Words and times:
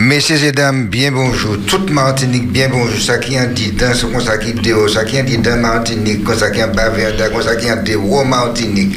Messieurs 0.00 0.44
et 0.44 0.52
dames, 0.52 0.86
bien 0.86 1.10
bonjour. 1.10 1.56
Toute 1.66 1.90
Martinique, 1.90 2.52
bien 2.52 2.68
bonjour. 2.70 3.00
Ça 3.00 3.18
qui 3.18 3.36
en 3.36 3.48
dit 3.48 3.72
dans, 3.72 3.92
ça 3.92 4.38
qui 4.38 4.52
dit 4.52 4.70
ça 4.94 5.04
qui 5.04 5.20
dit 5.24 5.38
dans 5.38 5.60
Martinique, 5.60 6.20
ça 6.38 6.52
qui 6.52 6.62
en 6.62 6.68
ça 7.42 7.56
qui 7.56 7.68
en 7.72 7.82
dit 7.82 7.96
au 7.96 8.22
Martinique. 8.22 8.96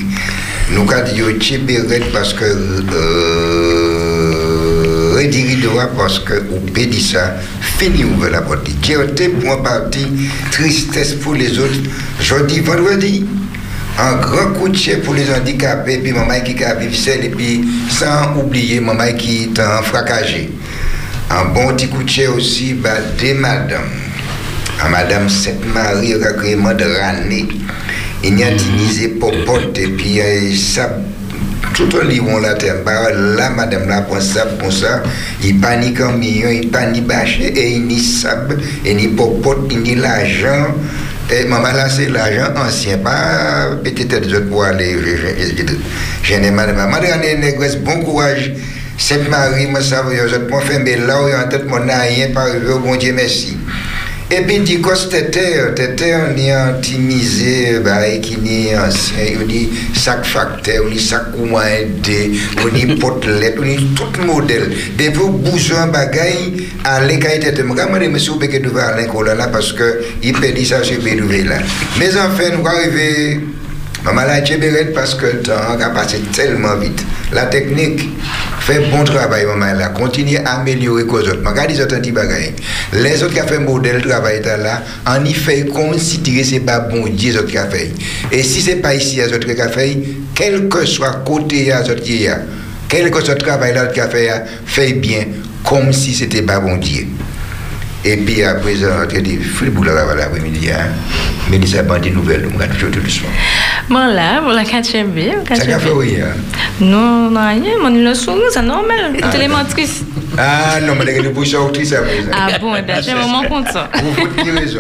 Nous 0.70 0.88
avons 0.92 1.12
dit 1.40 1.60
parce 2.14 2.36
que 2.36 2.46
euh, 2.94 3.56
rediri 5.16 5.56
droit 5.56 5.88
parce 5.98 6.20
que 6.20 6.36
ou 6.52 6.60
dit 6.70 7.02
ça, 7.02 7.36
fini 7.80 8.04
ouvre 8.04 8.30
la 8.30 8.44
porte. 8.44 8.70
Tchéoté 8.84 9.30
pour 9.30 9.54
un 9.54 9.58
parti, 9.58 10.06
tristesse 10.52 11.16
pour 11.16 11.34
les 11.34 11.58
autres. 11.58 11.80
Jeudi, 12.20 12.60
vendredi, 12.60 13.26
un 13.98 14.18
grand 14.18 14.54
coup 14.54 14.70
de 14.70 14.78
chef 14.78 15.02
pour 15.02 15.16
les 15.16 15.34
handicapés, 15.34 15.98
puis 15.98 16.12
maman 16.12 16.42
qui 16.42 16.64
a 16.64 16.76
vivre 16.76 16.94
seul, 16.94 17.26
et 17.26 17.30
puis 17.30 17.68
sans 17.90 18.38
oublier 18.40 18.80
maman 18.80 19.12
qui 19.18 19.46
est 19.46 19.60
en 19.60 19.82
fracassé. 19.82 20.52
Un 21.34 21.46
bon 21.54 21.74
petit 21.74 21.88
coup 21.88 22.04
de 22.04 22.28
aussi, 22.28 22.74
bah, 22.74 22.90
des 23.18 23.34
madames. 23.34 23.90
À 24.84 24.90
madame 24.90 25.30
Sainte-Marie, 25.30 26.16
agrément 26.16 26.74
de 26.74 26.84
Rané. 26.84 27.48
Il 28.22 28.38
y 28.38 28.44
a 28.44 28.52
utilisé 28.52 29.08
popote, 29.08 29.78
et 29.78 29.88
puis 29.88 30.20
ça 30.58 30.98
tout 31.74 31.88
en 31.96 32.04
livre 32.04 32.58
terre 32.58 32.76
là 33.16 33.50
madame 33.50 33.88
là 33.88 34.02
pour 34.02 34.22
ça 34.22 34.46
pour 34.46 34.74
ça 34.74 35.04
il 35.42 35.60
panique 35.60 36.02
en 36.02 36.12
million 36.12 36.50
il 36.50 36.70
panique 36.70 37.08
bâché 37.08 37.46
et 37.46 37.76
il 37.76 37.86
n'y 37.86 38.00
sable 38.00 38.60
et 38.84 38.94
ni 38.94 39.08
popote 39.08 39.72
ni 39.72 39.96
l'argent 39.96 40.76
et 41.32 41.46
maman 41.46 41.72
là 41.72 41.88
c'est 41.88 42.10
l'argent 42.10 42.52
ancien 42.58 42.98
pas 42.98 43.70
peut-être 43.82 44.28
des 44.28 44.34
autres 44.34 44.50
pour 44.50 44.66
aller 44.66 44.98
je 46.24 46.36
n'ai 46.36 46.52
madame 46.52 46.90
madame 46.90 47.22
négresse 47.40 47.78
bon 47.78 48.02
courage 48.02 48.52
cette 49.02 49.30
Marie 49.30 49.68
moi 49.68 49.82
ça 49.82 50.04
vous 50.04 50.14
autres 50.14 50.48
pour 50.48 50.64
faire 50.64 50.80
mais 50.80 50.96
là 50.96 51.22
où 51.22 51.26
en 51.26 51.50
tête 51.50 51.68
mon 51.68 51.82
rien 51.82 52.30
pas 52.34 52.42
arrivé 52.42 52.72
au 52.72 52.80
bon 52.80 52.96
Dieu 52.96 53.14
merci. 53.14 53.58
Et 54.34 54.44
puis, 54.44 54.60
dit 54.60 54.82
que 54.82 54.96
c'était, 54.96 55.60
c'était 55.76 56.14
un 56.14 56.70
intimisé, 56.70 57.80
bah, 57.84 58.10
qui 58.22 58.38
n'est 58.38 58.78
ancien, 58.78 59.26
on 59.42 59.46
dit 59.46 59.70
sac 59.94 60.24
facteur, 60.24 60.86
on 60.86 60.90
dit 60.90 61.02
sac 61.02 61.34
comment 61.34 61.62
aider, 61.62 62.32
on 62.64 62.70
dit 62.70 62.96
potelette, 62.96 63.58
on 63.60 63.64
dit 63.64 63.90
tout 63.94 64.06
je 64.16 64.22
me 68.08 68.18
suis 68.18 68.40
dit 68.40 68.48
que 68.48 68.58
devant 68.60 68.80
Alain 68.80 69.36
là 69.36 69.50
parce 69.50 69.74
que 69.74 70.00
il 70.24 70.32
perdit 70.32 70.66
ça 70.66 70.82
sur 70.82 71.02
Bédouvé 71.02 71.44
là. 71.44 71.58
Mais 72.00 72.16
enfin, 72.16 72.56
nous 72.58 72.66
arrivons, 72.66 73.42
maman 74.04 74.22
l'a 74.24 74.42
parce 74.94 75.16
que 75.16 75.26
le 75.26 75.42
temps 75.42 75.54
a 75.54 75.90
passé 75.90 76.20
tellement 76.34 76.76
vite. 76.78 77.04
La 77.32 77.46
technique, 77.46 78.10
fait 78.60 78.90
bon 78.92 79.04
travail, 79.04 79.46
maman, 79.46 79.66
à 80.46 80.50
améliorer 80.60 81.04
les 81.04 81.10
autres. 81.10 81.40
Regarde 81.46 81.70
les 81.70 81.82
autres. 81.82 81.96
Les 82.94 83.24
autres 83.24 83.34
qui 83.34 83.42
ont 83.42 83.48
fait 83.48 83.60
modèle 83.60 84.02
travail 84.02 84.42
là, 84.44 84.84
on 85.08 85.24
y 85.24 85.34
fait 85.34 85.66
considérer 85.66 86.44
c'est 86.44 86.60
pas 86.60 86.80
bon 86.80 87.08
Dieu 87.08 87.38
autres 87.40 87.48
qui. 87.48 87.58
Et 88.32 88.44
si 88.44 88.62
c'est 88.62 88.78
pas 88.78 88.96
ici 88.96 89.18
les 89.18 89.34
autres 89.34 89.48
qui 89.48 90.04
quel 90.36 90.68
que 90.68 90.86
soit 90.86 91.24
côté 91.26 91.66
les 91.66 91.74
autres 91.74 92.02
qui 92.02 92.28
quel 92.90 93.10
que 93.10 93.24
soit 93.24 93.36
le 93.36 93.40
travail 93.40 93.74
là 93.74 93.88
qui 93.88 94.02
fait, 94.02 94.30
fait 94.66 94.94
bien, 94.94 95.26
comme 95.64 95.94
si 95.94 96.14
c'était 96.14 96.42
pas 96.42 96.60
bon 96.60 96.78
Dieu. 96.78 97.08
Et 98.04 98.18
puis 98.18 98.44
à 98.44 98.56
présent, 98.56 98.88
tu 99.08 99.22
dis, 99.22 99.38
Fribou 99.38 99.84
là, 99.84 99.94
l'après-midi, 100.16 100.72
hein. 100.72 100.88
Mais 101.50 101.60
dis 101.60 101.68
ça, 101.70 101.84
des 101.84 102.10
nouvelles, 102.10 102.48
on 102.52 102.58
va 102.58 102.68
toujours 102.68 102.90
tout 102.90 103.00
doucement. 103.00 103.30
Bon 103.90 104.08
là, 104.08 104.42
pour 104.42 104.52
la 104.54 104.64
4 104.64 105.04
B. 105.06 105.20
Ça 105.54 105.80
fait, 105.80 105.92
oui, 105.92 106.18
hein. 106.20 106.34
Non, 106.80 107.30
non, 107.30 107.48
rien, 107.48 107.78
mon 107.80 107.90
le 107.90 108.14
sourire, 108.16 108.48
c'est 108.50 108.62
normal, 108.64 109.14
Ah, 109.22 109.30
télémentrice. 109.30 110.04
Ah 110.38 110.80
non, 110.82 110.94
mais 110.98 111.06
les 111.22 111.30
bouches 111.30 111.50
sont 111.52 111.68
actrices 111.68 111.94
à 111.94 112.02
présent. 112.02 112.32
Ah 112.34 112.58
bon, 112.60 112.76
eh 112.76 112.82
bien, 112.82 113.02
j'ai 113.02 113.12
un 113.12 113.22
moment 113.22 113.44
content. 113.44 113.86
Vous 114.02 114.12
vous 114.14 114.50
avez 114.50 114.60
raison? 114.60 114.80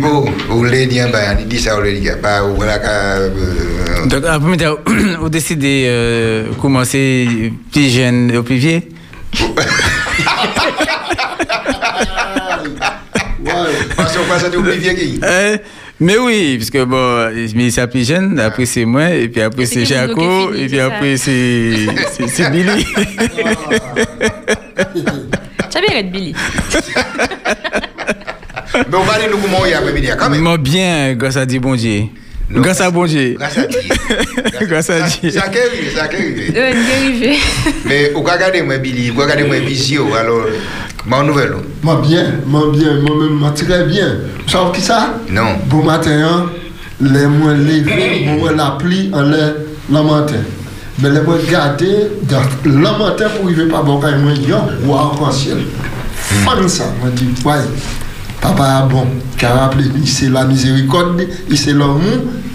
Bon, 0.00 0.24
vous 0.48 0.58
voulez 0.58 0.86
dire, 0.86 1.08
ben, 1.12 1.36
il 1.38 1.48
dit 1.48 1.58
ça, 1.58 1.74
voulez 1.74 1.98
dire, 1.98 2.18
pas, 2.18 2.40
vous 2.42 2.54
voulez 2.54 2.68
que. 2.82 4.06
Donc, 4.08 4.24
après, 4.24 4.56
vous 5.20 5.28
décidez 5.28 5.86
de 5.86 6.54
commencer 6.60 7.52
plus 7.72 7.90
jeune 7.90 8.34
ou 8.36 8.42
plus 8.42 8.56
vieux? 8.56 8.80
Qui 14.38 15.20
Euh, 15.22 15.56
mais 16.00 16.16
oui, 16.18 16.56
parce 16.58 16.70
que 16.70 16.84
bon, 16.84 17.30
mais 17.54 17.70
c'est 17.70 17.86
plus 17.88 18.06
jeune, 18.06 18.38
après 18.40 18.64
c'est 18.66 18.84
moi, 18.84 19.10
et 19.10 19.28
puis 19.28 19.40
après 19.42 19.66
c'est 19.66 19.84
Jaco, 19.84 20.52
et 20.54 20.66
puis 20.66 20.80
après 20.80 21.16
c'est 21.16 21.72
c'est- 22.12 22.28
c'est 22.28 22.50
Billy. 22.52 22.84
Tu 25.70 25.78
bien 25.78 25.96
être 25.98 26.10
Billy. 26.10 26.34
Mais 28.74 28.96
on 28.96 29.02
va 29.02 29.12
aller 29.14 29.26
nous 29.30 29.38
comment 29.38 29.64
il 29.66 29.70
y 29.70 29.74
a 29.74 29.78
après-midi, 29.78 30.08
quand 30.18 30.30
même. 30.30 30.40
Moi 30.40 30.56
bien, 30.58 31.14
grâce 31.14 31.36
à 31.36 31.44
Dieu 31.46 31.60
bon 31.60 31.74
Dieu. 31.74 32.04
Non, 32.50 32.62
grâce 32.62 32.80
à 32.80 32.90
bon 32.90 33.04
Dieu. 33.06 33.36
Grâce 33.38 33.58
à 33.58 33.66
Dieu. 33.66 33.80
Grâce 34.66 34.90
à 34.90 35.00
Dieu. 35.02 35.30
Ça 35.30 35.48
qui 35.48 35.58
arrive, 35.58 35.94
ça 35.94 36.08
qui 36.08 36.16
arrive. 36.16 36.52
Oui, 37.22 37.38
Mais 37.84 38.10
vous 38.10 38.22
regardez 38.22 38.60
moi 38.62 38.78
Billy, 38.78 39.10
vous 39.10 39.20
regardez 39.20 39.44
moi 39.44 39.58
Bizio, 39.60 40.12
alors, 40.14 40.46
ma 41.06 41.22
nouvelle. 41.22 41.54
Moi 41.82 42.02
bien, 42.04 42.40
moi 42.46 42.64
bien, 42.72 43.00
moi-même, 43.02 43.34
moi 43.34 43.50
très 43.52 43.84
bien. 43.84 44.16
Vous 44.44 44.50
savez 44.50 44.72
qui 44.72 44.80
ça 44.82 45.14
Non. 45.30 45.58
Bon 45.66 45.84
matin, 45.84 46.10
hein, 46.10 46.50
les 47.00 47.26
moins 47.26 47.54
levés, 47.54 48.26
bon 48.26 48.50
la 48.56 48.76
pluie, 48.80 49.10
en 49.14 49.22
l'air, 49.22 49.54
le 49.88 50.02
matin. 50.02 50.34
Mais 50.98 51.10
les 51.10 51.20
moins 51.20 51.38
gardés, 51.48 52.08
le 52.64 52.72
matin 52.98 53.28
pour 53.36 53.46
arriver 53.46 53.66
pas 53.66 53.82
bon 53.82 54.00
quand 54.00 54.08
ils 54.08 54.54
ou 54.88 54.92
en 54.92 55.30
ciel. 55.30 55.58
Fan 56.44 56.68
ça, 56.68 56.84
moi 57.00 57.10
dis, 57.14 57.28
ouais. 57.44 57.54
Papa, 58.40 58.88
bon, 58.90 59.06
car 59.36 59.58
rappelé, 59.58 59.84
il 59.96 60.08
c'est 60.08 60.30
la 60.30 60.44
miséricorde, 60.44 61.20
c'est 61.54 61.72
l'amour, 61.72 62.00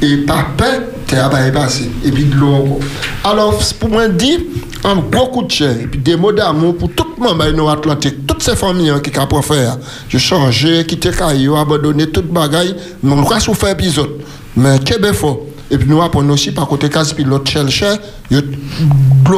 et 0.01 0.18
papa, 0.18 0.66
t'es 1.06 1.18
à 1.18 1.29
pas 1.29 1.50
passé. 1.51 1.91
Et 2.03 2.12
puis 2.12 2.25
de 2.25 2.35
l'eau. 2.35 2.79
Alors, 3.23 3.59
pour 3.79 3.90
moi, 3.90 4.07
dire, 4.07 4.40
un 4.84 4.95
gros 4.95 5.28
coup 5.28 5.44
de 5.44 5.51
chair, 5.51 5.75
et 5.79 5.88
puis 5.88 6.00
des 6.00 6.16
mots 6.16 6.31
d'amour 6.31 6.75
pour 6.78 6.91
tout 6.91 7.06
le 7.18 7.24
monde 7.24 7.56
dans 7.56 7.69
l'Atlantique, 7.69 8.25
toutes 8.25 8.41
ces 8.41 8.56
familles 8.56 8.90
hein, 8.90 9.00
qui 9.00 9.12
ont 9.18 9.41
faire. 9.41 9.78
Je 10.09 10.18
changeais, 10.18 10.85
quitter 10.85 11.12
Caillou, 11.12 11.56
abandonner 11.56 12.07
toute 12.09 12.31
bagaille, 12.31 12.75
mais 13.03 13.13
on 13.13 13.22
va 13.22 13.40
souffrir 13.40 13.69
épisode. 13.72 14.22
Mais 14.56 14.79
Québec 14.79 15.13
fort. 15.13 15.40
Et 15.71 15.77
puis 15.77 15.87
nous 15.89 16.01
apprenons 16.01 16.33
aussi 16.33 16.51
par 16.51 16.67
côté 16.67 16.89
casse 16.89 17.13
pilote 17.13 17.47
chercher, 17.49 17.95
il 18.29 18.43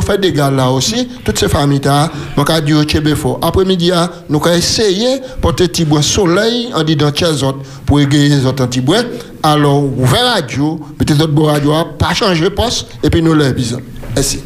fait 0.06 0.20
des 0.20 0.34
gars 0.34 0.52
là 0.52 0.70
aussi, 0.70 1.08
toutes 1.24 1.40
ces 1.40 1.48
familles 1.48 1.82
là, 1.84 2.12
donc 2.36 2.50
à 2.50 2.60
Dieu 2.60 2.84
Québec 2.84 3.16
fort. 3.16 3.40
Après-midi, 3.42 3.92
hein, 3.94 4.10
nous 4.30 4.38
avons 4.46 4.56
essayé 4.56 5.22
porter 5.42 5.68
petit 5.68 5.86
bois 5.86 6.02
soleil 6.02 6.70
en 6.74 6.84
disant 6.84 7.12
chez 7.16 7.44
autres 7.44 7.60
pour 7.86 8.00
égayer 8.00 8.30
les 8.30 8.46
autres 8.46 8.66
petits 8.66 8.82
bois. 8.82 9.04
Alors, 9.42 9.84
ouvert 9.84 10.34
radio, 10.34 10.80
votre 11.00 11.28
beau 11.28 11.44
radio, 11.44 11.74
pas 11.98 12.14
changer 12.14 12.50
poste, 12.50 12.88
et 13.02 13.10
puis 13.10 13.22
nous 13.22 13.34
l'épisode. 13.34 13.82
Merci. 14.14 14.42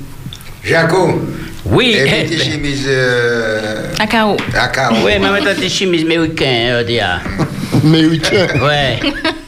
Jaco. 0.63 1.19
Oui, 1.65 1.95
Et 1.95 2.37
chemises 2.37 2.85
euh, 2.87 3.87
À 3.99 4.03
à 4.03 4.67
carreaux. 4.67 4.95
oui, 5.05 5.11
mais 5.19 5.29
maintenant 5.29 5.51
tes 5.59 5.69
chemises 5.69 6.03
américaines, 6.03 6.71
euh, 6.71 6.83
dia. 6.83 7.19
Mais 7.83 8.05
oui, 8.05 8.19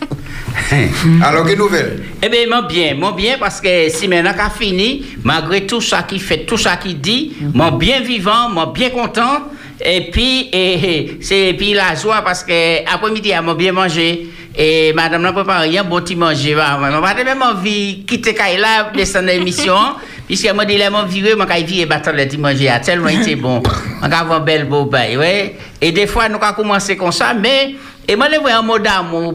tiens. 0.73 1.19
Ouais. 1.19 1.25
Alors, 1.25 1.45
quelle 1.45 1.57
nouvelle? 1.57 2.03
Eh 2.22 2.29
bien, 2.29 2.47
moi 2.47 2.63
bien, 2.63 2.95
moi 2.95 3.13
bien, 3.16 3.35
parce 3.39 3.61
que 3.61 3.89
si 3.89 4.07
maintenant 4.07 4.34
qu'a 4.34 4.50
fini, 4.50 5.06
malgré 5.23 5.66
tout 5.66 5.81
ça 5.81 6.03
qu'il 6.03 6.22
fait, 6.22 6.45
tout 6.45 6.57
ça 6.57 6.78
qu'il 6.78 7.00
dit, 7.00 7.34
moi 7.53 7.72
bien 7.72 8.01
vivant, 8.01 8.50
moi 8.50 8.72
bien 8.73 8.89
content, 8.89 9.50
et 9.83 10.09
puis, 10.12 10.50
et, 10.53 10.73
et, 10.73 11.17
c'est 11.22 11.50
et 11.50 11.53
puis 11.53 11.73
la 11.73 11.95
joie, 11.95 12.22
parce 12.23 12.44
que 12.44 12.88
après-midi, 12.91 13.31
moi 13.44 13.56
bien 13.56 13.72
mangé, 13.72 14.29
et 14.56 14.94
madame 14.94 15.23
n'a 15.23 15.33
préparé 15.33 15.78
un 15.78 15.83
bon 15.83 16.00
petit 16.01 16.16
manger, 16.16 16.56
moi, 16.56 16.78
moi, 16.78 17.13
j'ai 17.17 17.23
même 17.23 17.41
envie 17.41 17.97
de 17.97 18.06
quitter 18.06 18.33
Kaila, 18.33 18.91
descendre 18.94 19.28
l'émission, 19.28 19.75
puisque 20.28 20.53
moi, 20.53 20.66
dit, 20.66 20.78
là, 20.78 20.89
moi, 20.89 21.06
viré, 21.06 21.35
moi, 21.35 21.47
quand 21.47 21.56
il 21.56 21.66
vient, 21.66 21.85
battre 21.88 22.12
le 22.12 22.25
petit 22.25 22.38
manger, 22.38 22.69
ah, 22.69 22.79
tellement 22.79 23.09
il 23.09 23.22
était 23.22 23.35
bon, 23.35 23.63
on 24.01 24.12
a 24.12 24.23
un 24.23 24.39
bel 24.39 24.66
beau 24.66 24.85
bail, 24.85 25.18
ouais, 25.18 25.56
et 25.81 25.92
des 25.92 26.06
fois, 26.06 26.30
nous 26.30 26.38
avons 26.39 26.53
commencé 26.53 26.95
comme 26.95 27.12
ça, 27.12 27.33
mais, 27.33 27.75
et 28.07 28.15
moi, 28.15 28.27
je 28.33 28.39
vois 28.39 28.53
un 28.53 28.61
mot 28.61 28.79
d'amour, 28.79 29.33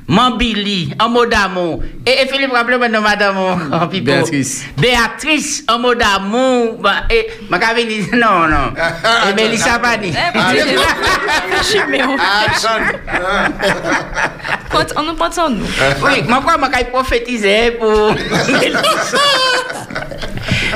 Mambili, 0.10 0.92
un 1.00 1.08
mot 1.08 1.26
d'amour. 1.28 1.84
Et, 2.04 2.24
et 2.24 2.28
Philippe, 2.28 2.52
rappelez-moi 2.52 2.90
de 2.90 2.98
madame 2.98 3.38
oh, 3.38 3.86
Pipo. 3.92 4.06
Béatrice. 4.06 4.66
Béatrice, 4.76 5.64
un 5.68 5.78
mot 5.78 5.94
d'amour. 5.94 6.78
Bah, 6.80 7.04
et, 7.12 7.28
ma 7.48 7.60
cavini, 7.60 8.08
non, 8.14 8.48
non. 8.50 8.74
Et 9.30 9.34
Mélissa 9.36 9.80
Ah, 12.20 12.46
Compte- 14.72 14.94
On 14.96 15.04
nous 15.04 15.14
porte 15.14 15.34
ça, 15.34 15.48
nous. 15.48 15.64
Oui, 16.04 16.24
moi, 16.28 16.42
quoi, 16.44 16.58
ma 16.58 16.70
prophétiser 16.86 17.72
pour. 17.80 18.16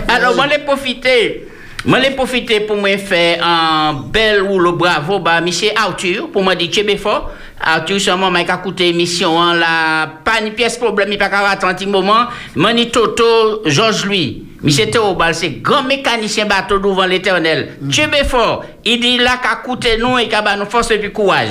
Alors, 0.08 0.36
moi, 0.36 0.46
j'ai 0.52 0.60
profité. 0.60 1.48
Moi, 1.86 2.00
j'ai 2.02 2.12
profité 2.12 2.62
pour 2.62 2.78
me 2.78 2.96
faire 2.96 3.46
un 3.46 3.94
bel 3.94 4.42
ou 4.42 4.58
le 4.58 4.72
bravo, 4.72 5.20
bah, 5.20 5.42
monsieur 5.42 5.70
Arthur, 5.76 6.30
pour 6.32 6.42
me 6.42 6.54
dire, 6.56 6.70
tu 6.72 6.98
fort. 6.98 7.32
Arthur, 7.60 8.00
seulement, 8.00 8.32
m'a 8.32 8.42
écouté 8.42 8.86
l'émission, 8.86 9.42
hein, 9.42 9.54
là, 9.56 10.08
pas 10.24 10.40
une 10.42 10.54
pièce 10.54 10.78
problème, 10.78 11.10
il 11.12 11.18
pas 11.18 11.28
qu'à 11.28 11.40
attendre 11.50 11.76
un 11.82 11.86
moment. 11.88 12.28
Mani 12.56 12.90
Toto, 12.90 13.64
Georges 13.66 14.06
Louis. 14.06 14.44
Monsieur 14.62 14.90
Théobald, 14.90 15.36
c'est 15.36 15.62
grand 15.62 15.84
mécanicien 15.84 16.46
bateau 16.46 16.80
devant 16.80 17.06
l'éternel. 17.06 17.74
Tu 17.92 18.02
fort. 18.24 18.64
Il 18.86 19.02
dit 19.02 19.18
là 19.18 19.32
qu'à 19.44 19.58
coûter 19.58 19.98
nous 19.98 20.18
et 20.18 20.30
qu'à 20.30 20.56
nous 20.56 20.66
force 20.66 20.90
et 20.92 21.00
puis 21.00 21.12
courage. 21.12 21.50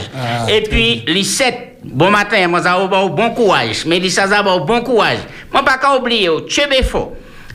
Et 0.49 0.63
puis, 0.63 1.05
les 1.07 1.25
sept, 1.25 1.77
bon 1.85 2.11
matin, 2.11 2.49
moi, 2.49 2.63
ça 2.63 2.79
bon 2.79 3.31
courage. 3.35 3.85
Mais 3.85 3.99
les 3.99 4.09
ça 4.09 4.43
bon 4.43 4.81
courage. 4.81 5.19
Moi, 5.53 5.63
pas 5.63 5.77
qu'à 5.77 5.95
oublier, 5.95 6.31
tu 6.49 6.63
fort. 6.85 7.13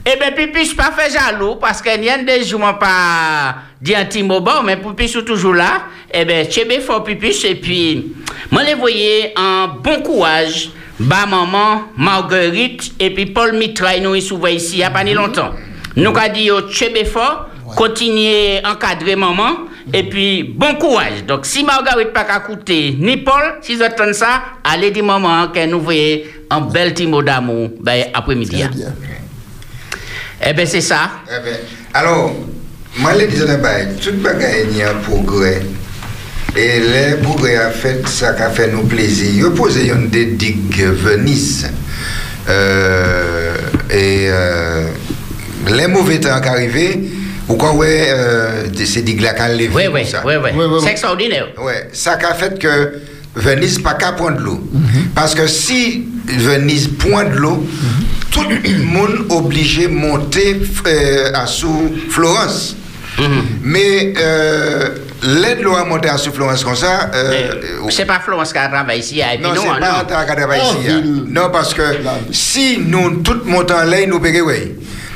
Eh 0.09 0.15
bien, 0.17 0.31
Pipi, 0.31 0.63
je 0.63 0.73
pas 0.73 0.91
fait 0.91 1.11
jaloux 1.11 1.55
parce 1.55 1.81
qu'il 1.81 2.01
y 2.01 2.09
a 2.09 2.17
des 2.17 2.41
jours, 2.45 2.61
je 2.65 2.79
pas 2.79 3.55
dit 3.81 3.93
un 3.93 4.05
petit 4.05 4.23
mot 4.23 4.39
bon, 4.39 4.63
mais 4.63 4.77
Pipi, 4.77 5.09
sont 5.09 5.21
toujours 5.21 5.53
là. 5.53 5.83
Eh 6.13 6.23
bien, 6.23 6.45
je 6.45 6.49
suis 6.49 6.79
fort 6.79 7.03
Pipi, 7.03 7.35
et 7.45 7.55
puis, 7.55 8.13
moi, 8.49 8.63
les 8.63 8.73
voyais 8.73 9.33
en 9.35 9.67
bon 9.67 10.01
courage. 10.01 10.69
Bah, 10.97 11.25
maman, 11.29 11.89
Marguerite, 11.97 12.93
et 13.01 13.09
puis 13.09 13.25
Paul 13.25 13.57
Mitraille, 13.57 13.99
nous, 13.99 14.19
souvent 14.21 14.47
ici, 14.47 14.75
il 14.75 14.77
n'y 14.77 14.83
a 14.85 14.91
pas 14.91 15.03
ni 15.03 15.13
longtemps. 15.13 15.51
Nous, 15.97 16.09
avons 16.09 16.33
dit, 16.33 16.49
oh, 16.51 16.61
je 16.69 16.73
suis 16.73 17.05
fort, 17.05 17.49
continuez 17.75 18.63
à 18.63 18.71
encadrer 18.71 19.17
maman, 19.17 19.57
et 19.93 20.03
puis, 20.03 20.41
bon 20.43 20.75
courage. 20.75 21.25
Donc, 21.27 21.45
si 21.45 21.65
Marguerite 21.65 22.13
pas 22.13 22.23
qu'à 22.23 22.39
coûter, 22.39 22.95
ni 22.97 23.17
Paul, 23.17 23.57
si 23.61 23.75
vous 23.75 23.83
attendez 23.83 24.13
ça, 24.13 24.41
allez 24.63 24.89
dire 24.89 25.03
maman, 25.03 25.49
que 25.49 25.65
nous 25.65 25.81
voyons 25.81 26.21
un 26.49 26.61
bel 26.61 26.93
petit 26.93 27.07
mot 27.07 27.21
d'amour, 27.21 27.71
ben, 27.81 28.05
après-midi. 28.13 28.63
Ebe, 30.39 30.67
se 30.69 30.81
sa. 30.85 31.23
Ebe, 31.25 31.55
eh 31.57 31.77
alo, 31.97 32.29
man 33.01 33.17
le 33.17 33.25
dizan 33.29 33.49
e 33.55 33.57
bay, 33.61 33.87
tout 34.01 34.21
bagay 34.21 34.67
ni 34.71 34.83
an 34.85 35.01
progre. 35.05 35.55
E 36.57 36.65
le 36.81 37.17
progre 37.21 37.55
a 37.57 37.69
fet, 37.73 38.05
sa 38.09 38.33
ka 38.37 38.49
fe 38.53 38.67
nou 38.71 38.85
plezi. 38.89 39.33
Yo 39.37 39.51
pose 39.57 39.83
yon 39.87 40.07
de 40.13 40.23
dig 40.37 40.77
venis. 41.03 41.65
E 43.93 44.03
le 45.67 45.87
mouve 45.91 46.19
tan 46.23 46.41
ka 46.45 46.53
rive, 46.57 46.87
ou 47.47 47.57
kan 47.61 47.77
we 47.77 47.89
se 48.85 49.03
dig 49.05 49.21
la 49.25 49.33
kan 49.37 49.53
leve. 49.57 49.73
We, 49.75 49.87
we, 49.89 50.05
we, 50.25 50.37
we. 50.37 50.81
Se 50.85 50.93
ekstraordine. 50.93 51.43
We, 51.61 51.79
sa 51.97 52.17
ka 52.21 52.33
fet 52.37 52.57
ke 52.61 52.73
venis 53.37 53.77
pa 53.81 53.97
ka 53.97 54.13
pon 54.17 54.37
de 54.37 54.45
lou. 54.45 54.61
Paske 55.17 55.49
si... 55.51 55.81
Venise 56.27 56.87
pointe 56.89 57.31
de 57.31 57.37
l'eau, 57.37 57.65
tout 58.31 58.43
le 58.43 58.83
monde 58.83 59.25
obligé 59.29 59.87
de 59.87 59.93
monter 59.93 60.59
euh, 60.85 61.31
à 61.33 61.47
sous 61.47 61.91
Florence. 62.09 62.75
Mais 63.63 64.13
euh, 64.19 64.89
l'aide 65.23 65.61
l'eau 65.61 65.75
à 65.75 65.83
monter 65.85 66.09
à 66.09 66.17
sous 66.17 66.31
Florence 66.31 66.63
comme 66.63 66.75
ça, 66.75 67.09
euh, 67.15 67.51
C'est 67.89 68.05
pas 68.05 68.19
Florence 68.19 68.51
qui 68.51 68.59
a 68.59 68.67
travaillé 68.67 68.99
ici, 68.99 69.21
non, 69.41 69.49
c'est 69.55 69.67
pas 70.13 70.25
travail 70.35 70.61
En 70.61 70.73
ici. 70.81 70.89
hein. 70.91 71.01
Non, 71.29 71.49
parce 71.51 71.73
que 71.73 71.81
si 72.31 72.77
nous 72.85 73.21
tout 73.21 73.41
montons 73.45 73.75
en 73.75 73.83
l'air, 73.85 74.07
nous 74.07 74.19
payons. 74.19 74.45
oui. 74.45 74.73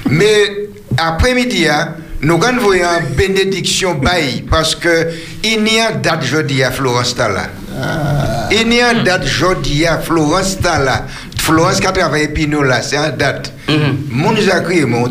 Mais 0.09 0.67
après-midi, 0.97 1.67
hein, 1.67 1.95
nous 2.21 2.39
avons 2.43 2.73
une 2.73 3.15
bénédiction 3.15 3.95
bail 3.95 4.43
parce 4.49 4.73
que 4.75 5.09
il 5.43 5.67
y 5.71 5.79
a 5.79 5.91
date 5.91 6.23
jeudi 6.23 6.63
à 6.63 6.71
Florence 6.71 7.15
Tala. 7.15 7.49
Il 7.73 8.40
y 8.53 8.81
a 8.81 8.91
une 8.91 9.03
date 9.03 9.25
jeudi 9.25 9.85
à 9.85 9.99
Florence 9.99 10.59
Tala. 10.59 11.05
Florence 11.37 11.79
qui 11.79 11.87
a 11.87 11.91
travaillé 11.91 12.27
puis 12.27 12.47
nous 12.47 12.63
là, 12.63 12.81
c'est 12.81 12.97
une 12.97 13.15
date. 13.15 13.51
Mon 14.09 14.31
nous 14.31 14.49
a 14.49 14.59
crié, 14.61 14.85
mon 14.85 15.07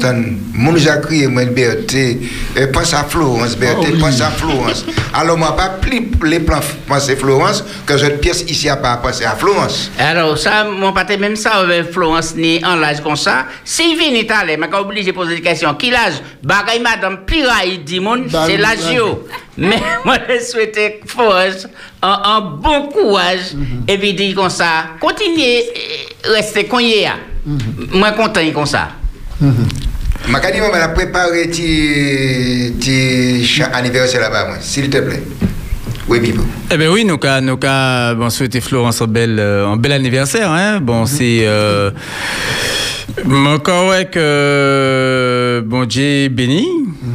mon 0.54 0.72
nous 0.72 0.88
a 0.88 0.96
crié, 0.96 1.26
mon 1.26 1.46
Berté, 1.46 2.20
eh, 2.56 2.66
pense 2.66 2.92
à 2.92 3.04
Florence, 3.04 3.56
Berté, 3.56 3.86
Oh 3.88 3.92
oui. 3.94 3.98
pense 4.00 4.20
à 4.20 4.30
Florence. 4.30 4.84
Alors, 5.14 5.38
moi, 5.38 5.56
pas 5.56 5.70
plus 5.80 6.02
les 6.24 6.40
plans 6.40 6.60
penser 6.86 7.16
Florence 7.16 7.64
que 7.86 7.96
cette 7.96 8.20
pièce 8.20 8.44
ici 8.48 8.68
a 8.68 8.76
pas 8.76 8.96
pensé 8.98 9.24
à 9.24 9.34
Florence. 9.36 9.90
Alors, 9.98 10.36
ça, 10.36 10.64
mon 10.64 10.92
pâté, 10.92 11.16
même 11.16 11.36
ça, 11.36 11.52
avec 11.52 11.90
Florence, 11.92 12.34
ni 12.36 12.62
en 12.64 12.76
l'âge 12.76 13.00
comme 13.00 13.16
ça. 13.16 13.46
Si 13.64 13.94
vient 13.96 14.10
Italie, 14.12 14.56
mais 14.58 14.68
quand 14.68 14.80
obligé 14.80 15.10
de 15.12 15.16
poser 15.16 15.36
des 15.36 15.40
questions, 15.42 15.74
qui 15.74 15.90
l'âge? 15.90 16.14
Bagay 16.42 16.80
madame 16.80 17.20
Piraille, 17.24 17.78
dit 17.78 18.00
mon, 18.00 18.18
Bah, 18.30 18.44
c'est 18.46 18.56
l'âge 18.56 18.78
bah. 18.92 19.18
Mais 19.56 19.78
moi, 20.04 20.16
je 20.28 20.44
souhaite 20.44 20.78
Florence 21.06 21.66
un, 22.02 22.20
un 22.24 22.40
bon 22.40 22.88
courage. 22.88 23.54
Mhm. 23.54 23.84
Et 23.88 23.98
puis, 23.98 24.14
dit 24.14 24.34
comme 24.34 24.50
ça, 24.50 24.84
continuez, 25.00 25.64
euh, 26.26 26.32
restez 26.34 26.64
Moi, 27.92 28.12
content 28.12 28.40
comme 28.54 28.66
ça. 28.66 28.88
Ma 30.28 30.38
dit, 30.50 30.60
maman, 30.60 30.74
a 30.74 30.88
préparé 30.88 31.48
petit 31.48 32.74
anniversaire 33.72 34.20
là-bas, 34.20 34.46
moi, 34.46 34.56
s'il 34.60 34.90
te 34.90 34.98
plaît. 34.98 35.22
Oui, 36.08 36.20
Bibo. 36.20 36.42
Eh 36.70 36.76
ben 36.76 36.88
oui, 36.88 37.04
nous 37.04 37.18
avons 37.22 37.46
nous 37.46 37.56
bon, 38.16 38.30
souhaité 38.30 38.60
Florence 38.60 39.00
un 39.00 39.06
bel, 39.06 39.38
euh, 39.38 39.68
un 39.68 39.76
bel 39.76 39.92
anniversaire. 39.92 40.50
Hein? 40.50 40.80
Bon, 40.80 41.06
c'est. 41.06 41.42
Euh, 41.42 41.90
encore 43.46 43.88
ouais 43.90 44.04
que 44.06 45.62
bon 45.66 45.84
Dieu 45.84 46.28
béni, 46.28 46.66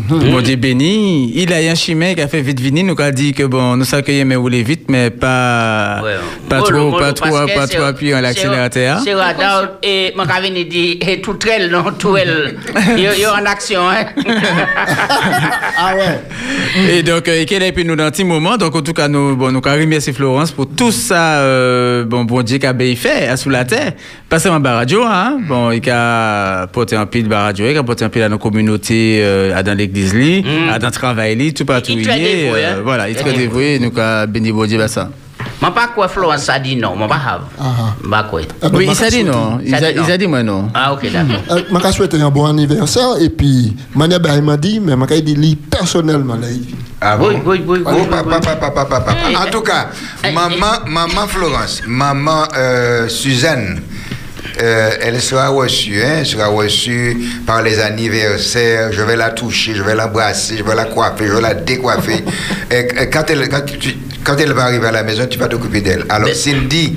bon 0.09 0.41
Dieu 0.41 0.55
béni. 0.55 1.31
Il 1.35 1.53
a 1.53 1.57
un 1.57 1.75
chimé 1.75 2.15
qui 2.15 2.21
a 2.21 2.27
fait 2.27 2.41
vite 2.41 2.61
venir, 2.61 2.83
nous 2.85 2.95
a 2.99 3.11
dit 3.11 3.33
que 3.33 3.43
bon, 3.43 3.75
nous 3.77 3.85
s'accueillons 3.85 4.25
mais 4.25 4.35
rouler 4.35 4.63
vite, 4.63 4.85
mais 4.89 5.09
pas 5.09 6.01
Ouais. 6.03 6.13
pas 6.49 6.59
Mollo, 6.59 6.67
trop, 6.69 6.77
mollo, 6.91 6.91
pas 6.99 7.13
parce 7.13 7.19
trop, 7.31 7.45
pas 7.55 7.67
c'est- 7.67 7.75
trop 7.77 7.85
appuyé 7.85 8.15
en 8.15 8.21
l'accélérateur. 8.21 8.99
C'est 9.03 9.13
radar 9.13 9.69
et 9.83 10.13
mon 10.15 10.25
cavini 10.25 10.65
dit 10.65 10.99
et 11.01 11.21
tout 11.21 11.37
elle 11.49 11.69
non 11.71 11.85
tout 11.97 12.17
elle 12.17 12.55
il 12.97 13.03
y 13.03 13.25
a 13.25 13.33
en 13.33 13.45
action 13.45 13.81
hein. 13.89 14.05
Ah 15.77 15.93
ouais. 15.95 16.21
Et 16.97 17.03
donc, 17.03 17.27
euh, 17.27 17.41
et 17.41 17.45
qu'elle 17.45 17.63
est 17.63 17.71
puis 17.71 17.83
nous 17.85 17.95
dans 17.95 18.05
un 18.05 18.11
petit 18.11 18.23
moment? 18.23 18.55
Donc, 18.57 18.75
en 18.75 18.81
tout 18.81 18.93
cas, 18.93 19.07
nous, 19.07 19.35
bon, 19.35 19.51
nous 19.51 19.61
avons 19.65 19.79
remercié 19.81 20.13
Florence 20.13 20.51
pour 20.51 20.67
tout 20.69 20.91
ça, 20.91 21.39
euh, 21.39 22.05
bon, 22.05 22.23
bon 22.23 22.41
Dieu 22.43 22.57
qu'a 22.59 22.71
bien 22.73 22.95
fait, 22.95 23.27
à 23.27 23.35
sous 23.37 23.49
la 23.49 23.65
terre. 23.65 23.93
Pas 24.29 24.39
seulement 24.39 24.61
radio, 24.63 25.03
hein. 25.05 25.37
Bon, 25.47 25.71
il 25.85 25.91
a 25.91 26.67
porté 26.67 26.95
un 26.95 27.05
pile 27.05 27.27
par 27.29 27.43
radio, 27.43 27.67
il 27.69 27.77
a 27.77 27.83
porté 27.83 28.05
un 28.05 28.09
pile 28.09 28.23
à 28.23 28.29
nos 28.29 28.37
communautés, 28.37 29.19
euh, 29.23 29.55
à 29.55 29.63
dans 29.63 29.77
l'église, 29.77 30.13
li, 30.13 30.43
Mm. 30.43 30.69
à 30.69 30.79
dans 30.79 30.87
le 30.87 30.93
travail, 30.93 31.35
li, 31.35 31.53
tout 31.53 31.65
partout. 31.65 31.91
Il 31.91 32.01
est 32.01 32.03
très 32.03 32.19
il 32.19 32.25
est, 32.25 32.35
dévoué, 32.43 32.65
euh, 32.65 32.73
hein. 32.77 32.81
Voilà, 32.83 33.09
il 33.09 33.15
est 33.15 33.19
très 33.19 33.31
est 33.33 33.37
dévoué, 33.37 33.79
nous 33.79 33.91
avons 33.99 34.31
béni 34.31 34.51
bon 34.51 34.65
Dieu, 34.65 34.77
bah, 34.77 34.87
ça. 34.87 35.09
Moi 35.61 35.73
pas 35.73 35.87
quoi 35.87 36.07
Florence 36.07 36.49
a 36.49 36.59
dit 36.59 36.75
non, 36.75 36.97
pas. 37.07 37.19
Ah, 37.25 37.39
ah. 37.59 37.95
Bah 38.03 38.27
quoi. 38.29 38.41
Oui, 38.73 38.87
il 38.89 38.93
dit 38.93 39.03
a, 39.03 39.09
dit 39.09 39.23
non. 39.23 39.59
il 39.63 40.11
a 40.11 40.17
dit 40.17 40.27
moi 40.27 40.43
non. 40.43 40.69
Ah 40.73 40.93
OK 40.93 41.09
d'accord. 41.11 41.35
Euh, 41.51 41.61
Je 41.71 41.77
vais 41.83 41.91
souhaiter 41.91 42.21
un 42.21 42.29
bon 42.29 42.45
anniversaire 42.45 43.15
et 43.21 43.29
puis, 43.29 43.75
Mania 43.95 44.19
il 44.35 44.41
m'a 44.41 44.57
dit, 44.57 44.79
mais 44.79 44.93
je 44.93 45.13
vais 45.13 45.21
dire 45.21 45.37
lui 45.37 45.55
personnellement. 45.55 46.37
Ah 47.01 47.17
Oui, 47.19 47.35
oui, 47.45 47.61
oui, 47.65 47.79
oui, 47.85 47.93
oui, 47.93 48.01
papa, 48.09 48.23
oui. 48.25 48.33
papa, 48.41 48.55
papa, 48.71 48.85
papa. 48.85 49.15
Eh, 49.31 49.35
En 49.35 49.45
tout 49.49 49.61
cas, 49.61 49.89
eh, 50.23 50.31
maman, 50.31 50.79
maman 50.87 51.27
Florence, 51.27 51.83
maman 51.87 52.43
euh, 52.57 53.07
Suzanne, 53.07 53.81
euh, 54.61 54.91
elle 55.01 55.21
sera 55.21 55.49
reçue, 55.49 56.01
hein, 56.03 56.17
elle 56.19 56.25
sera 56.25 56.47
reçue 56.47 57.17
par 57.45 57.61
les 57.61 57.79
anniversaires. 57.79 58.91
Je 58.91 59.01
vais 59.01 59.15
la 59.15 59.29
toucher, 59.31 59.75
je 59.75 59.83
vais 59.83 59.95
l'embrasser, 59.95 60.55
je 60.57 60.63
vais 60.63 60.75
la 60.75 60.85
coiffer, 60.85 61.27
je 61.27 61.33
vais 61.33 61.41
la 61.41 61.53
décoiffer. 61.53 62.23
et, 62.71 62.87
et 63.03 63.09
quand, 63.09 63.29
elle, 63.29 63.47
quand, 63.49 63.65
tu- 63.65 63.95
quand 64.23 64.37
elle 64.39 64.53
va 64.53 64.63
arriver 64.63 64.87
à 64.87 64.91
la 64.91 65.03
maison, 65.03 65.25
tu 65.29 65.37
vas 65.37 65.47
t'occuper 65.47 65.81
d'elle. 65.81 66.05
Alors, 66.09 66.27
Mais- 66.27 66.33
Cindy, 66.33 66.93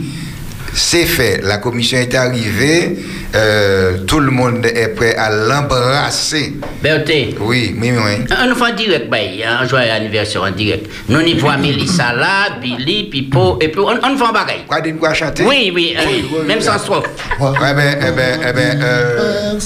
c'est 0.75 1.07
fait. 1.07 1.41
La 1.43 1.59
commission 1.59 1.99
est 1.99 2.15
arrivée. 2.15 2.99
Euh, 3.35 3.99
tout 4.07 4.21
le 4.21 4.31
monde 4.31 4.65
est 4.65 4.95
prêt 4.95 5.15
à 5.17 5.29
l'embrasser. 5.31 6.55
Berté. 6.83 7.35
Oui, 7.41 7.75
oui, 7.79 7.91
oui. 7.93 8.25
On 8.31 8.55
fait 8.55 8.73
en 8.73 8.75
direct, 8.75 9.11
bay, 9.11 9.45
un 9.45 9.67
joyeux 9.67 9.91
anniversaire 9.91 10.43
en 10.43 10.51
direct. 10.51 10.87
Nous 11.09 11.21
y 11.21 11.35
voit 11.35 11.57
Mélissa 11.59 12.13
là, 12.15 12.59
Billy, 12.61 13.05
Pipo, 13.11 13.59
et 13.61 13.69
puis 13.69 13.81
on, 13.81 13.89
on 13.89 14.17
fait 14.17 14.25
un 14.25 14.33
bagay. 14.33 14.61
Quoi, 14.67 14.81
dites 14.81 14.99
quoi 14.99 15.13
chanter 15.13 15.45
Oui, 15.45 15.71
oui, 15.75 15.95
euh, 15.99 16.45
même 16.47 16.61
sans 16.61 16.79
strophe. 16.79 17.07
Eh 17.41 17.75
ben, 17.75 17.99
eh 18.01 18.13
ben, 18.13 18.41
eh 18.49 18.53
ben, 18.53 18.81
euh. 18.83 19.59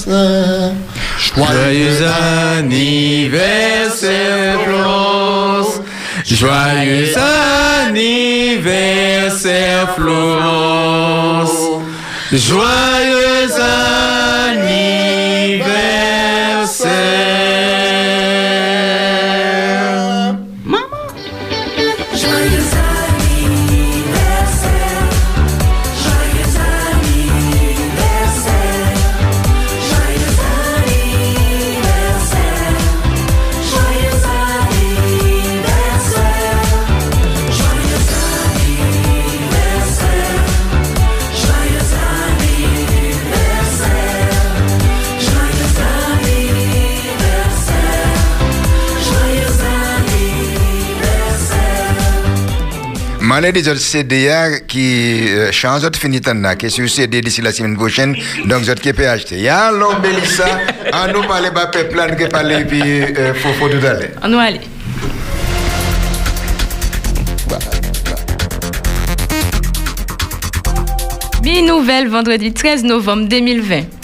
Joyeux 1.35 2.03
anniversaire, 2.57 4.59
Florence. 4.65 5.79
Joyeux 6.25 7.13
anniversaire, 7.87 9.93
Florence. 9.95 11.62
Joyeux 12.35 13.61
anniversaire. 13.61 16.02
Mané 53.43 53.61
des 53.61 53.67
autres 53.67 53.81
CDA 53.81 54.61
qui 54.61 55.27
euh, 55.27 55.51
change 55.51 55.81
de 55.81 55.97
finit 55.97 56.21
là, 56.23 56.55
qui 56.55 56.71
sur 56.71 56.89
CD 56.89 57.19
d'ici 57.19 57.41
la 57.41 57.51
semaine 57.51 57.75
prochaine, 57.75 58.15
donc 58.45 58.61
autres 58.69 58.79
qui 58.79 58.93
peut 58.93 59.05
acheter. 59.05 59.37
Ya 59.41 59.69
l'homme 59.69 60.01
Bélissa, 60.01 60.45
en 60.93 61.11
nous 61.11 61.27
parler 61.27 61.51
bas 61.51 61.67
peuple 61.67 61.93
là, 61.97 62.07
nous 62.07 62.15
qui 62.15 62.25
parler 62.29 62.63
puis 62.63 62.81
euh, 62.81 63.33
faut 63.33 63.51
faut 63.59 63.67
tout 63.67 63.85
aller. 63.85 64.11
On 64.23 64.29
nous 64.29 64.39
aller. 64.39 64.61
Mi-nouvelle 71.43 72.07
vendredi 72.07 72.53
13 72.53 72.85
novembre 72.85 73.27
2020. 73.27 74.02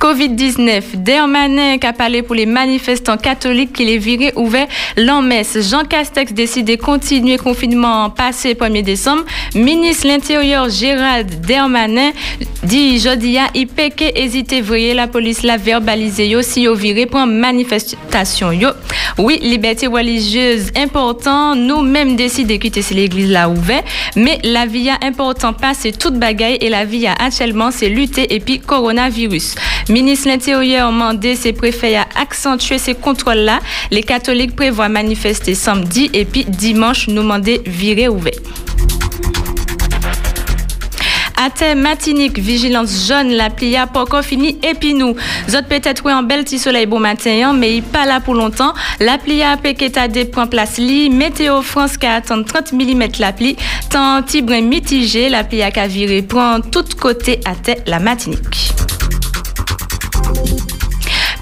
Covid-19, 0.00 0.96
Dermanin 0.96 1.78
parlé 1.96 2.22
pour 2.22 2.34
les 2.34 2.46
manifestants 2.46 3.16
catholiques 3.16 3.72
qui 3.72 3.84
les 3.84 3.98
viraient 3.98 4.32
ouverts 4.36 4.68
l'en 4.96 5.22
messe. 5.22 5.58
Jean 5.70 5.84
Castex 5.84 6.32
décide 6.32 6.66
de 6.66 6.76
continuer 6.76 7.38
confinement 7.38 8.10
passé 8.10 8.54
1er 8.54 8.82
décembre. 8.82 9.24
Ministre 9.54 10.06
l'Intérieur 10.06 10.68
Gérald 10.68 11.40
Dermanin 11.46 12.10
dit 12.62 12.98
jeudi 12.98 13.38
à 13.38 13.48
IPK 13.54 14.12
hésité 14.14 14.60
voyez 14.60 14.94
la 14.94 15.06
police 15.06 15.42
la 15.42 15.56
verbalisé 15.56 16.28
yo 16.28 16.42
si 16.42 16.62
yo 16.62 16.74
viré 16.74 17.06
pour 17.06 17.26
manifestation 17.26 18.52
yo. 18.52 18.70
Oui, 19.18 19.38
liberté 19.42 19.86
religieuse 19.86 20.70
important, 20.76 21.54
nous 21.54 21.80
même 21.80 22.16
décidé 22.16 22.58
de 22.58 22.62
quitter 22.62 22.82
si 22.82 22.94
l'église 22.94 23.30
là 23.30 23.48
ouvert, 23.48 23.82
mais 24.14 24.38
la 24.44 24.66
vie 24.66 24.90
a 24.90 24.98
important 25.02 25.52
pas 25.52 25.72
c'est 25.74 25.96
toute 25.96 26.18
bagaille 26.18 26.58
et 26.60 26.68
la 26.68 26.84
vie 26.84 27.06
actuellement 27.06 27.70
c'est 27.70 27.88
lutter 27.88 28.34
et 28.34 28.40
puis 28.40 28.60
coronavirus. 28.60 29.54
Ministre 29.88 30.26
de 30.26 30.32
l'Intérieur 30.32 30.90
mandé 30.90 31.36
ses 31.36 31.52
préfets 31.52 31.96
à 31.96 32.06
accentuer 32.20 32.78
ces 32.78 32.94
contrôles-là. 32.94 33.60
Les 33.90 34.02
catholiques 34.02 34.56
prévoient 34.56 34.88
manifester 34.88 35.54
samedi 35.54 36.10
et 36.12 36.24
puis 36.24 36.44
dimanche 36.44 37.08
nous 37.08 37.22
demander 37.22 37.62
virer 37.66 38.08
ouvert. 38.08 38.34
Terre, 41.50 41.76
Matinique, 41.76 42.38
vigilance 42.38 43.06
jaune, 43.06 43.30
la 43.30 43.50
plia 43.50 43.88
encore 43.94 44.22
fini 44.22 44.58
et 44.62 44.74
puis 44.74 44.94
nous. 44.94 45.14
Zot 45.48 45.62
peut-être 45.68 46.04
ouais, 46.04 46.12
en 46.12 46.22
bel 46.22 46.44
petit 46.44 46.58
soleil 46.58 46.86
bon 46.86 46.98
matin, 46.98 47.30
hein, 47.44 47.52
mais 47.52 47.76
il 47.76 47.82
pas 47.82 48.04
là 48.04 48.20
pour 48.20 48.34
longtemps. 48.34 48.74
La 49.00 49.16
plia 49.16 49.56
Peketade 49.56 50.30
prend 50.30 50.46
place 50.46 50.78
li. 50.78 51.08
Météo 51.08 51.62
France 51.62 51.96
qui 51.96 52.06
attend 52.06 52.42
30 52.42 52.72
mm 52.72 53.04
la 53.20 53.32
pli. 53.32 53.56
Tant 53.90 54.22
tibrin 54.22 54.62
mitigé, 54.62 55.28
la 55.28 55.44
plia 55.44 55.70
a 55.74 55.86
viré 55.86 56.22
prend 56.22 56.60
tout 56.60 56.84
côté 56.98 57.40
à 57.44 57.52
la 57.86 58.00
Matinique. 58.00 58.75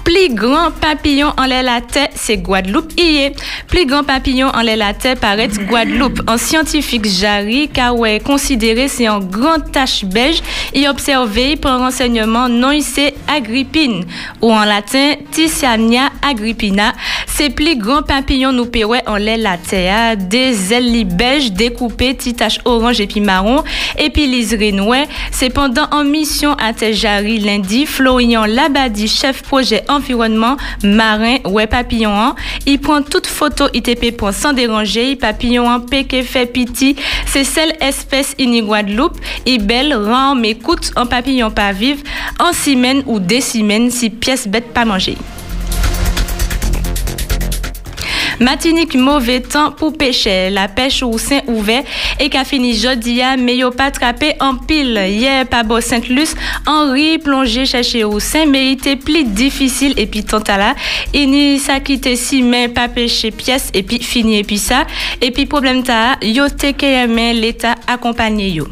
Plus 0.05 0.33
grand 0.35 0.69
papillon 0.69 1.33
en 1.35 1.45
l'air 1.45 1.63
la 1.63 1.81
tête, 1.81 2.11
c'est 2.13 2.37
Guadeloupe. 2.37 2.93
Hier, 2.95 3.31
plus 3.67 3.87
grand 3.87 4.03
papillon 4.03 4.49
en 4.53 4.61
l'air 4.61 4.77
la 4.77 4.93
Guadeloupe. 4.93 6.21
Un 6.27 6.37
scientifique 6.37 7.07
Jarry, 7.07 7.67
car 7.67 7.97
ouais, 7.97 8.19
considéré 8.19 8.87
c'est 8.87 9.09
en 9.09 9.19
grande 9.19 9.71
tache 9.71 10.05
beige, 10.05 10.43
et 10.73 10.87
observé 10.87 11.55
pour 11.55 11.71
renseignement 11.71 12.47
non 12.47 12.79
c'est 12.81 13.15
Agrippine, 13.27 14.05
ou 14.41 14.51
en 14.51 14.63
latin 14.63 15.15
Ticiania 15.31 16.09
agrippina. 16.21 16.93
C'est 17.27 17.49
plus 17.49 17.75
grand 17.75 18.03
papillon 18.03 18.53
nous 18.53 18.67
paierait 18.67 19.03
en 19.07 19.17
l'air 19.17 19.39
la 19.39 19.57
terre, 19.57 20.15
des 20.17 20.71
ailes 20.71 21.05
beige 21.05 21.51
découpées, 21.51 22.13
petites 22.13 22.37
taches 22.37 22.59
orange 22.63 23.01
et 23.01 23.07
puis 23.07 23.21
marron, 23.21 23.63
et 23.97 24.11
puis 24.11 24.27
liseré 24.27 24.71
noir. 24.71 25.05
C'est 25.31 25.49
pendant 25.49 25.87
en 25.91 26.03
mission 26.03 26.53
à 26.53 26.71
Jarry 26.91 27.39
lundi, 27.39 27.87
Florian 27.87 28.45
Labadi, 28.45 29.07
chef 29.07 29.41
projet 29.41 29.83
environnement 29.95 30.57
marin 30.83 31.37
ouais 31.45 31.67
papillon 31.67 32.11
hein. 32.11 32.35
il 32.65 32.79
prend 32.79 33.01
toute 33.01 33.27
photo 33.27 33.65
ITP 33.73 34.15
point 34.15 34.31
sans 34.31 34.53
déranger. 34.53 35.15
Papillon 35.15 35.69
hein, 35.69 35.79
péké 35.79 36.23
fait 36.23 36.45
piti 36.45 36.95
c'est 37.25 37.43
celle 37.43 37.73
espèce 37.81 38.35
ini 38.37 38.61
Guadeloupe. 38.61 39.17
Il 39.45 39.65
belle 39.65 39.95
rend 39.95 40.35
mais 40.35 40.55
coûte 40.55 40.91
en 40.95 41.05
papillon 41.05 41.51
pas 41.51 41.71
vivre. 41.71 42.01
En 42.39 42.53
semaine 42.53 43.03
ou 43.05 43.19
des 43.19 43.41
semaines 43.41 43.89
si 43.91 44.09
pièce 44.09 44.47
bête 44.47 44.73
pas 44.73 44.85
manger 44.85 45.17
Matinique 48.39 48.95
mauvais 48.95 49.41
temps 49.41 49.71
pour 49.71 49.97
pêcher. 49.97 50.49
La 50.49 50.67
pêche 50.67 51.03
au 51.03 51.17
sein 51.17 51.39
ouvert 51.47 51.83
et 52.19 52.29
qu'a 52.29 52.43
fini 52.43 52.73
jeudi 52.73 53.21
à 53.21 53.37
mais 53.37 53.57
yo 53.57 53.71
pas 53.71 53.85
attrapé 53.85 54.33
en 54.39 54.55
pile. 54.55 54.99
Hier 55.07 55.47
pas 55.47 55.63
beau 55.63 55.79
Sainte-Luce, 55.79 56.35
Henri 56.65 57.17
plongé 57.17 57.65
chercher 57.65 58.03
au 58.03 58.19
sein 58.19 58.45
mais 58.45 58.67
il 58.67 58.73
était 58.73 58.95
plus 58.95 59.23
difficile 59.23 59.93
et 59.97 60.05
puis 60.05 60.23
tant 60.23 60.39
à 60.39 60.57
là, 60.57 60.75
il 61.13 61.29
ni 61.29 61.59
ça 61.59 61.79
quitté 61.79 62.15
si 62.15 62.41
mais 62.41 62.67
pas 62.67 62.87
pêcher 62.89 63.31
pièce 63.31 63.69
et 63.73 63.83
puis 63.83 64.01
fini 64.01 64.39
et 64.39 64.43
puis 64.43 64.57
ça 64.57 64.85
et 65.21 65.31
puis 65.31 65.45
problème 65.45 65.83
ta 65.83 66.17
yo 66.21 66.49
te 66.49 66.73
l'état 67.33 67.75
accompagné 67.87 68.49
yo. 68.49 68.67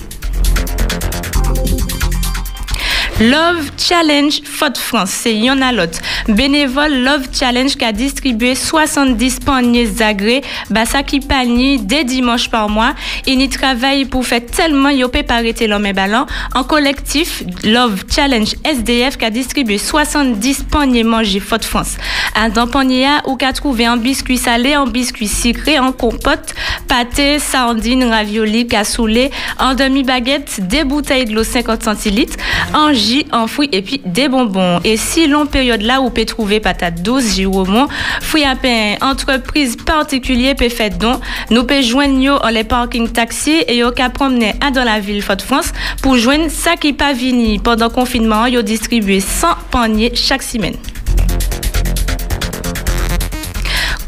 Love 3.22 3.70
Challenge 3.78 4.42
Faute 4.44 4.78
France, 4.80 5.12
c'est 5.12 5.36
yon 5.36 5.62
a 5.62 5.72
l'autre. 5.72 6.00
Bénévole 6.28 7.04
Love 7.04 7.28
Challenge 7.32 7.76
qui 7.76 7.86
a 7.86 7.92
distribué 7.92 8.56
70 8.56 9.40
paniers 9.42 10.02
agrès, 10.02 10.42
bassa 10.72 11.04
qui 11.04 11.20
panier 11.20 11.78
dès 11.78 12.04
dimanche 12.06 12.50
par 12.50 12.70
mois. 12.70 12.96
Il 13.28 13.40
y 13.40 13.50
travaille 13.50 14.06
pour 14.06 14.26
faire 14.26 14.44
tellement 14.44 14.90
yopé 14.90 15.22
par 15.22 15.42
l'homme 15.44 15.86
et 15.86 15.94
ballon. 15.94 16.26
En 16.56 16.64
collectif, 16.64 17.44
Love 17.64 18.04
Challenge 18.10 18.56
SDF 18.66 19.18
qui 19.18 19.26
a 19.26 19.30
distribué 19.30 19.78
70 19.78 20.64
paniers 20.64 21.04
mangés 21.04 21.40
Faute 21.40 21.66
France. 21.66 21.98
Un 22.36 22.50
dans 22.50 22.68
panier 22.68 23.08
ou 23.28 23.36
qu'a 23.36 23.54
trouvé 23.54 23.86
un 23.86 23.98
biscuit 23.98 24.40
salé, 24.40 24.74
un 24.74 24.88
biscuit 24.88 25.28
sucré, 25.28 25.78
en 25.78 25.92
compote, 25.92 26.56
pâté, 26.88 27.38
sardine, 27.38 28.06
ravioli, 28.06 28.66
cassoulet, 28.66 29.30
en 29.60 29.76
demi-baguette, 29.76 30.68
des 30.68 30.84
bouteilles 30.84 31.26
de 31.26 31.36
l'eau 31.36 31.44
50 31.44 31.84
centilitres, 31.84 32.38
en 32.74 32.92
en 33.32 33.48
fruits 33.48 33.70
et 33.72 33.82
puis 33.82 34.02
des 34.06 34.30
bonbons. 34.30 34.80
Et 34.84 34.98
si 34.98 35.28
l'on 35.28 35.46
période 35.46 35.82
là 35.82 36.02
où 36.02 36.10
peut 36.10 36.26
trouver 36.26 36.60
patate 36.60 37.02
douce, 37.02 37.36
giromont, 37.36 37.88
fruits 38.22 38.44
à 38.44 38.56
pain, 38.56 38.96
entreprise 39.02 39.76
particulière 39.76 40.56
peut 40.56 40.70
faire 40.70 40.92
don, 40.92 41.20
nous 41.50 41.64
peut 41.64 41.82
joindre 41.82 42.40
en 42.44 42.50
les 42.50 42.64
parking 42.64 43.10
taxi 43.10 43.64
et 43.68 43.78
yo 43.78 43.92
qu'à 43.92 44.10
promener 44.10 44.54
dans 44.74 44.84
la 44.84 45.00
ville 45.00 45.22
Fort-France 45.22 45.72
pour 46.02 46.18
joindre 46.18 46.50
ça 46.50 46.76
qui 46.76 46.94
pas 46.94 47.14
vini. 47.14 47.60
Pendant 47.60 47.90
confinement, 47.90 48.46
yo 48.46 48.62
distribué 48.62 49.20
100 49.20 49.48
paniers 49.72 50.12
chaque 50.16 50.44
semaine. 50.44 50.76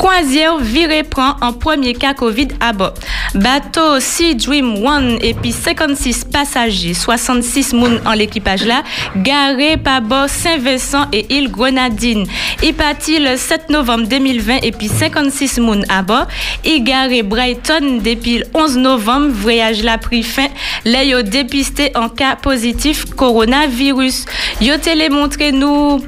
Croisière 0.05 0.59
viré 0.59 1.01
prend 1.01 1.35
en 1.41 1.51
premier 1.51 1.95
cas 1.95 2.13
Covid 2.13 2.49
à 2.59 2.73
bord. 2.73 2.93
Bateau 3.33 3.99
Sea 3.99 4.35
Dream 4.35 4.85
One 4.85 5.17
et 5.19 5.33
puis 5.33 5.51
56 5.51 6.25
passagers, 6.25 6.93
66 6.93 7.73
moun 7.73 7.99
en 8.05 8.13
l'équipage 8.13 8.65
là, 8.65 8.83
garé 9.15 9.77
par 9.77 10.01
bord 10.03 10.29
Saint-Vincent 10.29 11.07
et 11.11 11.25
île 11.35 11.49
Grenadine. 11.49 12.27
Il 12.61 12.75
partit 12.75 13.17
le 13.17 13.35
7 13.35 13.71
novembre 13.71 14.07
2020 14.07 14.57
et 14.61 14.71
puis 14.71 14.89
56 14.89 15.57
moun 15.57 15.83
à 15.89 16.03
bord. 16.03 16.27
Il 16.63 16.83
garé 16.83 17.23
Brighton 17.23 17.99
depuis 18.03 18.37
le 18.37 18.45
11 18.53 18.77
novembre, 18.77 19.29
voyage 19.31 19.81
là 19.81 19.97
pris 19.97 20.21
fin. 20.21 20.49
Là, 20.85 20.99
dépisté 21.23 21.91
en 21.95 22.09
cas 22.09 22.35
positif 22.35 23.05
coronavirus. 23.05 24.25
Yo 24.61 24.77
télé 24.77 25.09
montré 25.09 25.51
nous, 25.51 25.99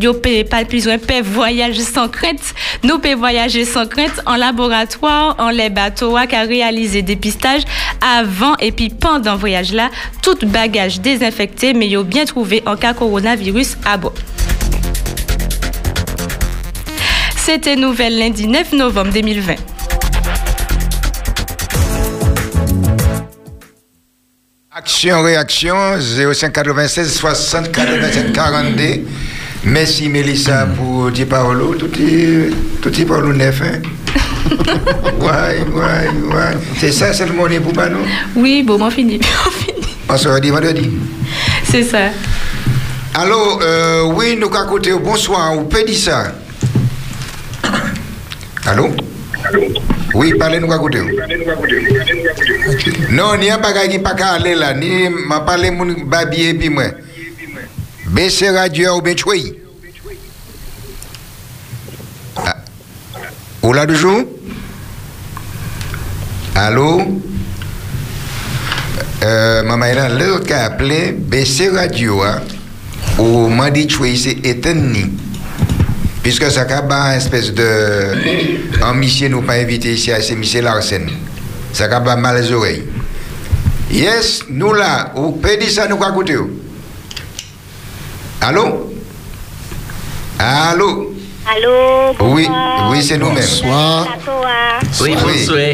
yo 0.00 0.14
pas 0.50 0.64
plus 0.64 0.88
pe 1.06 1.22
voyage 1.22 1.78
sans 1.78 2.08
crainte. 2.08 2.52
Nous 2.82 2.98
voyager 3.30 3.66
sans 3.66 3.86
crainte 3.86 4.22
en 4.24 4.36
laboratoire, 4.36 5.36
en 5.38 5.50
les 5.50 5.68
bateaux 5.68 6.16
qui 6.26 6.34
a 6.34 6.44
réalisé 6.44 7.02
dépistage 7.02 7.60
avant 8.00 8.56
et 8.56 8.72
puis 8.72 8.88
pendant 8.88 9.36
voyage 9.36 9.74
là, 9.74 9.90
tout 10.22 10.38
bagage 10.46 11.02
désinfecté 11.02 11.74
mais 11.74 11.88
yo 11.88 12.04
bien 12.04 12.24
trouvé 12.24 12.62
en 12.64 12.74
cas 12.74 12.94
coronavirus 12.94 13.76
à 13.84 13.98
bord. 13.98 14.14
C'était 17.36 17.76
nouvelle 17.76 18.18
lundi 18.18 18.46
9 18.46 18.72
novembre 18.72 19.12
2020. 19.12 19.56
Action, 24.72 25.22
réaction, 25.22 25.76
0596 25.98 27.14
60 27.14 27.72
87 27.72 28.32
42. 28.32 28.84
Merci 29.64 30.08
Mélissa 30.08 30.66
pour 30.66 31.12
tes 31.12 31.26
paroles, 31.26 31.76
tout 31.78 31.90
est, 32.00 32.50
tout 32.80 33.00
est 33.00 33.04
paroles 33.04 33.36
neuf. 33.36 33.60
Hein? 33.62 33.80
ouais, 35.20 35.64
ouais, 35.74 36.34
ouais. 36.34 36.56
C'est 36.78 36.92
ça, 36.92 37.12
c'est 37.12 37.26
le 37.26 37.32
mot 37.32 37.46
pour 37.46 37.72
nous. 37.88 37.98
Oui, 38.36 38.62
bon, 38.62 38.80
on 38.80 38.90
finit. 38.90 39.20
On 39.46 39.50
finit. 39.50 39.96
On 40.08 40.16
se 40.16 40.28
redit 40.28 40.50
vendredi. 40.50 40.90
C'est 41.64 41.82
ça. 41.82 42.10
Alors, 43.14 43.60
euh, 43.62 44.04
oui, 44.14 44.36
nous 44.38 44.48
qu'à 44.48 44.62
côté, 44.64 44.92
bonsoir, 44.92 45.54
vous 45.54 45.64
pouvez 45.64 45.84
dire 45.84 45.98
ça? 45.98 46.32
Allô? 48.64 48.90
Oui, 50.14 50.34
parlez-nous 50.38 50.72
à 50.72 50.78
côté. 50.78 51.00
Non, 53.10 53.34
il 53.34 53.40
n'y 53.40 53.50
a 53.50 53.58
pas 53.58 53.72
qui 53.88 53.98
pas 53.98 54.14
qu'à 54.14 54.28
aller 54.32 54.54
là, 54.54 54.72
ni 54.72 55.08
m'a 55.08 55.40
parlé 55.40 55.70
mon 55.70 55.86
babi 56.06 56.44
et 56.44 56.54
puis 56.54 56.68
moi. 56.68 56.84
Baissez 58.08 58.50
radio 58.50 58.96
ou 58.98 59.02
bien. 59.02 59.14
Ah. 62.36 62.56
Ou 63.62 63.72
là 63.72 63.86
toujours? 63.86 64.24
Allô? 66.54 67.02
Euh, 69.22 69.62
maman, 69.64 69.84
a 69.84 70.08
l'autre 70.08 70.46
qui 70.46 70.52
a 70.52 70.64
appelé, 70.66 71.12
baisser 71.12 71.68
radio, 71.68 72.22
ou 73.18 73.48
m'a 73.48 73.70
dit 73.70 73.88
c'est 74.16 74.46
éteigné. 74.46 75.06
Puisque 76.22 76.50
ça 76.50 76.62
a 76.62 77.12
une 77.12 77.18
espèce 77.18 77.52
de. 77.52 78.82
Un 78.82 78.94
monsieur 78.94 79.28
nous 79.28 79.42
pas 79.42 79.54
invité 79.54 79.92
ici, 79.94 80.10
c'est 80.20 80.36
monsieur 80.36 80.62
Larsen. 80.62 81.10
Ça 81.72 81.84
a 81.84 82.16
mal 82.16 82.40
les 82.40 82.52
oreilles. 82.52 82.84
Yes, 83.90 84.42
nous 84.48 84.72
là, 84.72 85.12
ou 85.16 85.32
peut 85.32 85.56
dire 85.56 85.70
ça, 85.70 85.88
nous 85.88 85.96
quoi 85.96 86.10
écouter? 86.10 86.36
Allô? 88.40 88.90
Allô? 90.38 91.14
Allô, 91.46 92.14
Oui, 92.20 92.46
bonsoir. 92.46 92.90
oui, 92.90 93.02
c'est 93.02 93.18
nous-mêmes. 93.18 93.36
Bonsoir. 93.36 94.06
Oui, 95.00 95.14
bonsoir. 95.16 95.66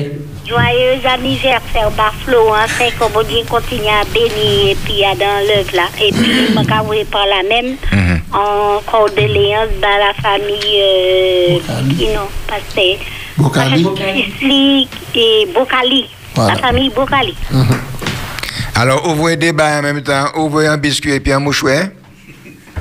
Joyeux 0.47 1.01
anniversaire, 1.09 1.91
bah, 1.97 2.13
Florence, 2.25 2.71
hein, 2.81 2.91
que 2.99 3.13
bon 3.13 3.23
Dieu 3.27 3.39
continue 3.49 3.89
à 3.89 4.05
bénir 4.13 4.71
et 4.71 4.77
puis 4.85 5.03
à 5.05 5.15
dans 5.15 5.41
l'œuvre 5.49 5.75
là. 5.75 5.85
Et 6.01 6.13
puis, 6.13 6.47
je 6.49 6.55
vais 6.55 7.05
par 7.07 7.25
la 7.27 7.43
même, 7.49 7.77
Mhm. 7.91 8.21
en 8.33 8.81
condoléances 8.91 9.69
à 9.83 9.99
la 9.99 10.15
famille, 10.23 10.81
euh, 10.81 11.59
qui 11.97 12.07
non, 12.09 12.29
parce 12.47 12.63
que. 12.75 13.41
Bocali. 13.43 14.89
Et 15.15 15.47
Bocali. 15.53 16.07
Voilà. 16.35 16.55
La 16.55 16.61
famille 16.61 16.91
Bocali. 16.91 17.35
Alors, 18.77 19.09
ouvrez 19.09 19.37
des 19.37 19.53
bains 19.53 19.79
en 19.79 19.83
même 19.83 20.03
temps, 20.03 20.27
ouvrez 20.37 20.67
un 20.67 20.77
biscuit 20.77 21.13
et 21.15 21.21
puis 21.21 21.33
un 21.33 21.41
mouchoir. 21.41 21.85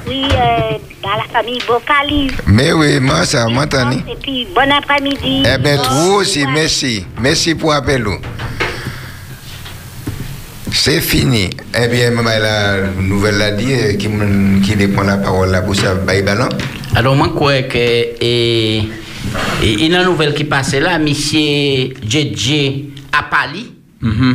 Oui, 0.08 0.26
euh, 0.32 0.78
dans 1.02 1.10
la 1.16 1.24
famille 1.32 1.60
Bocali. 1.68 2.32
Mais 2.48 2.74
oui, 2.74 3.00
moi, 3.00 3.26
ça 3.26 3.48
m'entend. 3.48 3.92
Et 3.92 4.16
puis, 4.22 4.48
bon 4.54 4.70
après-midi. 4.72 5.44
Eh 5.46 5.58
bien, 5.58 5.78
trop 5.78 6.20
aussi, 6.20 6.46
merci. 6.48 7.06
Merci 7.22 7.56
pour 7.56 7.72
l'appel. 7.72 8.06
C'est 10.72 11.02
fini. 11.02 11.50
Eh 11.74 11.88
bien, 11.88 12.12
maman, 12.12 12.32
la 12.42 12.88
nouvelle 13.02 13.38
l'a 13.38 13.52
dit, 13.52 13.72
euh, 13.74 13.94
qui, 13.94 14.10
qui 14.66 14.76
lui 14.76 14.88
prend 14.88 15.04
la 15.04 15.18
parole 15.18 15.52
là 15.52 15.62
pour 15.62 15.76
ça, 15.76 15.96
bah, 15.96 16.22
ballon. 16.22 16.50
Alors, 16.96 17.16
moi, 17.16 17.28
je 17.30 17.36
crois 17.36 17.62
que. 17.64 17.78
Et, 17.78 18.84
et, 19.64 19.86
une 19.86 20.04
nouvelle 20.04 20.34
qui 20.34 20.44
passe 20.44 20.74
là, 20.74 21.00
monsieur 21.00 21.94
JJ 22.06 22.86
Apali, 23.14 23.72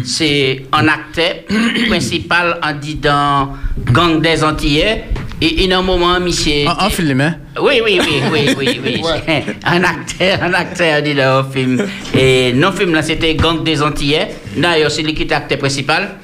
c'est 0.04 0.64
un 0.72 0.88
acteur 0.88 1.44
principal 1.88 2.58
en 2.62 2.72
dit 2.72 2.94
dans 2.94 3.52
Gang 3.92 4.22
des 4.22 4.42
Antillais. 4.42 5.04
Et 5.40 5.62
il 5.62 5.70
y 5.70 5.72
a 5.72 5.78
un 5.78 5.82
moment, 5.82 6.18
monsieur. 6.18 6.66
En, 6.66 6.86
en 6.86 6.90
film, 6.90 7.20
hein? 7.20 7.36
Oui, 7.60 7.80
oui, 7.84 8.00
oui, 8.00 8.22
oui, 8.32 8.54
oui, 8.58 8.80
oui. 8.84 9.00
Ouais. 9.04 9.44
un 9.64 9.84
acteur, 9.84 10.42
un 10.42 10.52
acteur 10.52 11.02
dit 11.02 11.14
dans 11.14 11.46
le 11.46 11.52
film. 11.52 11.86
Et 12.16 12.52
non 12.52 12.72
film 12.72 12.94
là, 12.94 13.02
c'était 13.02 13.34
Gang 13.34 13.62
des 13.62 13.80
Antillais. 13.82 14.28
D'ailleurs, 14.56 14.90
c'est 14.90 15.02
lui 15.02 15.14
qui 15.14 15.22
était 15.22 15.34
acteur 15.36 15.58
principal. 15.58 16.16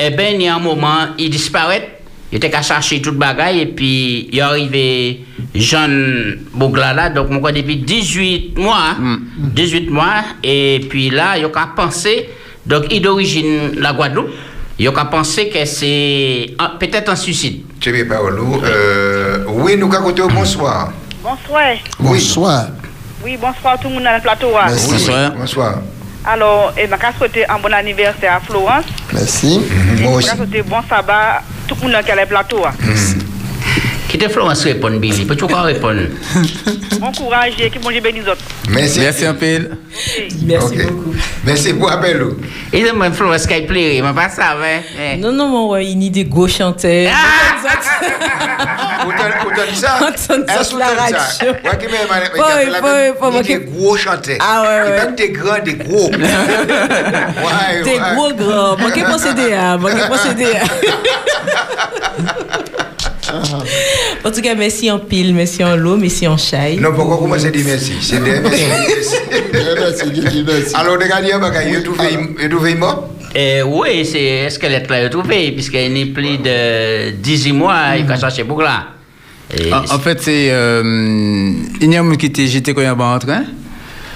Et 0.00 0.10
ben, 0.10 0.36
il 0.36 0.42
y 0.42 0.48
a 0.48 0.56
un 0.56 0.58
moment, 0.58 1.08
il 1.18 1.28
disparaît. 1.28 1.98
Il 2.32 2.36
était 2.36 2.48
qu'à 2.48 2.62
chercher 2.62 3.02
toute 3.02 3.16
bagaille 3.18 3.60
et 3.60 3.66
puis 3.66 4.30
il 4.32 4.38
est 4.38 4.40
arrivé 4.40 5.20
Jean 5.54 5.90
Bougla 6.54 6.94
là, 6.94 7.10
donc 7.10 7.28
moi 7.28 7.52
depuis 7.52 7.76
18 7.76 8.56
mois, 8.56 8.96
18 9.36 9.90
mois, 9.90 10.24
et 10.42 10.80
puis 10.88 11.10
là, 11.10 11.36
il 11.36 11.44
a 11.44 11.48
pensé, 11.76 12.30
donc 12.64 12.84
il 12.90 12.96
est 12.96 13.00
d'origine 13.00 13.72
la 13.76 13.92
Guadeloupe, 13.92 14.30
il 14.78 14.88
a 14.88 15.04
pensé 15.04 15.50
que 15.50 15.62
c'est 15.66 16.54
peut-être 16.80 17.10
un 17.10 17.16
suicide. 17.16 17.64
Euh, 18.64 19.44
oui, 19.48 19.76
nous, 19.76 19.88
côté 20.00 20.22
bonsoir. 20.22 20.90
Bonsoir. 21.22 21.62
Oui. 21.70 21.82
Bonsoir. 21.98 22.66
Oui, 23.24 23.36
bonsoir 23.40 23.78
tout 23.80 23.88
le 23.88 23.94
monde 23.94 24.04
dans 24.04 24.14
le 24.14 24.20
plateau. 24.20 24.48
hein. 24.56 24.66
Merci. 24.68 24.86
Oui, 24.86 24.92
Bonsoir. 24.98 25.30
Bonsoir. 25.36 25.74
Alors, 26.24 26.72
et 26.76 26.86
ma 26.86 26.96
souhaiter 27.18 27.48
un 27.48 27.58
bon 27.58 27.72
anniversaire 27.72 28.34
à 28.36 28.40
Florence? 28.40 28.84
Merci. 29.12 29.58
Moi 29.58 29.96
Je 29.96 30.04
aussi. 30.28 30.36
souhaiter 30.36 30.62
bon 30.62 30.76
sabbat 30.88 31.42
tout 31.66 31.74
le 31.76 31.82
monde 31.82 31.92
dans 32.06 32.14
le 32.20 32.26
plateau. 32.26 32.64
hein. 32.64 32.72
Qui 34.12 34.18
te 34.18 34.28
Florence 34.28 34.62
répondre, 34.64 34.98
Billy? 34.98 35.24
Peux-tu 35.24 35.44
encore 35.48 35.62
répondre? 35.64 36.02
Bon 37.00 37.10
courage 37.12 37.54
et 37.58 37.70
que 37.70 37.78
bon 37.78 37.88
Dieu 37.88 38.02
bénisse 38.02 38.28
autres. 38.28 38.44
Merci. 38.68 39.00
Merci 39.00 39.24
un 39.24 39.32
peu. 39.32 39.70
Merci 40.42 40.76
beaucoup. 40.76 41.14
Merci 41.46 41.72
pour 41.72 41.88
l'appel. 41.88 42.22
Et 42.74 42.92
moi, 42.92 43.10
Florence, 43.10 43.46
qui 43.46 43.62
plaît, 43.62 44.02
mais 44.04 44.12
pas 44.12 44.28
ça, 44.28 44.54
hein? 44.62 45.16
Non, 45.16 45.32
non, 45.32 45.48
mon 45.48 45.70
ouais, 45.70 45.86
il 45.86 46.04
y 46.04 46.08
a 46.08 46.10
des 46.10 46.26
gros 46.26 46.46
chanteurs. 46.46 47.10
Autant 49.06 49.30
ça. 49.72 50.60
Est-ce 50.60 50.76
la 50.78 50.88
radio. 50.88 51.16
Ouais, 51.64 51.78
qui 53.42 53.54
des 53.54 53.60
gros 53.64 53.96
chanteurs. 53.96 54.36
Ah, 54.40 54.62
ouais, 54.62 54.82
Il 54.84 54.90
ouais. 54.90 54.96
pas 54.98 55.06
des 55.06 55.30
grands, 55.30 55.62
des 55.64 55.74
gros. 55.74 56.10
Des 57.84 57.98
gros 57.98 58.32
grands. 58.34 58.76
Moi, 58.76 58.90
qui 58.90 59.00
procéder 59.00 59.54
à 59.54 59.78
Moi, 59.78 59.90
qui 59.90 60.00
procéder 60.06 60.52
à 60.54 60.64
En 64.24 64.30
tout 64.30 64.40
cas, 64.40 64.54
merci 64.54 64.90
en 64.90 64.98
pile, 64.98 65.34
merci 65.34 65.64
en 65.64 65.76
l'eau, 65.76 65.96
merci 65.96 66.26
en 66.26 66.36
chai. 66.36 66.76
Non, 66.80 66.92
pourquoi 66.94 67.18
commencer 67.18 67.46
à 67.46 67.50
dire 67.50 67.64
merci? 67.66 67.92
C'est 68.00 68.22
des 68.22 68.40
merci. 68.40 68.64
Merci, 69.52 70.44
merci. 70.46 70.74
Alors, 70.74 70.98
regardez 71.00 71.32
un 71.32 71.38
bagage, 71.38 71.66
il 71.68 71.76
a 71.76 71.82
trouvé 71.82 72.04
il 72.38 72.44
a 72.44 72.48
trouvé 72.48 72.74
mort? 72.74 73.08
Eh, 73.34 73.62
oui, 73.62 74.04
c'est 74.04 74.50
ce 74.50 74.58
qu'elle 74.58 74.74
est 74.74 74.88
là 74.88 75.08
trouvé, 75.08 75.52
puisqu'elle 75.52 75.92
n'est 75.92 76.06
plus 76.06 76.38
de 76.38 77.10
18 77.12 77.52
mois, 77.52 77.96
il 77.98 78.10
a 78.10 78.18
cherché 78.18 78.44
pour 78.44 78.62
là. 78.62 78.88
En, 79.72 79.98
fait, 79.98 80.20
c'est. 80.22 80.48
Euh, 80.50 80.82
il 81.80 81.92
y 81.92 81.96
a 81.96 82.02
un 82.02 82.16
qui 82.16 82.26
était 82.26 82.46
j'étais 82.46 82.72
quand 82.72 82.80
il 82.80 82.84
y 82.84 82.86
a 82.86 82.94
en 82.94 83.18
train. 83.18 83.44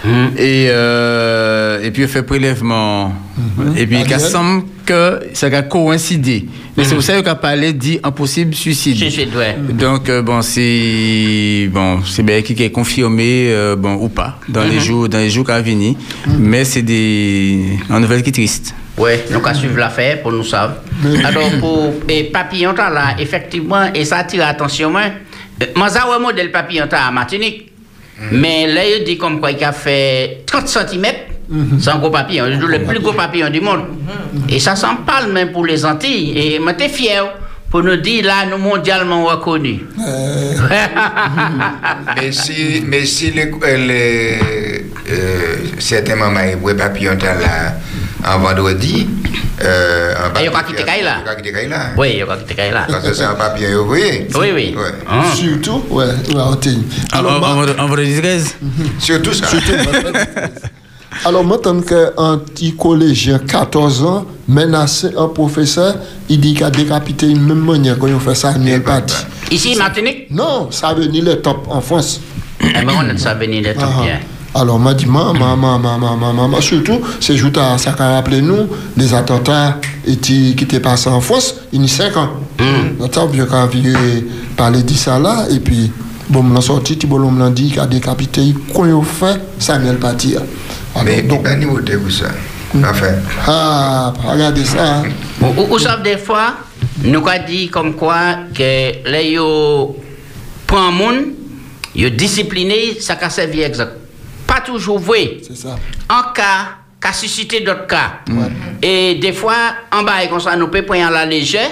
Hum. 0.06 0.30
Et, 0.38 0.68
euh, 0.70 1.82
et 1.82 1.90
puis, 1.90 2.02
il 2.02 2.08
fait 2.08 2.22
prélèvement. 2.22 3.12
Et 3.76 3.86
puis, 3.86 3.98
il 4.08 4.20
semble 4.20 4.64
que 4.84 5.20
ça 5.32 5.48
a 5.48 5.62
coïncidé. 5.62 6.46
Mais 6.76 6.84
c'est 6.84 6.94
pour 6.94 7.02
ça 7.02 7.16
qu'il 7.16 7.28
a 7.28 7.34
parlé 7.34 7.72
dit 7.72 7.98
impossible 8.02 8.54
suicide. 8.54 8.96
Suicide, 8.96 9.34
ouais. 9.34 9.56
Donc, 9.72 10.08
euh, 10.08 10.22
bon, 10.22 10.42
c'est. 10.42 11.68
Bon, 11.72 12.00
c'est 12.04 12.22
bien 12.22 12.42
qui 12.42 12.52
est 12.62 12.70
confirmé, 12.70 13.48
euh, 13.48 13.76
bon, 13.76 13.94
ou 13.94 14.08
pas, 14.08 14.38
dans 14.48 14.64
les 14.64 14.78
jours, 14.78 15.08
dans 15.08 15.18
les 15.18 15.30
jours 15.30 15.46
qui 15.46 15.62
viennent. 15.62 15.94
Mais 16.38 16.64
c'est 16.64 16.82
des. 16.82 17.78
une 17.90 17.98
nouvelle 17.98 18.22
qui 18.22 18.28
est 18.28 18.32
triste. 18.32 18.74
Oui, 18.98 19.10
nous 19.30 19.36
allons 19.44 19.58
suivre 19.58 19.78
l'affaire 19.78 20.22
pour 20.22 20.32
nous 20.32 20.44
savoir. 20.44 20.78
Alors, 21.24 21.50
pour 21.60 21.92
et 22.08 22.24
papillon, 22.24 22.72
là, 22.72 23.14
effectivement, 23.18 23.92
et 23.94 24.04
ça 24.04 24.18
attire 24.18 24.40
l'attention, 24.40 24.90
moi, 24.90 25.02
euh, 25.62 25.66
moi, 25.74 25.88
ça, 25.88 26.08
ouais, 26.08 26.18
modèle 26.18 26.50
papillon, 26.50 26.86
à 26.90 27.10
Martinique. 27.10 27.72
Mais 28.32 28.66
là, 28.66 28.82
il 28.84 29.04
dit 29.04 29.18
comme 29.18 29.40
quoi 29.40 29.50
il 29.52 29.62
a 29.64 29.72
fait 29.72 30.42
30 30.46 30.68
cm. 30.68 31.06
C'est 31.80 31.90
un 31.90 31.98
gros 31.98 32.10
papillon, 32.10 32.46
le 32.46 32.82
plus 32.82 32.98
gros 33.00 33.12
papillon 33.12 33.50
du 33.50 33.60
monde. 33.60 33.84
Et 34.48 34.58
ça 34.58 34.74
s'en 34.74 34.96
parle 34.96 35.32
même 35.32 35.52
pour 35.52 35.64
les 35.64 35.84
Antilles. 35.84 36.32
Et 36.36 36.58
moi, 36.58 36.72
t'es 36.74 36.88
fier 36.88 37.24
pour 37.70 37.82
nous 37.82 37.96
dire, 37.96 38.24
là, 38.24 38.46
nous 38.50 38.58
mondialement 38.58 39.24
reconnus. 39.24 39.80
Mais 42.16 42.32
si, 42.32 42.82
mais 42.86 43.04
si 43.04 43.30
les, 43.32 43.50
euh, 43.62 43.76
les, 43.86 44.38
euh, 45.10 45.56
certains 45.78 46.16
mamans 46.16 46.40
ils 46.42 46.74
papillon 46.76 47.14
dans 47.14 47.38
en 48.24 48.38
vendredi, 48.38 49.06
euh, 49.62 50.14
Et 50.38 50.40
il 50.40 50.44
y 50.44 50.48
a 50.48 50.62
qui 50.62 51.02
là? 51.02 51.18
Là. 51.68 51.78
oui, 51.96 52.10
il 52.12 52.18
y 52.18 52.22
a 52.22 52.26
qui 52.26 52.56
là. 52.56 52.86
Parce 52.88 53.04
que 53.08 53.14
c'est 53.14 53.24
un 53.24 53.34
papillon 53.34 53.80
ouvrier. 53.84 54.28
Oui, 54.34 54.48
oui. 54.54 54.74
Ouais. 54.76 54.82
Hein. 55.08 55.22
Surtout, 55.34 55.82
ouais, 55.90 56.04
ouais, 56.04 56.12
on 56.34 57.16
Alors, 57.16 57.42
en, 57.42 57.64
vendredi 57.86 58.20
13 58.20 58.56
Surtout 58.98 59.32
ça. 59.32 59.46
Alors, 61.24 61.44
maintenant 61.44 61.80
qu'un 61.80 62.38
petit 62.38 62.76
collégien, 62.76 63.38
14 63.38 64.02
ans, 64.02 64.26
menacé 64.48 65.08
un 65.16 65.28
professeur, 65.28 65.96
il 66.28 66.40
dit 66.40 66.54
qu'il 66.54 66.64
a 66.64 66.70
décapité 66.70 67.26
une 67.26 67.42
même 67.42 67.64
manière 67.64 67.98
quand 67.98 68.06
il 68.06 68.18
fait 68.20 68.34
ça, 68.34 68.54
il 68.60 68.82
pas 68.82 69.00
dit. 69.00 69.14
Ici, 69.50 69.76
Martinique, 69.76 70.30
Non, 70.30 70.70
ça 70.70 70.92
veut 70.92 71.06
dire 71.06 71.24
le 71.24 71.36
top 71.40 71.66
en 71.70 71.80
France. 71.80 72.20
eh 72.60 72.84
ben, 72.84 72.92
on 72.96 73.08
a 73.08 73.16
ça 73.16 73.34
venir 73.34 73.62
de 73.62 73.72
tout 73.72 73.80
Ah, 73.82 74.02
bien. 74.02 74.18
Alors, 74.58 74.78
m'a 74.78 74.94
dit, 74.94 75.04
maman, 75.04 75.54
maman, 75.54 75.98
maman, 75.98 76.32
maman, 76.32 76.60
surtout, 76.62 76.98
c'est 77.20 77.36
juste 77.36 77.58
à 77.58 77.76
ça 77.76 77.92
qu'a 77.92 78.08
rappelé 78.14 78.40
nous, 78.40 78.68
les 78.96 79.12
attentats 79.12 79.78
et 80.06 80.16
qui 80.16 80.52
étaient 80.52 80.80
passés 80.80 81.10
en 81.10 81.20
France, 81.20 81.56
il 81.74 81.82
y 81.82 81.84
a 81.84 81.88
5 81.88 82.16
ans. 82.16 82.30
Attends, 83.04 83.26
bien 83.26 83.44
quand 83.44 83.68
on 83.74 84.56
parler 84.56 84.82
de 84.82 84.92
ça 84.94 85.18
là, 85.18 85.44
et 85.50 85.60
puis, 85.60 85.92
bon, 86.30 86.42
on 86.50 86.56
a 86.56 86.62
sorti, 86.62 86.96
Thibault 86.96 87.22
on 87.22 87.34
l'a 87.36 87.50
dit 87.50 87.68
qu'il 87.68 87.80
a 87.80 87.86
décapité, 87.86 88.54
quand 88.74 88.86
il 88.86 89.04
fait, 89.04 89.38
Samuel 89.58 89.98
Paty. 89.98 90.36
Alors, 90.36 91.04
Mais 91.04 91.20
donc, 91.20 91.42
pas 91.42 91.54
niveau 91.54 91.78
de 91.78 91.94
vous 91.96 92.10
ça? 92.10 92.28
Enfin, 92.82 93.12
ah, 93.46 94.14
regardez 94.26 94.64
ça. 94.64 95.00
hein. 95.00 95.02
Ou, 95.42 95.46
ou, 95.60 95.74
ou 95.74 95.78
savez, 95.78 96.02
des 96.14 96.16
fois, 96.18 96.54
nous 97.04 97.18
avons 97.28 97.46
dit 97.46 97.68
comme 97.68 97.94
quoi 97.94 98.36
que 98.54 99.10
les 99.10 99.32
yo 99.32 99.96
prend 100.66 100.90
monde, 100.92 101.34
yo 101.94 102.08
discipliné, 102.08 102.96
ça 103.00 103.18
a 103.20 103.28
servi 103.28 103.60
exact. 103.60 104.05
Toujours 104.66 104.98
vrai. 104.98 105.38
C'est 105.42 105.56
ça. 105.56 105.76
En 106.10 106.32
cas, 106.32 106.76
qu'a 107.00 107.12
suscité 107.12 107.60
d'autres 107.60 107.86
cas. 107.86 108.20
Et 108.82 109.14
des 109.14 109.32
fois, 109.32 109.74
en 109.92 110.02
bas, 110.02 110.26
comme 110.28 110.40
ça, 110.40 110.56
nous 110.56 110.68
peut 110.68 110.82
prendre 110.82 111.10
la 111.10 111.24
légère. 111.24 111.70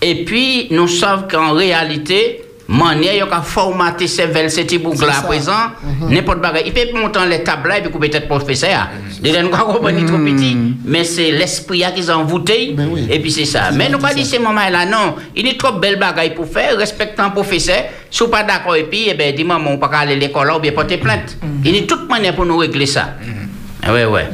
Et 0.00 0.24
puis, 0.24 0.68
nous 0.70 0.86
savons 0.86 1.26
qu'en 1.28 1.52
réalité, 1.52 2.42
manière 2.68 3.16
yo 3.16 3.26
ka 3.26 3.40
formater 3.40 4.06
cerveau 4.06 4.48
ce 4.48 4.78
boucle 4.78 5.06
là 5.06 5.18
à 5.18 5.22
présent 5.22 5.52
n'importe 6.08 6.40
bagage 6.40 6.64
il 6.66 6.72
peut 6.74 6.98
monter 6.98 7.20
les 7.26 7.42
tables 7.42 7.72
et 7.78 7.80
puis 7.80 7.90
couper 7.90 8.10
tête 8.10 8.28
professeur. 8.28 8.88
Déjà 9.22 9.42
nous 9.42 9.48
comprendre 9.48 10.06
trop 10.06 10.18
petit. 10.18 10.56
Mais 10.84 11.04
c'est 11.04 11.30
l'esprit 11.30 11.82
ont 12.10 12.12
envoûté. 12.12 12.74
Ben 12.76 12.90
et 13.10 13.18
puis 13.20 13.32
c'est 13.32 13.46
ça. 13.46 13.70
Mais 13.72 13.88
nous 13.88 13.98
pas 13.98 14.12
dit 14.12 14.24
ces 14.24 14.38
moments 14.38 14.68
là 14.68 14.84
non. 14.84 15.16
Il 15.34 15.46
est 15.46 15.58
trop 15.58 15.72
belle 15.72 15.98
bagaille 15.98 16.34
pour 16.34 16.46
faire 16.46 16.76
respectant 16.76 17.30
professeur. 17.30 17.84
Si 18.10 18.22
vous 18.22 18.28
pas 18.28 18.42
d'accord 18.42 18.76
et 18.76 18.84
puis 18.84 19.06
eh 19.08 19.14
ben 19.14 19.34
dis 19.34 19.44
maman 19.44 19.70
on 19.70 19.78
pas 19.78 19.90
aller 19.94 20.12
à 20.12 20.16
l'école 20.16 20.50
ou 20.54 20.58
bien 20.58 20.72
porter 20.72 20.98
plainte. 20.98 21.38
Il 21.64 21.74
y 21.74 21.78
a 21.78 21.82
toute 21.86 22.06
manière 22.06 22.34
pour 22.34 22.44
nous 22.44 22.58
régler 22.58 22.86
ça. 22.86 23.14
Ah 23.82 23.94
ouais 23.94 24.04
ouais 24.04 24.28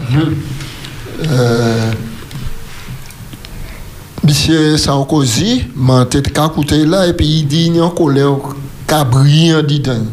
Bisye 4.24 4.78
Sarkozy 4.78 5.66
man 5.76 6.06
tet 6.08 6.30
kakoute 6.32 6.78
la 6.88 7.02
epi 7.10 7.26
yi 7.28 7.42
di 7.44 7.66
yon 7.76 7.90
kolèr 7.92 8.38
kabri 8.88 9.50
yon 9.50 9.66
didan. 9.68 10.06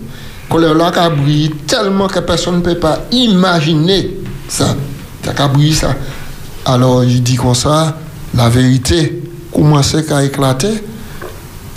Kolèr 0.52 0.76
la 0.76 0.90
kabri 0.92 1.48
telman 1.64 2.12
ke 2.12 2.20
person 2.28 2.58
ne 2.58 2.66
pe 2.66 2.76
pa 2.76 2.98
imagine 3.16 4.02
sa. 4.52 4.74
Ta 5.24 5.32
kabri 5.32 5.72
sa. 5.72 5.94
Alors 6.68 7.06
yi 7.08 7.22
di 7.24 7.38
kon 7.40 7.56
sa, 7.56 7.96
la 8.36 8.50
verite 8.52 9.00
koumanse 9.54 10.04
ka 10.04 10.20
eklate. 10.28 10.74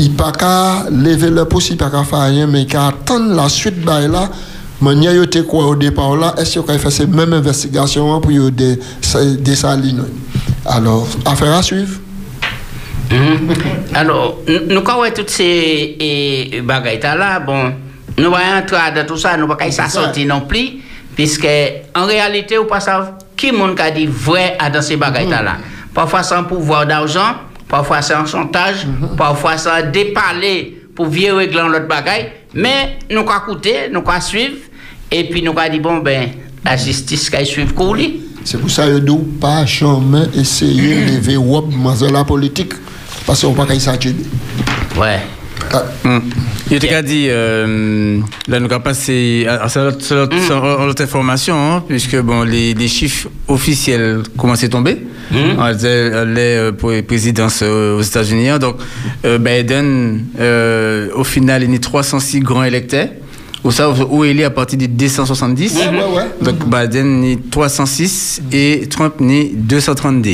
Yi 0.01 0.11
pa 0.19 0.33
ka 0.35 0.91
leve 0.91 1.31
le 1.31 1.47
posi, 1.47 1.79
pa 1.79 1.87
ka 1.93 2.03
fayen, 2.03 2.51
men 2.51 2.67
ka 2.67 2.89
atan 2.91 3.31
la 3.39 3.47
suite 3.49 3.85
bay 3.87 4.09
la. 4.11 4.27
Mwenye 4.83 5.15
yo 5.15 5.31
te 5.31 5.45
kwa 5.47 5.69
yo 5.69 5.79
depa 5.79 6.11
ou 6.11 6.19
la, 6.19 6.35
es 6.43 6.57
yo 6.57 6.67
ka 6.67 6.75
fese 6.83 7.07
menm 7.07 7.39
investigasyon 7.39 8.19
pou 8.19 8.35
yo 8.35 8.51
desaline. 8.51 10.03
De 10.03 10.35
Alors, 10.67 11.07
afer 11.27 11.53
a 11.53 11.63
suiv. 11.63 12.01
Alors, 13.95 14.41
nous 14.69 14.81
connaissons 14.81 15.15
toutes 15.15 15.31
ces 15.31 15.97
eh, 16.01 16.61
bagailles 16.63 17.01
là, 17.01 17.41
bon, 17.41 17.73
nous 18.19 18.31
voyons 18.31 18.57
entrer 18.59 18.93
dans 18.95 19.07
tout 19.07 19.17
ça, 19.17 19.37
nous 19.37 19.47
ne 19.47 19.55
pouvons 19.55 19.71
pas 19.71 19.89
sortir 19.89 20.27
non 20.27 20.43
plus, 20.43 20.81
puisque 21.15 21.47
en 21.95 22.07
réalité, 22.07 22.59
on 22.59 22.65
ne 22.65 22.69
pas 22.69 22.81
savoir 22.81 23.13
qui 23.37 23.53
monde 23.53 23.77
qui 23.77 23.83
a 23.83 23.91
dit 23.91 24.07
vrai 24.07 24.57
à 24.59 24.71
dans 24.71 24.83
ces 24.83 24.97
bagailles 24.97 25.29
là. 25.29 25.57
Parfois 25.93 26.23
sans 26.23 26.45
pouvoir 26.45 26.87
d'argent, 26.87 27.37
parfois 27.69 28.03
sans 28.03 28.27
chantage, 28.27 28.87
parfois 29.17 29.57
sans 29.57 29.91
déparler 29.91 30.83
pour 30.95 31.07
vieux 31.07 31.35
régler 31.35 31.63
l'autre 31.63 31.87
bagaille, 31.87 32.33
mais 32.55 32.99
nous 33.11 33.21
avons 33.21 33.37
écouter, 33.37 33.89
nous 33.93 34.03
avons 34.07 34.21
suivre, 34.21 34.57
et 35.11 35.25
puis 35.25 35.43
nous 35.43 35.53
avons 35.57 35.73
dit, 35.73 35.81
bon, 35.81 35.99
ben, 35.99 36.31
la 36.65 36.77
justice 36.77 37.29
qui 37.31 37.47
suivre 37.47 37.75
pour 37.75 37.95
lui. 37.95 38.21
C'est 38.45 38.59
pour 38.59 38.71
ça 38.71 38.87
que 38.87 38.99
nous 38.99 39.19
pas 39.41 39.65
jamais 39.67 40.23
essayer 40.37 40.95
de 40.95 41.17
lever 41.17 41.37
wop 41.51 41.67
dans 41.71 42.11
la 42.13 42.25
politique. 42.25 42.73
Parce 43.27 43.41
qu'on 43.41 43.53
ne 43.53 43.57
peut 43.57 43.67
pas 43.67 43.79
s'attirer. 43.79 44.17
Ouais. 44.99 45.21
Hum. 46.05 46.23
Il 46.71 46.79
t'a 46.79 47.03
dit, 47.03 47.27
euh, 47.29 48.21
là, 48.49 48.61
nous 48.61 48.67
avons 48.71 48.81
passé 48.81 49.47
à 49.49 49.69
c'est 49.69 49.81
l'autre 49.81 51.03
information, 51.03 51.55
hein, 51.57 51.83
puisque 51.87 52.21
bon, 52.21 52.43
les, 52.43 52.75
les 52.75 52.89
chiffres 52.89 53.29
officiels 53.49 54.23
commencent 54.37 54.65
à 54.65 54.69
tomber. 54.69 54.99
On 55.33 55.73
disait, 55.73 56.11
elle 56.15 56.39
est 56.39 56.57
euh, 56.57 56.73
pour 56.73 56.91
la 56.91 57.03
présidence 57.03 57.61
euh, 57.63 57.97
aux 57.99 58.03
États-Unis. 58.03 58.51
hein. 58.51 58.59
Donc, 58.59 58.77
euh, 59.25 59.39
Biden, 59.39 60.27
euh, 60.39 61.09
au 61.15 61.25
final, 61.25 61.63
il 61.65 61.73
y 61.73 61.77
a 61.77 61.79
306 61.79 62.41
grands 62.41 62.65
électeurs. 62.65 63.09
Où, 63.65 63.71
ça, 63.71 63.89
où 63.91 64.25
il 64.25 64.39
est 64.41 64.45
à 64.45 64.51
partir 64.51 64.79
de 64.79 64.85
270. 64.87 65.75
Ouais, 65.75 65.89
ouais, 65.89 65.95
ouais. 66.17 66.23
Donc, 66.43 66.69
Biden 66.69 67.25
est 67.25 67.51
306 67.51 68.43
et 68.53 68.87
Trump 68.91 69.15
est 69.23 69.53
232. 69.55 70.31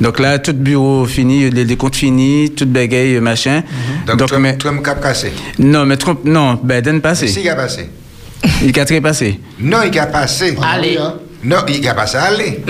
Donc 0.00 0.18
là, 0.18 0.38
tout 0.40 0.52
bureau 0.52 1.04
fini, 1.06 1.48
les, 1.50 1.64
les 1.64 1.76
comptes 1.76 1.94
finis, 1.94 2.50
tout 2.50 2.66
bagaille, 2.66 3.20
machin. 3.20 3.62
Donc, 4.06 4.16
Donc, 4.16 4.28
Trump, 4.28 4.42
mais- 4.42 4.56
Trump 4.56 4.82
cap 4.82 5.00
cassé. 5.00 5.32
non, 5.58 5.86
mais 5.86 5.96
Trump, 5.96 6.20
non, 6.24 6.58
Biden 6.62 7.00
passé. 7.00 7.28
Si, 7.28 7.40
il 7.42 7.48
a 7.48 7.54
passé. 7.54 7.88
Il 8.64 8.78
a 8.80 8.84
très 8.84 9.00
passé. 9.00 9.38
Non, 9.60 9.78
il 9.90 9.96
a 9.98 10.06
passé. 10.06 10.56
Allez. 10.62 10.96
hein. 10.98 11.14
Non, 11.44 11.56
il 11.68 11.86
a 11.88 11.94
passé 11.94 12.16
aller. 12.18 12.60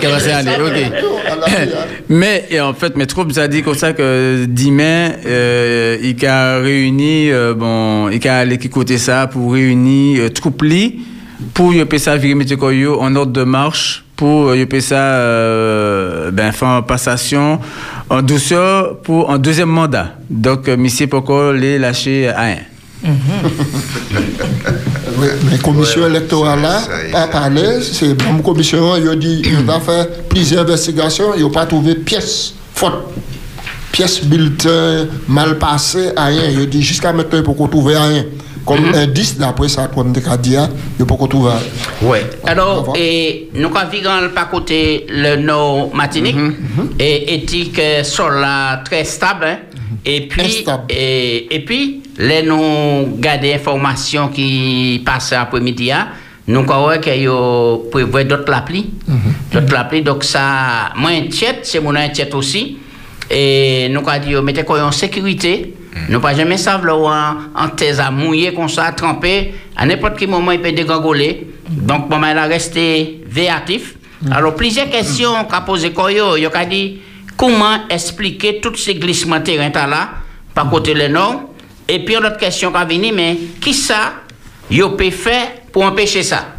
Il 0.00 0.06
a 0.06 0.10
passé, 0.10 0.30
allez, 0.30 0.52
ok. 0.52 0.92
mais 2.08 2.46
et 2.50 2.60
en 2.60 2.72
fait, 2.74 2.96
mais 2.96 3.06
Trump 3.06 3.32
a 3.36 3.48
dit 3.48 3.62
comme 3.62 3.74
ça 3.74 3.92
que 3.92 4.46
demain, 4.46 5.12
euh, 5.26 5.98
il 6.02 6.26
a 6.26 6.58
réuni, 6.58 7.30
euh, 7.30 7.54
bon, 7.54 8.08
il 8.10 8.26
a 8.28 8.38
allé 8.38 8.58
qui 8.58 8.68
côté 8.68 8.98
ça 8.98 9.26
pour 9.26 9.52
réunir 9.52 10.22
euh, 10.22 10.28
troupes 10.30 10.62
li, 10.62 11.00
pour 11.54 11.74
y 11.74 11.98
ça 11.98 12.16
virer 12.16 12.86
en 12.86 13.16
ordre 13.16 13.32
de 13.32 13.42
marche 13.42 14.04
pour 14.22 14.54
y 14.54 14.80
ça 14.80 14.94
euh, 14.94 16.30
ben 16.30 16.52
faire 16.52 16.68
en 16.68 16.82
passation 16.82 17.58
en 18.08 18.22
douceur 18.22 18.98
pour 18.98 19.32
un 19.32 19.38
deuxième 19.38 19.68
mandat. 19.68 20.14
Donc, 20.30 20.68
euh, 20.68 20.76
monsieur 20.76 21.08
Poko 21.08 21.52
les 21.52 21.76
lâcher 21.76 22.28
à 22.28 22.42
un. 22.42 22.56
Oui, 23.04 23.10
mais 25.50 25.58
commission 25.58 26.06
électorale 26.06 26.60
là, 26.62 26.80
pas 27.10 27.26
parler, 27.28 27.80
c'est 27.82 28.10
une 28.10 28.42
commission, 28.42 28.96
il 28.96 29.08
a 29.08 29.14
dit, 29.16 29.42
il 29.44 29.64
va 29.64 29.80
faire 29.80 30.06
plusieurs 30.28 30.62
investigations, 30.62 31.34
il 31.36 31.42
n'a 31.44 31.50
pas 31.50 31.66
trouvé 31.66 31.94
pièce 31.94 32.54
faute. 32.74 32.92
Pièce 33.90 34.24
bulletin 34.24 35.06
mal 35.28 35.58
passé, 35.58 36.10
rien. 36.16 36.44
Il 36.50 36.62
a 36.62 36.66
dit 36.66 36.82
jusqu'à 36.82 37.12
maintenant, 37.12 37.38
il 37.38 37.42
ne 37.42 37.46
peut 37.46 37.54
pas 37.54 37.68
trouver 37.68 37.96
rien. 37.96 38.24
Comme 38.64 38.94
indice, 38.94 39.36
d'après 39.36 39.68
ça, 39.68 39.90
comme 39.92 40.12
des 40.12 40.20
dit, 40.40 40.52
il 40.54 40.58
ne 41.00 41.04
peut 41.04 41.16
pas 41.16 41.26
trouver 41.26 41.50
rien. 41.50 42.08
Ouais. 42.08 42.24
Alors, 42.46 42.94
et, 42.96 43.50
nous 43.54 43.66
avons 43.68 43.90
vu 43.90 44.30
pas 44.34 44.44
côté 44.44 45.06
le 45.10 45.36
nord 45.36 45.94
Martinique 45.94 46.36
et 46.98 47.34
éthique 47.34 47.80
sol 48.04 48.40
là 48.40 48.78
très 48.84 49.04
stable. 49.04 49.44
hein. 49.44 49.58
Et 50.04 50.26
puis, 50.26 50.58
Instable. 50.60 50.84
et, 50.88 51.54
et 51.54 51.64
puis, 51.64 52.01
les 52.18 52.42
nous 52.42 53.16
garder 53.18 53.54
informations 53.54 54.28
qui 54.28 55.02
passent 55.04 55.32
après-midi, 55.32 55.90
nous 56.48 56.64
croyons 56.64 57.00
qu'il 57.00 57.22
y 57.22 57.26
a 57.26 57.76
prévu 57.90 58.24
d'autres 58.24 58.50
l'appli. 58.50 58.90
D'autres 59.52 59.72
l'appli. 59.72 60.02
Donc, 60.02 60.24
ça, 60.24 60.92
moi, 60.96 61.10
inquiète, 61.10 61.60
c'est 61.62 61.80
mon 61.80 61.94
inquiète 61.94 62.34
aussi. 62.34 62.78
Et 63.30 63.88
nous 63.90 64.00
avons 64.06 64.24
dit, 64.24 64.34
mettez 64.42 64.64
quoi 64.64 64.82
en 64.82 64.92
sécurité. 64.92 65.74
Nous 66.08 66.20
pas 66.20 66.34
jamais 66.34 66.56
savoir 66.56 67.50
en, 67.54 67.64
en 67.64 67.68
thèse 67.68 68.00
à 68.00 68.10
mouiller 68.10 68.52
comme 68.52 68.68
ça, 68.68 68.86
à 68.86 68.92
tremper. 68.92 69.54
À 69.76 69.86
n'importe 69.86 70.18
quel 70.18 70.30
moment, 70.30 70.52
il 70.52 70.60
peut 70.60 70.72
dégangoler. 70.72 71.46
Donc, 71.68 72.08
bon, 72.08 72.18
il 72.18 72.36
a 72.36 72.44
resté 72.44 73.22
véatif. 73.26 73.94
Alors, 74.30 74.54
plusieurs 74.54 74.90
questions 74.90 75.44
qu'a 75.48 75.60
posé 75.60 75.92
Koyo. 75.92 76.36
Il 76.36 76.48
a 76.52 76.64
dit, 76.64 76.98
comment 77.36 77.86
expliquer 77.88 78.60
tous 78.60 78.76
ces 78.76 78.96
glissements 78.96 79.38
de 79.38 79.44
terrain 79.44 79.70
là, 79.88 80.10
par 80.54 80.68
côté 80.68 80.92
le 80.94 81.08
nord. 81.08 81.51
Et 81.94 81.98
puis, 82.06 82.14
l'autre 82.14 82.38
question 82.38 82.72
qu'a 82.72 82.86
venu, 82.86 83.12
mais 83.14 83.36
qui 83.60 83.74
ça, 83.74 84.14
peut 84.96 85.10
faire 85.10 85.48
pour 85.70 85.84
empêcher 85.84 86.22
ça? 86.22 86.54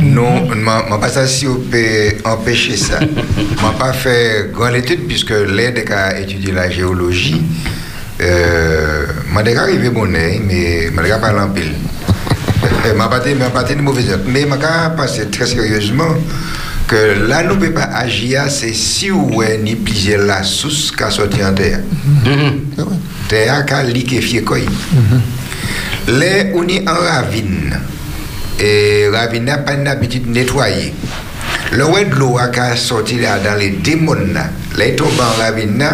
Non, 0.00 0.48
je 0.48 0.54
ne 0.54 1.00
pas 1.00 1.08
ça 1.08 1.26
si 1.26 1.48
on 1.48 1.56
peut 1.56 2.12
empêcher 2.24 2.76
ça. 2.76 3.00
Je 3.00 3.06
n'ai 3.06 3.78
pas 3.78 3.92
fait 3.92 4.52
grande 4.52 4.76
étude 4.76 5.08
puisque 5.08 5.30
l'aide 5.32 5.84
a 5.90 6.20
étudié 6.20 6.52
la 6.52 6.70
géologie. 6.70 7.42
Euh, 8.20 9.06
je 9.34 9.44
suis 9.50 9.58
arrivé 9.58 9.90
bon 9.90 10.06
mais 10.06 10.84
je 10.84 10.90
ne 10.92 11.20
pas 11.20 11.34
en 11.42 11.48
pile. 11.48 11.72
Je 12.84 12.92
n'ai 12.92 13.50
pas 13.50 13.64
de 13.64 13.82
mauvaise 13.82 14.10
note. 14.10 14.20
Mais 14.28 14.42
je 14.42 14.46
suis 14.46 14.96
passé 14.96 15.28
très 15.28 15.46
sérieusement 15.46 16.14
ke 16.86 17.02
la 17.26 17.42
nou 17.46 17.58
pe 17.60 17.72
pa 17.74 17.88
ajiya 18.02 18.46
se 18.52 18.70
si 18.78 19.10
ou 19.10 19.40
we 19.40 19.56
ni 19.62 19.74
plize 19.74 20.20
la 20.22 20.42
sous 20.46 20.92
ka 20.94 21.10
soti 21.14 21.42
an 21.42 21.56
teya 21.58 21.82
mm-hmm. 21.82 22.80
ah 22.84 22.94
teya 23.30 23.58
ka 23.66 23.82
likefye 23.86 24.44
koy 24.46 24.62
mm-hmm. 24.62 25.20
le 26.14 26.32
ou 26.54 26.62
ni 26.66 26.78
an 26.86 27.02
ravine 27.08 27.80
e 28.58 29.08
ravine 29.12 29.44
na 29.44 29.58
pan 29.58 29.84
na 29.84 29.96
pitit 29.96 30.26
netwaye. 30.26 30.92
Le 31.72 31.84
we 31.90 32.04
dlo 32.04 32.36
a 32.38 32.48
ka 32.48 32.74
soti 32.76 33.18
la 33.20 33.38
dan 33.42 33.58
le 33.58 33.70
demon 33.82 34.32
na 34.32 34.46
le 34.76 34.94
to 34.96 35.04
ban 35.18 35.34
ravine 35.38 35.76
na 35.76 35.90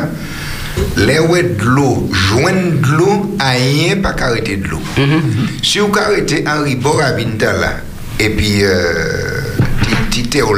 le 0.96 1.18
we 1.28 1.42
dlo 1.58 2.08
jwen 2.12 2.78
dlo 2.82 3.36
a 3.40 3.56
yen 3.56 4.02
pa 4.02 4.12
karete 4.12 4.60
dlo. 4.62 4.78
Mm-hmm. 4.96 5.48
Si 5.62 5.80
ou 5.80 5.90
karete 5.92 6.44
an 6.46 6.64
ribo 6.66 6.94
ravine 6.98 7.38
ta 7.40 7.52
la 7.56 7.72
e 8.18 8.28
pi 8.36 8.60
eee 8.62 9.71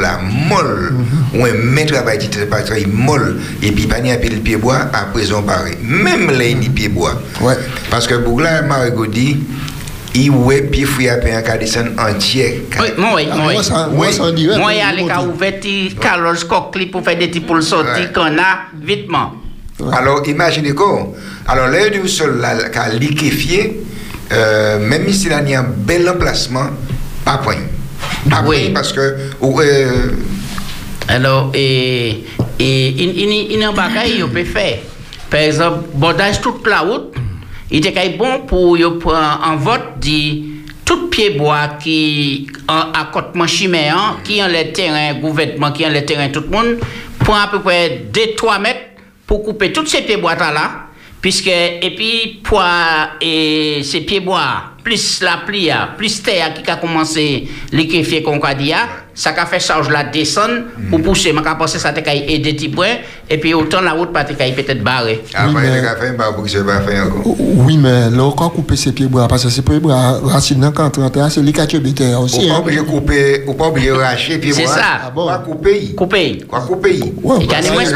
là, 0.01 0.19
molle, 0.49 0.95
ou 1.35 1.45
un 1.45 1.53
maître 1.53 1.93
travail 1.95 2.19
qui 2.19 2.29
travail 2.29 2.87
molle, 2.93 3.41
et 3.63 3.71
puis 3.73 3.87
pas 3.87 4.01
ni 4.01 4.11
un 4.11 4.17
pile 4.17 4.41
pied 4.41 4.57
bois, 4.57 4.89
à 4.93 5.05
présent 5.13 5.43
pareil. 5.43 5.75
Même 5.83 6.31
les 6.31 6.55
ni 6.55 6.69
pied 6.69 6.89
bois. 6.89 7.15
Ouais. 7.41 7.55
Parce 7.91 8.07
que 8.07 8.15
Bougla 8.17 8.63
Marigot 8.63 9.07
dit, 9.07 9.37
il 10.15 10.31
ouais 10.31 10.63
pied 10.63 10.85
fouille 10.85 11.09
à 11.09 11.17
qu'à 11.43 11.57
descendre 11.57 11.91
entier. 11.99 12.67
Oui, 12.81 12.87
moi, 12.97 13.11
oui, 13.17 13.29
Ah, 13.31 13.37
moi, 13.37 13.47
oui. 13.49 13.55
moi, 13.55 13.63
ça- 13.63 13.89
moi, 13.93 14.07
il 14.73 14.79
y 14.79 14.81
a 14.81 14.91
je 14.93 14.97
les 14.97 15.07
cas 15.07 15.23
ouverts, 15.23 15.55
Carlos 16.01 16.35
Cockli 16.49 16.87
pour 16.87 17.05
faire 17.05 17.19
des 17.19 17.29
petits 17.29 17.41
poules 17.41 17.63
sortis 17.63 18.01
Ouais. 18.03 18.13
qu'on 18.15 18.37
a 18.39 18.69
vitement. 18.83 19.35
Alors, 19.93 20.23
imaginez 20.27 20.73
quoi 20.73 21.13
Alors, 21.47 21.69
l'air 21.69 21.91
du 21.91 22.09
sol 22.09 22.41
là, 22.41 22.55
qui 22.71 22.79
a 22.79 22.89
liquéfié, 22.91 23.83
euh, 24.33 24.79
même 24.89 25.13
si 25.13 25.29
là, 25.29 25.41
il 25.45 25.51
y 25.51 25.55
a 25.55 25.61
un 25.61 25.67
bel 25.77 26.09
emplacement, 26.09 26.71
pas 27.25 27.39
point. 27.39 27.57
Pas 28.31 28.43
Oui. 28.47 28.71
parce 28.73 28.93
que. 28.93 29.17
ou, 29.41 29.61
euh, 29.61 30.13
Alors, 31.09 31.51
et, 31.55 32.25
et 32.59 32.89
il, 32.89 33.53
y 33.59 33.63
a 33.63 33.69
un 33.69 33.73
bagage 33.73 34.13
qu'il 34.15 34.27
peut 34.27 34.45
faire. 34.45 34.79
par 35.31 35.41
exemple, 35.41 35.89
bordage 35.95 36.41
toute 36.41 36.67
la 36.67 36.81
route, 36.81 37.15
il 37.71 37.87
était 37.87 38.11
bon 38.11 38.41
pour 38.47 38.77
prendre 39.01 39.41
en 39.45 39.57
vote 39.57 39.99
dit 39.99 40.45
tout 40.85 41.09
pied 41.09 41.31
bois 41.31 41.69
qui 41.83 42.47
en 42.69 42.93
accotement 42.93 43.47
chimère 43.47 44.19
qui 44.23 44.43
en 44.43 44.49
les 44.49 44.71
terrains 44.73 45.15
gouvernement 45.15 45.73
qui 45.73 45.85
en 45.87 45.89
les 45.89 46.05
terrains 46.05 46.29
tout 46.29 46.41
le 46.41 46.49
monde 46.49 46.79
prend 47.19 47.37
à 47.37 47.49
peu 47.49 47.61
près 47.61 48.05
2-3 48.13 48.61
mètres 48.61 48.81
pour 49.27 49.43
couper 49.43 49.73
tous 49.73 49.87
ces 49.87 50.03
pieds 50.03 50.19
bois 50.19 50.35
là 50.35 50.87
puisque 51.23 51.47
et 51.49 51.95
puis 51.97 52.41
poids 52.45 53.09
et 53.21 53.81
ces 53.83 54.03
pieds 54.03 54.21
bois 54.21 54.74
plus 54.85 55.23
la 55.23 55.39
pluie 55.47 55.71
a, 55.71 55.89
plus 55.97 56.23
terre 56.23 56.53
qui 56.55 56.71
a 56.71 56.77
commencé 56.77 57.49
liquéfier 57.73 58.23
qu'on 58.23 58.39
a 58.39 58.55
dit 58.55 58.73
a, 58.73 58.87
ça 59.15 59.31
a 59.37 59.47
fait 59.47 59.59
charge 59.59 59.89
la 59.89 60.05
descendre 60.05 60.65
pour 60.91 61.01
pousser 61.01 61.33
mais 61.33 61.41
quand 61.43 61.57
penser 61.57 61.79
ça 61.79 61.93
te 61.93 62.01
caille 62.01 62.25
aider 62.29 62.53
petit 62.53 62.69
point 62.69 62.99
et 63.29 63.39
puis 63.39 63.55
autant 63.55 63.81
la 63.81 63.93
route 63.93 64.13
pas 64.13 64.25
peut-être 64.25 64.85
barré 64.85 65.23
Après, 65.35 65.67
il 65.79 65.87
a 65.87 65.97
fait 65.97 66.09
un 66.09 66.63
va 66.63 66.81
faire 66.83 67.07
encore. 67.07 67.35
Oui, 67.39 67.79
mais 67.79 68.11
là, 68.11 68.31
quand 68.37 68.51
couper 68.51 68.77
ses 68.77 68.93
pieds 68.93 69.07
bois, 69.07 69.27
parce 69.27 69.45
que 69.45 69.51
c'est 69.51 69.63
pieds 69.63 69.81
bois, 69.81 70.21
racine 70.23 70.61
dans 70.61 70.73
quand 70.73 70.91
31, 70.91 71.31
c'est 71.31 71.41
les 71.43 71.53
quatre 71.53 71.75
aussi. 72.21 72.49
pas 72.49 72.55
hein. 72.55 72.59
obligé 72.59 72.81
de 72.81 72.85
couper, 72.85 73.45
ou 73.47 73.55
pas 73.55 73.69
obligé 73.69 73.89
de 73.89 73.95
racher, 73.95 74.41
C'est 74.53 74.67
ça. 74.67 74.83
Ah 75.07 75.11
bon? 75.11 75.25
Quoi 75.25 75.39
couper 75.39 75.95
coupé 75.95 76.45
Quoi 76.47 76.61
couper 76.61 77.01
Ouais, 77.23 77.37
Il 77.41 77.47
gagne 77.47 77.73
moins 77.73 77.85
c'est- 77.85 77.95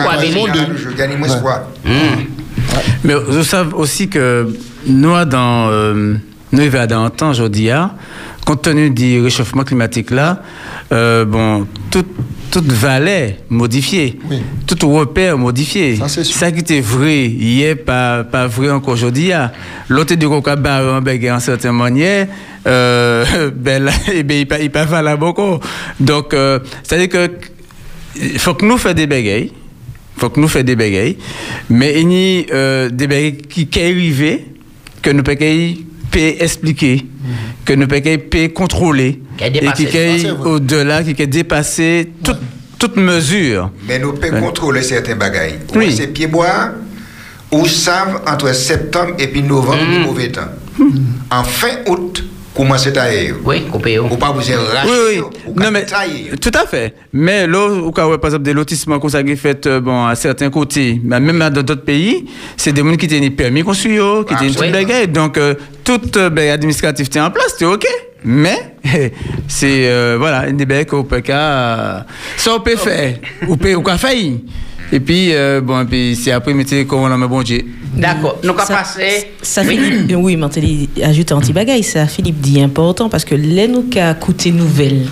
Je 0.77 0.97
gagne 0.97 1.17
moins 1.19 1.29
espoir. 1.29 1.63
Mais 3.05 3.15
vous 3.15 3.45
savez 3.45 3.73
aussi 3.75 4.09
que 4.09 4.49
nous, 4.87 5.25
dans, 5.25 5.69
euh, 5.71 6.15
nous, 6.53 6.71
va 6.71 6.87
dans 6.87 7.05
un 7.05 7.11
temps 7.11 7.31
aujourd'hui, 7.31 7.69
compte 8.45 8.63
tenu 8.63 8.91
du 8.91 9.21
réchauffement 9.21 9.65
climatique 9.65 10.11
là, 10.11 10.43
euh, 10.93 11.25
bon, 11.25 11.67
tout, 11.91 12.05
toute 12.51 12.73
vallée 12.73 13.37
modifiée, 13.51 14.19
Oui. 14.31 14.39
tout 14.67 14.89
repère 14.91 15.37
modifié. 15.37 15.97
Ça. 15.97 16.09
Ça 16.09 16.51
qui 16.51 16.61
était 16.61 16.81
vrai 16.81 17.27
hier, 17.27 17.77
pas, 17.85 18.25
pas 18.25 18.47
vrai 18.47 18.71
encore 18.71 18.95
aujourd'hui. 18.95 19.33
hein. 19.33 19.51
L'autre 19.89 20.15
du 20.15 20.27
coca 20.29 20.57
en 20.57 21.41
certaine 21.41 21.73
manière, 21.73 22.27
euh, 22.67 23.51
ben 23.55 23.85
là, 23.85 23.93
eh 24.13 24.23
ben, 24.23 24.47
il 24.51 24.63
il 24.63 24.71
pas 24.71 24.85
valable 24.87 25.25
encore. 25.25 25.61
Donc, 26.01 26.33
euh, 26.33 26.59
c'est-à-dire 26.83 27.09
que 27.11 27.31
faut 28.39 28.55
que 28.55 28.65
nous 28.65 28.79
fassions 28.79 28.97
des 28.97 29.07
bégayes. 29.07 29.53
faut 30.17 30.31
que 30.31 30.41
nous 30.41 30.49
fassions 30.49 30.65
des 30.67 30.77
bégayes. 30.77 31.19
Mais 31.69 32.01
il 32.01 32.13
y 32.13 32.47
a 32.51 32.55
euh, 32.55 32.89
des 32.89 33.07
bégayes 33.07 33.37
qui 33.37 33.67
qui 33.67 33.81
arrivent, 33.81 34.39
que 35.03 35.11
nous 35.11 35.23
pouvons 35.23 35.77
pas 36.11 36.43
expliquer, 36.45 37.07
que 37.65 37.73
nous 37.75 37.87
pouvons 37.87 38.19
pas 38.31 38.49
contrôler, 38.49 39.21
et 39.41 39.73
qui 39.77 39.85
est 39.97 40.31
au-delà, 40.31 41.03
qui 41.03 41.21
est 41.23 41.27
dépassé 41.27 42.11
toute, 42.23 42.39
toute 42.79 42.97
mesure. 42.97 43.71
Mais 43.87 43.99
nous 43.99 44.13
pouvons 44.13 44.33
Ouais. 44.35 44.41
contrôler 44.41 44.83
certains 44.83 45.17
bagailles. 45.17 45.59
Oui. 45.75 45.93
C'est 45.97 46.09
pieds 46.09 46.27
bois 46.27 46.73
ou 47.51 47.67
savent 47.67 48.21
entre 48.27 48.55
septembre 48.55 49.15
et 49.19 49.27
puis 49.29 49.43
novembre 49.43 49.83
Mm. 49.85 49.93
du 49.95 49.99
mauvais 50.01 50.31
temps. 50.31 50.49
En 51.31 51.45
fin 51.45 51.79
août, 51.87 52.25
commencez 52.59 52.97
à 52.99 53.03
aérer. 53.03 53.33
oui 53.45 53.63
coupé 53.71 53.99
Ou 54.01 54.09
pas 54.17 54.33
vous 54.33 54.41
racher. 54.41 54.55
Oui, 54.85 54.99
oui. 55.09 55.23
ou 55.47 55.61
Non, 55.61 55.71
mais, 55.71 55.87
tout 56.41 56.51
à 56.55 56.67
fait. 56.67 56.95
Mais 57.13 57.47
là, 57.47 57.67
au 57.69 57.93
cas 57.93 58.07
où, 58.07 58.19
par 58.19 58.29
exemple, 58.29 58.43
des 58.43 58.53
lotissements 58.53 58.99
comme 58.99 59.11
ça 59.11 59.23
qui 59.23 59.31
est 59.33 59.37
fait 59.37 59.65
euh, 59.67 59.81
bon, 59.81 60.05
à 60.05 60.17
certains 60.17 60.51
côtés, 60.51 61.01
mais 61.05 61.21
même 61.21 61.39
dans 61.39 61.63
d'autres 61.63 61.85
pays, 61.85 62.27
c'est 62.57 62.73
des 62.73 62.83
gens 62.83 62.97
qui 62.97 63.07
ont 63.07 63.21
des 63.21 63.31
permis 63.31 63.63
construire, 63.63 64.25
qui 64.27 64.35
ont 64.35 64.41
une 64.41 64.49
oui. 64.49 64.55
toute 64.57 64.73
bagaille. 64.73 65.07
Donc, 65.09 65.39
euh, 65.39 65.55
toute 65.85 66.17
euh, 66.17 66.31
ben, 66.31 66.51
administrative 66.51 67.07
est 67.15 67.21
en 67.21 67.31
place, 67.31 67.55
c'est 67.57 67.65
OK. 67.65 67.87
Mais, 68.25 68.75
c'est, 69.49 69.89
euh, 69.89 70.17
voilà, 70.19 70.49
une 70.49 70.57
des 70.57 70.85
qu'on 70.85 71.05
peut 71.05 71.21
qu'à- 71.21 72.05
Ça, 72.37 72.55
on 72.57 72.61
peut 72.61 72.77
faire. 72.77 73.15
Ou 73.47 73.57
peut, 73.57 73.75
ou 73.77 73.83
faillir. 73.97 74.39
Et 74.93 75.01
puis, 75.01 75.35
euh, 75.35 75.61
bon, 75.61 75.85
puis, 75.87 76.17
c'est 76.17 76.33
après, 76.33 76.55
mettez 76.55 76.87
comment 76.87 77.05
on 77.05 77.23
a 77.23 77.27
bon 77.27 77.43
Dieu. 77.43 77.63
d'accord 77.97 78.39
nous 78.43 78.51
avons 78.51 78.61
Ça- 78.65 78.75
passé 78.77 79.27
Ça, 79.43 79.63
Philippe, 79.65 80.15
oui, 80.17 80.37
Mantelli 80.37 80.89
ajoute 81.03 81.31
un 81.33 81.41
petit 81.41 81.53
bagaille. 81.53 81.83
Ça, 81.83 82.07
Philippe 82.07 82.41
dit 82.41 82.61
important 82.61 83.09
parce 83.09 83.25
que 83.25 83.35
les 83.35 83.69
nous 83.69 83.83
qu'a 83.83 84.15
coûté 84.15 84.51
nouvelle. 84.51 85.03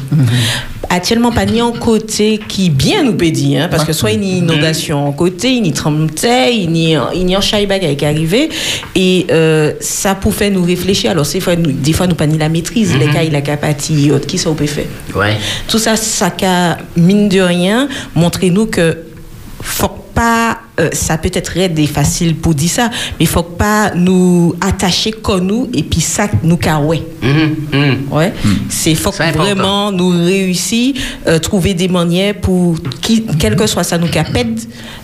Actuellement, 0.88 1.32
pas 1.32 1.44
ni 1.46 1.60
en 1.60 1.72
côté 1.72 2.38
qui 2.48 2.70
bien 2.70 3.02
nous 3.02 3.12
dire, 3.12 3.64
hein, 3.64 3.68
parce 3.70 3.84
que 3.84 3.92
soit 3.92 4.12
il 4.12 4.22
y 4.22 4.34
a 4.34 4.36
une 4.38 4.44
inondation 4.44 5.08
en 5.08 5.12
côté, 5.12 5.48
il 5.48 5.54
y 5.58 5.62
a 5.64 5.66
une 5.66 5.72
tremblement, 5.72 6.06
il 6.50 6.76
y 6.76 6.94
a 6.94 7.10
il 7.12 7.28
y 7.28 7.34
a 7.34 7.38
un 7.38 7.40
chai 7.40 7.66
bagaille 7.66 7.96
qui 7.96 8.04
est 8.04 8.08
arrivé, 8.08 8.48
et 8.94 9.26
euh, 9.32 9.72
ça 9.80 10.14
pour 10.14 10.32
faire 10.32 10.50
nous 10.52 10.62
réfléchir. 10.62 11.10
Alors, 11.10 11.26
c'est 11.26 11.40
fois, 11.40 11.56
nous- 11.56 11.72
des 11.72 11.92
fois, 11.92 12.06
nous 12.06 12.14
pas 12.14 12.26
ni 12.28 12.38
la 12.38 12.48
maîtrise, 12.48 12.96
les 12.96 13.06
cas, 13.06 13.24
il 13.24 13.34
a 13.34 13.40
capacité, 13.40 14.12
autre, 14.12 14.26
qui 14.26 14.38
ça 14.38 14.48
on 14.48 14.54
peut 14.54 14.66
faire. 14.66 14.84
ouais 15.16 15.36
Tout 15.66 15.78
ça, 15.78 15.96
ça 15.96 16.30
qu'a, 16.30 16.78
mine 16.96 17.28
de 17.28 17.40
rien, 17.40 17.88
montré 18.14 18.50
nous 18.50 18.66
que 18.66 18.96
faut 19.60 20.06
pas, 20.14 20.58
euh, 20.80 20.88
ça 20.92 21.18
peut 21.18 21.30
être 21.32 21.48
raide 21.48 21.78
et 21.78 21.86
facile 21.86 22.36
pour 22.36 22.54
dire 22.54 22.70
ça, 22.70 22.90
mais 23.18 23.26
faut 23.26 23.42
pas 23.42 23.92
nous 23.94 24.54
attacher 24.60 25.12
comme 25.12 25.46
nous 25.46 25.68
et 25.74 25.82
puis 25.82 26.00
ça 26.00 26.28
nous 26.42 26.56
carouer. 26.56 27.02
Mhm, 27.22 27.56
mhm. 27.72 27.96
Ouais. 28.10 28.32
C'est 28.68 28.94
faut 28.94 29.10
important. 29.10 29.38
vraiment 29.38 29.92
nous 29.92 30.08
réussir 30.08 30.94
euh, 31.26 31.38
trouver 31.38 31.74
des 31.74 31.88
manières 31.88 32.34
pour 32.34 32.76
qui, 33.02 33.26
quel 33.38 33.56
que 33.56 33.66
soit 33.66 33.84
ça 33.84 33.98
nous 33.98 34.08
capède, 34.08 34.58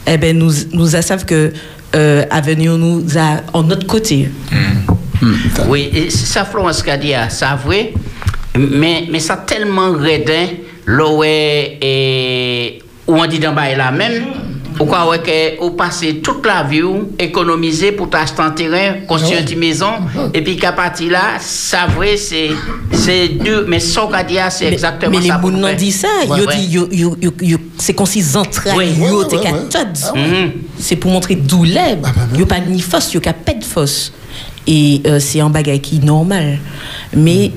eh 0.06 0.16
ben 0.16 0.36
nous 0.36 0.52
nous 0.72 0.86
savent 0.88 1.24
que 1.24 1.52
euh, 1.94 2.24
avenir 2.30 2.78
nous 2.78 3.04
a 3.18 3.42
en 3.52 3.62
notre 3.62 3.86
côté. 3.86 4.30
Oui, 5.68 5.90
et 5.92 6.10
c'est 6.10 6.26
ça, 6.26 6.44
Florence 6.44 6.82
qui 6.82 6.90
a 6.90 6.96
dit, 6.96 7.14
ah, 7.14 7.28
ça 7.28 7.54
vrai, 7.54 7.92
mais, 8.58 9.06
mais 9.10 9.20
ça 9.20 9.36
tellement 9.36 9.94
l'eau 10.86 11.22
est, 11.22 11.78
et, 11.80 12.82
ou 13.06 13.14
on 13.16 13.26
dit 13.26 13.38
d'en 13.38 13.52
bas 13.52 13.74
là 13.74 13.90
même, 13.90 14.24
ou 14.80 14.84
quoi, 14.86 15.06
ouais, 15.08 15.18
que, 15.20 15.62
ou 15.62 15.70
passer 15.72 16.20
toute 16.22 16.46
la 16.46 16.62
vie, 16.62 16.82
ou 16.82 17.10
économiser 17.18 17.92
pour 17.92 18.08
t'acheter 18.08 18.40
un 18.40 18.50
terrain, 18.52 18.94
construire 19.06 19.38
une 19.40 19.44
petite 19.44 19.58
maison, 19.58 19.90
et 20.32 20.42
puis 20.42 20.56
qu'à 20.56 20.72
partir 20.72 21.12
là, 21.12 21.20
ça 21.38 21.86
vrai, 21.94 22.16
c'est, 22.16 22.48
c'est 22.90 23.28
deux, 23.28 23.66
mais 23.68 23.78
a 24.12 24.24
dit, 24.24 24.38
ah, 24.38 24.48
c'est 24.48 24.64
Mais- 24.66 24.72
exactement 24.72 25.10
mais 25.12 25.20
les 25.20 25.28
ça. 25.28 25.38
pour 25.38 25.50
gens 25.50 25.56
nous 25.56 25.60
n'ont 25.62 25.68
faire. 25.68 25.76
dit 25.76 25.92
ça, 25.92 26.08
c'est 27.78 27.92
comme 27.94 28.06
si 28.06 28.24
entrailles 28.36 28.74
Oui. 28.76 28.86
yo 29.08 29.18
Ouais, 29.20 29.28
t'es 29.28 29.36
ouais, 29.36 29.42
qu'à 29.42 29.52
ouais. 29.52 29.68
tod. 29.70 29.88
Mhm. 30.16 30.52
C'est 30.78 30.96
pour 30.96 31.10
montrer 31.10 31.34
douleur. 31.34 31.98
Yo 32.36 32.46
pas 32.46 32.60
ni 32.60 32.80
force, 32.80 33.12
yo 33.12 33.20
qu'à 33.20 33.32
pas 33.34 33.54
de 33.54 33.64
force. 33.64 34.12
Et 34.66 35.02
euh, 35.06 35.18
c'est 35.20 35.40
un 35.40 35.50
bagage 35.50 35.80
qui 35.80 35.96
est 35.96 36.04
normal. 36.04 36.58
Mais 37.14 37.50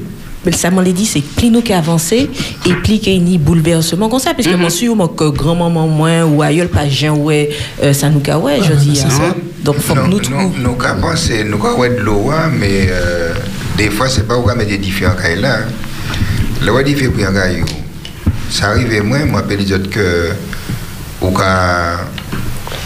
ça 0.53 0.69
m'en 0.71 0.81
l'a 0.81 0.91
dit, 0.91 1.05
c'est 1.05 1.21
plus 1.21 1.49
nous 1.49 1.61
qui 1.61 1.73
avancé 1.73 2.29
et 2.65 2.73
plus 2.83 2.99
qu'il 2.99 3.13
y 3.13 3.17
a 3.17 3.19
ni 3.19 3.37
bouleversement 3.37 4.09
comme 4.09 4.19
ça. 4.19 4.33
Parce 4.33 4.47
que 4.47 4.55
moi, 4.55 4.69
sûr, 4.69 4.95
moi, 4.95 5.11
que 5.15 5.29
grand-maman, 5.29 5.87
moi, 5.87 6.23
ou 6.25 6.41
ailleurs, 6.41 6.69
pas 6.69 6.87
Jean, 6.87 7.15
ouais, 7.17 7.49
euh, 7.83 7.93
ça 7.93 8.09
nous 8.09 8.19
ouais, 8.19 8.59
je 8.61 8.73
dis. 8.73 8.95
c'est 8.95 9.05
hein. 9.05 9.09
ça. 9.09 9.35
Donc, 9.63 9.77
faut 9.79 9.95
que 9.95 10.07
nous 10.07 10.53
nous 10.61 10.73
qu'à 10.73 10.93
penser, 10.93 11.43
nous 11.43 11.57
ouais 11.57 11.89
de 11.89 12.01
l'eau, 12.01 12.29
hein, 12.31 12.51
mais 12.59 12.87
euh, 12.89 13.33
des 13.77 13.89
fois, 13.89 14.07
c'est 14.07 14.27
pas 14.27 14.37
où 14.37 14.47
des 14.65 14.77
différents 14.77 15.15
cas 15.15 15.35
là. 15.35 15.59
Le 16.63 16.71
ouais 16.71 16.83
différent 16.83 17.11
pour 17.11 17.25
un 17.25 17.33
ça 18.49 18.67
arrive 18.69 19.03
moi, 19.03 19.25
moi, 19.25 19.43
je 19.49 19.55
les 19.55 19.73
autres 19.73 19.89
que, 19.89 20.29
ou 21.21 21.31
qu'à, 21.31 21.97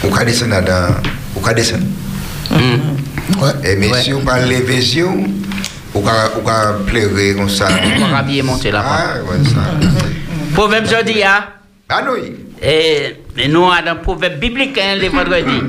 ou 0.04 0.10
qu'à 0.10 0.24
descendre 0.24 0.62
dans, 0.62 0.94
ou 1.36 1.40
qu'à 1.44 1.54
descendre. 1.54 1.84
Ouais. 2.50 3.70
Et 3.70 3.76
mais 3.76 3.90
Ouais. 3.90 4.02
si 4.02 4.12
on 4.12 4.20
parle 4.22 4.48
les 4.48 4.60
visions, 4.62 5.24
ou 5.94 6.00
qu'à, 6.00 6.36
ou 6.38 6.40
qu'à 6.44 6.74
pleurer 6.86 7.34
comme 7.34 7.48
ça. 7.48 7.68
On 7.96 8.00
va 8.00 8.06
rhabiller 8.16 8.42
monter 8.42 8.70
là. 8.70 8.84
Ah. 8.86 9.14
Proverbe, 10.54 10.86
je 10.86 11.04
dis, 11.04 11.22
ah, 11.22 11.48
Ah, 11.88 12.02
non, 12.02 12.12
oui. 12.20 12.34
Et, 12.62 13.16
et 13.38 13.48
nous, 13.48 13.60
on 13.62 13.70
a 13.70 13.82
dans 13.82 13.94
le 13.94 14.00
proverbe 14.00 14.38
biblique, 14.38 14.78
hein, 14.78 14.96
les 15.00 15.08
vendredis. 15.08 15.62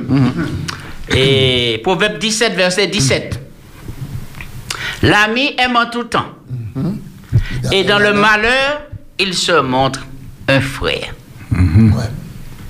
Et 1.13 1.79
proverbe 1.83 2.19
17, 2.19 2.53
verset 2.55 2.87
17. 2.87 3.39
L'ami 5.03 5.55
aime 5.57 5.75
en 5.75 5.87
tout 5.87 6.03
temps. 6.05 6.25
Et 7.71 7.83
dans 7.83 7.99
le 7.99 8.13
malheur, 8.13 8.83
il 9.19 9.33
se 9.33 9.59
montre 9.61 10.05
un 10.47 10.61
frère. 10.61 11.13
Ouais. 11.51 11.99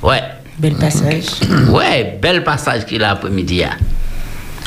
Ouais. 0.02 0.22
Bel 0.58 0.76
passage. 0.76 1.26
Ouais, 1.70 2.18
bel 2.22 2.44
passage 2.44 2.86
qu'il 2.86 3.04
a 3.04 3.12
après-midi. 3.12 3.64
hein. 3.64 3.78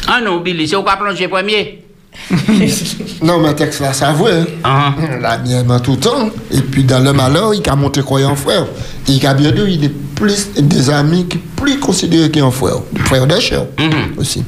Ah 0.06 0.20
non, 0.22 0.38
Billy, 0.40 0.68
c'est 0.68 0.76
où 0.76 0.82
qu'on 0.82 0.96
plonger 0.96 1.28
premier? 1.28 1.83
Non, 3.22 3.40
mais 3.40 3.54
texte 3.54 3.80
là, 3.80 3.92
ça 3.92 4.12
vrai. 4.12 4.44
Ah, 4.62 4.94
La 5.20 5.38
mienne 5.38 5.70
en 5.70 5.80
tout 5.80 5.96
temps. 5.96 6.30
Et 6.50 6.60
puis 6.60 6.84
dans 6.84 7.00
le 7.00 7.12
malheur, 7.12 7.52
il 7.54 7.68
a 7.68 7.76
monté 7.76 8.02
croyant 8.02 8.34
frère? 8.36 8.66
Il 9.08 9.24
a 9.26 9.34
bien 9.34 9.50
dit, 9.50 9.62
il 9.68 9.84
est 9.84 9.88
plus 10.14 10.48
des 10.56 10.90
amis 10.90 11.26
qui 11.26 11.38
plus 11.38 11.78
considérés 11.78 12.30
qu'un 12.30 12.50
frère. 12.50 12.76
Frère 13.06 13.26
de 13.26 13.38
chair 13.40 13.64
Mhm. 13.78 14.18
aussi. 14.18 14.42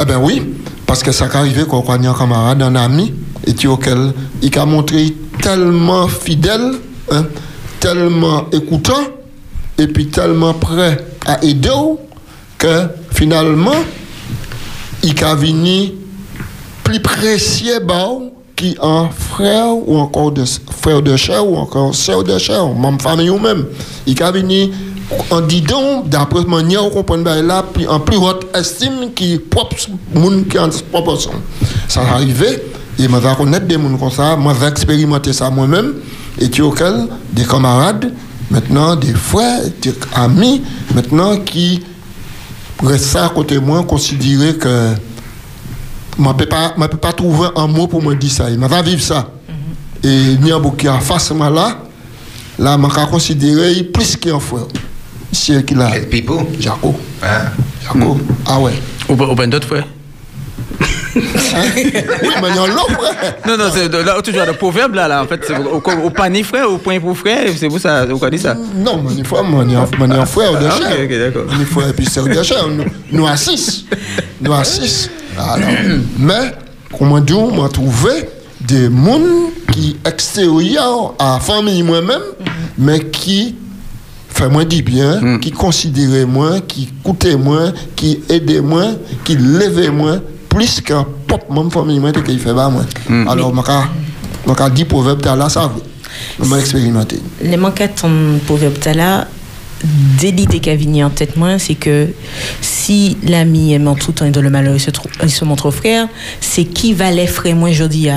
Eh 0.00 0.04
bien 0.04 0.18
oui, 0.18 0.42
parce 0.86 1.02
que 1.02 1.12
ça 1.12 1.28
arrivé 1.32 1.64
qu'on 1.64 1.82
croit 1.82 1.96
un 1.96 2.14
camarade, 2.14 2.62
un 2.62 2.74
ami, 2.76 3.12
et 3.46 3.54
qui 3.54 3.66
auquel 3.66 4.12
il 4.42 4.58
a 4.58 4.64
montré 4.66 5.14
tellement 5.40 6.08
fidèle, 6.08 6.72
hein, 7.10 7.24
tellement 7.80 8.46
écoutant, 8.52 9.00
et 9.78 9.86
puis 9.86 10.08
tellement 10.08 10.54
prêt 10.54 11.04
à 11.26 11.42
aider, 11.44 11.70
que 12.58 12.88
finalement, 13.12 13.76
il 15.02 15.24
a 15.24 15.34
venu 15.34 15.92
plus 16.88 17.00
précieux 17.00 17.80
qui 18.56 18.74
un 18.80 19.10
frère 19.10 19.76
ou 19.86 19.98
encore 19.98 20.32
de 20.32 20.42
frère 20.70 21.02
de 21.02 21.14
chair 21.18 21.46
ou 21.46 21.54
encore 21.54 21.94
sœur 21.94 22.24
de 22.24 22.38
chair, 22.38 22.66
même 22.74 22.98
famille 22.98 23.28
ou 23.28 23.38
même. 23.38 23.66
Il 24.06 24.20
a 24.22 24.30
venu 24.30 24.70
en 25.30 25.42
disant, 25.42 26.02
d'après 26.06 26.44
manière, 26.44 26.86
on 26.86 26.88
comprend 26.88 27.16
là, 27.18 27.62
puis 27.74 27.86
en 27.86 28.00
plus 28.00 28.16
haute 28.16 28.46
estime 28.56 29.12
qui 29.14 29.38
propre 29.38 29.76
monde 30.14 30.48
qui 30.48 30.58
en 30.58 30.70
proportion. 30.90 31.32
Ça 31.88 32.00
arrivait, 32.00 32.64
et 32.98 33.02
je 33.02 33.36
connaître 33.36 33.66
des 33.66 33.74
gens 33.74 33.98
comme 33.98 34.10
ça, 34.10 34.34
moi, 34.36 34.54
j'ai 34.58 34.66
expérimenté 34.66 35.34
ça 35.34 35.50
moi-même, 35.50 35.92
et 36.40 36.48
tu 36.48 36.62
auquel 36.62 37.06
des 37.34 37.44
camarades, 37.44 38.10
maintenant 38.50 38.96
des 38.96 39.12
frères, 39.12 39.60
des 39.82 39.92
amis, 40.14 40.62
maintenant 40.94 41.36
qui 41.36 41.82
restent 42.82 43.16
à 43.16 43.28
côté 43.28 43.56
de 43.56 43.60
moi, 43.60 43.82
considérer 43.82 44.54
que 44.54 44.94
je 46.18 46.22
ne 46.22 46.32
peux 46.32 46.46
pas 46.46 46.74
je 46.76 46.86
peux 46.86 46.96
pas 46.96 47.12
trouver 47.12 47.48
un 47.56 47.66
mot 47.66 47.86
pour 47.86 48.02
me 48.02 48.14
dire 48.14 48.30
ça. 48.30 48.50
Il 48.50 48.58
m'a 48.58 48.82
vivre 48.82 49.02
ça. 49.02 49.30
Et 50.02 50.36
Niabou 50.40 50.72
qui 50.72 50.88
a 50.88 50.98
face 51.00 51.30
à 51.30 51.34
moi 51.34 51.50
là, 51.50 51.78
là, 52.58 52.78
je 52.80 53.00
vais 53.00 53.06
considérer 53.10 53.82
plus 53.84 54.16
qu'un 54.16 54.38
frère. 54.38 54.66
C'est 55.32 55.64
qui 55.64 55.74
là. 55.74 55.90
Quel 55.92 56.08
pipo? 56.08 56.48
Jaco. 56.58 56.94
Hein? 57.22 57.50
Jaco. 57.84 58.18
Ah 58.46 58.58
ouais. 58.60 58.72
Ou, 59.08 59.12
ou 59.14 59.34
ben 59.34 59.50
d'autres 59.50 59.68
frères? 59.68 59.86
Oui, 61.16 61.22
mais 62.42 62.48
il 62.50 62.54
y 62.54 62.58
a 62.58 62.66
frère. 62.66 63.34
Non, 63.46 63.56
non, 63.56 63.64
c'est 63.72 63.88
là, 63.88 64.22
toujours 64.22 64.46
le 64.46 64.52
proverbe 64.52 64.94
là, 64.94 65.08
là, 65.08 65.22
en 65.22 65.26
fait, 65.26 65.40
au, 65.72 66.10
panier 66.10 66.42
frère, 66.42 66.70
au 66.70 66.78
point 66.78 67.00
pour 67.00 67.16
frère, 67.16 67.48
c'est 67.56 67.68
vous 67.68 67.78
ça, 67.78 68.04
vous 68.06 68.18
connaissez 68.18 68.44
ça 68.44 68.54
Non, 68.54 69.02
mais 69.02 69.14
une 69.14 69.24
fois, 69.24 69.42
moi, 69.42 69.64
je 69.64 69.70
suis 69.70 70.12
un 70.12 70.26
frère 70.26 70.52
de 70.52 70.66
ok, 70.66 70.72
chair. 70.72 70.98
ok, 71.04 71.18
d'accord. 71.18 71.58
Une 71.58 71.66
fois, 71.66 71.88
et 71.88 71.92
puis 71.92 72.06
c'est 72.06 72.22
de. 72.22 72.68
Nous, 72.70 72.84
nous 73.12 73.26
à 73.26 73.36
six. 73.36 73.86
Nous 74.40 74.52
à 74.52 74.64
six. 74.64 75.10
Alors, 75.38 75.68
mais, 76.18 76.52
comment 76.98 77.20
dire, 77.20 77.38
on 77.38 77.62
m'a 77.62 77.68
trouvé 77.68 78.10
des 78.60 78.84
gens 78.90 79.20
qui 79.72 79.96
extérieurs 80.04 81.14
à 81.18 81.34
la 81.34 81.40
famille 81.40 81.82
moi-même, 81.82 82.20
mais 82.76 83.00
qui 83.10 83.54
fait 84.28 84.48
moi 84.48 84.64
du 84.64 84.82
bien, 84.82 85.38
qui 85.38 85.50
considérait 85.50 86.26
moi, 86.26 86.60
qui 86.66 86.88
coûtait 87.02 87.36
moi, 87.36 87.72
qui 87.96 88.20
aidait 88.28 88.60
moi, 88.60 88.84
qui 89.24 89.36
levait 89.36 89.90
moi, 89.90 90.16
plus 90.48 90.80
qu'un 90.80 91.06
pop, 91.26 91.44
même 91.50 91.70
famille 91.70 92.00
moi, 92.00 92.12
qui 92.12 92.38
fait 92.38 92.54
pas 92.54 92.68
moi. 92.68 92.82
Alors, 93.28 93.54
je 94.46 94.70
dire 94.70 94.86
proverbe, 94.86 95.24
là, 95.24 95.48
ça, 95.48 95.70
je 96.42 96.54
expérimenté. 96.54 97.20
Les 97.42 97.56
manquants 97.56 97.86
de 97.86 98.00
ton 98.00 98.38
proverbe 98.44 98.74
là, 98.94 99.28
dès 100.20 100.30
l'idée 100.30 100.60
qui 100.60 100.70
a 100.70 100.76
venu 100.76 101.04
en 101.04 101.10
tête 101.10 101.36
moi, 101.36 101.58
c'est 101.58 101.74
que 101.74 102.08
si 102.60 103.16
l'ami 103.26 103.72
aime 103.74 103.88
en 103.88 103.94
tout 103.94 104.12
temps 104.12 104.24
et 104.26 104.30
dans 104.30 104.42
le 104.42 104.50
malheur, 104.50 104.74
il 104.74 104.80
se, 104.80 104.90
trou- 104.90 105.08
il 105.22 105.30
se 105.30 105.44
montre 105.44 105.70
frère, 105.70 106.08
c'est 106.40 106.64
qui 106.64 106.92
valait 106.94 107.26
frère 107.26 107.54
moi 107.56 107.70
aujourd'hui 107.70 108.08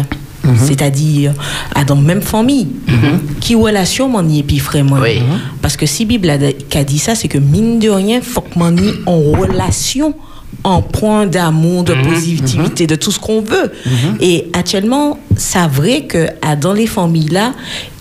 C'est-à-dire, 0.58 1.34
à 1.76 1.84
dans 1.84 1.96
même 1.96 2.22
famille. 2.24 2.68
Qui 3.40 3.54
relation 3.56 4.10
m'en 4.10 4.28
y 4.28 4.40
est 4.40 4.44
puis 4.44 4.58
frère 4.58 4.84
moi? 4.84 5.00
Oui. 5.02 5.22
Parce 5.62 5.78
que 5.78 5.86
si 5.86 6.06
Bible 6.06 6.30
a, 6.32 6.84
dit 6.84 6.98
ça, 7.00 7.14
c'est 7.14 7.28
que 7.28 7.38
mine 7.38 7.78
de 7.80 7.90
rien, 7.90 8.22
faut 8.22 8.42
que 8.42 8.58
m'en 8.58 8.72
y 8.72 8.92
en 9.06 9.20
relation 9.40 10.16
en 10.64 10.82
point 10.82 11.26
d'amour, 11.26 11.84
de 11.84 11.94
positivité, 11.94 12.86
de 12.86 12.96
tout 12.96 13.12
ce 13.12 13.20
qu'on 13.20 13.42
veut. 13.42 13.72
Et 14.20 14.50
actuellement, 14.54 15.18
c'est 15.36 15.68
vrai 15.68 16.02
que 16.02 16.28
ah, 16.42 16.56
dans 16.56 16.74
les 16.74 16.86
familles-là, 16.88 17.54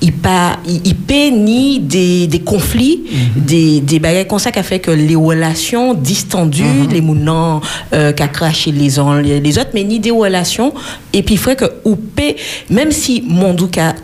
il 0.03 0.13
pas 0.13 0.59
il, 0.67 0.95
ni 1.33 1.81
des, 1.81 2.27
des 2.27 2.41
conflits, 2.41 3.03
des, 3.37 3.81
des 3.81 3.99
bagages 3.99 4.29
comme 4.29 4.39
ça 4.39 4.53
qui 4.53 4.59
a 4.59 4.63
fait 4.63 4.79
que 4.79 4.91
les 4.91 5.15
relations 5.15 5.95
distendues, 5.95 6.87
les 6.91 7.01
mounants 7.01 7.61
euh, 7.93 8.13
qui 8.13 8.23
a 8.23 8.29
craché 8.29 8.73
les 8.73 8.99
uns 8.99 9.21
les, 9.21 9.41
les 9.41 9.59
autres, 9.59 9.71
mais 9.75 9.85
ni 9.85 9.99
des 9.99 10.11
relations. 10.11 10.73
Et 11.13 11.23
puis, 11.23 11.35
il 11.35 11.39
faut 11.39 11.55
que 11.55 11.65
ou 11.85 11.97
même 12.69 12.93
si 12.93 13.25
mon 13.27 13.55
doux 13.55 13.71
a 13.79 13.95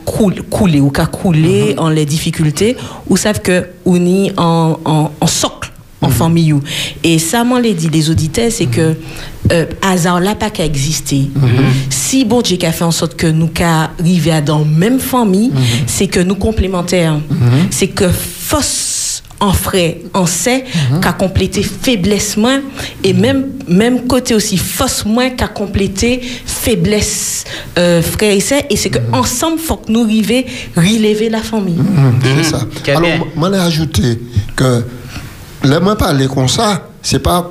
coulé, 0.51 0.81
ou 0.81 0.91
qu'a 0.91 1.07
coulé 1.07 1.75
en 1.77 1.91
les 1.91 2.07
difficultés, 2.07 2.77
ou 3.09 3.17
savent 3.17 3.41
que 3.41 3.67
ou 3.85 3.99
ni 3.99 4.33
en, 4.37 4.79
en, 4.85 5.11
en 5.21 5.27
socle 5.27 5.71
en 6.01 6.11
famille. 6.11 6.53
ou. 6.53 6.61
Et 7.03 7.19
ça, 7.19 7.45
m'en 7.45 7.59
l'a 7.59 7.73
dit 7.73 7.89
les 7.89 8.11
auditeurs, 8.11 8.51
c'est 8.51 8.67
que 8.67 8.95
euh, 9.53 9.67
hasard 9.83 10.21
là 10.21 10.35
pas 10.35 10.51
qu'à 10.51 10.65
exister. 10.65 11.31
Si 11.91 12.25
bon 12.25 12.43
Dieu 12.43 12.59
a 12.63 12.73
fait 12.73 12.85
en 12.85 12.91
sorte 12.91 13.17
que 13.17 13.27
nous 13.27 13.49
qu'à 13.49 13.91
arriver 13.99 14.33
à 14.33 14.41
dans 14.41 14.59
la 14.61 14.65
même 14.65 15.01
famille, 15.01 15.53
c'est 15.87 16.07
que 16.07 16.21
nous 16.21 16.37
complémentaires. 16.37 17.19
C'est 17.71 17.89
que 17.89 18.09
fausse 18.09 19.23
en 19.39 19.53
frère, 19.53 19.95
en 20.15 20.25
sait 20.27 20.65
qu'a 21.03 21.13
complété 21.13 21.63
faiblesse 21.63 22.37
moins 22.37 22.63
et 23.05 23.13
même 23.13 23.49
même 23.69 24.07
côté 24.07 24.35
aussi 24.35 24.57
fausse 24.57 25.05
moins 25.05 25.31
qu'a 25.31 25.49
complété 25.49 26.21
faiblesse 26.47 27.45
euh, 27.79 28.01
frère 28.01 28.33
et 28.33 28.41
sœur 28.41 28.63
et 28.71 28.77
c'est 28.77 28.89
que 28.89 28.99
ensemble 29.13 29.59
faut 29.59 29.77
que 29.77 29.93
nous 29.93 30.05
arrivions 30.05 30.45
relever 30.77 31.29
la 31.29 31.43
famille. 31.43 31.79
C'est 32.23 32.45
ça. 32.45 32.61
Alors, 32.89 33.27
moi, 33.37 33.51
j'ai 33.53 33.59
ajouté 33.59 34.19
que, 34.55 34.85
là, 35.67 35.81
moi, 35.81 35.97
parler 35.97 36.27
comme 36.27 36.49
ça, 36.49 36.89
c'est 37.03 37.19
pas 37.19 37.51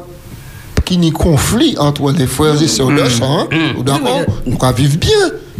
qu'il 0.83 1.03
y 1.03 1.07
ait 1.07 1.11
conflit 1.11 1.75
entre 1.79 2.11
les 2.11 2.27
frères 2.27 2.61
et 2.61 2.67
sœurs 2.67 2.89
de 2.91 3.05
sang. 3.09 3.47
hein. 3.51 3.73
D'accord 3.83 4.21
Nous 4.45 4.57
allons 4.61 4.73
vivre 4.73 4.97
bien. 4.97 5.11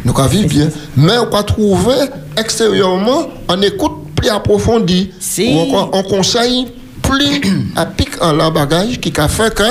Nous 0.04 0.13
allons 0.18 0.28
vivre 0.28 0.48
bien. 0.48 0.70
Mais 0.98 1.18
on 1.18 1.30
va 1.30 1.44
trouver 1.44 1.96
extérieurement 2.38 3.28
en 3.48 3.62
écoute 3.62 3.91
plus 4.15 4.30
approfondie. 4.30 5.12
Si. 5.20 5.54
Ou 5.54 5.60
encore 5.60 5.89
en 5.94 6.04
conseil 6.04 6.68
plus 7.02 7.41
à 7.76 7.86
pic 7.86 8.10
en 8.22 8.34
la 8.34 8.50
bagage 8.52 9.00
qui 9.00 9.12
a 9.20 9.28
fait 9.28 9.54
que 9.54 9.63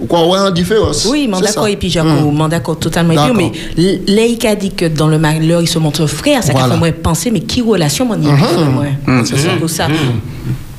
ou 0.00 0.06
quoi 0.06 0.26
ouais 0.28 0.38
en 0.38 0.50
différence. 0.52 1.06
Oui, 1.10 1.28
C'est 1.34 1.42
d'accord, 1.42 1.66
et 1.66 1.76
puis 1.76 1.90
Jaco, 1.90 2.08
Mm. 2.08 2.48
d'accord 2.48 2.78
totalement. 2.78 3.14
Et 3.14 3.16
puis, 3.16 3.26
D'accord. 3.26 3.50
mais 3.76 4.00
Leïk 4.06 4.44
a 4.44 4.54
dit 4.54 4.70
que 4.70 4.84
dans 4.84 5.08
le 5.08 5.18
malheur, 5.18 5.60
il 5.60 5.66
se 5.66 5.78
montre 5.80 6.06
frère, 6.06 6.44
ça 6.44 6.52
Voilà. 6.52 6.74
fait 6.74 6.76
moi 6.78 6.92
penser, 6.92 7.30
mais 7.32 7.40
qui 7.40 7.62
relation 7.62 8.04
y 8.14 8.26
est 8.26 8.30
moi 8.70 8.84
C'est 9.24 9.36
ça. 9.38 9.48
ça. 9.66 9.86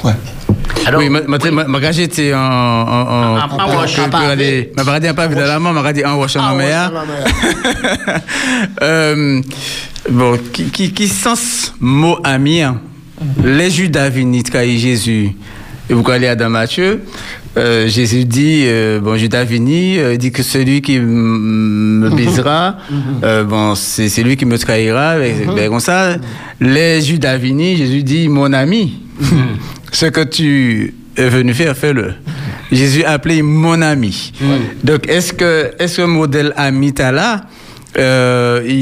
Ouais. 0.05 0.13
Alors, 0.85 1.01
Oui, 1.01 1.09
ma, 1.09 1.21
était 1.99 2.33
en. 2.33 2.37
en, 2.39 2.41
en, 2.41 3.37
En- 3.37 3.59
en 3.59 3.77
wash, 3.77 3.97
regardez- 3.99 4.71
Ma 4.75 4.83
regardé 4.83 5.07
un 5.09 5.13
peu 5.13 5.23
évidemment, 5.23 5.71
ma 5.73 5.79
regardé 5.81 6.03
en 6.05 6.15
wash 6.17 6.35
en 6.35 6.41
Ah, 6.43 6.55
mer. 6.55 6.91
Euh, 8.81 9.41
bon, 10.09 10.37
qui, 10.53 10.65
qui, 10.65 10.91
qui 10.93 11.07
sens 11.07 11.73
mot 11.79 12.17
ami, 12.23 12.61
hein? 12.61 12.79
les 13.43 13.69
Judas 13.69 14.09
viennent 14.09 14.41
trahir 14.43 14.79
Jésus. 14.79 15.31
Et 15.89 15.93
vous 15.93 16.03
allez 16.09 16.27
à 16.27 16.35
dans 16.35 16.49
Matthieu, 16.49 17.01
euh, 17.57 17.87
Jésus 17.87 18.23
dit, 18.25 18.63
euh, 18.65 18.99
bon, 18.99 19.17
Judas 19.17 19.43
vini, 19.43 19.97
euh, 19.97 20.15
dit 20.17 20.31
que 20.31 20.43
celui 20.43 20.81
qui 20.81 20.99
me 20.99 22.09
baisera, 22.15 22.77
euh, 23.23 23.43
bon, 23.43 23.75
c'est 23.75 24.07
c'est 24.07 24.23
lui 24.23 24.37
qui 24.37 24.45
me 24.45 24.57
trahira. 24.57 25.17
et- 25.19 25.45
ben, 25.55 25.69
comme 25.69 25.79
ça, 25.79 26.15
les 26.61 27.01
Judas 27.01 27.37
vini, 27.37 27.75
Jésus 27.75 28.03
dit, 28.03 28.29
mon 28.29 28.53
ami, 28.53 29.01
ce 29.91 30.05
que 30.07 30.21
tu 30.23 30.93
es 31.17 31.29
venu 31.29 31.53
faire, 31.53 31.75
fais-le. 31.75 32.13
Jésus 32.71 33.03
a 33.03 33.11
appelé 33.13 33.41
mon 33.41 33.81
ami. 33.81 34.31
Donc, 34.83 35.07
est-ce 35.07 35.33
que, 35.33 35.71
est-ce 35.79 35.97
que 35.97 36.01
le 36.01 36.07
modèle 36.07 36.53
ami 36.55 36.93
t'as 36.93 37.11
là, 37.11 37.41
euh, 37.97 38.61
il, 38.67 38.73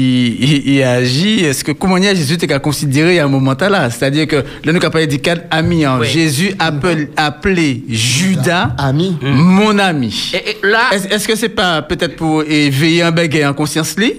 il- 0.44 0.68
il 0.74 0.82
agit 0.82 1.40
Est-ce 1.44 1.64
que 1.64 1.72
comment 1.72 1.98
dire 1.98 2.14
Jésus 2.14 2.36
t'es 2.36 2.46
qu'à 2.46 2.58
considérer 2.58 3.18
à 3.18 3.24
un 3.24 3.28
moment 3.28 3.56
là? 3.58 3.88
C'est-à-dire 3.88 4.26
que 4.26 4.36
là 4.36 4.72
nous 4.72 4.76
avons 4.76 4.90
parlé 4.90 5.06
des 5.06 5.18
quatre 5.18 5.44
amis. 5.50 5.84
hein. 5.86 5.96
Oui. 6.00 6.06
Jésus 6.06 6.52
appelle 6.58 7.08
appelé 7.16 7.82
Judas 7.88 8.74
Ami. 8.76 9.16
mon 9.22 9.78
ami. 9.78 10.32
et- 10.34 10.50
et 10.50 10.56
là, 10.62 10.90
Est-ce 10.92 11.08
est-ce 11.08 11.26
que 11.26 11.34
c'est 11.36 11.48
pas 11.48 11.80
peut-être 11.80 12.16
pour 12.16 12.42
éveiller 12.42 13.02
un 13.02 13.10
béguet 13.10 13.46
en 13.46 13.54
conscience 13.54 13.96
li 13.98 14.12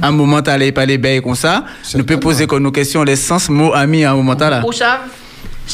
Un 0.00 0.10
moment 0.10 0.40
t'allais 0.40 0.72
parler 0.72 0.96
béguet 0.96 1.20
comme 1.20 1.34
ça. 1.34 1.64
Nous 1.94 2.04
peut 2.04 2.18
poser 2.18 2.46
comme 2.46 2.62
nos 2.62 2.72
questions 2.72 3.02
les 3.02 3.16
sens 3.16 3.50
mot 3.50 3.74
ami 3.74 4.02
à 4.04 4.12
un 4.12 4.16
moment 4.16 4.34
là. 4.38 4.62
Ça, 4.72 5.00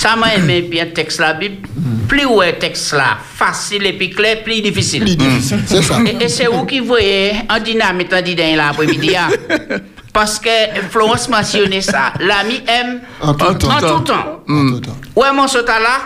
ça 0.01 0.15
m'a 0.15 0.35
aimé 0.35 0.63
bien 0.63 0.85
le 0.85 0.93
texte 0.93 1.19
la 1.19 1.33
Bible. 1.35 1.67
Plus 2.09 2.25
ouais 2.27 2.57
texte 2.57 2.93
là, 2.93 3.19
facile 3.35 3.85
et 3.87 3.93
puis 3.95 4.11
clair, 4.11 4.43
plus 4.45 4.61
difficile. 4.63 5.03
Plus 5.03 5.17
difficile. 5.17 5.61
C'est 5.67 5.83
ça. 5.83 5.99
Et, 6.07 6.25
et 6.25 6.29
c'est 6.29 6.47
où 6.49 6.65
qui 6.65 6.79
voyait 6.81 7.35
un 7.49 7.59
dynamite 7.61 8.13
en 8.15 8.23
disant 8.23 8.57
là 8.57 8.69
après-midi. 8.69 9.17
hein? 9.17 9.29
Parce 10.13 10.39
que 10.39 10.49
Florence 10.91 11.29
mentionnait 11.29 11.81
ça. 11.83 12.13
L'ami 12.21 12.63
aime 12.67 13.01
En 13.21 13.35
tout 13.35 13.45
en 13.47 13.55
temps. 13.55 13.69
tout 13.81 14.01
temps. 14.05 14.43
En 14.49 14.69
tout 14.71 14.81
temps. 14.81 14.97
Ouais, 15.17 15.33
mon 15.33 15.47
sota 15.49 15.79
là, 15.81 15.99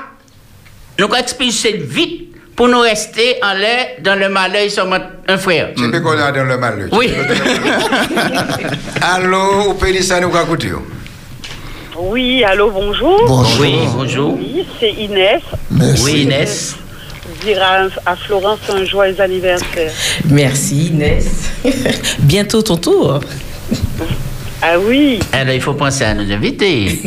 nous 0.98 1.04
avons 1.04 1.14
expulsé 1.16 1.72
vite 1.72 2.34
pour 2.56 2.68
nous 2.68 2.80
rester 2.80 3.36
en 3.42 3.52
l'air 3.54 3.96
dans 4.02 4.18
le 4.18 4.28
malheur, 4.28 4.62
ils 4.64 4.70
sont 4.70 4.90
un 5.28 5.38
frère. 5.38 5.70
Tu 5.76 5.90
peux 5.90 6.00
qu'on 6.00 6.18
a 6.18 6.32
dans 6.32 6.44
le 6.44 6.58
malheur. 6.58 6.88
Oui. 6.92 7.10
Allô, 9.00 9.70
au 9.70 9.74
pays 9.74 10.02
ça, 10.02 10.20
nous 10.20 10.28
écoutons. 10.30 10.82
Oui, 11.98 12.42
allô, 12.44 12.70
bonjour. 12.70 13.24
Bonjour. 13.26 13.60
Oui, 13.60 13.74
bonjour. 13.94 14.34
Oui, 14.34 14.64
c'est 14.80 14.92
Inès. 14.92 15.42
Merci. 15.70 16.02
Oui, 16.04 16.22
Inès. 16.22 16.76
Dire 17.44 17.62
à, 17.62 18.10
à 18.10 18.16
Florence 18.16 18.60
un 18.72 18.84
joyeux 18.84 19.20
anniversaire. 19.20 19.92
Merci 20.26 20.86
Inès. 20.88 21.26
Bientôt 22.20 22.62
ton 22.62 22.76
tour. 22.76 23.20
Ah 24.64 24.78
oui, 24.78 25.18
Alors, 25.32 25.54
il 25.54 25.60
faut 25.60 25.74
penser 25.74 26.04
à 26.04 26.14
nos 26.14 26.30
invités. 26.32 26.86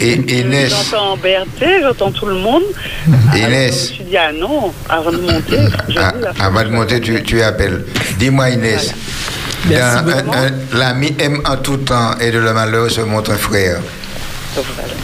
Et, 0.00 0.14
et 0.14 0.40
Inès, 0.40 0.70
j'entends 0.90 1.16
Berthe, 1.16 1.64
j'entends 1.80 2.10
tout 2.10 2.26
le 2.26 2.34
monde. 2.34 2.64
Alors, 3.06 3.20
je 3.32 3.38
me 3.38 3.46
Inès, 3.46 3.86
suis 3.92 4.02
dit, 4.02 4.16
ah 4.16 4.32
non, 4.32 4.72
avant 4.88 5.12
de 5.12 5.18
monter, 5.18 5.58
ah, 5.96 6.12
avant 6.40 6.64
de 6.64 6.70
monter, 6.70 7.00
tu, 7.00 7.22
tu 7.22 7.40
appelles. 7.40 7.84
Dis-moi, 8.18 8.50
Inès, 8.50 8.92
l'ami 10.72 11.14
aime 11.18 11.40
en 11.46 11.56
tout 11.56 11.78
temps 11.78 12.12
et 12.20 12.30
de 12.30 12.38
le 12.38 12.52
malheur 12.52 12.90
se 12.90 13.00
montre 13.00 13.34
frère. 13.34 13.78
Voilà. 14.54 14.94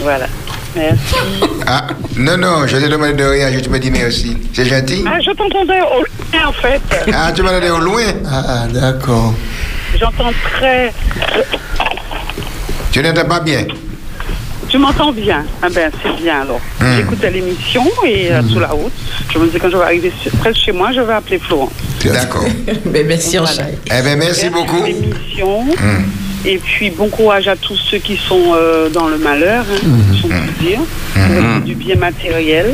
Voilà. 0.00 0.26
Merci. 0.74 1.14
Ah, 1.66 1.88
non, 2.16 2.36
non, 2.36 2.66
je 2.66 2.76
te 2.76 2.86
demande 2.86 3.16
de 3.16 3.24
rien, 3.24 3.50
je 3.52 3.58
te 3.58 3.68
me 3.68 3.78
dis 3.78 3.90
merci. 3.90 4.38
C'est 4.52 4.66
gentil? 4.66 5.04
Ah, 5.06 5.18
je 5.20 5.32
t'entendais 5.32 5.80
au 5.80 5.98
loin, 5.98 6.46
en 6.46 6.52
fait. 6.52 6.80
Ah, 7.12 7.32
tu 7.34 7.42
m'as 7.42 7.52
donné 7.52 7.70
au 7.70 7.78
loin? 7.78 8.02
Ah, 8.30 8.66
d'accord. 8.68 9.34
J'entends 9.98 10.32
très... 10.54 10.92
Tu 12.92 13.02
n'entends 13.02 13.24
pas 13.24 13.40
bien? 13.40 13.64
Tu 14.70 14.78
m'entends 14.78 15.12
bien 15.12 15.44
Ah 15.62 15.68
ben, 15.68 15.90
c'est 16.02 16.22
bien, 16.22 16.42
alors. 16.42 16.60
Hmm. 16.80 16.96
J'écoutais 16.96 17.30
l'émission 17.30 17.84
et 18.06 18.30
euh, 18.32 18.40
sur 18.48 18.60
la 18.60 18.68
route, 18.68 18.92
je 19.32 19.38
me 19.38 19.46
disais 19.46 19.58
quand 19.58 19.68
je 19.70 19.76
vais 19.76 19.82
arriver 19.82 20.12
sur- 20.22 20.30
presque 20.32 20.60
chez 20.60 20.72
moi, 20.72 20.90
je 20.94 21.00
vais 21.00 21.12
appeler 21.12 21.38
Florent. 21.38 21.70
D'accord. 22.04 22.44
Ben, 22.86 23.06
merci, 23.06 23.36
Voilà. 23.36 23.62
Eh 23.86 24.02
bien, 24.02 24.16
merci 24.16 24.48
beaucoup. 24.48 24.82
l'émission. 24.84 25.64
Hmm. 25.64 26.04
Et 26.46 26.56
puis, 26.58 26.90
bon 26.90 27.08
courage 27.08 27.48
à 27.48 27.56
tous 27.56 27.76
ceux 27.76 27.98
qui 27.98 28.16
sont 28.16 28.54
euh, 28.54 28.88
dans 28.88 29.08
le 29.08 29.18
malheur, 29.18 29.64
hein, 29.70 29.88
si 30.16 30.24
on 30.24 30.28
peut 30.28 30.64
dire. 30.64 30.80
Du 31.66 31.74
bien 31.74 31.96
matériel, 31.96 32.72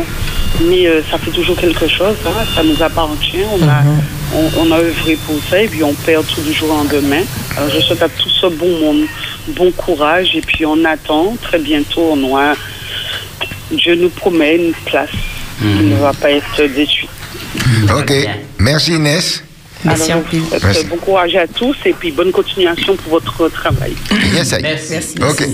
mais 0.69 0.87
euh, 0.87 1.01
ça 1.11 1.19
fait 1.19 1.33
toujours 1.33 1.57
quelque 1.57 1.89
chose. 1.89 2.15
hein, 2.27 2.45
ça 2.55 2.63
nous 2.63 2.81
appartient. 2.83 3.43
On 3.59 3.67
a, 3.69 3.83
on, 4.35 4.69
on 4.69 4.73
a 4.73 4.79
œuvré 4.79 5.17
pour 5.27 5.37
ça 5.51 5.61
et 5.63 5.67
puis 5.67 5.83
on 5.83 5.95
perd 5.95 6.25
tout 6.27 6.43
du 6.43 6.53
jour 6.53 6.71
au 6.71 6.77
lendemain. 6.77 7.23
Alors, 7.57 7.71
je 7.71 7.81
souhaite 7.81 8.03
à 8.03 8.09
tout 8.09 8.29
ce 8.29 8.47
bon 8.47 8.79
monde 8.81 9.03
bon 9.49 9.71
courage 9.73 10.35
et 10.35 10.41
puis 10.41 10.67
on 10.67 10.85
attend 10.85 11.37
très 11.41 11.59
bientôt. 11.59 12.11
On 12.13 12.23
aura, 12.25 12.55
Dieu 13.71 13.95
nous 13.97 14.11
promet 14.11 14.57
une 14.57 14.73
place. 14.85 15.11
Il 15.63 15.89
ne 15.89 15.97
va 15.97 16.13
pas 16.13 16.31
être 16.31 16.63
déçu. 16.75 17.07
Ok. 17.97 18.13
Merci 18.59 18.95
Inès. 18.95 19.43
Merci 19.85 20.13
Alors, 20.13 20.25
Merci. 20.33 20.79
euh, 20.83 20.89
Bon 20.89 20.97
courage 20.97 21.37
à 21.37 21.47
tous 21.47 21.77
et 21.85 21.93
puis 21.93 22.11
bonne 22.11 22.33
continuation 22.33 22.97
pour 22.97 23.13
votre 23.13 23.49
travail. 23.49 23.95
Yes, 24.35 24.53
I. 24.53 24.63
Merci. 24.63 25.15
Ok. 25.23 25.49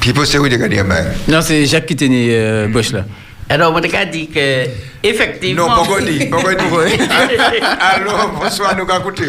Pipo, 0.00 0.24
c'est 0.24 0.38
où 0.38 0.48
de 0.48 0.56
gagner 0.56 0.82
Non, 1.28 1.40
c'est 1.40 1.66
Jacques 1.66 1.86
qui 1.86 1.96
tenait 1.96 2.28
euh, 2.30 2.68
Bosch 2.68 2.92
là. 2.92 3.04
Alors, 3.48 3.74
on 3.74 3.80
t'a 3.80 4.04
dit 4.04 4.28
que, 4.28 4.64
effectivement. 5.02 5.68
Non, 5.68 5.74
pourquoi 5.76 6.00
dit? 6.02 6.26
Pourquoi 6.26 6.54
dit? 6.54 6.64
Allô, 7.80 8.10
bonsoir, 8.40 8.76
nous 8.76 8.82
avons 8.90 9.00
écouté. 9.00 9.24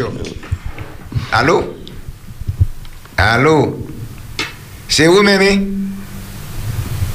Allô? 1.32 1.77
Allô? 3.18 3.76
C'est 4.88 5.08
où, 5.08 5.22
Mémé? 5.22 5.66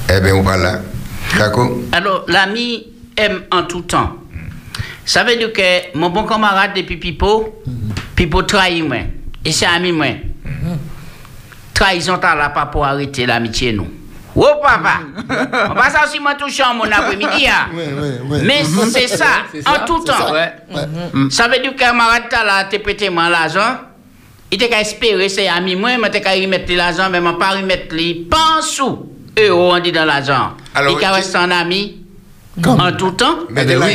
Eh 0.10 0.20
bien, 0.20 0.36
on 0.36 0.44
parle 0.44 0.62
là. 0.64 0.80
Kako? 1.38 1.86
Alors, 1.92 2.26
l'ami 2.28 2.88
aime 3.18 3.44
en 3.52 3.64
tout 3.64 3.82
temps. 3.82 4.18
Ça 5.06 5.24
veut 5.24 5.36
dire 5.38 5.54
que 5.54 5.98
mon 5.98 6.10
bon 6.10 6.24
camarade 6.26 6.72
depuis 6.76 6.98
Pipo, 6.98 7.62
Pipo 8.16 8.44
trahit 8.44 8.84
moi. 8.86 8.98
Et 9.46 9.52
c'est 9.52 9.66
ami 9.66 9.92
moi. 9.92 10.08
Trahison 11.74 12.18
t'as 12.18 12.36
là 12.36 12.50
pas 12.50 12.68
pour 12.68 12.86
arrêter 12.86 13.26
l'amitié 13.26 13.74
nous. 13.74 13.88
Oh 14.36 14.46
papa! 14.62 15.00
On 15.70 15.74
va 15.74 15.90
ça 15.90 16.06
aussi 16.06 16.20
moi 16.20 16.36
touchant 16.36 16.74
mon 16.74 16.84
après-midi. 16.86 17.48
hein. 17.48 17.68
Oui, 17.74 17.84
oui, 17.88 18.10
oui. 18.30 18.40
Mais 18.46 18.64
c'est 18.92 19.08
ça, 19.08 19.44
en 19.66 19.86
tout 19.86 20.04
temps. 20.04 20.34
Ça 21.30 21.48
veut 21.48 21.60
dire 21.62 21.74
que 21.74 21.80
camarade 21.80 22.24
t'as 22.30 22.44
là, 22.44 22.64
t'es 22.66 22.80
prêté 22.80 23.10
moi 23.10 23.30
l'argent. 23.30 23.78
Il 24.54 24.60
t'a 24.60 24.68
qu'à 24.68 24.82
espérer, 24.82 25.30
c'est 25.30 25.48
ami 25.48 25.76
moi, 25.76 25.98
mais 26.00 26.12
t'as 26.12 26.20
qu'à 26.20 26.34
remettre 26.34 26.72
l'argent, 26.76 27.10
mais 27.12 27.20
moi 27.20 27.40
pas 27.40 27.50
remettre 27.58 27.96
les 27.96 28.14
pas 28.14 28.62
sous 28.62 29.10
euros 29.36 29.74
on 29.74 29.80
dit 29.80 29.92
dans 29.92 30.06
l'argent. 30.06 30.52
Il 30.88 30.96
qu'à 30.98 31.10
rester 31.12 31.38
un 31.40 31.50
ami 31.50 31.98
Comme- 32.62 32.80
en 32.80 32.92
tout 32.92 33.10
temps. 33.12 33.40
Mais 33.50 33.66
de 33.66 33.76
oui. 33.76 33.94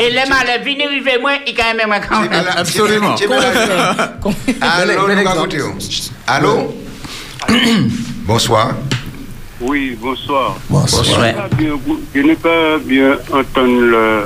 Et 0.00 0.10
les 0.10 0.28
malais 0.28 0.58
viennent 0.64 0.88
arriver 0.88 1.18
moi, 1.20 1.34
il 1.46 1.54
quand 1.54 1.72
même 1.72 1.94
quand 2.08 2.22
même. 2.22 2.32
Absolument. 2.56 3.14
Allô. 4.60 5.46
Allô? 6.26 6.74
Bonsoir. 8.26 8.72
Oui, 9.60 9.96
bonsoir. 10.00 10.56
Bonsoir. 10.68 11.04
Je 12.12 12.20
n'ai 12.20 12.34
pas 12.34 12.78
bien 12.84 13.12
entendu 13.32 13.88
le, 13.88 14.22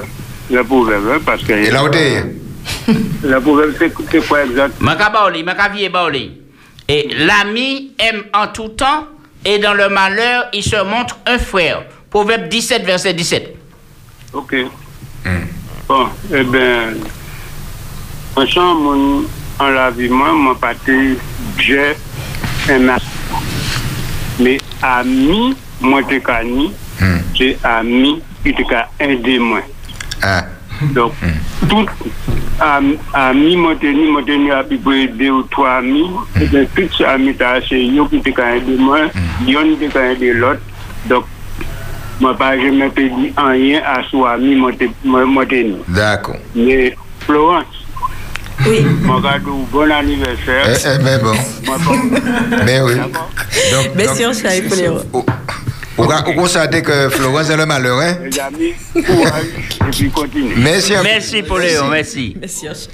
la 0.51 0.65
proverbe, 0.65 1.05
hein, 1.13 1.19
parce 1.27 1.43
que 1.43 1.53
Et 1.53 1.71
là, 1.71 1.83
la 3.25 3.41
proverbe, 3.41 3.73
c'est 3.79 4.27
quoi 4.27 4.45
exact 4.45 4.81
Maka 4.81 5.11
baoli. 5.11 6.41
Et 6.89 7.09
l'ami 7.19 7.93
aime 7.99 8.25
en 8.33 8.47
tout 8.49 8.69
temps, 8.69 9.07
et 9.45 9.59
dans 9.59 9.75
le 9.75 9.89
malheur, 9.89 10.47
il 10.53 10.63
se 10.63 10.83
montre 10.85 11.19
un 11.27 11.39
frère. 11.39 11.85
Proverbe 12.11 12.49
17, 12.49 12.85
verset 12.85 13.13
17. 13.13 13.57
Ok. 14.33 14.55
Bon, 15.89 16.07
eh 16.35 16.45
bien, 16.45 16.95
franchement, 18.33 18.75
mon, 18.75 19.25
en 19.59 19.69
la 19.69 19.91
vie, 19.91 20.09
moi, 20.09 20.33
mon 20.33 20.55
pâté, 20.55 21.17
j'ai 21.59 21.95
un 22.71 22.89
as. 22.89 23.03
Mais 24.39 24.59
ami, 24.83 25.57
moi, 25.81 26.03
t'es 26.09 26.21
qu'à 26.21 26.45
ni, 26.45 26.73
c'est 27.37 27.59
ami 27.65 28.23
qui 28.43 28.55
t'es 28.55 28.65
qu'à 28.65 28.89
aider 29.01 29.39
moi. 29.39 29.61
Ah. 30.23 30.45
Donc, 30.95 31.13
tout 31.69 31.87
ami, 32.61 33.57
manteni, 33.57 34.11
manteni 34.11 34.51
api 34.55 34.79
pou 34.83 34.95
e 34.95 35.07
de 35.07 35.31
ou 35.31 35.47
to 35.53 35.65
ami, 35.69 36.05
eh 36.41 36.67
tout 36.75 36.95
se 36.97 37.07
ami 37.07 37.35
ta 37.39 37.57
ase 37.59 37.79
yo 37.79 38.07
ki 38.11 38.23
te 38.27 38.35
ka 38.35 38.51
ede 38.59 38.79
mwen, 38.81 39.11
yon 39.47 39.75
te 39.81 39.91
ka 39.95 40.09
ede 40.13 40.35
lot. 40.39 40.63
Donc, 41.11 41.27
mwen 42.21 42.39
pa 42.39 42.55
jeme 42.59 42.91
pe 42.95 43.09
di 43.17 43.33
anyen 43.37 43.85
aso 43.97 44.27
ami 44.27 44.57
manteni. 44.59 45.83
D'akon. 45.89 46.41
Ne, 46.55 46.95
Florence, 47.27 47.79
Oui. 48.67 48.81
Mwen 49.05 49.23
ka 49.23 49.39
dou 49.43 49.67
bon 49.73 49.91
aniversèr. 49.95 50.67
Eh, 50.67 50.87
eh, 50.91 50.99
ben 51.05 51.21
bon. 51.23 51.37
Mwen 51.67 51.79
pa. 51.85 52.65
Ben 52.67 52.83
oui. 52.83 52.95
Ben 53.95 54.15
si 54.15 54.25
yon 54.25 54.35
chaye 54.35 54.65
pou 54.67 54.79
le 54.79 54.91
ou. 54.91 55.25
Vous 55.99 56.05
vous 56.05 56.33
constatez 56.35 56.81
que 56.81 57.09
Florence 57.09 57.51
est 57.51 57.57
le 57.57 57.67
malheur, 57.67 57.99
hein? 57.99 58.19
Les 58.25 58.39
amis, 58.39 58.73
courage, 59.05 59.45
et 59.89 59.91
puis 59.91 60.11
continue. 60.11 60.55
Merci. 60.57 60.93
Merci, 61.03 61.43
Pauléon, 61.43 61.89
merci. 61.89 62.37
Merci. 62.41 62.89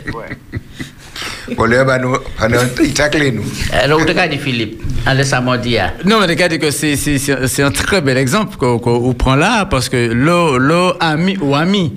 Pour 1.55 1.69
bah, 1.69 1.99
nous, 1.99 2.13
nous, 2.13 2.59
il 2.83 2.95
tacle 2.95 3.31
nous. 3.31 3.45
Alors, 3.73 4.01
où 4.01 4.05
t'as 4.05 4.27
dit 4.27 4.39
Philippe 4.39 4.83
En 5.07 5.13
laissant 5.13 5.57
dire. 5.57 5.93
Non, 6.05 6.19
mais 6.21 6.27
regarde 6.27 6.57
que 6.59 6.71
c'est, 6.71 6.97
c'est, 6.97 7.19
c'est 7.19 7.47
c'est 7.47 7.63
un 7.63 7.71
très 7.71 8.01
bel 8.01 8.17
exemple 8.17 8.57
qu'on, 8.57 8.79
qu'on 8.79 9.13
prend 9.13 9.37
là, 9.37 9.67
parce 9.67 9.89
que 9.91 10.13
l'eau, 10.13 10.57
l'eau 10.59 10.95
ami 11.01 11.37
ou 11.41 11.55
ami, 11.55 11.93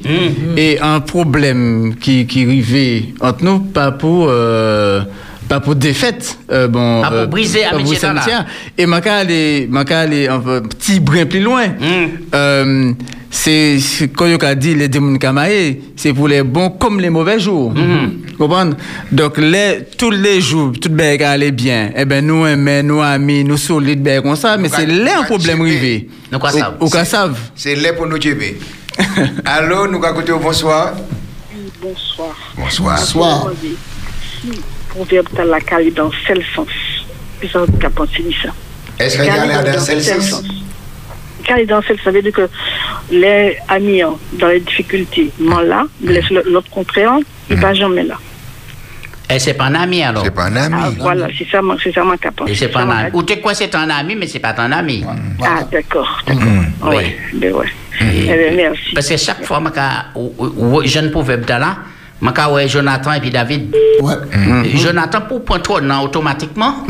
et 0.57 0.79
un 0.81 0.99
problème 0.99 1.95
qui, 1.99 2.27
qui 2.27 3.13
entre 3.21 3.43
nous, 3.43 3.59
pas 3.59 3.91
pour, 3.91 4.27
euh, 4.29 5.01
pas 5.47 5.59
pour 5.59 5.75
défaite, 5.75 6.37
euh, 6.51 6.67
bon, 6.67 7.01
Pas 7.01 7.11
pour 7.11 7.27
briser 7.27 7.61
pas 7.63 7.69
pour 7.69 7.79
amitié 7.79 7.95
briser 7.95 8.07
la- 8.07 8.21
amitié. 8.21 8.33
Et 8.77 8.85
ma 8.85 9.01
cas 9.01 9.19
aller, 9.19 9.67
aller 10.01 10.27
un 10.27 10.39
petit 10.39 10.99
brin 10.99 11.25
plus 11.25 11.39
loin. 11.41 11.65
Euh, 12.33 12.91
c'est, 13.29 13.77
quand 14.15 14.25
a 14.43 14.55
dit 14.55 14.73
les 14.75 14.87
démons 14.87 15.17
kamae, 15.17 15.77
c'est 15.95 16.13
pour 16.13 16.27
les 16.27 16.43
bons 16.43 16.69
comme 16.71 16.99
les 16.99 17.09
mauvais 17.09 17.39
jours. 17.39 17.73
Vous 17.73 18.47
comprenez? 18.47 18.75
Donc, 19.11 19.37
les, 19.37 19.79
tous 19.97 20.11
les 20.11 20.41
jours, 20.41 20.71
tout 20.79 20.89
le 20.89 20.95
allait 21.23 21.51
bien. 21.51 21.91
Eh 21.95 22.05
ben, 22.05 22.25
nous 22.25 22.45
aimons, 22.45 22.83
nous 22.83 23.01
amis, 23.01 23.43
nous 23.43 23.57
solides, 23.57 24.01
ben, 24.03 24.21
comme 24.21 24.35
ça, 24.35 24.57
mais 24.57 24.69
c'est 24.69 24.85
là 24.85 25.19
un 25.21 25.23
problème 25.23 25.61
arrivé. 25.61 26.07
Nous 26.31 26.39
quoi 26.39 26.51
savent. 26.51 26.89
Cas 26.91 27.05
savent. 27.05 27.39
C'est 27.55 27.75
là 27.75 27.93
pour 27.93 28.05
nous 28.07 28.17
tuer. 28.19 28.59
Allô, 29.45 29.87
nous 29.87 29.99
au 30.31 30.39
bonsoir. 30.39 30.93
Bonsoir. 31.81 32.35
Bonsoir. 32.57 32.97
Bonsoir. 32.97 33.51
Proverbe 34.97 35.27
dans 35.35 35.43
la 35.43 35.59
cali 35.59 35.91
dans 35.91 36.09
quel 36.25 36.43
sens 36.55 36.67
Puis 37.39 37.49
ça, 37.49 37.59
pensé 37.95 38.23
ni 38.23 38.35
ça. 38.41 38.49
Est-ce 38.99 39.17
qu'il 39.17 39.25
y 39.25 39.29
a 39.29 39.63
dans 39.63 39.79
celle-ci 39.79 40.21
sens? 40.21 40.43
Cali 41.43 41.67
dans 41.67 41.81
quel 41.81 41.99
ça 42.03 42.09
veut 42.09 42.21
dire 42.23 42.31
que 42.31 42.49
les 43.11 43.57
amis 43.67 44.01
hein, 44.01 44.15
dans 44.33 44.47
les 44.47 44.59
difficultés, 44.59 45.29
moi 45.39 45.63
là, 45.63 45.85
laisse 46.01 46.29
l'autre 46.31 46.69
comprendre, 46.71 47.23
il 47.49 47.57
va 47.57 47.75
jamais 47.75 48.03
là. 48.03 48.17
Et 49.29 49.39
c'est 49.39 49.53
pas 49.53 49.65
un 49.65 49.75
ami 49.75 50.01
alors? 50.03 50.23
C'est 50.23 50.31
pas 50.31 50.45
un 50.45 50.55
ami. 50.55 50.75
Ah, 50.79 50.89
voilà, 50.99 51.27
c'est 51.37 51.47
ça, 51.49 51.59
c'est 51.83 51.93
ça 51.93 52.03
ma 52.03 52.17
capacité. 52.17 52.51
Et 52.51 52.55
c'est 52.55 52.69
pas 52.69 52.81
un 52.81 52.89
ami. 52.89 53.09
Ou 53.13 53.21
t'es 53.23 53.39
quoi, 53.39 53.53
c'est 53.53 53.75
un 53.75 53.89
ami, 53.89 54.15
mais 54.15 54.25
c'est 54.25 54.39
pas 54.39 54.53
ton 54.53 54.71
ami. 54.71 55.05
Ah, 55.43 55.63
d'accord, 55.71 56.23
d'accord. 56.25 56.43
Oui. 56.83 56.95
Oui, 56.95 57.15
ben 57.33 57.53
ouais. 57.53 57.67
Eh 58.01 58.05
bien, 58.05 58.51
merci. 58.55 58.93
Parce 58.95 59.09
que 59.09 59.17
chaque 59.17 59.43
fois, 59.43 59.61
que 59.61 60.87
je 60.87 60.99
ne 60.99 61.09
pouvais 61.09 61.37
pas 61.37 61.59
là, 61.59 61.77
je 62.21 62.53
ouais 62.53 62.67
Jonathan 62.67 63.13
et 63.13 63.19
puis 63.19 63.29
David. 63.29 63.73
Ouais. 64.01 64.13
Jonathan 64.75 65.21
pour 65.21 65.43
prendre 65.45 65.61
trop 65.61 65.81
non, 65.81 66.01
automatiquement, 66.01 66.83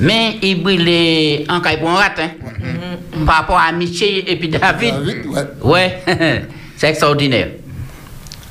mais 0.00 0.36
il 0.42 0.62
brûlait 0.62 1.44
en 1.48 1.60
caille 1.60 1.78
pour 1.78 1.90
un 1.90 1.94
rat. 1.96 2.14
hein. 2.18 2.30
Par 3.26 3.36
rapport 3.36 3.58
à 3.58 3.70
Miché 3.72 4.24
et 4.30 4.36
puis 4.36 4.48
David. 4.48 4.94
David, 4.94 5.26
ouais. 5.26 5.98
Ouais, 6.06 6.42
c'est 6.76 6.88
extraordinaire. 6.88 7.48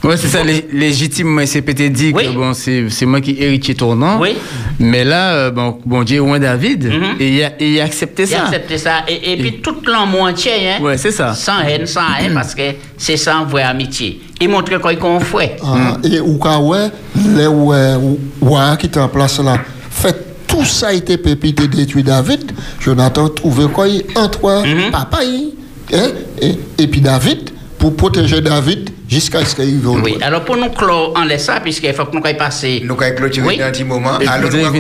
Ouais, 0.04 0.18
c'est 0.18 0.28
ça, 0.30 0.44
lé- 0.44 0.66
légitimement, 0.74 1.44
c'est 1.46 1.62
peut-être 1.62 1.94
dit 1.94 2.12
Oui. 2.16 2.26
que 2.26 2.32
bon, 2.32 2.54
c'est, 2.56 2.90
c'est 2.90 3.06
moi 3.06 3.22
qui 3.22 3.36
héritier 3.40 3.76
tournant. 3.76 4.20
Oui. 4.20 4.36
Mais 4.80 5.04
là, 5.04 5.34
euh, 5.34 5.52
bon, 5.52 5.78
bon 5.86 6.02
Dieu, 6.04 6.18
loin 6.18 6.40
David, 6.40 6.86
Mhm. 6.86 7.04
et 7.20 7.30
il 7.30 7.44
a, 7.44 7.52
et 7.62 7.74
il 7.74 7.80
a 7.80 7.84
accepté 7.84 8.24
Il 8.24 8.34
a 8.34 8.38
ça. 8.40 8.44
accepté 8.46 8.78
ça. 8.80 8.92
Et, 9.08 9.34
et 9.34 9.38
puis 9.38 9.62
tout 9.62 9.76
l'en 9.86 10.12
entier, 10.22 10.54
hein, 10.70 10.82
Ouais, 10.82 10.98
c'est 10.98 11.12
ça. 11.12 11.36
sans 11.36 11.60
haine, 11.62 11.86
sans 11.86 12.02
haine, 12.20 12.34
parce 12.34 12.56
que 12.56 12.64
c'est 12.98 13.16
sans 13.18 13.46
vraie 13.46 13.62
amitié. 13.64 14.20
Il 14.42 14.50
montre 14.50 14.76
quoi 14.80 14.96
qu'on 14.96 15.20
fait. 15.20 15.58
Ah, 15.64 15.98
Et 16.04 16.20
ou 16.20 16.40
ka 16.40 16.58
ouais, 16.60 16.88
les 17.36 17.46
ouais, 17.46 17.94
ouais 18.42 18.78
qui 18.80 18.88
est 18.88 18.98
en 18.98 19.08
place 19.08 19.40
là, 19.40 19.60
fait 19.92 20.16
tout 20.48 20.66
ça 20.66 20.88
a 20.88 20.94
été 20.94 21.18
pépité 21.18 21.68
détruit 21.68 22.02
David, 22.04 22.52
Jonathan 22.80 23.30
trouvait 23.30 23.72
quoi 23.72 23.88
il- 23.88 24.04
entre 24.16 24.64
papa 24.92 25.20
il, 25.24 25.52
hein, 25.96 26.08
et, 26.42 26.58
et 26.84 26.88
puis 26.88 27.02
David 27.02 27.52
pour 27.78 27.96
protéger 27.96 28.42
David 28.42 28.90
jusqu'à 29.12 29.44
ce 29.44 29.54
qu'il 29.54 29.64
arrive 29.66 29.88
au 29.90 30.00
Oui, 30.00 30.18
alors 30.22 30.46
pour 30.46 30.56
nous 30.56 30.70
clore 30.70 31.14
en 31.16 31.26
laisse 31.26 31.46
ça, 31.46 31.60
puisqu'il 31.60 31.94
faut 31.94 32.06
que 32.06 32.16
nous 32.16 32.22
passer. 32.22 32.82
Nous 32.84 32.98
allons 33.00 33.16
clôturer 33.16 33.48
Oui. 33.48 33.58
dans 33.58 33.66
un 33.66 33.72
petit 33.72 33.84
moment. 33.84 34.20
Et 34.20 34.28
Allô, 34.28 34.50
nous 34.50 34.72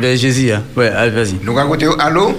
le 0.00 0.16
Jésus, 0.16 0.50
hein? 0.50 0.62
Allez, 0.76 1.10
vas-y. 1.10 1.34
nous 1.42 1.56
Allô? 1.98 2.34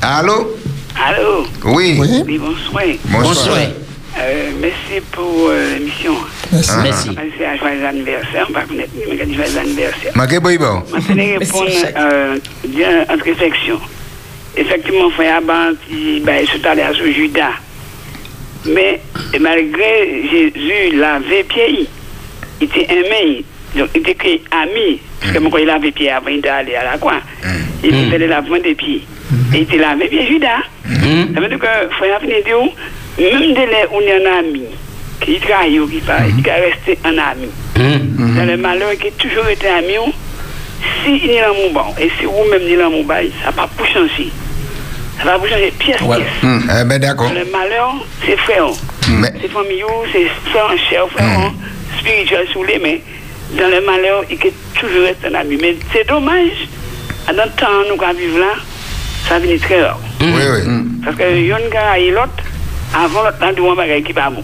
Allô? 0.00 0.56
Allô? 0.96 1.46
Oui. 1.64 2.00
Oui, 2.26 2.38
bonsoir. 2.38 2.84
Bonsoir. 3.04 3.58
Euh, 4.18 4.50
merci 4.60 5.00
pour 5.10 5.48
euh, 5.48 5.78
l'émission. 5.78 6.12
Merci. 6.52 6.70
Merci. 6.82 7.10
C'est 7.38 7.46
un 7.46 7.56
joyeux 7.56 7.86
anniversaire. 7.86 8.46
On 8.50 8.52
va 8.52 8.62
connaître, 8.62 8.90
joyeux 8.94 9.58
anniversaire. 9.58 10.12
Je 10.14 11.14
vais 11.14 11.36
répondre 11.38 11.70
euh, 11.96 12.38
bien 12.68 13.06
en 13.08 13.24
réflexion. 13.24 13.80
Effectivement, 14.54 15.08
frère 15.10 15.38
Abba, 15.38 15.68
il 15.90 16.22
ben, 16.24 16.44
se 16.46 16.66
allé 16.66 16.82
à 16.82 16.92
ce 16.92 17.10
Judas. 17.10 17.52
Mais 18.66 19.00
malgré 19.40 20.22
Jésus 20.30 20.96
lavé 20.96 21.44
pied, 21.44 21.86
il 22.60 22.64
était 22.64 22.86
aimé. 22.92 23.44
Donc, 23.76 23.88
il 23.94 24.08
était 24.08 24.40
ami. 24.50 25.00
Parce 25.20 25.32
que 25.32 25.38
moi, 25.38 25.50
quand 25.50 25.58
il 25.58 25.66
lavait 25.66 25.90
pied 25.92 26.10
avant, 26.10 26.28
il 26.28 26.38
était 26.38 26.48
allé 26.48 26.74
à 26.74 26.84
la 26.84 26.98
coin. 26.98 27.20
Il 27.82 27.90
faisait 27.90 28.18
le 28.18 28.26
lavement 28.26 28.58
des 28.58 28.74
pieds. 28.74 29.02
Et 29.54 29.56
il 29.58 29.62
était 29.62 29.78
lavé 29.78 30.08
pied 30.08 30.26
Judas. 30.26 30.62
Ça 31.34 31.40
veut 31.40 31.48
dire 31.48 31.58
que 31.58 31.94
frère 31.96 32.20
même 32.22 33.54
dès 33.54 33.66
là 33.66 33.86
où 33.92 33.96
on 33.96 34.00
est 34.00 34.24
un 34.26 34.38
ami, 34.38 34.62
qui 35.20 35.38
trahit 35.40 35.80
ou 35.80 35.86
qui 35.86 35.98
parle, 36.00 36.30
il 36.36 36.42
va 36.42 36.54
rester 36.54 36.98
un 37.04 37.18
ami. 37.18 37.48
Dans 38.36 38.44
le 38.44 38.56
malheur, 38.56 38.92
qui 38.98 39.08
a 39.08 39.10
toujours 39.12 39.48
été 39.48 39.68
ami, 39.68 39.94
si 41.04 41.20
il 41.24 41.30
est 41.30 41.42
dans 41.42 41.54
mon 41.54 41.70
bon, 41.72 41.94
et 42.00 42.10
si 42.18 42.24
vous-même 42.24 42.62
il 42.64 42.72
est 42.72 42.76
dans 42.78 42.90
mon 42.90 43.04
bail, 43.04 43.30
ça 43.44 43.50
va 43.50 43.66
pas 43.66 43.84
changer. 43.86 44.30
Ça 45.18 45.36
va 45.38 45.48
changer 45.48 45.72
pièce 45.78 46.00
Ouais. 46.02 46.16
pièce. 46.18 46.28
Hum, 46.42 46.62
eh 46.80 46.84
ben 46.84 46.98
d'accord. 46.98 47.32
Le 47.32 47.50
malheur, 47.50 47.94
c'est 48.26 48.36
frère. 48.38 48.66
Mais- 49.08 49.32
C'est 49.40 49.48
famille, 49.50 49.84
c'est 50.12 50.26
frère 50.50 50.66
en 50.66 50.76
chair, 50.90 51.04
frère 51.10 51.38
en 51.38 51.52
spirituel 51.98 52.46
sous 52.52 52.64
les 52.64 52.78
mains. 52.78 52.98
Dans 53.58 53.68
le 53.68 53.84
malheur, 53.84 54.24
il 54.30 54.38
peut 54.38 54.48
toujours 54.80 55.06
être 55.06 55.24
un 55.30 55.34
ami. 55.34 55.58
Mais 55.60 55.76
c'est 55.92 56.08
dommage, 56.08 56.68
à 57.28 57.32
notre 57.32 57.54
temps, 57.56 57.66
nous 57.88 58.02
allons 58.02 58.18
vivre 58.18 58.38
là, 58.38 58.54
ça 59.28 59.38
vient 59.38 59.58
très 59.58 59.82
rare. 59.84 60.00
Oui, 60.20 60.28
oui. 60.32 60.72
Parce 61.04 61.16
que 61.16 61.38
y 61.38 61.52
a 61.52 61.56
un 61.56 61.68
gars 61.68 61.98
et 61.98 62.10
l'autre, 62.10 62.42
avant 62.94 63.22
l'autre, 63.22 63.38
là, 63.40 63.48
un 63.48 63.76
bagage 63.76 64.02
qui 64.04 64.12
va 64.12 64.30
bon. 64.30 64.42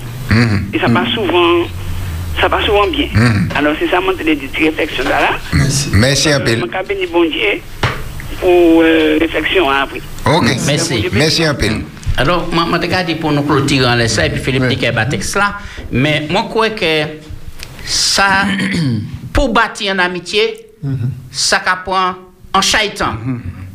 Et 0.74 0.78
ça 0.78 0.88
passe 0.88 1.08
souvent, 1.14 1.64
ça 2.40 2.48
passe 2.48 2.64
souvent 2.66 2.86
bien. 2.88 3.08
Alors 3.56 3.72
c'est 3.80 3.88
ça, 3.88 4.00
mon 4.00 4.12
télé 4.12 4.36
dit 4.36 4.48
réflexion 4.64 5.04
là. 5.04 5.20
là. 5.20 5.28
Merci 5.92 6.30
un 6.30 6.40
peu. 6.40 6.50
Je 6.50 7.06
bon 7.12 7.22
Dieu 7.24 7.60
pour 8.40 8.82
euh, 8.82 9.18
réflexion 9.20 9.70
hein, 9.70 9.80
après. 9.82 10.00
Ok. 10.26 10.56
Merci. 10.66 11.06
Merci 11.12 11.44
un 11.44 11.54
peu. 11.54 11.66
Alors, 12.16 12.48
je 12.52 12.80
regarde 12.80 13.14
pour 13.20 13.30
nous 13.32 13.42
clôturer 13.42 13.86
en 13.86 13.94
laisse 13.94 14.14
ça, 14.14 14.26
et 14.26 14.30
puis 14.30 14.42
Philippe 14.42 14.66
dit 14.68 14.76
qu'il 14.76 14.92
texte 15.08 15.36
là. 15.36 15.54
Mais 15.92 16.26
moi, 16.28 16.42
je 16.46 16.50
crois 16.50 16.70
que 16.70 17.02
ça, 17.84 18.44
pour 19.32 19.52
bâtir 19.52 19.94
une 19.94 20.00
amitié, 20.00 20.66
ça 21.30 21.60
prend 21.84 22.14
en 22.52 22.60
chaitan. 22.60 23.14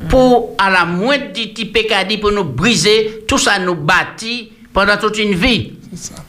Pour, 0.09 0.55
à 0.57 0.69
la 0.69 0.83
moindre 0.83 1.31
du 1.33 1.53
type 1.53 1.77
dit 2.09 2.17
pour 2.17 2.31
nous 2.33 2.43
briser, 2.43 3.23
tout 3.27 3.37
ça 3.37 3.57
nous 3.59 3.75
bâtit 3.75 4.51
pendant 4.73 4.97
toute 4.97 5.17
une 5.19 5.35
vie. 5.35 5.73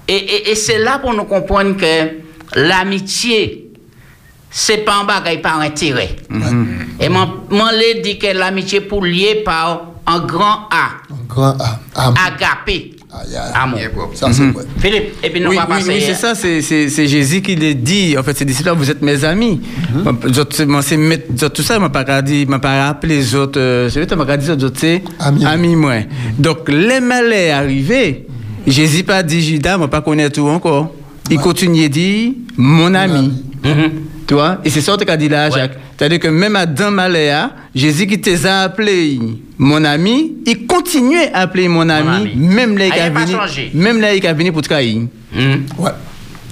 Et, 0.07 0.15
et, 0.15 0.51
et 0.51 0.55
c'est 0.55 0.79
là 0.79 1.01
pour 1.01 1.13
nous 1.15 1.25
comprendre 1.25 1.77
que 1.77 2.21
l'amitié, 2.55 3.64
c'est 4.57 4.85
pas 4.85 5.01
un 5.01 5.05
bagage 5.05 5.43
par 5.43 5.59
intérêt. 5.61 6.15
Et 7.01 7.09
mon, 7.09 7.27
mon 7.51 7.67
lait 7.73 8.01
dit 8.03 8.19
que 8.19 8.29
l'amitié 8.29 8.81
pour 8.81 9.05
lier 9.05 9.43
par 9.45 9.83
un 10.07 10.21
grand 10.21 10.69
A. 10.71 10.91
Grand 11.29 11.57
A. 11.61 11.81
Amour. 11.97 12.15
Agapé. 12.25 12.93
Amour. 13.55 13.81
Ça, 14.15 14.33
c'est 14.33 14.45
vrai. 14.51 14.65
Philippe, 14.79 15.15
et 15.25 15.31
puis 15.31 15.41
nous 15.41 15.51
oui, 15.51 15.57
va 15.57 15.63
oui, 15.69 15.69
passer. 15.79 15.89
oui, 15.89 16.03
c'est 16.07 16.15
ça, 16.15 16.35
c'est- 16.37 16.63
c'est 16.63 16.89
c'est 16.89 17.07
Jésus 17.09 17.43
qui 17.43 17.57
l'a 17.57 17.73
dit. 17.75 18.17
En 18.17 18.23
fait, 18.23 18.37
ces 18.37 18.45
disciples 18.45 18.71
vous 18.77 18.91
êtes 18.91 19.03
mes 19.03 19.25
amis. 19.25 19.61
Je- 20.27 20.81
c'est 20.83 20.97
mettre- 20.97 21.27
je- 21.37 21.47
tout 21.47 21.63
ça, 21.63 21.79
je 21.81 21.87
pas 21.89 22.23
dit, 22.23 22.47
m'a 22.47 22.59
pas 22.61 22.87
rappelé 22.87 23.17
les 23.17 23.35
autres. 23.35 23.59
euh, 23.59 23.89
C'est 23.91 24.01
vrai, 24.01 24.09
je 24.11 24.15
m'a 24.15 24.37
dit 24.37 24.47
les 24.47 24.65
autres, 24.65 24.79
c'est 24.79 25.03
amis, 25.19 25.75
moi. 25.75 25.95
Donc, 26.39 26.69
les 26.69 27.01
malais 27.01 27.51
arrivés, 27.51 28.27
Jésus 28.69 29.03
pas 29.03 29.23
dit 29.25 29.43
Judas, 29.43 29.79
m'a 29.79 29.89
pas 29.89 30.01
connaît 30.01 30.31
tout 30.31 30.47
encore. 30.49 30.93
Il 31.31 31.39
continue 31.39 31.85
à 31.87 31.89
dire 31.89 32.33
mon 32.57 32.95
ami. 32.95 33.33
Tu 34.27 34.35
vois? 34.35 34.59
Et 34.65 34.71
c'est 34.71 34.81
ça 34.81 34.97
que 34.97 35.05
tu 35.05 35.11
as 35.11 35.17
dit 35.17 35.29
là, 35.29 35.51
Jacques. 35.51 35.77
C'est-à-dire 35.99 36.19
que 36.19 36.29
même 36.29 36.57
à 36.57 36.65
Dan 36.67 36.95
Maléa, 36.95 37.51
Jésus 37.75 38.07
qui 38.07 38.19
t'a 38.21 38.63
appelé 38.63 39.19
mon 39.59 39.85
ami, 39.85 40.37
il 40.47 40.67
continuait 40.67 41.31
à 41.33 41.41
appeler 41.41 41.69
mon 41.69 41.89
ami, 41.89 42.35
même 42.35 42.77
là, 42.79 42.87
il 42.87 42.93
Ah, 42.93 42.97
il 42.97 43.01
a 43.01 43.05
a 43.05 43.11
venu, 43.11 43.33
changé. 43.33 43.71
même 43.75 44.01
là, 44.01 44.15
il 44.15 44.27
a 44.27 44.33
venu 44.33 44.51
pour 44.53 44.63
trahir. 44.63 45.03
Ouais. 45.79 45.91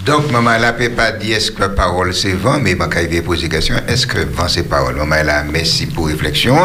Donc, 0.04 0.30
maman, 0.32 0.50
elle 0.56 0.62
n'a 0.62 0.72
pas 0.72 1.12
dit 1.12 1.32
est-ce 1.32 1.50
que 1.52 1.64
parole 1.68 2.12
c'est 2.12 2.32
vent, 2.32 2.58
mais 2.60 2.76
quand 2.76 2.88
il 3.10 3.22
poser 3.22 3.48
question, 3.48 3.76
est-ce 3.88 4.06
que 4.06 4.18
vent 4.18 4.48
c'est 4.48 4.64
parole 4.68 4.96
Maman, 4.96 5.14
elle 5.20 5.30
a 5.30 5.44
merci 5.44 5.86
pour 5.86 6.08
réflexion. 6.08 6.56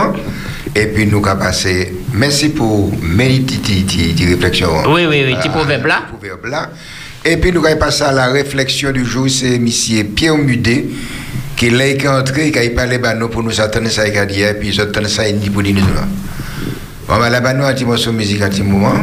Et 0.76 0.88
puis, 0.88 1.06
nous 1.06 1.24
avons 1.26 1.40
passé, 1.40 1.94
merci 2.14 2.50
pour 2.50 2.92
méditer 3.02 3.86
réflexion. 4.26 4.70
Oui, 4.88 5.06
oui, 5.08 5.24
oui, 5.26 5.36
petit 5.36 5.50
Ah, 5.50 5.58
proverbe 5.58 5.86
là. 5.86 6.02
petit 6.02 6.18
proverbe 6.18 6.46
là. 6.48 6.70
Et 7.30 7.36
puis, 7.36 7.52
nous 7.52 7.66
avons 7.66 7.78
passé 7.78 8.04
à 8.04 8.14
la 8.14 8.28
réflexion 8.28 8.94
du 8.94 9.04
jour, 9.04 9.30
c'est 9.30 9.60
monsieur 9.60 10.06
Pierre 10.06 10.38
Mudet, 10.38 10.86
qui 11.58 11.70
là, 11.70 11.94
qui 11.94 12.06
est 12.06 12.08
entré, 12.08 12.54
qui 12.54 12.58
a 12.58 12.70
parlé 12.70 13.00
bah, 13.00 13.16
nous, 13.16 13.28
pour 13.28 13.44
nous 13.44 13.60
attendre 13.60 13.90
ça, 13.90 14.08
et 14.08 14.14
puis 14.58 14.70
ils 14.70 14.80
attendent 14.80 15.10
ça, 15.10 15.28
il 15.28 15.38
dit 15.38 15.50
pour 15.50 15.62
nous. 15.62 15.74
Maman, 17.10 17.28
là, 17.28 17.42
bah, 17.42 17.54
nous, 17.54 17.66
un 17.66 17.74
petit 17.74 17.84
morceau 17.84 18.12
de 18.12 18.16
musique, 18.16 18.42
un 18.42 18.48
petit 18.48 18.64
moment. 18.64 18.94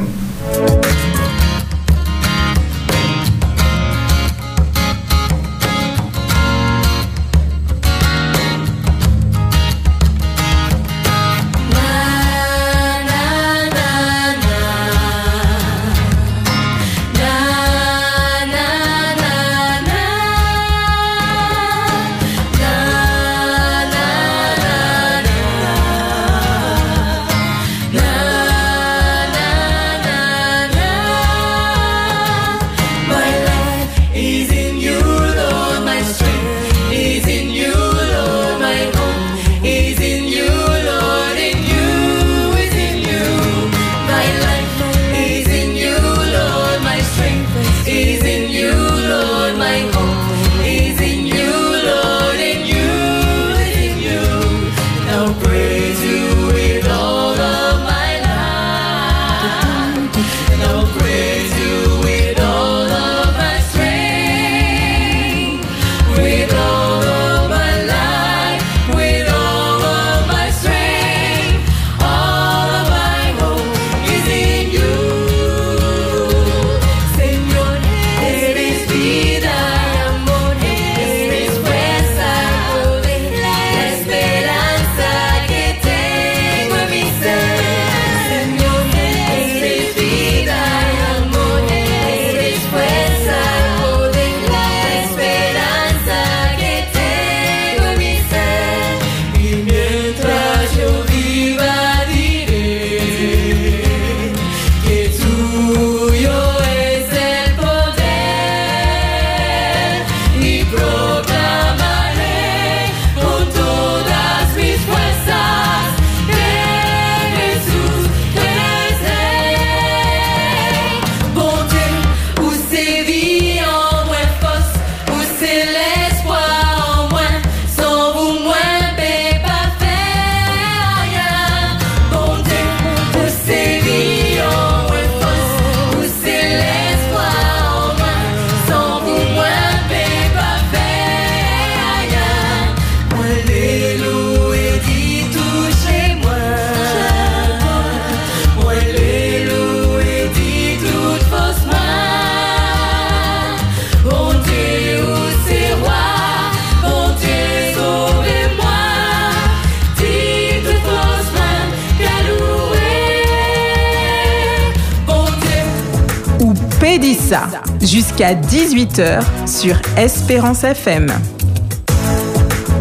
Jusqu'à 167.80 168.34
18h 168.34 169.22
sur 169.46 169.76
Espérance 169.96 170.64
FM. 170.64 171.06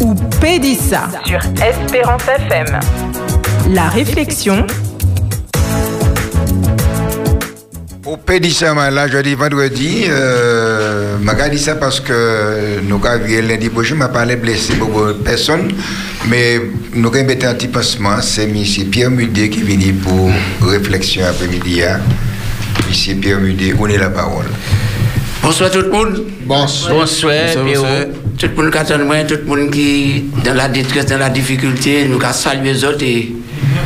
Ou 0.01 0.14
Pédissa 0.39 1.08
sur 1.26 1.39
Espérance 1.62 2.24
FM. 2.28 2.80
La 3.72 3.88
réflexion, 3.89 4.66
Au 8.06 8.18
Pédissa, 8.18 8.74
là, 8.91 9.08
jeudi, 9.08 9.34
vendredi, 9.34 10.04
euh, 10.10 11.18
ça 11.58 11.76
parce 11.76 11.99
que 11.99 12.80
nous 12.84 13.01
avons 13.06 13.47
lundi 13.47 13.70
prochain, 13.70 13.95
je 13.99 14.06
parlé 14.08 14.36
blessé 14.36 14.76
beaucoup 14.76 15.08
de 15.08 15.14
personnes, 15.14 15.72
mais 16.28 16.62
nous 16.93 17.08
avons 17.08 17.20
un 17.20 17.54
petit 17.54 17.68
pansement, 17.70 18.22
c'est 18.22 18.43
M. 18.43 18.56
Pierre 18.91 19.10
Mudé 19.10 19.49
qui 19.49 19.62
est 19.62 19.64
venu 19.64 19.93
pour 19.93 20.30
réflexion 20.62 21.24
après-midi. 21.26 21.82
hein. 21.84 22.01
M. 22.89 23.19
Pierre 23.19 23.39
Mudé, 23.39 23.73
on 23.79 23.88
est 23.88 23.97
la 23.97 24.09
parole. 24.09 24.45
Bonsoir 25.41 25.71
tout 25.71 25.81
le 25.81 25.89
monde. 25.89 26.23
Bonsoir. 26.45 26.99
Bonsoir. 26.99 27.34
Tout 28.38 28.47
le 28.47 28.55
monde 28.55 28.71
qui 28.71 28.77
attend 28.77 28.99
moi, 28.99 29.23
tout 29.23 29.36
le 29.36 29.43
monde 29.43 29.71
qui 29.71 30.25
dans 30.43 30.53
la 30.53 30.67
détresse, 30.67 31.05
dans 31.05 31.17
la 31.17 31.29
difficulté, 31.29 32.05
nous 32.07 32.21
avons 32.21 32.34
salué 32.34 32.73
les 32.73 32.84
autres 32.84 33.03
et 33.03 33.31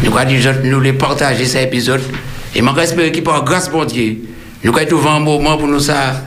nous 0.04 0.12
aux 0.12 0.16
autres, 0.16 0.60
nous 0.64 0.80
les 0.80 0.94
partager 0.94 1.46
cet 1.46 1.68
épisode. 1.68 2.02
Et 2.56 2.62
je 2.62 2.82
espère 2.82 3.12
qu'il 3.12 3.24
par 3.24 3.44
grâce 3.44 3.70
bon 3.70 3.86
Dieu, 3.86 4.18
nous 4.64 4.76
avons 4.76 4.86
trouvé 4.86 5.10
un 5.10 5.20
moment 5.20 5.58
pour 5.58 5.68
nous 5.68 5.80
ça 5.80 6.24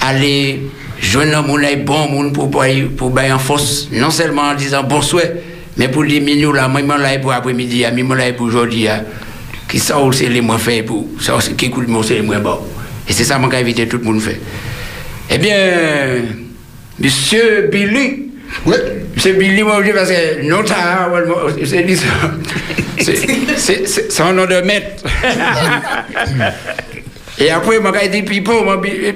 aller 0.00 0.62
joindre 1.00 1.38
un 1.38 1.42
monde 1.42 1.62
bon 1.84 2.08
monde 2.08 2.32
pour 2.32 2.50
pour 2.50 2.64
pour 2.96 3.10
bailler 3.10 3.32
en 3.32 3.38
force, 3.38 3.88
non 3.92 4.10
seulement 4.10 4.42
en 4.42 4.54
disant 4.54 4.82
bonsoir, 4.82 5.24
mais 5.76 5.88
pour 5.88 6.04
dire 6.04 6.22
nous 6.22 6.52
là, 6.52 6.68
moi 6.68 6.82
là 6.98 7.18
pour 7.18 7.32
après-midi, 7.32 7.84
moi 8.04 8.16
là 8.16 8.32
pour 8.32 8.46
aujourd'hui. 8.46 8.88
Hein. 9.72 9.78
Qui 9.78 9.78
ça 9.78 9.96
c'est 10.12 10.28
les 10.28 10.40
moins 10.40 10.58
faits 10.58 10.84
pour 10.86 11.06
ça 11.20 11.38
qui 11.56 11.70
moi 11.88 12.02
c'est 12.06 12.14
les 12.14 12.22
moins 12.22 12.38
bons. 12.40 12.60
Et 13.08 13.12
c'est 13.12 13.24
ça 13.24 13.38
que 13.38 13.54
invité 13.56 13.88
tout 13.88 13.98
le 13.98 14.04
monde 14.04 14.18
à 14.18 14.20
faire. 14.20 14.36
Eh 15.30 15.38
bien, 15.38 15.56
Monsieur 16.98 17.68
Billy. 17.72 18.30
Oui. 18.66 18.74
Monsieur 19.16 19.32
Billy, 19.32 19.62
moi, 19.62 19.78
je 19.80 19.86
dis 19.86 19.92
parce 19.92 20.10
que 20.10 20.42
non, 20.48 20.64
ça, 20.66 21.08
c'est 21.64 21.82
dit 21.84 21.96
ça. 21.96 22.04
C'est- 22.98 23.16
c'est- 23.56 23.86
C'est 23.88 24.12
son 24.12 24.32
nom 24.34 24.44
de 24.46 24.60
maître. 24.60 25.02
Et 27.38 27.50
après, 27.50 27.78
moi, 27.80 27.92
quand 27.92 28.00
il 28.04 28.10
dit 28.10 28.22
Pipo, 28.22 28.52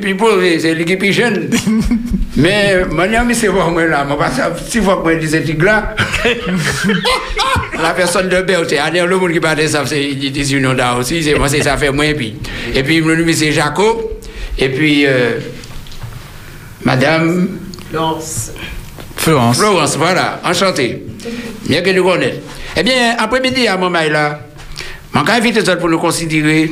Pipo, 0.01 0.41
c'est- 0.41 0.59
c'est 0.61 0.75
l'équipe 0.75 1.03
jeune. 1.13 1.51
Mais, 2.37 2.85
mon 2.91 3.03
ami, 3.15 3.35
c'est 3.35 3.49
moi, 3.49 3.69
moi, 3.71 3.85
là. 3.87 4.05
Moi, 4.05 4.19
parce 4.19 4.37
que 4.37 4.43
si 4.71 4.81
fois 4.81 5.03
que 5.05 5.13
je 5.15 5.19
dis 5.19 5.29
ce 5.29 5.37
truc-là, 5.39 5.95
la 7.83 7.91
personne 7.95 8.29
de 8.29 8.43
Berthe, 8.43 8.75
allez, 8.83 9.01
le 9.07 9.17
monde 9.17 9.33
qui 9.33 9.41
parle 9.41 9.57
de 9.59 9.67
ça, 9.67 9.85
c'est 9.87 10.11
une 10.13 10.73
là 10.75 10.97
aussi, 10.97 11.23
c'est 11.23 11.35
moi, 11.35 11.49
c'est 11.49 11.63
ça 11.63 11.77
fait 11.77 11.91
moins, 11.91 12.05
et 12.07 12.15
puis. 12.15 12.35
Et 12.75 12.83
puis, 12.83 13.01
mon 13.01 13.17
nom, 13.17 13.25
c'est 13.33 13.53
Jaco. 13.53 14.13
Et 14.59 14.69
puis, 14.71 15.07
euh, 15.07 15.39
Madame. 16.85 17.49
Florence. 17.91 18.53
Florence. 19.17 19.57
Florence, 19.59 19.97
voilà, 19.97 20.41
enchanté. 20.45 21.05
Bien 21.69 21.81
que 21.83 21.91
nous 21.91 22.05
connaissons. 22.05 22.41
Eh 22.77 22.83
bien, 22.83 23.17
après-midi, 23.19 23.67
à 23.67 23.77
mon 23.77 23.89
mail 23.91 24.13
là, 24.13 24.41
je 25.15 25.21
vais 25.25 25.31
inviter 25.33 25.61
les 25.61 25.69
autres 25.69 25.79
pour 25.81 25.89
nous 25.89 25.99
considérer 25.99 26.71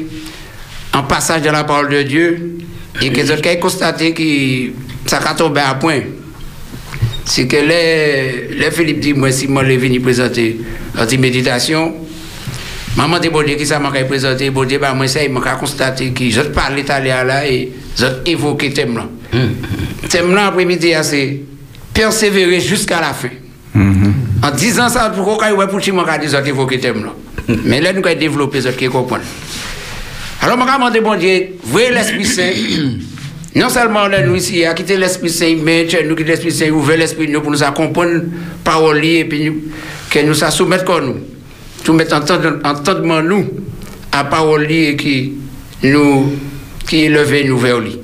un 0.95 1.03
passage 1.03 1.43
de 1.43 1.51
la 1.51 1.65
parole 1.65 1.89
de 1.91 2.03
Dieu 2.03 2.59
et 3.03 3.11
que 3.11 3.21
autres 3.21 3.47
aient 3.47 3.59
constaté 3.59 4.15
que 4.15 4.73
ça 5.09 5.19
a 5.19 5.35
tombé 5.35 5.61
à 5.61 5.75
point. 5.75 6.01
C'est 7.25 7.47
que 7.49 7.57
les, 7.57 8.55
les 8.57 8.71
Philippe 8.71 9.01
dit, 9.01 9.15
moi, 9.15 9.33
si 9.33 9.49
moi, 9.49 9.65
je 9.65 9.73
venu 9.73 10.01
présenter 10.01 10.61
une 11.11 11.21
méditation, 11.21 11.95
maman 12.97 13.19
dit, 13.19 13.29
bon 13.29 13.45
Dieu, 13.45 13.57
qui 13.57 13.67
ça 13.67 13.79
m'a 13.79 13.91
présenté, 13.91 14.51
bon 14.51 14.65
Dieu, 14.65 14.79
bah, 14.79 14.95
moi, 14.95 15.09
ça, 15.09 15.25
il 15.25 15.33
m'a 15.33 15.41
constaté 15.41 16.13
que 16.13 16.31
je 16.31 16.43
parle 16.43 16.79
italien 16.79 17.25
là 17.25 17.47
et 17.47 17.73
je 17.97 18.07
évoqué 18.27 18.69
le 18.69 18.75
thème 18.75 18.97
là. 18.97 19.09
Le 19.33 20.09
thème 20.09 20.35
là, 20.35 20.47
après-midi, 20.49 20.93
c'est 21.03 21.41
persévérer 21.93 22.61
jusqu'à 22.61 23.01
la 23.01 23.13
fin. 23.13 23.29
En 24.43 24.51
disant 24.51 24.89
ça, 24.89 25.11
pourquoi 25.15 25.49
il 25.49 25.57
va 25.57 25.67
pour 25.67 25.81
moi, 25.93 26.05
ont 26.07 26.45
évoqué 26.45 26.77
le 26.77 26.81
thème 26.81 27.05
là? 27.05 27.13
Mais 27.65 27.81
là, 27.81 27.93
nous 27.93 28.07
avons 28.07 28.19
développé 28.19 28.61
ce 28.61 28.69
qui 28.69 28.87
comprennent. 28.87 29.23
Alors, 30.45 30.59
je 30.59 30.65
vais 30.67 30.73
demander, 30.77 31.01
bon 31.01 31.15
Dieu, 31.15 31.57
voyez 31.65 31.91
l'Esprit 31.91 32.27
Saint. 32.27 32.53
Non 33.57 33.71
seulement 33.71 34.09
nous 34.27 34.35
ici, 34.35 34.63
à 34.65 34.75
quitter 34.75 34.99
l'Esprit 34.99 35.31
Saint, 35.31 35.57
mais 35.63 35.87
nous 36.07 36.15
quitter 36.15 36.33
l'Esprit 36.33 36.53
Saint, 36.53 36.69
ouvrir 36.71 36.99
l'Esprit 36.99 37.29
nous 37.29 37.41
pour 37.41 37.51
nous 37.51 37.63
accompagner 37.63 38.21
parole 38.63 39.03
et 39.03 39.25
puis 39.25 39.45
nous- 39.47 39.63
que 40.11 40.19
nous 40.19 40.35
ça 40.35 40.51
soumettre 40.51 40.85
comme 40.85 41.07
nous. 41.07 41.17
Tout 41.83 41.95
mettre 41.95 42.15
entendement 42.17 43.23
nous 43.23 43.47
à 44.13 44.25
parole 44.25 44.71
et 44.71 44.97
qui 44.97 45.33
nous 45.83 46.33
qui 46.87 47.05
élevé 47.05 47.45
nous 47.45 47.57
vers 47.59 47.81
lui. 47.81 47.97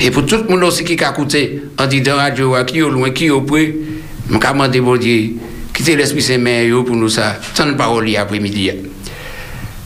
Et 0.00 0.10
pour 0.10 0.26
tout 0.26 0.38
le 0.38 0.44
monde 0.48 0.64
aussi 0.64 0.82
qui 0.82 0.98
a 1.04 1.10
écouté 1.10 1.62
en 1.78 1.86
disant 1.86 2.16
radio, 2.16 2.56
qui 2.66 2.78
est 2.78 2.82
au 2.82 2.90
loin, 2.90 3.10
qui 3.10 3.26
est 3.26 3.30
au 3.30 3.42
près, 3.42 3.72
je 4.28 4.32
vais 4.32 4.38
demander, 4.40 4.80
bon 4.80 4.96
Dieu, 4.96 5.34
quitter 5.72 5.94
l'Esprit 5.94 6.22
Saint 6.22 6.38
mais 6.38 6.68
pour 6.70 6.96
nous 6.96 7.08
ça, 7.10 7.38
tant 7.54 7.72
parole 7.74 8.16
après-midi. 8.16 8.70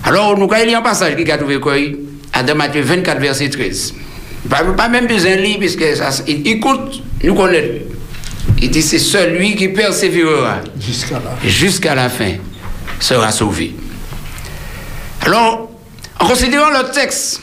Alors, 0.07 0.39
nous, 0.39 0.47
quand 0.47 0.57
il 0.57 0.71
y 0.71 0.75
a 0.75 0.79
un 0.79 0.83
passage 0.83 1.17
qui 1.17 1.31
a 1.31 1.37
trouvé 1.37 1.59
quoi 1.59 1.75
À 2.33 2.43
dans 2.45 2.55
Matthieu 2.55 2.81
24, 2.81 3.19
verset 3.21 3.51
13. 3.51 3.95
Pas, 4.49 4.63
pas 4.63 4.89
même 4.89 5.09
besoin 5.09 5.35
de 5.35 5.43
lire, 5.43 5.59
puisque 5.59 5.97
ça, 5.97 6.11
il 6.29 6.47
écoute, 6.47 7.03
nous 7.25 7.35
connaissons. 7.35 7.85
Il 8.63 8.71
dit 8.71 8.83
c'est 8.83 9.01
celui 9.01 9.57
qui 9.57 9.69
persévérera 9.69 10.61
Jusqu'à 11.45 11.95
la 11.95 12.09
fin 12.09 12.35
sera 13.01 13.33
sauvé. 13.33 13.75
Alors, 15.23 15.71
en 16.21 16.27
considérant 16.27 16.71
le 16.71 16.91
texte. 16.93 17.43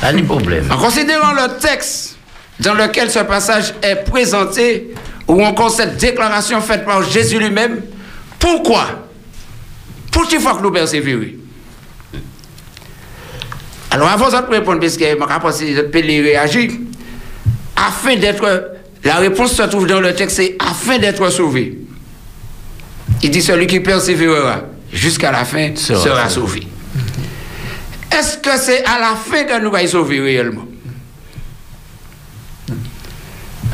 Pas 0.00 0.12
de 0.12 0.22
problème. 0.22 0.66
En 0.70 0.76
considérant 0.76 1.32
le 1.32 1.58
texte 1.60 2.16
dans 2.60 2.74
lequel 2.74 3.10
ce 3.10 3.20
passage 3.20 3.74
est 3.82 4.04
présenté, 4.08 4.94
ou 5.26 5.44
encore 5.44 5.70
cette 5.70 5.96
déclaration 5.96 6.60
faite 6.60 6.84
par 6.84 7.02
Jésus 7.02 7.38
lui-même, 7.38 7.80
pourquoi 8.38 9.09
Pour-il 10.10 10.40
faut 10.40 10.54
que 10.54 10.62
nous 10.62 10.70
persévérons 10.70 11.26
Alors 13.90 14.08
avant 14.08 14.28
de 14.28 14.50
répondre, 14.50 14.80
parce 14.80 14.96
que 14.96 15.04
je 15.04 15.14
pense 15.14 15.60
que 15.60 15.80
peut 15.82 16.00
réagir, 16.00 16.70
afin 17.76 18.16
d'être... 18.16 18.76
La 19.02 19.16
réponse 19.16 19.54
se 19.54 19.62
trouve 19.62 19.86
dans 19.86 20.00
le 20.00 20.14
texte, 20.14 20.36
c'est 20.36 20.56
afin 20.58 20.98
d'être 20.98 21.30
sauvé. 21.30 21.78
Il 23.22 23.30
dit 23.30 23.40
celui 23.40 23.66
qui 23.66 23.80
persévérera 23.80 24.62
jusqu'à 24.92 25.32
la 25.32 25.44
fin 25.44 25.74
Sera 25.74 25.98
sera, 25.98 26.28
sauvé. 26.28 26.66
Est-ce 28.12 28.38
que 28.38 28.58
c'est 28.58 28.84
à 28.84 28.98
la 28.98 29.16
fin 29.16 29.44
que 29.44 29.60
nous 29.62 29.74
allons 29.74 29.88
sauver 29.88 30.20
réellement? 30.20 30.66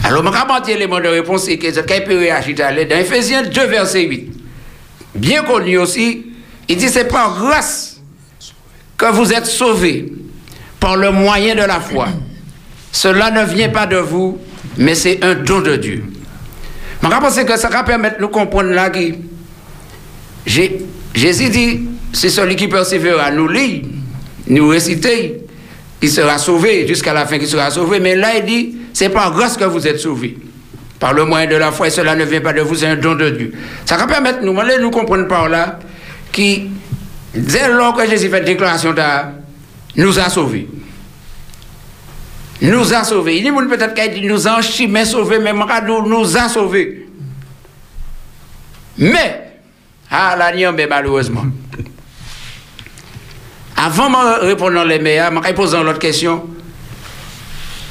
Alors, 0.04 0.24
je 0.24 0.68
vais 0.68 0.74
l'élément 0.74 1.00
de 1.00 1.08
réponse 1.08 1.48
et 1.48 1.58
que 1.58 1.66
qu'il 1.66 2.04
peut 2.04 2.18
réagir 2.18 2.64
à 2.64 2.70
l'aide. 2.70 2.90
Dans 2.90 2.96
Ephésiens 2.96 3.42
2, 3.42 3.66
verset 3.66 4.02
8, 4.02 4.32
bien 5.16 5.42
connu 5.42 5.78
aussi, 5.78 6.26
il 6.68 6.76
dit 6.76 6.88
c'est 6.88 7.08
par 7.08 7.38
grâce 7.38 8.00
que 8.96 9.06
vous 9.12 9.32
êtes 9.32 9.46
sauvés 9.46 10.12
par 10.80 10.96
le 10.96 11.10
moyen 11.10 11.54
de 11.54 11.62
la 11.62 11.80
foi. 11.80 12.08
Cela 12.92 13.30
ne 13.30 13.44
vient 13.44 13.68
pas 13.68 13.86
de 13.86 13.96
vous, 13.96 14.38
mais 14.78 14.94
c'est 14.94 15.22
un 15.22 15.34
don 15.34 15.60
de 15.60 15.76
Dieu. 15.76 16.04
Je 17.02 17.08
pense 17.08 17.38
que 17.38 17.56
ça 17.58 17.68
va 17.68 17.82
permettre 17.84 18.18
de 18.18 18.26
comprendre 18.26 18.70
là 18.70 18.90
que 18.90 19.00
Jésus 20.46 21.48
dit, 21.50 21.80
c'est 22.12 22.30
celui 22.30 22.56
qui 22.56 22.68
persévère 22.68 23.32
nous 23.32 23.48
lire, 23.48 23.82
nous 24.48 24.68
réciter, 24.68 25.40
il 26.02 26.10
sera 26.10 26.38
sauvé 26.38 26.86
jusqu'à 26.86 27.12
la 27.12 27.26
fin, 27.26 27.38
qu'il 27.38 27.48
sera 27.48 27.70
sauvé. 27.70 28.00
Mais 28.00 28.16
là, 28.16 28.36
il 28.36 28.44
dit, 28.44 28.76
c'est 28.92 29.08
par 29.08 29.32
grâce 29.32 29.56
que 29.56 29.64
vous 29.64 29.86
êtes 29.86 29.98
sauvés. 29.98 30.36
Par 30.98 31.12
le 31.12 31.24
moyen 31.24 31.46
de 31.46 31.56
la 31.56 31.72
foi, 31.72 31.90
cela 31.90 32.14
ne 32.14 32.24
vient 32.24 32.40
pas 32.40 32.52
de 32.52 32.62
vous, 32.62 32.74
c'est 32.74 32.86
un 32.86 32.96
don 32.96 33.14
de 33.14 33.30
Dieu. 33.30 33.52
Ça 33.84 33.96
va 33.96 34.06
permettre 34.06 34.40
nous, 34.42 34.54
de 34.54 34.80
nous 34.80 34.90
comprendre 34.90 35.28
par 35.28 35.48
là, 35.48 35.78
qui, 36.32 36.70
dès 37.34 37.68
lors 37.68 37.94
que 37.94 38.08
Jésus 38.08 38.30
fait 38.30 38.40
déclaration, 38.40 38.94
d'art, 38.94 39.32
nous 39.96 40.18
a 40.18 40.30
sauvés. 40.30 40.68
Nous 42.62 42.94
a 42.94 43.04
sauvés. 43.04 43.36
Il 43.36 43.44
dit 43.44 43.52
peut-être 43.68 43.94
qu'il 43.94 44.26
nous 44.26 44.48
a 44.48 44.60
mais 44.88 45.04
sauvés, 45.04 45.38
mais 45.38 45.52
nous, 45.52 46.08
nous 46.08 46.36
a 46.36 46.48
sauvés. 46.48 47.06
Mais, 48.96 49.58
ah, 50.10 50.34
la 50.38 50.72
mais 50.72 50.86
malheureusement. 50.86 51.44
Avant 53.76 54.08
de 54.08 54.46
répondre 54.46 54.82
les 54.84 54.98
meilleurs, 54.98 55.30
je 55.34 55.40
vais 55.40 55.52
poser 55.52 55.76
l'autre 55.82 55.98
question. 55.98 56.46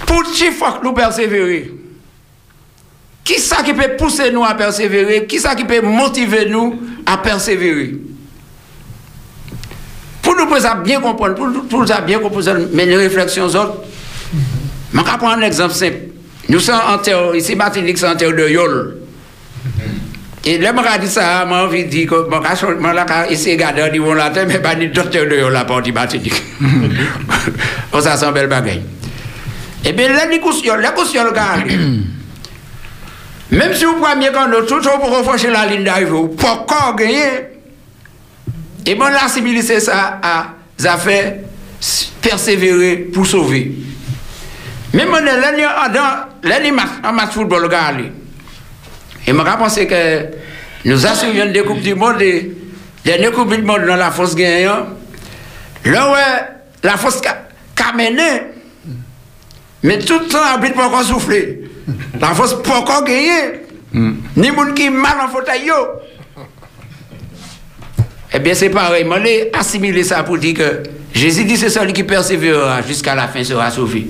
Pour 0.07 0.23
qui 0.23 0.51
faut 0.51 0.71
que 0.71 0.83
nous 0.83 0.93
persévérer 0.93 1.84
Qui 3.25 3.39
ça 3.39 3.63
qui 3.63 3.73
peut 3.73 3.95
pousser 3.97 4.31
nous 4.31 4.43
à 4.43 4.53
persévérer? 4.53 5.25
Qui 5.25 5.39
ça 5.39 5.55
qui 5.55 5.65
peut 5.65 5.81
motiver 5.81 6.47
nous 6.47 6.79
à 7.07 7.17
persévérer? 7.17 7.95
Pour 10.21 10.35
nous 10.35 10.45
bien 10.83 11.01
comprendre, 11.01 11.33
pour, 11.33 11.47
nous 11.47 11.85
bien 12.05 12.19
comprendre, 12.19 12.67
mais 12.71 12.85
les 12.85 12.95
réflexions 12.95 13.47
autres, 13.47 13.77
je 14.93 14.97
vais 14.97 15.03
prendre 15.03 15.39
un 15.39 15.41
exemple 15.41 15.73
simple. 15.73 15.97
Nous 16.49 16.59
sommes 16.59 16.79
en 16.87 16.99
terre, 16.99 17.33
ici, 17.35 17.57
c'est 17.95 18.07
en 18.07 18.15
terre 18.15 18.31
de 18.31 18.47
Yol. 18.47 18.97
Et 20.45 20.59
là, 20.59 20.71
je 20.77 20.83
dit 21.01 21.07
ça, 21.07 21.47
j'ai 21.49 21.55
envie 21.55 21.85
de 21.85 21.89
dire 21.89 22.07
que 22.07 22.15
je 22.15 22.67
vais 22.67 23.33
essayer 23.33 23.57
de 23.57 24.45
mais 24.45 24.59
docteur 24.87 25.25
de 25.25 25.51
la 25.51 25.65
partie 25.65 25.91
ça, 28.01 28.17
c'est 28.17 28.25
une 28.25 28.33
belle 28.33 28.47
bagaille. 28.47 28.83
Eh 29.83 29.93
bien, 29.93 30.09
là, 30.09 30.27
les 30.27 30.39
les 30.39 32.11
même 33.51 33.73
si 33.73 33.85
vous 33.85 33.95
prenez 34.01 34.29
quand 34.33 34.47
nous, 34.47 34.65
tout 34.65 34.81
pour 34.81 35.17
refaire 35.17 35.51
la 35.51 35.65
ligne 35.65 35.83
d'arrivée, 35.83 36.09
vous 36.09 36.35
encore 36.43 36.95
gagner. 36.95 37.47
Et 38.85 38.95
bon, 38.95 39.05
la 39.05 39.27
civilisation, 39.27 39.91
ça 39.91 40.19
a, 40.21 40.97
fait 40.97 41.43
persévérer 42.21 42.97
pour 43.13 43.25
sauver. 43.25 43.71
Même 44.93 45.09
on 45.11 45.25
est 45.25 46.71
en 47.03 47.13
match 47.13 47.31
football. 47.31 47.69
Et 49.27 49.31
je 49.31 49.33
pense 49.33 49.75
que 49.75 50.25
nous 50.85 51.05
assurons 51.05 51.51
des 51.51 51.63
Coupes 51.63 51.81
du 51.81 51.95
Monde, 51.95 52.17
des 52.17 52.55
dernières 53.03 53.31
Coupes 53.31 53.55
du 53.55 53.61
Monde 53.61 53.85
dans 53.85 53.95
la 53.95 54.11
force 54.11 54.35
gagnante. 54.35 54.87
Là, 55.83 56.11
ouais, 56.11 56.47
la 56.83 56.97
force 56.97 57.21
a 57.25 57.93
mené. 57.93 58.41
Mais 59.83 59.99
tout 59.99 60.19
le 60.19 60.27
temps, 60.27 60.39
l'arbitre 60.41 60.75
pas 60.75 60.87
encore 60.87 61.03
souffler. 61.03 61.64
La 62.21 62.33
force 62.33 62.61
pas 62.61 62.79
encore 62.79 63.03
gagner. 63.03 63.61
Ni 63.93 64.51
moun 64.51 64.73
qui 64.73 64.89
mal 64.89 65.17
en 65.23 65.29
fauteuil. 65.29 65.65
yo. 65.67 65.73
Eh 68.33 68.39
bien, 68.39 68.53
c'est 68.53 68.69
pareil. 68.69 69.05
Je 69.09 69.23
l'ai 69.23 69.49
assimilé 69.53 70.03
ça 70.03 70.23
pour 70.23 70.37
dire 70.37 70.55
que 70.55 70.83
Jésus 71.13 71.45
dit 71.45 71.55
c'est 71.57 71.69
celui 71.69 71.93
qui 71.93 72.03
persévérera 72.03 72.81
jusqu'à 72.81 73.15
la 73.15 73.27
fin 73.27 73.43
sera 73.43 73.71
sauvé. 73.71 74.07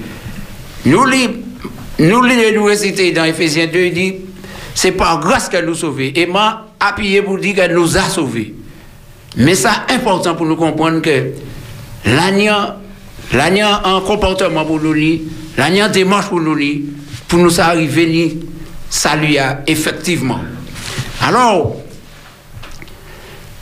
Nous, 0.85 1.05
li- 1.05 1.29
nous, 1.99 2.21
nous 2.25 2.63
réciter 2.63 3.11
dans 3.11 3.23
Ephésiens 3.25 3.67
2, 3.67 3.79
il 3.79 3.93
dit 3.93 4.15
c'est 4.73 4.91
par 4.91 5.19
grâce 5.19 5.47
qu'elle 5.49 5.65
nous 5.65 5.75
sauve. 5.75 6.01
Et 6.01 6.25
moi, 6.25 6.67
appuyé 6.79 7.21
pour 7.21 7.37
dire 7.37 7.55
qu'elle 7.55 7.73
nous 7.75 7.97
a 7.97 8.01
sauvés. 8.01 8.55
Mais 9.37 9.53
ça 9.55 9.85
important 9.89 10.33
pour 10.35 10.45
nous 10.47 10.55
comprendre 10.55 11.01
que 11.01 11.31
l'agneau, 12.05 12.53
l'agneau 13.33 13.67
en 13.83 14.01
comportement 14.01 14.65
pour 14.65 14.79
nous, 14.79 14.95
l'agneau 15.57 15.85
en 15.85 15.89
démarche 15.89 16.29
pour 16.29 16.39
nous, 16.41 16.57
pour 17.27 17.39
nous 17.39 17.59
arriver, 17.61 18.05
ni 18.07 18.39
salut 18.89 19.35
effectivement. 19.67 20.39
Alors, 21.21 21.75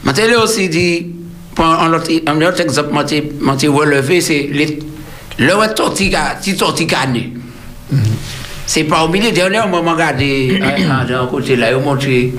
je 0.06 0.12
aussi 0.36 0.70
dit, 0.70 1.08
pour 1.56 1.66
un 1.66 1.94
autre, 1.94 2.12
un 2.28 2.42
autre 2.42 2.62
exemple, 2.62 2.90
je 3.10 3.52
t'ai 3.56 3.68
relevé, 3.68 4.22
c'est 4.22 4.50
les- 4.52 4.80
le 5.40 5.74
tortica, 5.74 6.38
petit 6.42 6.56
torticané. 6.58 7.34
C'est 8.66 8.86
pas 8.86 9.04
au 9.04 9.10
milieu, 9.10 9.32
dernièrement, 9.32 9.84
je 9.84 9.90
regardé 9.90 10.60
d'un 11.08 11.28
côté 11.28 11.56
là, 11.58 11.72
ils 11.72 11.76
ont 11.76 11.82
montré, 11.82 12.34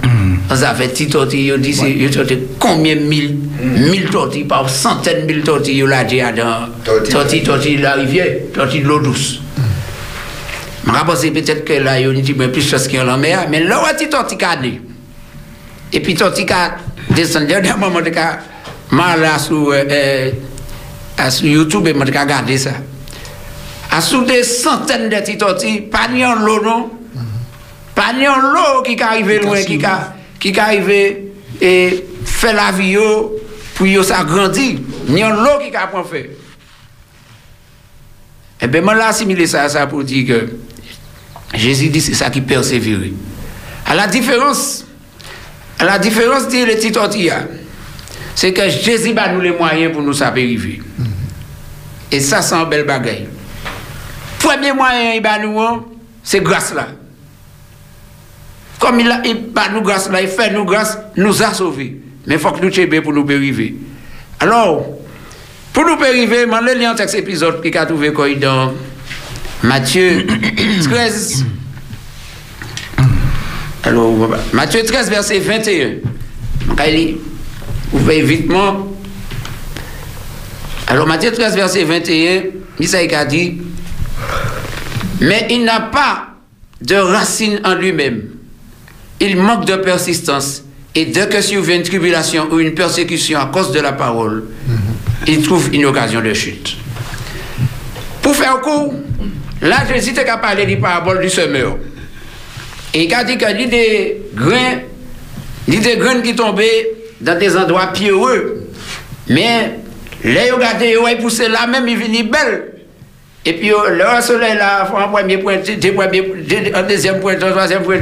ça 0.54 0.74
fait 0.74 0.88
petit 0.88 1.06
ils 1.46 1.52
ont 1.52 1.58
dit, 1.58 1.72
c'est- 1.74 1.90
ils 1.90 2.18
ont 2.18 2.24
dit 2.24 2.38
combien 2.58 2.96
mille, 2.96 3.36
mille 3.62 4.06
tortilles, 4.10 4.44
par 4.44 4.68
centaines 4.68 5.26
de 5.26 5.32
mille 5.32 5.42
tortilles, 5.42 5.78
ils 5.78 5.84
ont 5.84 6.06
dit, 6.08 6.20
dans 6.20 6.68
tortille, 7.10 7.42
tortille 7.42 7.76
de 7.76 7.82
la 7.82 7.94
rivière, 7.94 8.26
tortille 8.54 8.80
de 8.82 8.88
l'eau 8.88 9.00
douce. 9.00 9.40
Mwen 10.85 10.99
apose 11.01 11.30
petet 11.32 11.62
ke 11.64 11.78
la 11.80 11.97
yon 12.03 12.18
iti 12.20 12.35
mwen 12.37 12.53
plis 12.53 12.68
chos 12.68 12.85
ki 12.91 12.99
yon 12.99 13.09
lan 13.09 13.22
mè, 13.22 13.32
men 13.53 13.64
lò 13.70 13.80
wati 13.87 14.09
tontika 14.12 14.53
li. 14.61 14.74
E 15.95 16.01
pi 16.05 16.16
tontika 16.18 16.64
desen 17.14 17.49
lè, 17.49 17.62
dè 17.64 17.76
mwen 17.78 17.95
mwen 17.95 18.05
deka, 18.05 18.26
mwen 18.93 19.22
la 19.22 19.39
sou, 19.41 19.72
eh, 19.72 20.35
sou 21.30 21.49
YouTube 21.49 21.95
mwen 21.95 22.11
deka 22.11 22.26
gade 22.28 22.59
sa. 22.61 22.74
A 23.95 24.03
sou 24.05 24.26
de 24.28 24.43
santen 24.45 25.09
de 25.09 25.22
ti 25.24 25.39
tonti, 25.41 25.78
pa 25.89 26.05
ni 26.11 26.20
yon 26.20 26.45
lò 26.45 26.59
non, 26.64 26.85
pa 27.97 28.11
ni 28.12 28.26
yon 28.26 28.51
lò 28.53 28.82
ki 28.85 28.99
ka 29.01 29.14
arrive 29.14 29.39
lwen, 29.45 29.64
ki 29.64 29.78
ka, 29.80 29.95
ki 30.43 30.53
ka 30.53 30.68
arrive 30.68 31.01
e 31.64 31.72
fè 32.28 32.53
la 32.53 32.68
vi 32.76 32.91
yo, 32.99 33.09
pou 33.78 33.89
yo 33.89 34.05
sa 34.05 34.20
grandi, 34.28 34.74
ni 35.09 35.22
yon 35.22 35.41
lò 35.47 35.57
ki 35.62 35.72
ka 35.72 35.89
pon 35.95 36.05
fè. 36.11 36.26
E 38.61 38.68
ben 38.68 38.85
mwen 38.85 39.01
la 39.01 39.09
asimile 39.14 39.49
sa 39.49 39.64
sa 39.72 39.87
pou 39.89 40.05
di 40.05 40.24
ke, 40.28 40.43
Jésus 41.55 41.88
dit, 41.88 42.00
c'est 42.00 42.14
ça 42.14 42.30
qui 42.30 42.40
persévère. 42.40 42.98
À 43.86 43.94
la 43.94 44.07
différence, 44.07 44.84
à 45.78 45.84
la 45.84 45.98
différence 45.98 46.48
de 46.48 46.64
l'étitotia, 46.64 47.46
c'est 48.34 48.52
que 48.52 48.68
Jésus 48.68 49.12
bat 49.12 49.32
nous 49.32 49.40
les 49.40 49.52
moyens 49.52 49.92
pour 49.92 50.02
nous 50.02 50.22
arriver. 50.22 50.80
Mm 50.98 51.05
-hmm. 51.05 52.14
Et 52.16 52.20
ça, 52.20 52.42
c'est 52.42 52.55
un 52.55 52.64
bel 52.64 52.84
bagaille. 52.84 53.26
Premier 54.38 54.72
moyen, 54.72 55.14
il 55.14 55.22
bat 55.22 55.38
nous, 55.38 55.59
c'est 56.22 56.40
grâce 56.42 56.74
là. 56.74 56.88
Comme 58.78 59.00
il, 59.00 59.11
a, 59.11 59.20
il 59.24 59.50
bat 59.52 59.68
nous 59.72 59.82
grâce 59.82 60.11
là, 60.11 60.20
il 60.20 60.28
fait 60.28 60.50
nous 60.52 60.64
grâce, 60.64 60.98
nous 61.16 61.42
a 61.42 61.55
sauvés. 61.55 61.96
Mais 62.26 62.34
il 62.34 62.40
faut 62.40 62.52
que 62.52 62.61
nous 62.64 62.70
tchions 62.70 63.02
pour 63.02 63.12
nous 63.12 63.24
périver. 63.24 63.74
Alors, 64.40 64.84
pour 65.72 65.84
nous 65.86 65.96
périver, 65.96 66.46
je 66.46 66.64
vais 66.64 66.74
lire 66.74 66.90
un 66.90 66.94
texte 66.94 67.14
épisode 67.16 67.62
qui 67.62 67.76
a 67.76 67.86
trouvé 67.86 68.12
quoi 68.12 68.28
dans 68.34 68.72
Matthieu 69.64 70.26
13. 70.90 71.46
Alors, 73.84 74.12
Matthieu 74.52 74.84
13, 74.84 75.08
verset 75.08 75.38
21. 75.38 75.94
Je 76.68 76.74
vais 76.74 76.90
lire. 76.92 77.14
Vous 77.90 77.98
pouvez 77.98 78.20
vitement. 78.20 78.88
Alors, 80.86 81.06
Matthieu 81.06 81.32
13, 81.32 81.54
verset 81.54 81.84
21, 81.84 82.42
Isaïe 82.78 83.14
a 83.14 83.24
dit 83.24 83.62
Mais 85.22 85.46
il 85.48 85.64
n'a 85.64 85.80
pas 85.80 86.26
de 86.82 86.96
racine 86.96 87.60
en 87.64 87.74
lui-même. 87.74 88.22
Il 89.18 89.38
manque 89.38 89.64
de 89.64 89.76
persistance. 89.76 90.62
Et 90.94 91.06
dès 91.06 91.26
que 91.26 91.40
survient 91.40 91.76
une 91.76 91.82
tribulation 91.82 92.48
ou 92.52 92.60
une 92.60 92.74
persécution 92.74 93.40
à 93.40 93.46
cause 93.46 93.72
de 93.72 93.80
la 93.80 93.92
parole, 93.92 94.44
il 95.26 95.42
trouve 95.42 95.74
une 95.74 95.86
occasion 95.86 96.20
de 96.20 96.34
chute. 96.34 96.76
Pour 98.20 98.36
faire 98.36 98.60
court, 98.60 98.94
Là, 99.64 99.76
Jésus 99.90 100.12
te 100.12 100.20
qu'à 100.20 100.36
parler 100.36 100.66
du 100.66 100.76
parabole 100.76 101.20
du 101.20 101.30
semeur. 101.30 101.78
Et 102.92 103.04
il 103.04 103.14
a 103.14 103.24
dit 103.24 103.38
que 103.38 103.50
l'idée 103.50 104.20
grain, 104.34 104.82
l'idée 105.66 105.96
grain 105.96 106.20
qui 106.20 106.36
tombait 106.36 106.90
dans 107.20 107.38
des 107.38 107.56
endroits 107.56 107.86
pieux, 107.86 108.14
mais 109.28 109.78
les 110.22 110.50
regardé, 110.50 110.90
ils 110.92 110.98
ont 110.98 111.22
poussé 111.22 111.48
là 111.48 111.66
même, 111.66 111.88
ils 111.88 111.96
viennent 111.96 112.28
belles. 112.28 112.72
Et 113.46 113.54
puis, 113.54 113.70
le 113.70 114.22
soleil 114.22 114.56
là, 114.56 114.86
en 114.94 115.08
premier 115.08 115.38
point, 115.38 115.56
en 115.56 116.82
deuxième 116.82 117.20
point, 117.20 117.34
en 117.34 117.50
troisième 117.50 117.82
point, 117.82 117.96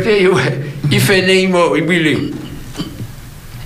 il 0.90 1.00
fait 1.00 1.22
né, 1.22 1.42
il 1.42 1.48
mort, 1.48 1.76
il 1.76 1.84
brûle. 1.84 2.32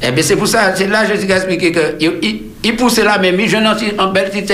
Eh 0.03 0.11
bien, 0.11 0.23
c'est 0.23 0.37
pour 0.37 0.47
ça, 0.49 0.75
c'est 0.75 0.87
là 0.87 1.07
que 1.07 1.15
Jésus 1.15 1.33
a 1.33 1.37
expliqué 1.37 1.73
que 1.73 1.97
il, 1.99 2.77
poussait 2.77 3.05
là 3.05 3.19
même, 3.19 3.41
il 3.41 3.49
jeune 3.49 3.67
en 3.67 4.13
belle 4.13 4.29
petite, 4.29 4.53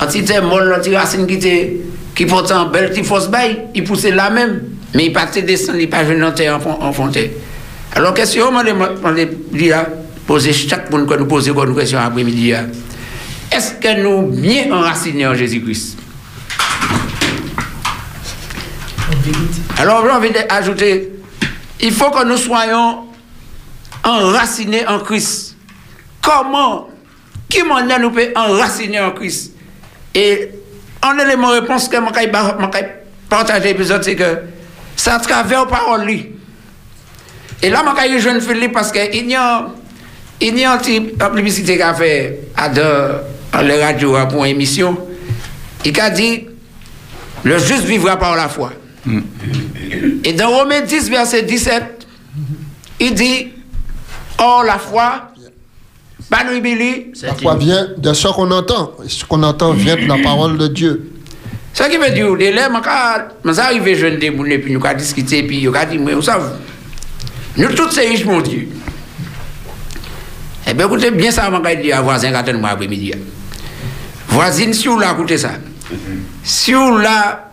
en 0.00 0.06
petite 0.06 0.42
molle, 0.42 0.72
en 0.72 0.78
petite 0.78 0.94
racine 0.94 1.26
qui 1.26 1.34
était. 1.34 1.76
Qui 2.18 2.26
portait 2.26 2.52
en 2.52 2.66
belle 2.66 2.90
petite 2.90 3.06
fausse 3.06 3.28
baille, 3.28 3.66
il 3.76 3.84
poussait 3.84 4.10
là 4.10 4.28
même, 4.28 4.60
mais 4.92 5.06
il 5.06 5.12
partait 5.12 5.42
descendre, 5.42 5.78
il 5.78 5.88
pas 5.88 6.04
jeune 6.04 6.24
en 6.24 6.92
fontaine. 6.92 7.30
Alors, 7.94 8.12
question, 8.12 8.48
on 8.48 8.50
m'a 8.50 8.64
poser 10.26 10.52
chaque 10.52 10.90
monde 10.90 11.08
nous 11.16 11.26
posons 11.26 11.54
comme 11.54 11.76
question 11.76 12.00
après-midi. 12.00 12.54
Est-ce 13.52 13.74
que 13.74 14.02
nous 14.02 14.32
bien 14.32 14.72
enracinés 14.72 15.28
en 15.28 15.34
Jésus-Christ? 15.34 15.96
Alors, 19.78 20.04
j'ai 20.04 20.10
envie 20.10 20.30
d'ajouter, 20.32 21.12
il 21.80 21.92
faut 21.92 22.10
que 22.10 22.26
nous 22.26 22.36
soyons 22.36 23.04
enracinés 24.02 24.84
en 24.88 24.98
Christ. 24.98 25.54
Comment 26.20 26.90
Qui 27.48 27.62
m'en 27.62 27.80
nous 28.00 28.10
peut 28.10 28.32
enraciner 28.34 28.98
en 28.98 29.12
Christ? 29.12 29.52
Et 30.16 30.50
un 31.02 31.18
élément 31.18 31.48
de 31.54 31.60
réponse 31.60 31.88
que 31.88 31.96
je 31.96 32.00
vais 32.00 33.02
partager 33.28 33.68
l'épisode, 33.68 34.02
c'est 34.02 34.16
que 34.16 34.38
c'est 34.96 35.10
à 35.10 35.18
travers 35.18 35.66
parole. 35.66 36.04
lui. 36.04 36.32
Et 37.62 37.70
là, 37.70 37.82
je 37.96 38.08
vais 38.08 38.20
jeune 38.20 38.40
Philippe 38.40 38.72
parce 38.72 38.92
qu'il 38.92 39.28
y 39.30 39.34
a 39.34 39.68
il 40.40 40.56
y 40.56 40.64
a 40.64 40.74
une 40.74 40.78
petite 40.78 41.18
publicité 41.18 41.76
qu'a 41.76 41.94
fait 41.94 42.40
à 42.56 42.68
de, 42.68 42.82
la 43.52 43.86
radio 43.86 44.16
pour 44.30 44.44
une 44.44 44.52
émission. 44.52 44.96
Il 45.84 45.98
a 46.00 46.10
dit 46.10 46.46
Le 47.44 47.58
juste 47.58 47.84
vivra 47.84 48.16
par 48.16 48.36
la 48.36 48.48
foi. 48.48 48.72
Et 50.24 50.32
dans 50.32 50.50
Romains 50.50 50.82
10, 50.82 51.10
verset 51.10 51.42
17, 51.42 52.06
il 53.00 53.14
dit 53.14 53.48
Or, 54.38 54.62
la 54.62 54.78
foi, 54.78 55.27
pas 56.30 56.44
La 57.22 57.34
foi 57.34 57.56
vient 57.56 57.88
de 57.96 58.12
ce 58.12 58.28
qu'on 58.28 58.50
entend? 58.50 58.92
Ce 59.06 59.24
qu'on 59.24 59.42
entend 59.42 59.72
vient 59.72 59.96
de 59.96 60.06
la 60.06 60.18
parole 60.18 60.58
de 60.58 60.68
Dieu. 60.68 61.10
Ce 61.72 61.84
qui 61.84 61.96
veut 61.96 62.10
dire, 62.10 62.34
les 62.34 62.52
lèvres, 62.52 62.80
je 63.44 63.52
suis 63.52 63.60
arrivé 63.60 63.94
jeune 63.94 64.18
des 64.18 64.30
mounes, 64.30 64.58
puis 64.58 64.72
nous 64.72 64.84
avons 64.84 64.98
discuté, 64.98 65.42
puis 65.42 65.62
nous 65.64 65.74
avons 65.74 65.90
dit, 65.90 65.98
mais 65.98 66.14
vous 66.14 66.22
savez, 66.22 66.44
nous 67.56 67.72
tous 67.74 67.90
ces 67.90 68.08
riches, 68.08 68.24
mon 68.24 68.40
Dieu. 68.40 68.68
Eh 70.66 70.74
bien, 70.74 70.86
écoutez 70.86 71.10
bien 71.10 71.30
ça, 71.30 71.50
je 71.50 71.62
vais 71.62 71.76
dire 71.76 71.96
à 71.98 72.02
voisin 72.02 72.30
quand 72.32 72.52
moi 72.58 72.70
après-midi. 72.70 73.12
Voisine, 74.28 74.74
si 74.74 74.88
vous 74.88 74.98
là, 74.98 75.12
écoutez 75.14 75.38
ça. 75.38 75.52
Si 76.42 76.72
vous 76.74 76.98
là, 76.98 77.48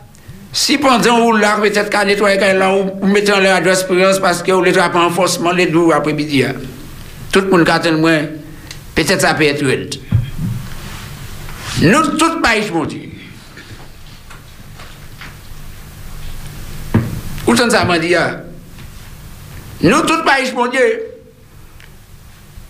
Si 0.52 0.78
pendant 0.78 1.20
ou 1.26 1.34
là, 1.34 1.58
peut-être 1.62 1.90
qu'à 1.90 2.06
nettoyer 2.06 2.38
quand 2.38 2.58
là, 2.58 2.74
ou 2.74 2.90
ou 3.02 3.08
mettez 3.08 3.34
en 3.34 3.40
l'air 3.40 3.56
radio 3.56 3.72
expérience 3.72 4.20
parce 4.20 4.42
que 4.42 4.54
vous 4.54 4.64
les 4.64 4.72
trappez 4.72 4.98
en 4.98 5.10
forcement 5.10 5.52
les 5.52 5.66
deux 5.68 5.92
après-midi. 5.94 6.44
hein. 6.44 6.54
Tout 7.32 7.42
le 7.42 7.50
monde 7.50 8.00
moi, 8.00 8.12
peut-être 8.96 9.22
ça 9.22 9.34
peut 9.34 9.44
être 9.44 9.66
raide. 9.66 9.96
Nous, 11.82 12.18
tout 12.18 12.42
pays, 12.42 12.72
mon 12.72 12.86
Dieu. 12.86 13.10
Où 17.46 17.56
ça 17.56 17.86
m'a 17.86 18.00
dit? 18.00 18.16
Nous, 19.82 20.02
tout 20.02 20.24
pays, 20.24 20.52
mon 20.54 20.68
Dieu. 20.68 21.02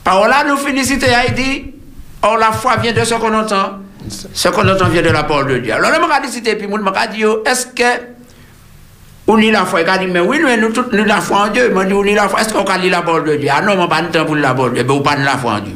Par 0.04 0.28
là, 0.28 0.44
nous 0.48 0.58
félicitons 0.58 1.08
Haïti. 1.08 1.74
Or, 2.22 2.38
la 2.38 2.52
foi 2.52 2.78
vient 2.78 2.92
de 2.92 3.04
ce 3.04 3.14
qu'on 3.14 3.34
entend. 3.34 3.80
Ce 4.10 4.48
qu'on 4.50 4.68
entend 4.68 4.90
vient 4.90 5.02
de 5.02 5.10
la 5.10 5.24
parole 5.24 5.48
de 5.48 5.58
Dieu. 5.60 5.74
Alors, 5.74 5.92
je 5.94 6.22
vais 6.22 6.32
citer, 6.32 6.56
puis 6.56 6.68
je 6.68 7.12
dire, 7.16 7.38
est-ce 7.46 7.68
que 7.68 8.16
on 9.28 9.36
lit 9.36 9.50
la 9.50 9.66
foi? 9.66 9.82
Il 9.82 10.00
dit, 10.00 10.08
mais 10.08 10.20
oui, 10.20 10.40
nous, 10.40 10.62
nous 10.62 10.74
tous, 10.74 10.86
nous 10.92 11.06
la 11.06 11.22
foi 11.22 11.46
en 11.46 11.48
Dieu. 11.50 11.72
Je 11.76 11.84
dis, 11.86 11.94
on 11.94 12.02
lit 12.02 12.16
la 12.16 12.28
foi? 12.28 12.42
Est-ce 12.42 12.54
qu'on 12.54 12.64
lit 12.78 12.90
la 12.90 13.02
parole 13.02 13.26
de 13.26 13.36
Dieu? 13.36 13.50
Ah 13.52 13.62
non, 13.62 13.82
je 13.82 13.88
pas 13.88 14.02
de 14.02 14.08
temps 14.08 14.26
pour 14.26 14.36
la 14.36 14.54
parole 14.54 14.72
de 14.72 14.76
Dieu. 14.76 14.84
Ben, 14.84 14.96
vous 14.96 15.02
pas 15.02 15.16
la 15.16 15.38
foi 15.38 15.54
en 15.54 15.60
Dieu? 15.60 15.74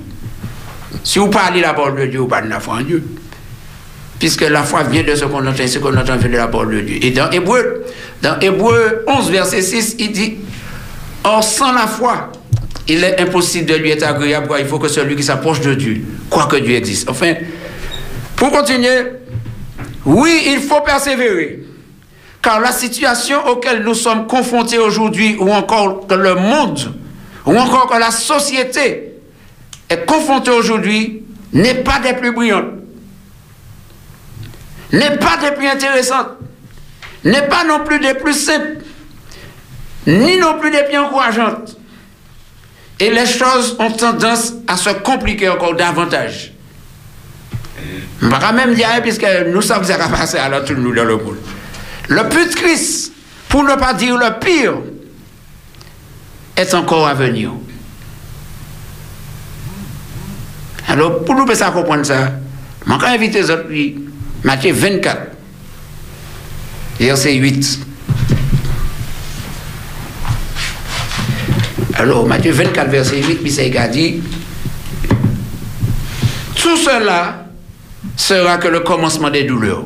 Si 1.03 1.19
vous 1.19 1.27
parlez 1.27 1.61
la 1.61 1.73
parole 1.73 1.99
de 1.99 2.05
Dieu, 2.05 2.19
vous 2.19 2.27
pas 2.27 2.41
de 2.41 2.49
la 2.49 2.59
foi 2.59 2.75
en 2.75 2.81
Dieu. 2.81 3.03
Puisque 4.19 4.41
la 4.41 4.63
foi 4.63 4.83
vient 4.83 5.03
de 5.03 5.15
ce 5.15 5.25
qu'on 5.25 5.45
entend, 5.45 5.67
ce 5.67 5.79
qu'on 5.79 5.95
entend 5.95 6.17
vient 6.17 6.29
de 6.29 6.37
la 6.37 6.47
parole 6.47 6.75
de 6.75 6.81
Dieu. 6.81 6.99
Et 7.01 7.11
dans 7.11 7.29
Hébreu, 7.31 7.85
dans 8.21 8.39
Hébreu 8.39 9.05
11, 9.07 9.31
verset 9.31 9.61
6, 9.61 9.95
il 9.99 10.11
dit, 10.11 10.37
Or, 11.23 11.43
sans 11.43 11.71
la 11.73 11.87
foi, 11.87 12.31
il 12.87 13.03
est 13.03 13.19
impossible 13.21 13.65
de 13.65 13.75
lui 13.75 13.91
être 13.91 14.03
agréable, 14.03 14.49
il 14.59 14.65
faut 14.65 14.79
que 14.79 14.87
celui 14.87 15.15
qui 15.15 15.23
s'approche 15.23 15.61
de 15.61 15.73
Dieu 15.73 16.01
croit 16.29 16.47
que 16.47 16.55
Dieu 16.57 16.75
existe. 16.75 17.09
Enfin, 17.09 17.33
pour 18.35 18.51
continuer, 18.51 19.03
oui, 20.05 20.43
il 20.47 20.59
faut 20.59 20.81
persévérer. 20.81 21.63
Car 22.41 22.61
la 22.61 22.71
situation 22.71 23.45
auquel 23.47 23.83
nous 23.83 23.93
sommes 23.93 24.27
confrontés 24.27 24.79
aujourd'hui, 24.79 25.35
ou 25.39 25.51
encore 25.51 26.07
que 26.07 26.15
le 26.15 26.35
monde, 26.35 26.93
ou 27.45 27.57
encore 27.57 27.89
que 27.89 27.99
la 27.99 28.11
société 28.11 29.09
est 29.89 30.05
confrontée 30.05 30.51
aujourd'hui, 30.51 31.23
n'est 31.51 31.83
pas 31.83 31.99
des 31.99 32.13
plus 32.13 32.31
brillantes, 32.31 32.73
n'est 34.91 35.17
pas 35.17 35.37
des 35.37 35.51
plus 35.51 35.67
intéressantes, 35.67 36.29
n'est 37.23 37.47
pas 37.47 37.63
non 37.63 37.83
plus 37.83 37.99
des 37.99 38.13
plus 38.13 38.33
simples, 38.33 38.83
ni 40.07 40.37
non 40.37 40.59
plus 40.59 40.71
des 40.71 40.83
plus 40.83 40.97
encourageantes. 40.97 41.75
Et 42.99 43.11
les 43.11 43.25
choses 43.25 43.75
ont 43.79 43.91
tendance 43.91 44.53
à 44.67 44.75
se 44.75 44.89
compliquer 44.89 45.49
encore 45.49 45.75
davantage. 45.75 46.53
Je 48.21 48.25
ne 48.27 48.31
vais 48.31 48.51
même 48.53 48.73
dire, 48.73 48.89
puisque 49.01 49.25
nous 49.47 49.61
va 49.61 49.79
passer 50.09 50.37
à 50.37 50.49
l'autre 50.49 50.73
nous 50.73 50.93
dans 50.93 51.05
le 51.05 51.15
monde. 51.15 51.37
Le 52.09 52.27
plus 52.27 52.49
triste, 52.49 53.13
pour 53.47 53.63
ne 53.63 53.75
pas 53.75 53.93
dire 53.93 54.17
le 54.17 54.37
pire, 54.39 54.75
est 56.57 56.73
encore 56.73 57.07
à 57.07 57.13
venir. 57.13 57.51
Alors, 60.89 61.23
pour 61.23 61.35
nous 61.35 61.45
faire 61.45 61.55
ça, 61.55 61.69
comprendre 61.69 62.03
ça, 62.03 62.31
je 62.83 62.91
vais 62.91 63.05
inviter 63.05 63.41
les 63.41 63.51
autres, 63.51 63.67
Matthieu 64.43 64.73
24, 64.73 65.17
verset 66.99 67.35
8. 67.35 67.79
Alors, 71.93 72.25
Matthieu 72.25 72.51
24, 72.53 72.89
verset 72.89 73.17
8, 73.17 73.23
puis 73.35 73.43
Misaïka 73.43 73.87
dit 73.87 74.19
Tout 76.55 76.77
cela 76.77 77.45
sera 78.17 78.57
que 78.57 78.69
le 78.69 78.79
commencement 78.79 79.29
des 79.29 79.43
douleurs. 79.43 79.83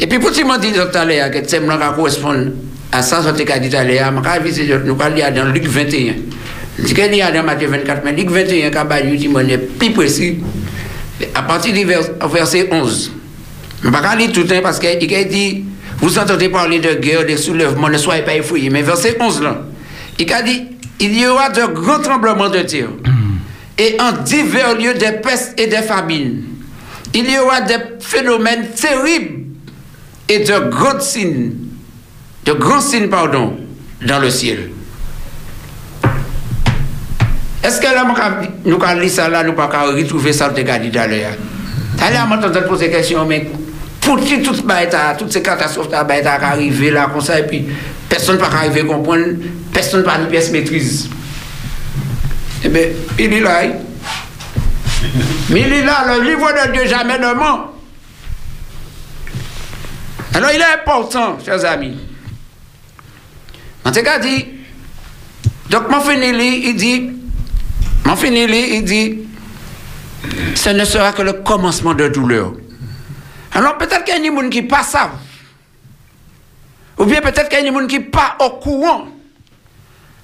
Et 0.00 0.08
puis, 0.08 0.18
pour 0.18 0.30
ce 0.30 0.40
que 0.40 0.60
dit 0.60 0.72
tout 0.72 0.98
à 0.98 1.04
l'heure, 1.04 1.30
que 1.30 1.48
ce 1.48 1.56
correspond 1.94 2.52
à 2.90 3.02
ça, 3.02 3.22
ce 3.22 3.28
que 3.28 3.58
dit 3.60 3.70
tout 3.70 3.76
à 3.76 3.84
l'heure, 3.84 4.12
je 4.16 4.20
vais 4.20 4.50
inviter 4.50 4.78
nous 4.84 4.96
allons 5.00 5.14
lire 5.14 5.32
dans 5.32 5.44
Luc 5.44 5.64
21. 5.68 6.14
Dis 6.78 6.92
qu'il 6.94 7.14
y 7.14 7.22
a 7.22 7.30
dans 7.30 7.42
Matthieu 7.44 7.68
24, 7.68 8.02
mais 8.04 8.12
Luc 8.12 8.30
21, 8.30 8.70
quand 8.70 8.86
il 9.04 9.50
est 9.52 9.58
plus 9.58 9.90
précis, 9.92 10.38
à 11.34 11.42
partir 11.42 11.72
du 11.72 11.84
vers- 11.84 12.02
verset 12.32 12.68
11. 12.72 13.12
Je 13.82 13.88
ne 13.88 13.94
vais 13.94 14.00
pas 14.02 14.16
lire 14.16 14.32
tout 14.32 14.40
le 14.40 14.46
temps 14.46 14.60
parce 14.62 14.78
qu'il 14.80 14.98
dit, 15.28 15.64
vous 15.98 16.18
entendez 16.18 16.48
parler 16.48 16.80
de 16.80 16.94
guerre, 16.94 17.24
de 17.26 17.36
soulèvement, 17.36 17.88
ne 17.88 17.98
soyez 17.98 18.22
pas 18.22 18.34
effrayés. 18.34 18.70
Mais 18.70 18.82
verset 18.82 19.16
11 19.20 19.40
là, 19.42 19.62
il 20.18 20.32
a 20.32 20.42
dit, 20.42 20.64
il 21.00 21.18
y 21.18 21.26
aura 21.26 21.50
de 21.50 21.66
grands 21.72 22.00
tremblements 22.00 22.48
de 22.48 22.60
terre. 22.60 22.88
Et 23.78 23.96
en 24.00 24.12
divers 24.22 24.74
lieux 24.76 24.94
des 24.94 25.12
pestes 25.22 25.58
et 25.58 25.66
des 25.66 25.82
famines. 25.82 26.42
Il 27.12 27.30
y 27.30 27.38
aura 27.38 27.60
des 27.60 27.76
phénomènes 28.00 28.68
terribles 28.74 29.44
et 30.28 30.40
de 30.40 30.70
grands 30.70 30.98
signes, 31.00 31.52
de 32.44 32.52
grands 32.52 32.80
signes, 32.80 33.08
pardon, 33.08 33.56
dans 34.06 34.18
le 34.18 34.30
ciel. 34.30 34.70
Est-ce 37.64 37.80
que 37.80 37.86
là, 37.86 38.04
nous 38.64 38.74
avons 38.82 39.00
lu 39.00 39.08
ça 39.08 39.28
là, 39.30 39.42
nous 39.42 39.54
pas 39.54 39.66
retrouver 39.66 40.34
ça 40.34 40.50
de 40.50 40.60
garder 40.60 40.90
tout 40.90 40.98
à 40.98 41.06
l'heure 41.06 41.32
Allez, 42.02 42.16
à 42.16 42.26
m'entendre 42.26 42.66
poser 42.66 42.88
des 42.88 42.92
questions, 42.92 43.24
mais 43.24 43.50
pour 44.02 44.20
qui 44.20 44.42
tout 44.42 44.54
toutes 45.16 45.32
ces 45.32 45.40
catastrophes 45.42 45.88
va 45.88 46.04
arriver 46.42 46.90
là, 46.90 47.08
comme 47.10 47.22
ça, 47.22 47.40
et 47.40 47.46
puis 47.46 47.64
personne 48.06 48.36
ne 48.36 48.40
peut 48.40 48.46
arriver 48.54 48.82
à 48.82 48.84
comprendre, 48.84 49.24
personne 49.72 50.00
ne 50.00 50.04
peut 50.04 50.10
une 50.20 50.28
pièce 50.28 50.50
maîtrise. 50.50 51.08
Eh 52.62 52.68
bien, 52.68 52.82
il 53.18 53.32
est 53.32 53.40
là. 53.40 53.60
hein? 53.62 53.70
Mais 55.48 55.62
il 55.62 55.72
est 55.72 55.84
là, 55.84 56.04
le 56.18 56.22
livre 56.22 56.46
de 56.52 56.72
Dieu 56.72 56.86
jamais 56.86 57.18
ne 57.18 57.32
ment. 57.32 57.72
Alors 60.34 60.50
il 60.52 60.60
est 60.60 60.82
important, 60.82 61.38
chers 61.42 61.64
amis. 61.64 61.96
En 63.86 63.92
tout 63.92 64.02
cas, 64.02 64.18
dit, 64.18 64.46
donc 65.70 65.88
mon 65.88 66.00
il 66.10 66.76
dit, 66.76 67.10
mon 68.04 68.16
finili, 68.16 68.76
il 68.76 68.84
dit, 68.84 69.18
ce 70.54 70.70
ne 70.70 70.84
sera 70.84 71.12
que 71.12 71.22
le 71.22 71.34
commencement 71.34 71.94
de 71.94 72.08
douleur. 72.08 72.52
Alors 73.52 73.78
peut-être 73.78 74.04
qu'il 74.04 74.14
y 74.14 74.16
a 74.16 74.20
des 74.30 74.34
gens 74.34 74.48
qui 74.48 74.62
pas 74.62 74.82
savent. 74.82 75.18
Ou 76.98 77.04
bien 77.04 77.20
peut-être 77.20 77.48
qu'il 77.48 77.64
y 77.64 77.66
a 77.66 77.70
des 77.70 77.76
gens 77.76 77.86
qui 77.86 78.00
pas 78.00 78.36
au 78.40 78.50
courant. 78.50 79.08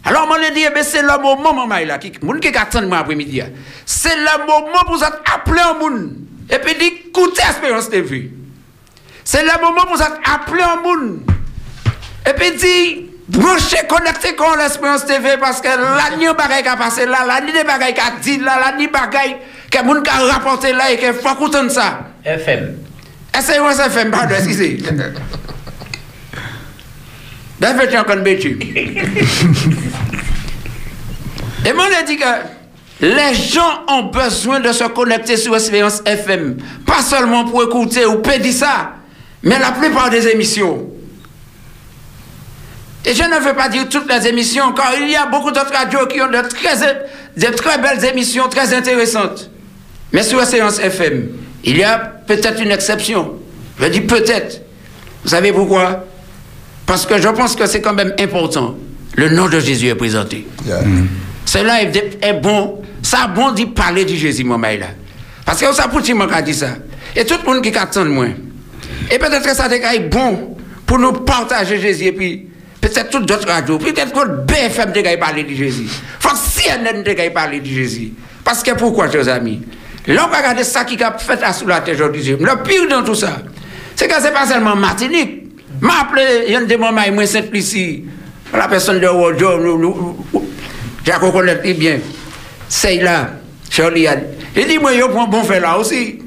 Alors, 0.04 0.26
on 0.30 0.32
a 0.32 0.50
dit, 0.50 0.64
eh 0.64 0.82
c'est 0.82 1.02
le 1.02 1.20
moment, 1.20 1.52
maman, 1.52 1.84
là, 1.84 1.98
qui, 1.98 2.12
moun 2.22 2.40
qui 2.40 2.48
attend 2.48 2.82
moi 2.82 2.98
après-midi, 2.98 3.42
hein. 3.42 3.50
c'est 3.84 4.16
le 4.16 4.46
moment 4.46 4.84
pour 4.86 4.96
vous 4.96 5.04
appeler 5.04 5.60
un 5.60 5.74
monde. 5.74 6.16
Et 6.48 6.58
puis, 6.58 6.74
dit, 6.74 6.92
écoutez 7.08 7.42
Espérance 7.42 7.90
TV. 7.90 8.30
C'est 9.24 9.42
le 9.42 9.60
moment 9.60 9.82
pour 9.82 9.96
vous 9.96 10.02
appeler 10.02 10.62
un 10.62 10.80
monde. 10.80 11.20
Et 12.26 12.32
puis, 12.32 12.56
dit, 12.56 13.09
branchez, 13.30 13.86
connectez 13.88 14.34
con 14.34 14.56
l'Espérance 14.58 15.06
TV 15.06 15.36
parce 15.38 15.60
que 15.60 15.68
la 15.68 16.16
nuit, 16.16 16.26
bagaille 16.36 16.62
qui 16.62 16.68
a 16.68 16.76
passé 16.76 17.06
là, 17.06 17.24
la 17.26 17.40
nuit, 17.40 17.52
bagaille 17.66 17.94
qui 17.94 18.00
a 18.00 18.12
dit 18.20 18.38
là, 18.38 18.58
la 18.60 18.76
nuit, 18.76 18.88
bagaille 18.88 19.36
que 19.70 19.84
moun 19.84 20.02
qui 20.02 20.10
a 20.10 20.32
rapporté 20.32 20.72
là 20.72 20.90
et 20.90 20.98
qu'il 20.98 21.12
faut 21.12 21.32
écouter 21.32 21.68
ça. 21.70 22.00
FM. 22.24 22.76
Que 23.32 23.40
c'est 23.42 23.56
FM, 23.56 24.10
pardon, 24.10 24.34
excusez. 24.34 24.78
Ben, 27.60 27.76
faites 27.78 27.94
encore 27.94 28.16
bêtise. 28.16 28.56
Et 31.66 31.74
moi, 31.74 31.84
je 31.90 32.06
dis 32.06 32.16
que 32.16 32.24
les 33.02 33.34
gens 33.34 33.84
ont 33.88 34.04
besoin 34.04 34.60
de 34.60 34.72
se 34.72 34.84
connecter 34.84 35.36
sur 35.36 35.54
Espérance 35.54 36.00
FM. 36.06 36.56
Pas 36.86 37.02
seulement 37.02 37.44
pour 37.44 37.62
écouter 37.62 38.06
ou 38.06 38.22
pédir 38.22 38.54
ça, 38.54 38.94
mais 39.42 39.58
la 39.58 39.72
plupart 39.72 40.08
des 40.08 40.26
émissions. 40.28 40.89
Et 43.04 43.14
je 43.14 43.22
ne 43.22 43.40
veux 43.42 43.54
pas 43.54 43.68
dire 43.68 43.88
toutes 43.88 44.10
les 44.12 44.28
émissions, 44.28 44.72
car 44.72 44.92
il 45.00 45.08
y 45.10 45.16
a 45.16 45.26
beaucoup 45.26 45.50
d'autres 45.50 45.72
radios 45.72 46.06
qui 46.06 46.20
ont 46.20 46.26
de 46.28 46.46
très, 46.48 46.76
de 47.36 47.54
très 47.56 47.78
belles 47.78 48.04
émissions, 48.04 48.48
très 48.48 48.74
intéressantes. 48.74 49.50
Mais 50.12 50.22
sur 50.22 50.42
Séance 50.44 50.78
FM, 50.78 51.28
il 51.64 51.78
y 51.78 51.82
a 51.84 51.98
peut-être 51.98 52.60
une 52.62 52.70
exception. 52.70 53.32
Je 53.80 53.86
dis 53.86 54.02
peut-être. 54.02 54.60
Vous 55.22 55.30
savez 55.30 55.52
pourquoi? 55.52 56.04
Parce 56.84 57.06
que 57.06 57.20
je 57.20 57.28
pense 57.28 57.56
que 57.56 57.66
c'est 57.66 57.80
quand 57.80 57.94
même 57.94 58.12
important. 58.18 58.76
Le 59.16 59.28
nom 59.28 59.48
de 59.48 59.60
Jésus 59.60 59.88
est 59.88 59.94
présenté. 59.94 60.46
Cela 61.46 61.82
est, 61.82 62.18
est 62.22 62.32
bon. 62.34 62.82
Ça 63.02 63.26
bon 63.26 63.52
d'y 63.52 63.66
parler 63.66 64.04
de 64.04 64.14
Jésus, 64.14 64.44
mon 64.44 64.58
là. 64.58 64.88
Parce 65.44 65.60
que 65.60 65.72
ça 65.72 65.88
pour 65.88 66.00
m'a 66.14 66.42
dit 66.42 66.54
ça. 66.54 66.68
Et 67.16 67.24
tout 67.24 67.34
le 67.44 67.52
monde 67.52 67.62
qui 67.62 67.76
attend 67.76 68.04
moi. 68.04 68.26
Et 69.10 69.18
peut-être 69.18 69.42
que 69.42 69.54
ça 69.54 69.66
est 69.66 70.00
bon 70.00 70.56
pour 70.86 70.98
nous 70.98 71.12
partager 71.12 71.80
Jésus. 71.80 72.04
Et 72.04 72.12
puis, 72.12 72.49
peut-être 72.80 73.10
toutes 73.10 73.26
d'autres 73.26 73.48
radios. 73.48 73.78
Peut-être 73.78 74.12
que 74.12 74.26
BFM 74.44 74.92
de 74.92 75.16
parler 75.18 75.44
de 75.44 75.54
Jésus. 75.54 75.88
Faut 76.18 76.34
CNN 76.34 77.02
de 77.02 77.28
parler 77.30 77.60
de 77.60 77.66
Jésus. 77.66 78.12
Parce 78.44 78.62
que 78.62 78.72
pourquoi, 78.72 79.10
chers 79.10 79.28
amis? 79.28 79.62
Là, 80.06 80.24
on 80.26 80.30
va 80.30 80.38
regarder 80.38 80.64
ça 80.64 80.84
qui 80.84 81.00
a 81.02 81.16
fait 81.18 81.42
à 81.42 81.52
sous 81.52 81.66
la 81.66 81.80
tête 81.80 81.94
aujourd'hui. 81.94 82.36
Le 82.40 82.62
pire 82.62 82.88
dans 82.88 83.02
tout 83.02 83.14
ça, 83.14 83.42
c'est 83.94 84.08
que 84.08 84.14
ce 84.14 84.24
n'est 84.24 84.32
pas 84.32 84.46
seulement 84.46 84.74
Martinique. 84.74 85.44
M'a 85.80 86.00
appelé, 86.00 86.22
il 86.46 86.52
y 86.52 86.56
a 86.56 86.64
des 86.64 86.76
moments, 86.76 87.00
moi, 87.12 87.24
ici. 87.24 88.04
La 88.52 88.66
personne 88.66 88.98
de 88.98 89.06
Wojo, 89.06 90.16
j'ai 91.04 91.12
très 91.12 91.74
bien. 91.74 91.98
C'est 92.68 92.96
là, 92.96 93.30
Charlie. 93.70 94.06
Il 94.56 94.66
dit, 94.66 94.78
moi, 94.78 94.92
je 94.94 95.04
prends 95.04 95.28
bon 95.28 95.44
fait 95.44 95.60
là 95.60 95.78
aussi. 95.78 96.18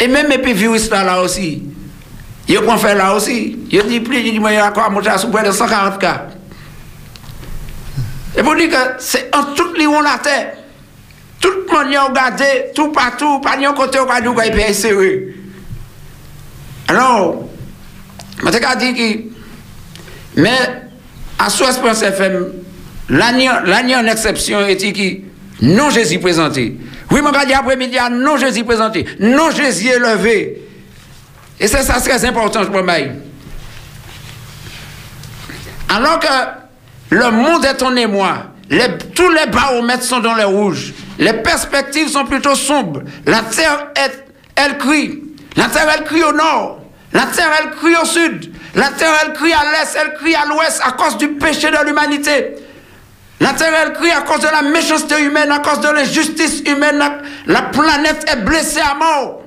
Et 0.00 0.08
même 0.08 0.28
les 0.28 0.52
virus 0.52 0.90
là, 0.90 1.02
là 1.02 1.22
aussi. 1.22 1.62
Il 2.48 2.60
prend 2.60 2.76
faire 2.76 2.96
là 2.96 3.14
aussi. 3.14 3.58
Il 3.70 3.82
dit 3.84 4.00
plus, 4.00 4.18
il 4.18 4.32
dit, 4.32 4.38
moi, 4.38 4.52
il 4.52 4.58
a 4.58 4.70
quoi, 4.70 4.88
monter 4.88 5.08
à 5.08 5.18
sous 5.18 5.28
près 5.30 5.44
de 5.44 5.50
140 5.50 5.98
cas. 5.98 6.26
Et 8.36 8.42
pour 8.42 8.54
dire 8.54 8.70
que 8.70 8.76
c'est 8.98 9.34
en 9.34 9.54
tout 9.54 9.72
les 9.74 9.86
on 9.86 10.00
la 10.00 10.18
terre. 10.22 10.52
Tout 11.40 11.50
le 11.50 11.72
monde 11.72 11.94
a 11.94 12.04
regardé, 12.04 12.44
tout 12.74 12.88
partout, 12.92 13.40
pas 13.40 13.56
un 13.56 13.72
côté 13.72 13.98
cas 14.06 14.20
d'où 14.20 14.34
il 14.44 14.52
peut 14.52 14.72
serré. 14.72 15.34
Alors, 16.88 17.44
je 18.38 18.48
te 18.48 18.78
dit 18.78 18.94
que, 18.94 20.40
mais 20.40 20.58
à 21.38 21.50
sous 21.50 21.64
Espérance 21.64 22.02
FM, 22.02 22.46
l'année 23.08 23.48
l'année 23.64 23.96
en 23.96 24.06
exception 24.06 24.60
est 24.66 24.76
qui 24.76 25.24
non 25.62 25.90
Jésus 25.90 26.18
présenté. 26.18 26.76
Oui, 27.10 27.22
mon 27.22 27.30
gars, 27.30 27.44
après-midi, 27.58 27.96
non 28.10 28.36
Jésus 28.36 28.64
présenté. 28.64 29.06
Non 29.20 29.50
Jésus 29.50 29.88
élevé. 29.88 30.65
Et 31.58 31.68
c'est 31.68 31.82
ça 31.82 32.00
très 32.00 32.24
important 32.24 32.64
pour 32.66 32.82
moi. 32.82 32.94
Alors 35.88 36.18
que 36.18 36.26
le 37.10 37.30
monde 37.30 37.64
est 37.64 37.76
ton 37.76 37.94
émoi, 37.96 38.38
tous 39.14 39.30
les 39.30 39.46
baromètres 39.46 40.02
sont 40.02 40.20
dans 40.20 40.34
le 40.34 40.44
rouge, 40.44 40.92
les 41.18 41.32
perspectives 41.32 42.08
sont 42.08 42.24
plutôt 42.24 42.54
sombres. 42.54 43.02
La 43.24 43.42
terre, 43.42 43.88
elle 44.54 44.76
crie. 44.78 45.22
La 45.56 45.68
terre, 45.68 45.88
elle 45.96 46.04
crie 46.04 46.24
au 46.24 46.32
nord. 46.32 46.80
La 47.12 47.22
terre, 47.26 47.50
elle 47.60 47.70
crie 47.70 47.96
au 47.96 48.04
sud. 48.04 48.52
La 48.74 48.90
terre, 48.90 49.12
elle 49.24 49.32
crie 49.32 49.52
à 49.52 49.62
l'est, 49.72 49.98
elle 49.98 50.14
crie 50.14 50.34
à 50.34 50.44
l'ouest 50.46 50.82
à 50.84 50.92
cause 50.92 51.16
du 51.16 51.28
péché 51.28 51.70
de 51.70 51.86
l'humanité. 51.86 52.56
La 53.40 53.52
terre, 53.52 53.72
elle 53.82 53.92
crie 53.94 54.10
à 54.10 54.20
cause 54.22 54.40
de 54.40 54.48
la 54.48 54.62
méchanceté 54.62 55.22
humaine, 55.22 55.50
à 55.50 55.60
cause 55.60 55.80
de 55.80 55.88
l'injustice 55.88 56.60
humaine. 56.66 57.02
La 57.46 57.62
planète 57.62 58.26
est 58.30 58.44
blessée 58.44 58.80
à 58.80 58.94
mort. 58.94 59.42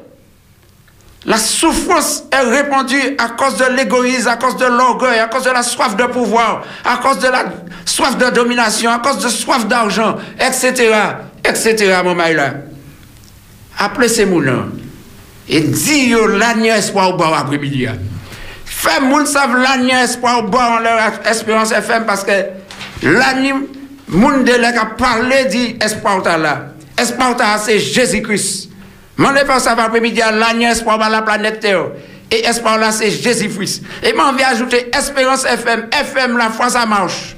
La 1.26 1.38
souffrance 1.38 2.24
est 2.32 2.50
répandue 2.50 3.16
à 3.18 3.30
cause 3.30 3.58
de 3.58 3.66
l'égoïsme, 3.76 4.30
à 4.30 4.38
cause 4.38 4.56
de 4.56 4.66
l'orgueil, 4.66 5.20
à 5.20 5.28
cause 5.28 5.44
de 5.44 5.52
la 5.52 5.64
soif 5.64 5.96
de 5.98 6.06
pouvoir, 6.06 6.64
à 6.86 6.98
cause 6.98 7.20
de 7.20 7.28
la 7.28 7.44
soif 7.86 8.18
de 8.18 8.30
domination, 8.30 8.90
à 8.90 9.00
cause 9.00 9.20
de 9.20 9.28
soif 9.28 9.68
d'argent, 9.68 10.16
etc., 10.40 10.94
etc., 11.44 12.00
mon 12.04 12.16
maïla. 12.16 12.54
Appelez 13.78 14.08
ces 14.08 14.26
moulins 14.26 14.68
et 15.50 15.62
dis 15.62 16.14
l'année 16.38 16.70
espoir 16.70 17.10
au 17.10 17.18
bord 17.18 17.36
après-midi. 17.36 17.88
Fais 18.66 19.02
moun 19.02 19.26
savent 19.26 19.58
l'année 19.58 19.94
espoir 19.94 20.40
au 20.40 20.44
bord 20.44 20.62
en 20.62 20.80
leur 20.80 21.00
espérance 21.26 21.72
FM 21.72 22.06
parce 22.06 22.24
que 22.24 22.32
l'année, 23.04 23.54
moun 24.08 24.46
de 24.46 24.52
a 24.52 24.86
parlé 24.86 25.46
dit 25.46 25.78
espoir 25.82 26.22
là. 26.38 26.68
Espoir 26.98 27.36
c'est 27.60 27.80
Jésus-Christ. 27.80 28.69
Mon 29.20 29.34
va 29.34 29.84
après-midi 29.84 30.22
l'année 30.22 30.64
espoir 30.64 30.98
dans 30.98 31.10
la 31.10 31.22
planète 31.22 31.60
Terre. 31.60 31.88
Et 32.32 32.46
espoir 32.46 32.78
là 32.78 32.90
c'est 32.94 33.12
Jésus-Christ. 33.12 33.84
Et 34.02 34.14
moi 34.14 34.30
on 34.32 34.36
vient 34.36 34.48
ajouter 34.48 34.90
espérance 34.96 35.44
FM. 35.44 35.88
FM 35.92 36.38
la 36.38 36.50
foi 36.50 36.70
ça 36.70 36.86
marche. 36.86 37.36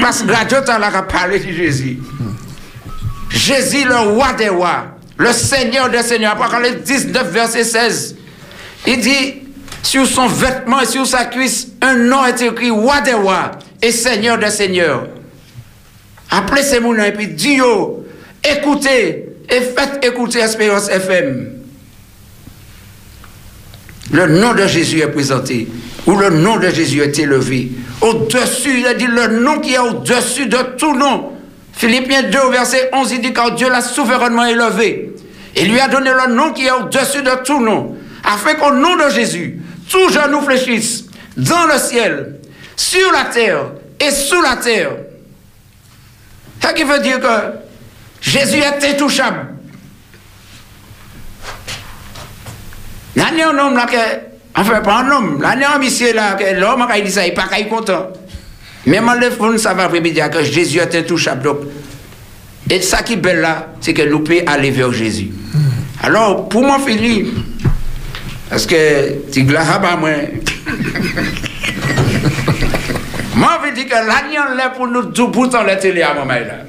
Parce 0.00 0.22
que 0.22 0.32
radio 0.32 0.56
t'as 0.64 0.78
là 0.78 0.86
a 0.86 1.02
parlé 1.02 1.38
de 1.38 1.52
Jésus. 1.52 1.98
Jésus, 3.28 3.84
le 3.84 3.96
roi 3.96 4.32
des 4.32 4.48
rois, 4.48 4.86
le 5.18 5.32
Seigneur 5.34 5.90
des 5.90 6.02
seigneurs, 6.02 6.32
Apocalypse 6.32 6.82
19, 6.82 7.30
verset 7.30 7.64
16, 7.64 8.16
il 8.86 9.00
dit, 9.00 9.42
sur 9.82 10.06
son 10.06 10.26
vêtement 10.26 10.80
et 10.80 10.86
sur 10.86 11.06
sa 11.06 11.26
cuisse, 11.26 11.68
un 11.82 11.94
nom 11.94 12.24
est 12.24 12.40
écrit, 12.40 12.70
roi 12.70 13.02
des 13.02 13.12
rois 13.12 13.50
et 13.82 13.92
Seigneur 13.92 14.38
des 14.38 14.50
seigneurs. 14.50 15.08
Appelez 16.30 16.62
ces 16.62 16.80
mots 16.80 16.94
et 16.96 17.12
puis 17.12 17.28
dis 17.28 17.60
écoutez 18.42 19.29
et 19.50 19.60
faites 19.60 20.04
écouter 20.04 20.38
Espérance 20.38 20.88
FM. 20.88 21.60
Le 24.12 24.26
nom 24.26 24.54
de 24.54 24.66
Jésus 24.66 25.00
est 25.00 25.08
présenté, 25.08 25.68
ou 26.06 26.16
le 26.16 26.30
nom 26.30 26.56
de 26.56 26.68
Jésus 26.68 27.00
est 27.00 27.18
élevé. 27.18 27.70
Au-dessus, 28.00 28.80
il 28.80 28.86
a 28.86 28.94
dit 28.94 29.06
le 29.06 29.40
nom 29.40 29.60
qui 29.60 29.74
est 29.74 29.78
au-dessus 29.78 30.46
de 30.46 30.58
tout 30.76 30.96
nom. 30.96 31.32
Philippiens 31.72 32.24
2, 32.24 32.38
au 32.40 32.50
verset 32.50 32.90
11, 32.92 33.12
il 33.12 33.20
dit 33.20 33.32
car 33.32 33.52
Dieu 33.54 33.68
l'a 33.68 33.80
souverainement 33.80 34.46
élevé. 34.46 35.14
Et 35.54 35.64
lui 35.64 35.78
a 35.80 35.88
donné 35.88 36.10
le 36.10 36.34
nom 36.34 36.52
qui 36.52 36.66
est 36.66 36.70
au-dessus 36.70 37.22
de 37.22 37.44
tout 37.44 37.60
nom, 37.60 37.96
afin 38.24 38.54
qu'au 38.54 38.72
nom 38.72 38.96
de 38.96 39.10
Jésus, 39.10 39.60
tout 39.88 40.08
genou 40.08 40.40
fléchisse 40.40 41.04
dans 41.36 41.66
le 41.66 41.78
ciel, 41.78 42.36
sur 42.76 43.12
la 43.12 43.24
terre 43.24 43.72
et 44.00 44.10
sous 44.10 44.40
la 44.42 44.56
terre. 44.56 44.90
Ce 46.62 46.72
qui 46.74 46.82
veut 46.82 47.00
dire 47.00 47.20
que 47.20 47.69
Jésus 48.20 48.58
est 48.58 48.94
intouchable. 48.94 49.46
L'année 53.16 53.42
un 53.42 53.58
homme 53.58 53.74
là 53.76 53.86
que, 53.86 54.60
enfin 54.60 54.80
pas 54.80 55.00
un 55.00 55.10
homme, 55.10 55.42
l'année 55.42 55.64
un 55.64 55.78
monsieur 55.78 56.12
là 56.14 56.34
que 56.34 56.58
l'homme 56.58 56.86
qui 56.92 57.02
dit 57.02 57.10
ça, 57.10 57.26
il 57.26 57.30
n'est 57.30 57.34
pas 57.34 57.48
content. 57.68 58.08
Mais 58.86 59.00
moi 59.00 59.16
le 59.16 59.30
fond 59.30 59.56
ça 59.58 59.74
va 59.74 59.84
après 59.84 60.00
dire 60.00 60.30
que 60.30 60.42
Jésus 60.44 60.78
est 60.78 60.94
intouchable. 60.94 61.42
Donc, 61.42 61.58
et 62.68 62.80
ça 62.82 63.02
qui 63.02 63.14
est 63.14 63.16
belle 63.16 63.40
là, 63.40 63.72
c'est 63.80 63.94
que 63.94 64.02
nous 64.02 64.20
pouvons 64.20 64.46
aller 64.46 64.70
vers 64.70 64.92
Jésus. 64.92 65.30
Alors 66.02 66.48
pour 66.48 66.62
moi 66.62 66.78
Philippe, 66.86 67.34
parce 68.48 68.66
que 68.66 69.30
tu 69.32 69.44
pas 69.44 69.96
moi. 69.96 70.10
Moi, 73.40 73.58
je 73.64 73.74
dis 73.74 73.86
que 73.86 73.94
l'agneau 73.94 74.54
là 74.54 74.68
pour 74.68 74.86
nous 74.86 75.04
tout 75.04 75.28
bout 75.28 75.46
dans 75.46 75.62
la 75.62 75.76
télé 75.76 76.02
à 76.02 76.12
moment 76.12 76.34
là. 76.34 76.64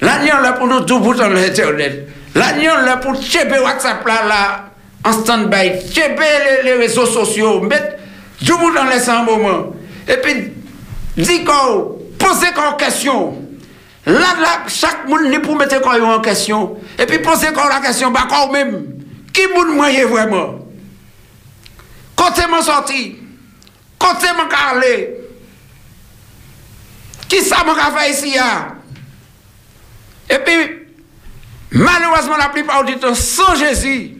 L'agneau 0.00 0.40
là 0.42 0.52
pour 0.52 0.66
nous 0.66 0.80
tout 0.80 1.00
pour 1.00 1.16
ton 1.16 1.34
éternel. 1.36 2.08
L'agneau 2.34 2.76
là 2.84 2.96
pour 2.96 3.20
cheper 3.20 3.58
WhatsApp 3.58 4.06
là, 4.06 4.26
là 4.26 4.70
en 5.04 5.12
stand-by, 5.12 5.92
cheper 5.92 6.62
les, 6.62 6.70
les, 6.70 6.74
réseaux 6.74 7.06
sociaux, 7.06 7.60
mettre 7.62 7.96
tout 8.44 8.58
pour 8.58 8.72
dans 8.72 8.84
les 8.84 9.08
un 9.08 9.22
moment. 9.22 9.72
Et 10.06 10.16
puis, 10.16 10.52
dis 11.16 11.44
qu'on, 11.44 11.98
posez 12.18 12.52
qu'on 12.52 12.76
question. 12.76 13.36
Là, 14.06 14.34
là, 14.40 14.62
chaque 14.66 15.08
monde 15.08 15.24
n'est 15.24 15.40
pour 15.40 15.56
mettre 15.56 15.80
qu'on 15.80 16.02
en 16.02 16.20
question. 16.20 16.76
Et 16.98 17.06
puis, 17.06 17.18
posez 17.18 17.48
qu'on 17.48 17.68
la 17.68 17.80
question, 17.80 18.10
bah, 18.10 18.26
quand 18.28 18.50
même, 18.52 18.86
qui 19.32 19.42
moun 19.54 19.74
moyen 19.74 20.06
vraiment? 20.06 20.56
Côté 22.16 22.42
mon 22.50 22.60
sorti, 22.60 23.16
côté 23.98 24.26
mon 24.36 24.48
carré, 24.48 25.14
qui 27.28 27.40
ça 27.42 27.58
m'a 27.64 27.98
fait 27.98 28.10
ici, 28.10 28.36
Hein? 28.38 28.79
Et 30.30 30.38
puis, 30.38 30.86
malheureusement, 31.72 32.36
la 32.38 32.48
plupart 32.48 32.84
du 32.84 32.94
temps, 32.96 33.14
sans 33.14 33.54
Jésus, 33.56 34.12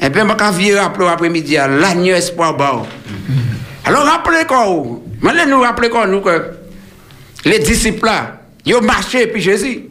et 0.00 0.10
puis, 0.10 0.20
je 0.20 0.72
vais 0.72 0.78
rappeler 0.80 1.06
après-midi, 1.06 1.56
à 1.56 1.68
l'agneau 1.68 2.14
espoir. 2.14 2.56
Alors, 3.84 4.04
rappelez 4.04 4.44
quoi 4.46 4.66
Maintenant, 5.20 5.46
nous 5.46 5.60
rappelez 5.60 5.88
quoi 5.88 6.06
nous 6.08 6.20
que 6.20 6.42
les 7.44 7.60
disciples 7.60 8.06
là, 8.06 8.40
ils 8.64 8.74
ont 8.74 8.80
marché 8.80 9.26
puis 9.28 9.40
Jésus. 9.40 9.84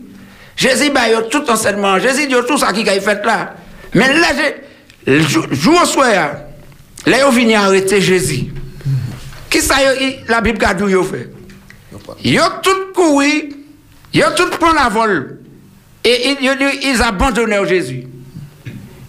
Jésus, 0.58 0.90
bah, 0.94 1.08
ils 1.10 1.16
ont 1.16 1.30
tout 1.30 1.50
enseignement. 1.50 1.98
Jésus, 1.98 2.24
ils 2.30 2.36
ont 2.36 2.44
tout 2.44 2.58
ça 2.58 2.74
qui 2.74 2.88
a 2.88 3.00
fait 3.00 3.24
là. 3.26 3.56
Mais 3.94 4.14
là, 4.14 4.28
je- 5.08 5.12
le 5.14 5.22
jour 5.56 5.80
au 5.82 5.86
soir, 5.86 6.34
là, 7.06 7.18
ils 7.18 7.24
ont 7.24 7.32
venu 7.32 7.54
arrêter 7.54 8.02
Jésus. 8.02 8.48
Qui 9.50 9.60
ça, 9.62 9.76
la 10.28 10.42
Bible 10.42 10.64
a 10.64 10.74
fait? 11.04 11.30
Ils 12.24 12.40
ont 12.40 12.52
tout 12.62 12.94
couru, 12.94 13.50
ils 14.14 14.24
ont 14.24 14.36
tout 14.36 14.50
pris 14.50 14.74
la 14.76 14.90
vol. 14.90 15.40
Et 16.04 16.32
ils, 16.42 17.02
abandonnent 17.02 17.66
Jésus. 17.68 18.08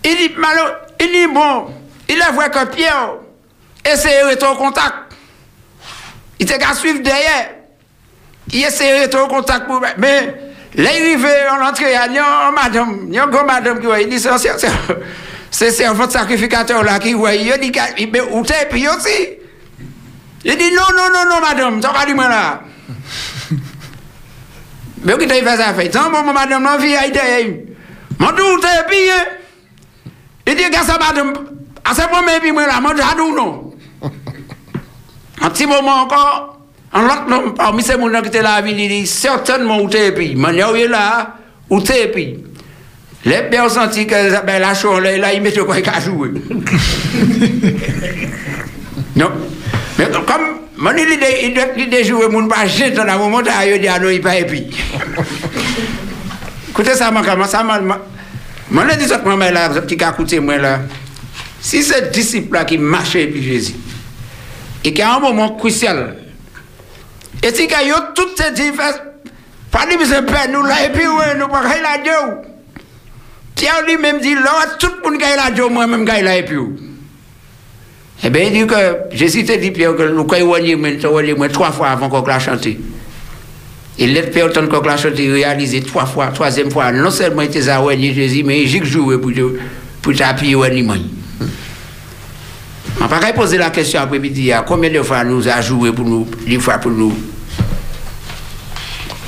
Il 0.05 0.17
dit, 0.17 0.35
malo, 0.37 0.61
il 1.01 1.07
dit, 1.07 1.33
bon, 1.33 1.69
il 2.09 2.21
a 2.21 2.31
vu 2.33 2.51
que 2.51 2.65
Pierre 2.67 3.15
essayait 3.85 4.23
de 4.23 4.27
rester 4.27 4.47
en 4.47 4.57
contact. 4.57 4.95
Il 6.39 6.45
était 6.45 6.59
qu'à 6.59 6.75
suivre 6.75 7.01
derrière. 7.03 7.51
Il 8.53 8.63
essayait 8.63 8.95
de 8.95 9.01
rester 9.01 9.17
en 9.19 9.29
contact. 9.29 9.67
Mais, 9.97 10.35
là, 10.75 10.91
il 10.95 11.03
arrivé 11.03 11.29
en 11.51 11.67
entrée, 11.67 11.93
il 12.09 12.15
y 12.15 12.19
a 12.19 12.49
une 12.49 12.55
madame, 12.55 13.07
il 13.09 13.15
y 13.15 13.19
a 13.19 13.25
une 13.25 13.47
madame 13.47 13.81
qui 13.81 13.87
voit, 13.87 14.01
il 14.01 14.09
dit, 14.09 14.19
c'est 14.21 14.31
c'est- 15.51 15.71
servant 15.71 16.09
sacrificateur 16.11 16.83
là 16.83 16.99
qui 16.99 17.13
voit, 17.15 17.35
il 17.35 17.53
dit, 17.61 17.71
dit, 17.71 18.21
où 18.33 18.43
t'es, 18.43 18.67
puis 18.71 18.87
aussi. 18.89 19.09
Il 20.45 20.57
dit, 20.57 20.73
non, 20.73 20.83
non, 20.97 21.09
non, 21.13 21.31
non, 21.31 21.41
madame, 21.41 21.81
t'as 21.81 21.93
pas 21.93 22.05
dit 22.05 22.15
moi 22.15 22.29
là. 22.29 22.63
Mwen 25.03 25.19
ki 25.19 25.27
te 25.27 25.39
yi 25.41 25.45
fè 25.47 25.57
sa 25.59 25.73
fè. 25.77 25.89
San 25.93 26.11
mwen 26.13 26.25
mwen 26.27 26.37
madèm 26.37 26.63
nan 26.63 26.81
fi 26.83 26.95
a 26.97 27.07
yi 27.07 27.13
te 27.15 27.25
yi. 27.31 27.51
Mwen 28.21 28.37
tou 28.39 28.61
te 28.63 28.71
yi 28.77 28.85
pi 28.91 29.01
yi. 29.09 29.19
Yi 30.47 30.57
te 30.59 30.71
gasa 30.75 30.99
madèm. 31.03 31.33
Ase 31.91 32.07
mwen 32.13 32.25
mwen 32.29 32.41
pi 32.45 32.55
mwen 32.55 32.71
la. 32.71 32.81
Mwen 32.85 33.03
jadou 33.03 33.35
nou. 33.35 33.51
An 35.43 35.53
ti 35.53 35.67
mwen 35.67 35.83
mwen 35.83 36.05
ankon. 36.05 36.49
An 36.93 37.09
lak 37.09 37.27
nan 37.29 37.53
parmi 37.59 37.83
se 37.83 37.97
moun 37.97 38.13
nan 38.15 38.25
ki 38.25 38.31
te 38.35 38.43
la 38.45 38.61
vi 38.63 38.77
li 38.79 38.89
li. 38.93 39.03
Sertenman 39.11 39.81
ou 39.83 39.91
te 39.91 40.07
yi 40.07 40.15
pi. 40.17 40.33
Mwen 40.39 40.61
yaw 40.61 40.77
yi 40.79 40.87
la. 40.93 41.05
Ou 41.71 41.83
te 41.83 41.99
yi 41.99 42.09
pi. 42.15 42.27
Le 43.25 43.37
pe 43.51 43.59
an 43.63 43.71
santi 43.71 44.03
ke 44.11 44.19
la 44.59 44.75
chou 44.75 44.99
la 45.01 45.13
yi 45.15 45.21
la 45.23 45.33
yi 45.35 45.41
mette 45.41 45.63
kwa 45.67 45.79
yi 45.79 45.87
kajou. 45.87 46.27
Non. 49.15 49.29
Men 49.99 50.16
kom, 50.26 50.47
mani 50.76 51.05
li 51.07 51.18
de 51.90 52.05
jowe 52.05 52.30
moun 52.32 52.49
pa 52.49 52.64
jen 52.66 52.95
ton 52.97 53.09
avon 53.09 53.30
monta 53.30 53.59
a 53.59 53.66
yo 53.66 53.78
di 53.78 53.88
anon 53.88 54.12
yi 54.12 54.20
pa 54.20 54.36
epi. 54.40 54.64
Koute 56.72 56.97
sa 56.97 57.11
man 57.11 57.24
kaman, 57.24 57.49
sa 57.49 57.62
man... 57.62 57.93
Man 58.72 58.88
le 58.88 58.97
di 58.97 59.07
sot 59.07 59.24
man 59.24 59.36
may 59.36 59.53
la, 59.53 59.66
zot 59.68 59.84
ki 59.84 59.99
ka 60.01 60.14
koute 60.16 60.38
mwen 60.40 60.62
la. 60.64 60.78
Si 61.61 61.82
se 61.84 61.99
disip 62.14 62.55
la 62.57 62.64
ki 62.64 62.78
mache 62.80 63.20
epi 63.26 63.43
Jezi, 63.45 63.74
e 64.80 64.93
ki 64.97 65.03
an 65.05 65.20
moun 65.20 65.36
moun 65.36 65.59
kousyal, 65.61 66.01
e 67.43 67.51
si 67.53 67.66
ka 67.68 67.82
yo 67.84 67.99
tout 68.16 68.32
se 68.40 68.49
difes, 68.57 68.97
pa 69.74 69.84
li 69.90 69.99
mi 70.01 70.09
se 70.09 70.22
pen 70.24 70.55
nou 70.55 70.64
la 70.64 70.80
epi 70.86 71.05
we, 71.05 71.26
nou 71.36 71.53
pa 71.53 71.61
kay 71.66 71.84
la 71.84 71.99
diyo. 72.07 72.22
Ti 73.61 73.68
an 73.68 73.84
li 73.90 73.99
menm 74.01 74.22
di 74.24 74.32
la, 74.40 74.57
tout 74.80 75.05
moun 75.05 75.20
kay 75.20 75.36
la 75.36 75.51
diyo, 75.53 75.68
mwen 75.68 75.93
menm 75.93 76.09
kay 76.09 76.24
la 76.24 76.38
epi 76.40 76.57
ou. 76.57 76.72
Eh 78.25 78.31
bien, 78.31 78.43
il 78.45 78.53
dit 78.53 78.66
que 78.66 79.16
Jésus 79.16 79.45
te 79.45 79.59
dit, 79.59 79.73
Pierre, 79.73 79.97
que 79.97 80.03
nous 80.03 80.27
avons 80.33 81.49
trois 81.49 81.73
fois 81.73 81.89
avant 81.89 82.09
qu'on 82.09 82.23
la 82.25 82.39
chanter. 82.39 82.79
Et 83.99 84.07
l'être 84.07 84.31
Pierre, 84.31 84.53
tant 84.53 84.66
qu'on 84.68 84.81
la 84.81 84.97
chanter, 84.97 85.31
réalisé 85.31 85.83
trois 85.83 86.07
fois, 86.07 86.29
troisième 86.29 86.70
fois, 86.70 86.93
non 86.93 87.11
seulement 87.11 87.43
il 87.43 87.49
était 87.49 87.68
à 87.68 87.83
Jésus, 87.97 88.45
mais 88.45 88.62
il 88.62 88.85
joué 88.85 89.18
pour 89.18 89.33
pour 90.01 90.14
t'appuyer 90.14 90.55
au 90.55 90.62
animal. 90.62 91.01
Je 91.41 93.05
ne 93.05 93.09
vais 93.09 93.20
pas 93.20 93.33
poser 93.33 93.59
la 93.59 93.70
question 93.70 94.01
après-midi, 94.01 94.53
combien 94.66 94.91
de 94.91 95.03
fois 95.03 95.25
nous 95.25 95.49
a 95.49 95.61
joué 95.61 95.93
pour 95.93 96.05
nous, 96.05 96.27
des 96.47 96.59
fois 96.59 96.79
pour 96.79 96.91
nous? 96.91 97.12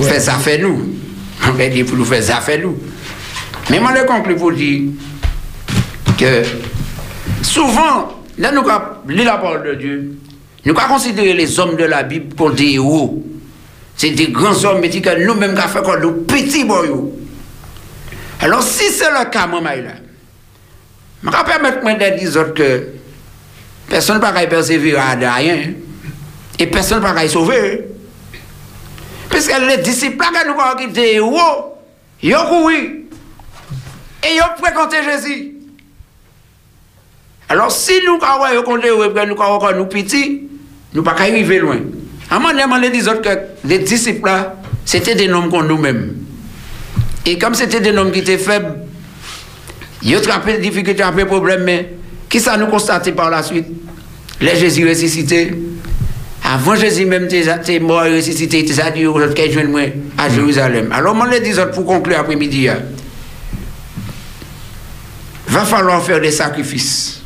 Faire 0.01 0.21
ça 0.21 0.33
fait 0.35 0.59
nous. 0.59 0.95
On 1.47 1.53
va 1.53 1.69
dire 1.69 1.87
pour 1.87 1.97
nous 1.97 2.05
faire 2.05 2.23
ça 2.23 2.41
fait 2.41 2.59
nous. 2.59 2.77
Mais 3.71 3.81
moi, 3.81 3.93
je 3.97 4.07
conclue 4.07 4.37
pour 4.37 4.53
dire 4.53 4.83
que 6.19 6.43
souvent, 7.43 8.24
là, 8.39 8.53
nous 8.53 8.63
lisons 9.09 9.25
la 9.25 9.39
parole 9.39 9.63
de 9.65 9.75
Dieu, 9.75 10.19
nous 10.65 10.75
avons 10.79 10.95
considéré 10.95 11.35
les 11.35 11.59
hommes 11.61 11.77
de 11.77 11.85
la 11.85 12.03
Bible 12.03 12.35
comme 12.35 12.55
des 12.55 12.73
héros. 12.73 13.23
C'est 13.97 14.11
des 14.11 14.29
grands 14.29 14.65
hommes, 14.65 14.81
mais 14.81 14.89
que 14.89 15.25
nous-mêmes, 15.25 15.57
avons 15.57 15.69
fait 15.69 15.83
comme 15.83 16.01
nous 16.01 16.13
petits 16.25 16.65
boyaux. 16.65 17.13
Alors, 18.41 18.63
si 18.63 18.91
c'est 18.91 19.11
le 19.11 19.31
cas, 19.31 19.47
moi, 19.47 19.61
là, 19.61 19.93
je 21.23 21.31
vais 21.31 21.45
permettre 21.45 21.81
de 21.81 22.19
dire 22.19 22.55
que 22.55 22.89
personne 23.89 24.21
ne 24.21 24.27
peut 24.27 24.49
persévérer 24.49 24.99
à 24.99 25.35
rien. 25.35 25.73
Et 26.59 26.67
personne 26.67 27.03
ne 27.03 27.09
peut 27.21 27.29
sauver. 27.29 27.85
Parce 29.31 29.49
que 29.49 29.67
les 29.67 29.79
disciples 29.79 30.17
que 30.17 30.47
nous 30.47 30.61
avons 30.61 30.77
quitté, 30.77 31.15
ils 31.17 31.21
ont 31.21 32.47
couru. 32.47 33.07
Et 34.23 34.35
ils 34.37 34.41
ont 34.41 34.63
fréquenté 34.63 34.97
Jésus. 35.03 35.54
Alors, 37.55 37.71
si 37.71 37.93
nous 38.05 38.19
avons 38.21 38.63
compté, 38.65 38.89
nous 38.91 39.01
avons 39.41 39.77
nous 39.77 39.87
petits, 39.87 40.43
nous 40.93 41.03
ne 41.03 41.05
pouvons 41.05 41.17
pas 41.17 41.23
arriver 41.23 41.61
loin. 41.61 41.79
Un 42.29 42.81
les 42.81 43.07
autres 43.07 43.23
que 43.23 43.29
les 43.65 43.79
disciples, 43.79 44.29
c'était 44.85 45.15
des 45.15 45.29
noms 45.29 45.49
comme 45.49 45.69
nous-mêmes. 45.69 46.17
Et 47.25 47.39
comme 47.39 47.55
c'était 47.55 47.79
des 47.79 47.93
noms 47.93 48.11
qui 48.11 48.19
étaient 48.19 48.39
faibles, 48.39 48.75
ils 50.03 50.17
ont 50.17 50.21
des 50.45 50.59
difficultés, 50.59 51.05
des 51.15 51.25
problèmes, 51.27 51.63
mais 51.63 51.95
qui 52.29 52.41
ça 52.41 52.57
nous 52.57 52.67
constaté 52.67 53.13
par 53.13 53.31
la 53.31 53.45
suite? 53.45 53.67
Les 54.41 54.57
Jésus 54.57 54.89
ressuscité. 54.89 55.55
Avant 56.43 56.75
Jésus 56.75 57.07
même 57.07 57.27
était 57.27 57.79
mort 57.79 58.05
et 58.05 58.17
ressuscité, 58.17 58.65
il 58.65 58.81
a 58.81 58.91
dit 58.91 59.07
aux 59.07 59.15
autres 59.15 59.41
à 60.19 60.29
Jérusalem. 60.29 60.91
Alors, 60.91 61.15
moi, 61.15 61.29
les 61.29 61.55
pour 61.73 61.87
conclure 61.87 62.19
après-midi, 62.19 62.69
hein, 62.69 62.81
va 65.47 65.65
falloir 65.65 66.03
faire 66.03 66.21
des 66.21 66.33
sacrifices. 66.33 67.21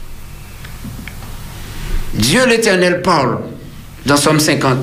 Dieu 2.19 2.45
l'Éternel 2.47 3.01
parle 3.01 3.39
dans 4.05 4.17
Somme 4.17 4.41
50, 4.41 4.79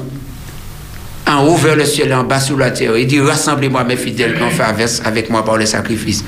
en 1.28 1.46
haut 1.46 1.56
vers 1.56 1.76
le 1.76 1.86
ciel 1.86 2.10
et 2.10 2.14
en 2.14 2.24
bas 2.24 2.40
sous 2.40 2.56
la 2.58 2.72
terre. 2.72 2.98
Il 2.98 3.08
dit 3.08 3.20
Rassemblez-moi, 3.20 3.84
mes 3.84 3.98
fidèles, 3.98 4.36
qui 4.36 4.56
fait 4.56 5.02
avec 5.06 5.30
moi 5.30 5.44
par 5.44 5.58
les 5.58 5.66
sacrifices. 5.66 6.24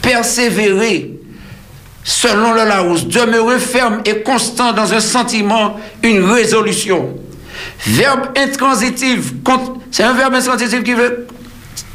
Persévérer 0.00 1.10
selon 2.02 2.54
le 2.54 2.64
Larousse, 2.64 3.06
demeurer 3.06 3.58
ferme 3.58 4.00
et 4.06 4.22
constant 4.22 4.72
dans 4.72 4.94
un 4.94 5.00
sentiment, 5.00 5.78
une 6.02 6.24
résolution. 6.24 7.18
Verbe 7.86 8.28
intransitif, 8.36 9.34
c'est 9.90 10.04
un 10.04 10.14
verbe 10.14 10.34
intransitif 10.34 10.82
qui 10.82 10.94
veut 10.94 11.26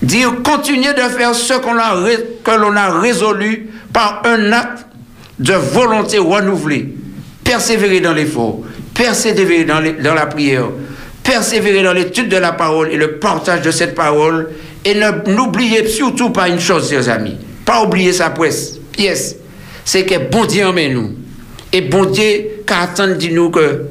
dire 0.03 0.31
continuer 0.43 0.93
de 0.93 1.01
faire 1.17 1.33
ce 1.33 1.53
qu'on 1.53 1.73
que 1.73 2.51
l'on 2.51 2.75
a 2.75 2.99
résolu 2.99 3.69
par 3.91 4.21
un 4.25 4.51
acte 4.51 4.85
de 5.39 5.53
volonté 5.53 6.19
renouvelée. 6.19 6.93
Persévérer 7.45 8.01
dans 8.01 8.11
l'effort, 8.11 8.59
persévérer 8.93 9.63
dans, 9.63 9.79
les, 9.79 9.93
dans 9.93 10.13
la 10.13 10.25
prière, 10.25 10.65
persévérer 11.23 11.83
dans 11.83 11.93
l'étude 11.93 12.27
de 12.27 12.35
la 12.35 12.51
parole 12.51 12.91
et 12.91 12.97
le 12.97 13.13
partage 13.19 13.61
de 13.61 13.71
cette 13.71 13.95
parole. 13.95 14.49
Et 14.83 14.93
n'oubliez 15.27 15.87
surtout 15.87 16.31
pas 16.31 16.49
une 16.49 16.59
chose, 16.59 16.89
chers 16.89 17.07
amis. 17.07 17.37
Pas 17.63 17.83
oublier 17.83 18.11
sa 18.11 18.31
pièce. 18.31 18.79
pièce 18.91 19.37
c'est 19.85 20.03
que 20.03 20.29
bon 20.29 20.45
Dieu 20.45 20.65
emmène 20.65 20.93
nous. 20.93 21.11
Et 21.71 21.81
bon 21.81 22.05
Dieu 22.05 22.63
attend 22.67 23.07
de 23.07 23.27
nous 23.27 23.51
que 23.51 23.83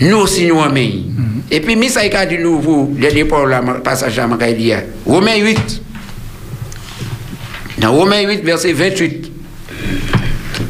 nous 0.00 0.16
aussi 0.18 0.46
nous 0.46 0.56
emmène. 0.56 1.04
Et 1.50 1.60
puis, 1.60 1.76
Missa 1.76 2.00
a 2.00 2.26
dit 2.26 2.38
nous, 2.38 2.60
vous, 2.60 2.94
le 2.96 3.80
passage 3.80 4.18
à 4.18 4.26
Makaïdia. 4.26 4.82
Romains 5.04 5.36
8. 5.36 5.82
Dans 7.78 7.92
Romains 7.92 8.22
8, 8.22 8.44
verset 8.44 8.72
28. 8.72 9.29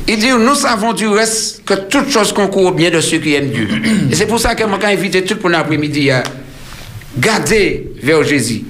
Il 0.09 0.19
dit, 0.19 0.31
nous 0.31 0.55
savons 0.55 0.93
du 0.93 1.07
reste 1.07 1.65
que 1.65 1.75
toute 1.75 2.11
chose 2.11 2.33
concourt 2.33 2.67
au 2.67 2.73
bien 2.73 2.91
de 2.91 3.01
ceux 3.01 3.19
qui 3.19 3.35
aiment 3.35 3.51
Dieu. 3.51 3.69
Et 4.11 4.15
c'est 4.15 4.27
pour 4.27 4.41
ça 4.41 4.55
que 4.55 4.65
moi, 4.65 4.79
quand 4.81 4.89
invité 4.89 5.25
tout 5.25 5.37
pour 5.37 5.51
l'après-midi 5.51 6.11
à 6.11 6.23
garder 7.17 7.93
vers 8.03 8.23
Jésus. 8.25 8.63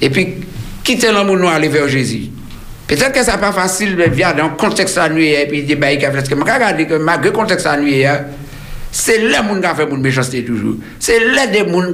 Et 0.00 0.10
puis, 0.10 0.34
quitter 0.82 1.12
l'amour 1.12 1.36
noir, 1.36 1.54
aller 1.54 1.68
vers 1.68 1.88
Jésus. 1.88 2.28
Peut-être 2.86 3.12
que 3.12 3.22
ça 3.24 3.32
n'est 3.32 3.40
pas 3.40 3.52
facile 3.52 3.96
de 3.96 4.02
vivre 4.04 4.34
dans 4.34 4.48
le 4.48 4.56
contexte 4.56 4.98
annuel 4.98 5.44
et 5.44 5.48
puis 5.48 5.62
débat 5.62 5.88
parce 6.12 6.28
que 6.28 6.34
je 6.36 6.40
regarde 6.40 6.86
que 6.86 6.94
malgré 6.94 7.30
le 7.30 7.36
contexte 7.36 7.66
annuel, 7.66 8.26
c'est 8.90 9.18
les 9.18 9.32
gens 9.32 9.74
fait 9.74 9.86
mon 9.86 9.96
méchanceté 9.96 10.44
toujours. 10.44 10.74
C'est 10.98 11.18
les 11.20 11.46
des 11.50 11.66
gens 11.70 11.92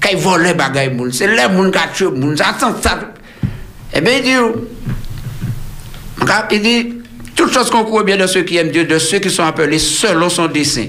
qui 0.00 0.14
volent 0.14 0.44
les 0.44 0.54
bagages, 0.54 0.90
c'est 1.12 1.26
les 1.26 1.36
gens 1.36 1.70
qui 1.70 1.80
tuent 1.94 2.14
les 2.14 2.36
gens. 2.36 2.44
Ça, 2.80 2.98
Eh 3.92 4.00
bien, 4.00 4.12
il 4.18 4.22
dit, 4.22 4.30
il 6.52 6.62
dit, 6.62 6.94
toute 7.36 7.52
chose 7.52 7.70
concourt 7.70 8.02
bien 8.02 8.16
de 8.16 8.26
ceux 8.26 8.42
qui 8.42 8.56
aiment 8.56 8.70
Dieu, 8.70 8.84
de 8.84 8.98
ceux 8.98 9.18
qui 9.18 9.30
sont 9.30 9.44
appelés 9.44 9.78
selon 9.78 10.28
son 10.28 10.46
dessein. 10.46 10.86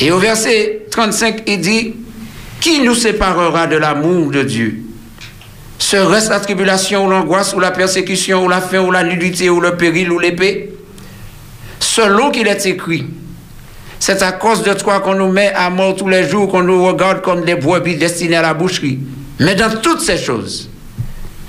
Et 0.00 0.10
au 0.10 0.18
verset 0.18 0.86
35, 0.90 1.42
il 1.46 1.60
dit, 1.60 1.94
qui 2.60 2.80
nous 2.80 2.94
séparera 2.94 3.66
de 3.66 3.76
l'amour 3.76 4.30
de 4.30 4.42
Dieu? 4.42 4.82
Serait-ce 5.78 6.30
la 6.30 6.40
tribulation 6.40 7.06
ou 7.06 7.10
l'angoisse 7.10 7.54
ou 7.54 7.60
la 7.60 7.70
persécution 7.70 8.44
ou 8.44 8.48
la 8.48 8.60
faim 8.60 8.80
ou 8.80 8.90
la 8.90 9.04
nudité 9.04 9.50
ou 9.50 9.60
le 9.60 9.76
péril 9.76 10.10
ou 10.10 10.18
l'épée? 10.18 10.72
Selon 11.80 12.30
qu'il 12.30 12.46
est 12.46 12.64
écrit, 12.64 13.06
c'est 13.98 14.22
à 14.22 14.32
cause 14.32 14.62
de 14.62 14.72
toi 14.74 15.00
qu'on 15.00 15.14
nous 15.14 15.30
met 15.30 15.52
à 15.54 15.70
mort 15.70 15.96
tous 15.96 16.08
les 16.08 16.28
jours, 16.28 16.48
qu'on 16.48 16.62
nous 16.62 16.84
regarde 16.84 17.22
comme 17.22 17.44
des 17.44 17.56
brebis 17.56 17.96
destinés 17.96 18.36
à 18.36 18.42
la 18.42 18.54
boucherie. 18.54 19.00
Mais 19.40 19.54
dans 19.54 19.80
toutes 19.80 20.00
ces 20.00 20.18
choses, 20.18 20.70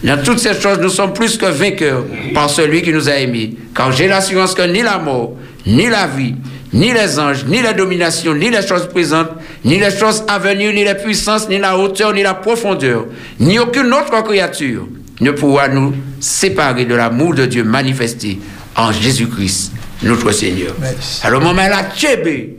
dans 0.03 0.21
toutes 0.23 0.39
ces 0.39 0.53
choses, 0.53 0.79
nous 0.79 0.89
sommes 0.89 1.13
plus 1.13 1.37
que 1.37 1.47
vainqueurs 1.47 2.03
par 2.33 2.49
celui 2.49 2.81
qui 2.81 2.93
nous 2.93 3.09
a 3.09 3.13
aimés. 3.13 3.55
Car 3.75 3.91
j'ai 3.91 4.07
l'assurance 4.07 4.53
que 4.53 4.61
ni 4.61 4.81
la 4.81 4.99
mort, 4.99 5.33
ni 5.65 5.87
la 5.87 6.05
vie, 6.05 6.35
ni 6.73 6.93
les 6.93 7.17
anges, 7.19 7.45
ni 7.45 7.61
la 7.61 7.73
domination, 7.73 8.35
ni 8.35 8.49
les 8.49 8.65
choses 8.65 8.87
présentes, 8.89 9.31
ni 9.65 9.79
les 9.79 9.91
choses 9.91 10.23
à 10.27 10.37
venir, 10.37 10.71
ni 10.73 10.83
les 10.83 10.95
puissances, 10.95 11.49
ni 11.49 11.57
la 11.57 11.77
hauteur, 11.77 12.13
ni 12.13 12.21
la 12.21 12.35
profondeur, 12.35 13.05
ni 13.39 13.57
aucune 13.57 13.91
autre 13.93 14.23
créature 14.23 14.87
ne 15.19 15.31
pourra 15.31 15.67
nous 15.67 15.93
séparer 16.19 16.85
de 16.85 16.93
l'amour 16.93 17.33
de 17.33 17.45
Dieu 17.45 17.63
manifesté 17.63 18.39
en 18.75 18.91
Jésus-Christ, 18.91 19.71
notre 20.03 20.31
Seigneur. 20.31 20.75
Alors, 21.23 21.41
moment 21.41 21.67
là, 21.67 21.89
tchébé, 21.95 22.57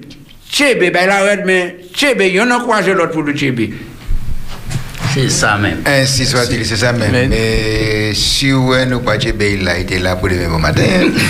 tchébé, 0.50 0.90
ben 0.90 1.06
là, 1.06 1.36
mais 1.44 1.76
tchébé, 1.94 2.28
il 2.28 2.34
y 2.34 2.40
en 2.40 2.50
a 2.50 2.80
l'autre 2.80 3.12
pour 3.12 3.22
le 3.22 3.32
tchébé. 3.32 3.72
C'est 5.20 5.30
ça 5.30 5.56
même. 5.58 5.78
Ainsi 5.84 6.24
soit-il, 6.24 6.64
c'est 6.64 6.76
ça 6.76 6.92
même. 6.92 7.28
Mais 7.28 8.12
si 8.14 8.52
ouais, 8.52 8.86
nous 8.86 9.00
pas 9.00 9.16
il 9.16 9.68
a 9.68 9.76
été 9.78 9.98
là 9.98 10.14
pour 10.14 10.28
demain 10.28 10.58
matin. 10.58 10.82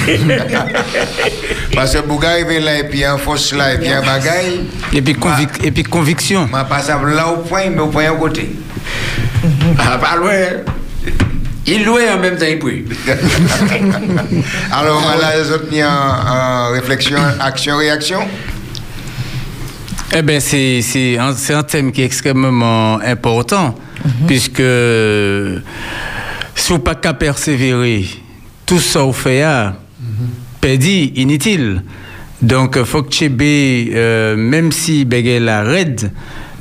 Parce 1.75 1.95
que 1.95 2.01
Bouga 2.03 2.31
arrive 2.33 2.63
là 2.63 2.81
et 2.81 2.85
puis 2.85 3.03
un 3.05 3.17
fausse 3.17 3.55
là 3.55 3.73
et 3.73 3.79
puis 3.79 3.89
un 3.89 4.03
bagaille. 4.03 4.67
Et 4.93 5.01
puis, 5.01 5.15
convic- 5.15 5.65
et 5.65 5.71
puis 5.71 5.85
conviction. 5.85 6.47
Je 6.53 6.69
passe 6.69 6.89
là 6.89 7.29
au 7.29 7.39
point, 7.39 7.71
mais 7.71 7.81
au 7.81 7.87
point 7.87 8.11
à 8.11 8.15
côté. 8.15 8.51
Ah, 9.79 9.97
pas 9.97 10.17
loin. 10.17 10.35
Il 11.67 11.85
louait 11.85 12.11
en 12.11 12.19
même 12.19 12.37
temps, 12.37 12.47
il 12.49 12.59
prie. 12.59 12.85
Alors, 14.73 15.03
on 15.07 15.23
a 15.23 15.37
les 15.37 15.51
autres 15.51 15.67
en, 15.83 16.69
en 16.69 16.73
réflexion, 16.73 17.19
action, 17.41 17.77
réaction. 17.79 18.21
Eh 20.17 20.23
bien, 20.23 20.41
c'est 20.41 20.81
c'est 20.81 21.19
un, 21.19 21.35
un 21.51 21.63
thème 21.63 21.93
qui 21.93 22.01
est 22.01 22.07
extrêmement 22.07 22.99
important, 23.01 23.75
puisque 24.27 24.63
si 26.55 26.73
vous 26.73 26.79
pas 26.79 26.95
qu'à 26.95 27.13
persévérer, 27.13 28.07
tout 28.65 28.79
ça 28.79 29.03
vous 29.03 29.13
fait, 29.13 29.43
ah, 29.43 29.77
pédi, 30.61 31.13
inutile. 31.17 31.83
Donc, 32.41 32.83
faut 32.85 33.03
que 33.03 33.11
tu 33.11 33.25
aies, 33.25 33.91
euh, 33.95 34.37
même 34.37 34.73
si 34.73 35.05
bégay 35.05 35.41
la 35.41 35.63
raide, 35.63 36.11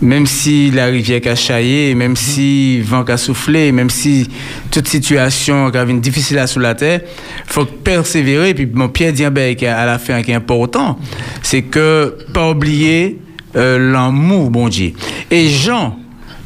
même 0.02 0.26
si 0.26 0.69
la 0.72 0.88
rivière 0.88 1.22
a 1.28 1.36
chaillé, 1.36 1.95
même 1.95 2.15
si 2.15 2.82
vent 2.82 3.03
a 3.03 3.18
soufflé, 3.18 3.72
même 3.72 3.90
si 3.90 4.28
toute 4.72 4.88
situation 4.88 5.68
a 5.68 5.84
été 5.84 5.94
difficile 5.94 6.40
à 6.40 6.48
sous 6.48 6.60
la 6.60 6.76
terre, 6.76 7.02
faut 7.45 7.65
persévérer. 7.65 8.53
Puis 8.53 8.68
mon 8.72 8.90
Pierre 8.90 9.14
dit 9.14 9.24
qui 9.56 9.65
à 9.65 9.86
la 9.86 9.99
fin 9.99 10.22
qui 10.22 10.32
est 10.32 10.36
important, 10.36 10.99
c'est 11.41 11.61
que 11.61 12.18
pas 12.34 12.49
oublier 12.49 13.19
euh, 13.56 13.91
l'amour, 13.91 14.49
bon 14.49 14.69
Dieu. 14.69 14.94
Et 15.32 15.49
Jean, 15.49 15.98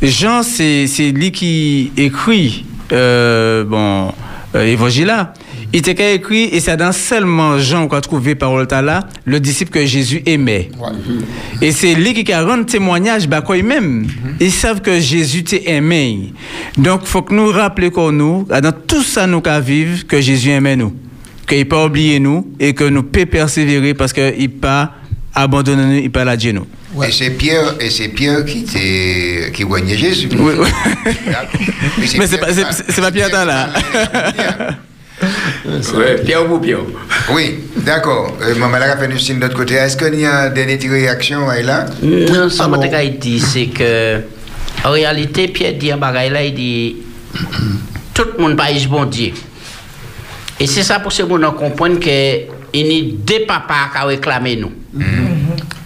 Jean, 0.02 0.44
c'est 0.44 0.88
c'est 0.88 1.12
lui 1.12 1.32
qui 1.32 1.92
écrit 1.98 2.66
euh, 2.92 3.64
bon 3.64 4.14
euh, 4.56 4.66
évangile 4.66 5.08
là. 5.08 5.34
Il 5.74 5.80
était 5.80 6.16
écrit 6.16 6.50
et 6.52 6.60
c'est 6.60 6.76
dans 6.76 6.92
seulement 6.92 7.58
Jean 7.58 7.88
qu'on 7.88 7.96
a 7.96 8.02
trouvé 8.02 8.36
parole 8.36 8.68
là 8.70 9.08
le 9.24 9.40
disciple 9.40 9.72
que 9.72 9.86
Jésus 9.86 10.22
aimait. 10.26 10.70
Et 11.62 11.72
c'est 11.72 11.96
lui 11.96 12.14
qui 12.14 12.34
a 12.34 12.44
rendu 12.44 12.66
témoignage 12.66 13.30
bah 13.30 13.40
quoi 13.42 13.62
même. 13.64 14.06
Ils 14.42 14.52
savent 14.52 14.82
que 14.82 15.00
Jésus 15.00 15.46
t'a 15.46 15.58
aimé. 15.66 16.34
Donc 16.78 17.06
faut 17.06 17.22
que 17.22 17.34
nous 17.34 17.50
rappelions 17.50 17.90
qu'on 17.90 18.12
nous 18.12 18.48
dans 18.50 18.74
tout 18.86 19.02
ça 19.02 19.28
nous 19.28 19.40
qu'à 19.40 19.62
vivre 19.62 20.06
que 20.06 20.20
Jésus 20.20 20.50
aimait 20.50 20.76
nous. 20.76 20.94
Qu'il 21.48 21.66
pas 21.68 21.86
oublié 21.86 22.20
nous 22.20 22.52
et 22.60 22.74
que 22.74 22.84
nous 22.84 23.04
peut 23.04 23.26
persévérer 23.26 23.94
parce 23.94 24.12
qu'il 24.12 24.50
pas 24.50 24.92
abandonné 25.34 25.86
nous, 25.86 26.04
il 26.04 26.12
pas 26.12 26.26
la 26.26 26.36
nous. 26.36 26.68
Et 27.08 27.12
c'est 27.12 27.30
Pierre, 27.32 27.76
et 27.80 27.90
c'est 27.90 28.10
Pierre 28.10 28.44
qui 28.46 28.64
t'est, 28.64 29.52
qui 29.54 29.64
voignait 29.64 29.98
Jésus. 29.98 30.30
Oui, 30.34 30.54
oui. 30.60 30.68
Mais 32.18 32.28
c'est 32.28 32.38
pas, 32.38 32.52
c'est, 32.54 32.66
c'est 32.90 33.02
pas 33.02 33.12
Pierre 33.12 33.30
dans 33.30 33.46
là. 33.46 33.70
Ouais, 35.96 36.16
Pierre 36.26 36.52
ou 36.52 36.60
Pierre. 36.60 36.80
Oui, 37.32 37.60
d'accord. 37.78 38.36
Euh, 38.42 38.56
Maman 38.56 38.78
a 38.78 38.98
fait 38.98 39.06
une 39.06 39.20
signe 39.20 39.38
de 39.38 39.44
l'autre 39.44 39.56
côté. 39.56 39.76
Est-ce 39.76 39.96
qu'il 39.96 40.20
y 40.20 40.26
a 40.26 40.50
des 40.50 40.66
réactions 40.66 41.48
à 41.48 41.62
là 41.62 41.86
Non, 42.02 42.50
ça 42.50 42.68
m'a 42.68 42.78
dit, 42.78 43.40
c'est 43.40 43.68
que, 43.68 44.22
en 44.84 44.92
réalité, 44.92 45.48
Pierre 45.48 45.74
dit 45.74 45.94
bagage 45.94 46.32
là, 46.32 46.44
il 46.44 46.54
dit, 46.54 46.96
tout 48.14 48.26
le 48.38 48.42
monde 48.44 48.58
pas 48.58 48.70
bon 48.90 49.06
Dieu. 49.06 49.32
Et 50.60 50.68
c'est 50.68 50.84
ça 50.84 51.00
pour 51.00 51.12
ce 51.12 51.24
monde 51.24 51.46
comprendre 51.56 52.00
que 52.00 52.62
il 52.74 52.88
y 52.88 53.00
a 53.00 53.14
deux 53.14 53.46
papas 53.46 53.90
qui 53.94 54.04
ont 54.04 54.08
réclamé 54.08 54.56
nous. 54.56 54.72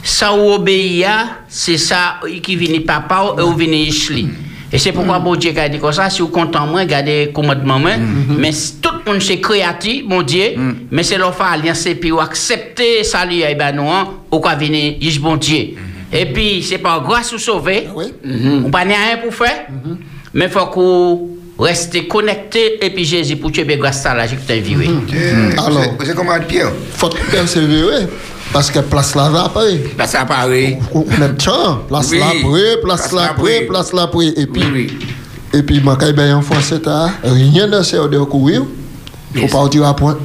Ça 0.08 0.32
ou 0.36 0.52
obéir, 0.52 1.10
c'est 1.50 1.80
ça 1.80 2.20
qui 2.44 2.56
vient 2.56 2.80
papa 2.82 3.36
ou 3.44 3.54
vient 3.54 3.74
Ishli. 3.74 4.30
Et 4.72 4.78
c'est 4.78 4.92
pourquoi 4.92 5.18
bon 5.18 5.36
Dieu 5.36 5.52
a 5.58 5.68
dit 5.68 5.80
comme 5.80 5.92
ça, 5.94 6.12
si 6.12 6.22
vous 6.22 6.28
content 6.28 6.68
moi, 6.68 6.82
regardez 6.82 7.32
commandement 7.34 7.80
moi, 7.80 7.92
mais 8.38 8.52
si 8.52 8.76
tout 8.76 8.90
le 9.04 9.12
monde 9.12 9.22
c'est 9.22 9.40
créatif, 9.40 10.04
mon 10.06 10.22
Dieu, 10.22 10.56
mais 10.92 11.02
c'est 11.02 11.18
faire 11.18 11.42
alliance 11.42 11.88
et 11.88 11.96
puis 11.96 12.12
ou 12.12 12.20
accepter 12.20 13.04
salut 13.04 13.42
et 13.42 13.56
ben 13.56 13.72
non, 13.72 14.20
ou 14.32 14.40
quoi 14.40 14.54
venir 14.54 14.96
Ish 15.02 15.20
bon 15.20 15.38
Dieu. 15.38 15.70
Et 16.14 16.26
puis 16.28 16.62
c'est 16.62 16.78
par 16.78 17.02
grâce 17.02 17.34
ou 17.34 17.40
sauver. 17.40 17.88
On 18.24 18.70
pas 18.70 18.80
rien 18.80 19.18
pour 19.24 19.34
faire. 19.34 19.68
Mais 20.36 20.50
faut 20.50 20.68
qu'on 20.68 21.30
reste 21.58 22.08
connecté 22.08 22.86
et 22.86 22.92
puis 22.92 23.06
Jésus 23.06 23.38
pour 23.38 23.52
tuer 23.52 23.66
grâce 23.78 24.06
à 24.06 24.14
la 24.14 24.28
j'ai 24.28 24.60
viré. 24.60 24.88
Alors, 25.58 25.96
vous 25.98 26.06
avez 26.06 26.14
comment 26.14 26.40
Pierre? 26.48 26.72
Faut 26.94 27.10
persévérer. 27.32 28.06
Paske 28.56 28.80
plas 28.88 29.12
la 29.20 29.28
va 29.34 29.42
apare. 29.50 29.82
Plas 30.00 30.14
la 30.16 30.22
apare. 30.24 30.78
Ou 30.96 31.04
net 31.20 31.36
chan. 31.44 31.82
Plas 31.90 32.14
la 32.16 32.30
apare, 32.32 32.78
plas 32.86 33.10
la 33.12 33.30
apare, 33.34 33.58
plas 33.68 33.92
la 33.92 34.08
apare. 34.08 34.32
E 34.40 34.48
pi, 34.48 34.86
e 35.52 35.64
pi 35.68 35.82
maka 35.84 36.08
e 36.08 36.16
bayan 36.16 36.40
fwanset 36.40 36.86
ta, 36.88 37.02
rinyen 37.26 37.68
nan 37.76 37.84
se 37.84 38.00
ou 38.00 38.08
de 38.08 38.22
wakou 38.22 38.48
wiw, 38.48 38.64
ou 39.42 39.50
pa 39.52 39.66
ou 39.66 39.72
di 39.72 39.84
wapwen. 39.84 40.24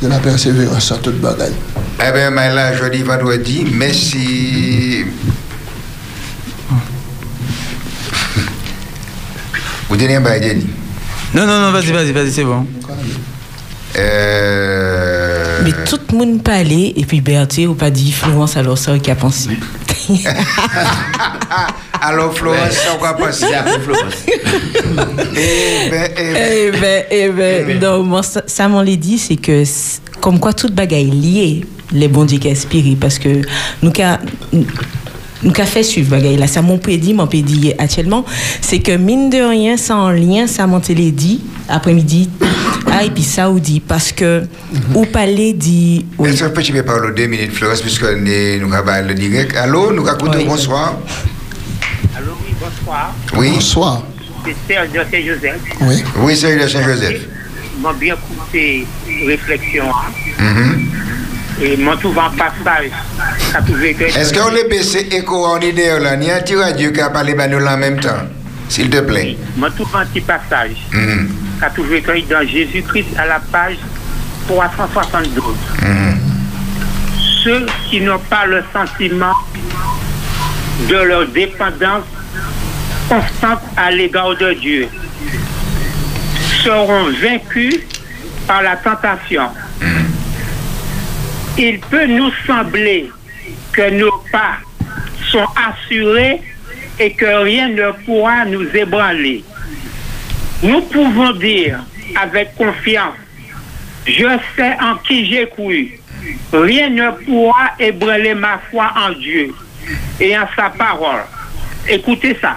De 0.00 0.08
la 0.12 0.18
perseverans 0.20 0.92
sa 0.92 0.98
tout 1.00 1.16
bagay. 1.24 1.52
Eh 2.02 2.12
ben, 2.12 2.30
mais 2.34 2.52
là, 2.52 2.74
jeudi, 2.76 3.02
vendredi, 3.02 3.64
merci. 3.72 5.04
Vous 9.88 9.96
donnez 9.96 10.16
un 10.16 10.20
bail, 10.20 10.66
Non, 11.34 11.46
non, 11.46 11.60
non, 11.60 11.72
vas-y, 11.72 11.92
vas-y, 11.92 12.12
vas-y, 12.12 12.30
c'est 12.32 12.44
bon. 12.44 12.66
Euh... 13.96 15.19
Mais 15.64 15.72
tout 15.84 16.00
le 16.10 16.18
monde 16.18 16.42
parlait, 16.42 16.92
et 16.96 17.04
puis 17.04 17.20
Berthier, 17.20 17.66
ou 17.66 17.74
pas 17.74 17.90
dit 17.90 18.12
Florence, 18.12 18.56
alors 18.56 18.78
ça, 18.78 18.98
qui 18.98 19.10
a 19.10 19.14
pensé. 19.14 19.50
Alors, 22.02 22.34
Florence, 22.34 22.78
on 22.94 23.02
va 23.02 23.12
passer 23.14 23.52
à 23.52 23.62
Florence. 23.78 24.14
Eh 24.26 25.90
ben, 25.90 26.10
eh 26.16 26.32
ben. 26.32 26.34
Eh 26.40 26.70
ben, 26.70 27.04
eh 27.10 27.28
ben, 27.28 27.78
non, 27.78 28.02
moi, 28.02 28.22
ça, 28.22 28.42
ça 28.46 28.68
m'en 28.68 28.82
l'a 28.82 28.96
dit, 28.96 29.18
c'est 29.18 29.36
que, 29.36 29.64
comme 30.20 30.40
quoi 30.40 30.54
toute 30.54 30.74
bagaille 30.74 31.10
liée, 31.10 31.64
les 31.92 32.08
bons 32.08 32.24
dieux 32.24 32.38
qui 32.38 32.96
parce 32.98 33.18
que 33.18 33.42
nous, 33.82 33.92
nous, 35.42 35.52
qu'a 35.52 35.64
fait 35.66 35.82
suivre 35.82 36.10
bagaille 36.10 36.36
là, 36.36 36.46
ça 36.46 36.60
dire, 36.96 37.14
m'en 37.16 37.26
peut 37.26 37.40
dire 37.42 37.74
actuellement, 37.78 38.24
c'est 38.60 38.80
que 38.80 38.92
mine 38.96 39.30
de 39.30 39.38
rien, 39.38 39.76
ça 39.76 39.96
en 39.96 40.10
lien, 40.10 40.46
ça 40.46 40.66
l'a 40.94 41.10
dit, 41.10 41.40
après-midi, 41.68 42.28
ah, 42.92 43.04
et 43.04 43.10
puis 43.10 43.22
ça, 43.22 43.50
ou 43.50 43.58
dit, 43.60 43.80
parce 43.80 44.12
que, 44.12 44.42
ou 44.94 45.04
parler 45.06 45.52
dit, 45.52 46.04
Est-ce 46.24 46.44
que 46.44 46.60
tu 46.60 46.72
peux 46.72 46.82
parler 46.82 47.12
deux 47.16 47.26
minutes, 47.26 47.52
Florence, 47.52 47.80
puisque 47.80 48.02
nous 48.04 48.72
avons 48.74 49.06
le 49.08 49.14
direct? 49.14 49.56
Allô, 49.56 49.92
nous 49.92 50.06
avons 50.06 50.30
Oui. 50.30 50.44
bonsoir. 50.46 50.94
Allô, 52.16 52.32
oui, 52.44 52.54
bonsoir. 52.60 53.14
Oui. 53.36 53.50
Bonsoir. 53.54 54.02
C'est 54.44 54.56
Serge 54.74 54.88
de 54.90 54.98
Saint-Joseph. 55.10 55.60
Oui. 55.82 56.02
Oui, 56.18 56.36
c'est 56.36 56.56
de 56.58 56.66
Saint-Joseph. 56.68 57.20
M'a 57.82 57.92
bien 57.94 58.14
écouté 58.14 58.86
réflexion. 59.26 59.84
hein. 59.88 60.42
Mhm. 60.42 60.86
Et 61.62 61.76
passage. 61.76 62.90
Ça 63.52 63.60
trouvé 63.60 63.92
que. 63.92 64.04
Est-ce 64.04 64.32
qu'on 64.32 64.50
le 64.50 64.66
baisser 64.68 65.08
écho 65.12 65.44
en 65.44 65.60
idée 65.60 65.98
là? 66.00 66.16
Ni 66.16 66.30
un 66.30 66.40
radio 66.58 66.90
qui 66.90 67.00
a 67.00 67.10
parlé 67.10 67.34
de 67.34 67.46
nous 67.48 67.66
en 67.66 67.76
même 67.76 68.00
temps 68.00 68.22
S'il 68.68 68.88
te 68.88 69.00
plaît. 69.00 69.36
Trouvé 69.76 69.90
un 69.94 70.06
petit 70.06 70.22
passage. 70.22 70.76
Mhm. 70.92 71.28
Ça 71.60 71.68
trouvé 71.68 72.00
que 72.00 72.12
dans 72.30 72.48
Jésus-Christ 72.48 73.08
à 73.18 73.26
la 73.26 73.40
page 73.52 73.76
372. 74.48 75.54
Mhm. 75.82 76.18
Ceux 77.44 77.66
qui 77.90 78.00
n'ont 78.00 78.18
pas 78.18 78.46
le 78.46 78.62
sentiment 78.72 79.34
de 80.88 80.96
leur 80.96 81.26
dépendance 81.28 82.04
constante 83.08 83.60
à 83.76 83.90
l'égard 83.90 84.34
de 84.36 84.54
Dieu 84.54 84.88
seront 86.64 87.10
vaincus 87.22 87.80
par 88.46 88.62
la 88.62 88.76
tentation. 88.76 89.42
Il 91.58 91.80
peut 91.80 92.06
nous 92.06 92.30
sembler 92.46 93.10
que 93.72 93.90
nos 93.90 94.22
pas 94.32 94.58
sont 95.30 95.46
assurés 95.56 96.40
et 96.98 97.12
que 97.12 97.42
rien 97.44 97.68
ne 97.68 97.92
pourra 98.04 98.44
nous 98.44 98.66
ébranler. 98.74 99.44
Nous 100.62 100.82
pouvons 100.82 101.32
dire 101.32 101.80
avec 102.20 102.54
confiance, 102.56 103.14
je 104.06 104.38
sais 104.56 104.76
en 104.80 104.96
qui 104.96 105.26
j'ai 105.26 105.48
cru. 105.48 105.98
Rien 106.52 106.90
ne 106.90 107.10
pourra 107.24 107.72
ébranler 107.78 108.34
ma 108.34 108.58
foi 108.70 108.92
en 108.96 109.12
Dieu 109.12 109.54
et 110.20 110.36
en 110.36 110.46
sa 110.54 110.70
parole. 110.70 111.22
Écoutez 111.88 112.36
ça. 112.40 112.56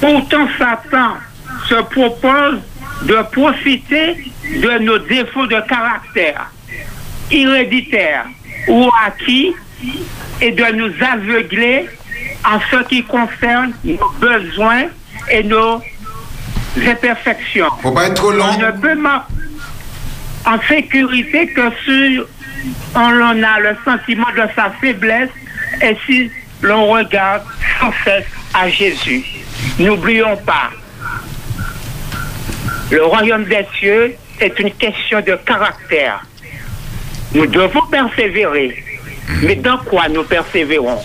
Pourtant, 0.00 0.46
Satan 0.58 1.16
se 1.68 1.74
propose 1.74 2.60
de 3.02 3.22
profiter 3.32 4.16
de 4.44 4.78
nos 4.78 4.98
défauts 4.98 5.46
de 5.46 5.60
caractère 5.68 6.50
héréditaires 7.30 8.26
ou 8.68 8.90
acquis 9.06 9.54
et 10.40 10.50
de 10.52 10.64
nous 10.72 10.92
aveugler 11.04 11.88
en 12.44 12.58
ce 12.70 12.84
qui 12.88 13.02
concerne 13.04 13.72
nos 13.84 14.10
besoins 14.20 14.84
et 15.30 15.42
nos 15.42 15.82
imperfections. 16.86 17.68
Faut 17.82 17.92
pas 17.92 18.06
être 18.06 18.14
trop 18.14 18.32
long. 18.32 18.44
On 18.44 18.58
ne 18.58 18.70
peut 18.72 18.98
en 20.46 20.58
sécurité 20.68 21.48
que 21.48 21.70
si 21.84 22.18
on 22.94 22.98
en 22.98 23.42
a 23.42 23.60
le 23.60 23.76
sentiment 23.84 24.30
de 24.32 24.48
sa 24.54 24.70
faiblesse 24.80 25.30
et 25.82 25.96
si 26.06 26.30
l'on 26.62 26.86
regarde 26.86 27.42
sans 27.80 27.92
cesse 28.04 28.26
à 28.54 28.68
Jésus. 28.68 29.24
N'oublions 29.78 30.36
pas, 30.38 30.70
le 32.90 33.04
royaume 33.04 33.44
des 33.44 33.66
cieux 33.78 34.14
est 34.40 34.58
une 34.58 34.72
question 34.72 35.20
de 35.20 35.36
caractère. 35.44 36.24
Nous 37.34 37.46
devons 37.46 37.82
persévérer. 37.90 38.82
Mais 39.42 39.56
dans 39.56 39.78
quoi 39.78 40.08
nous 40.08 40.22
persévérons? 40.24 40.98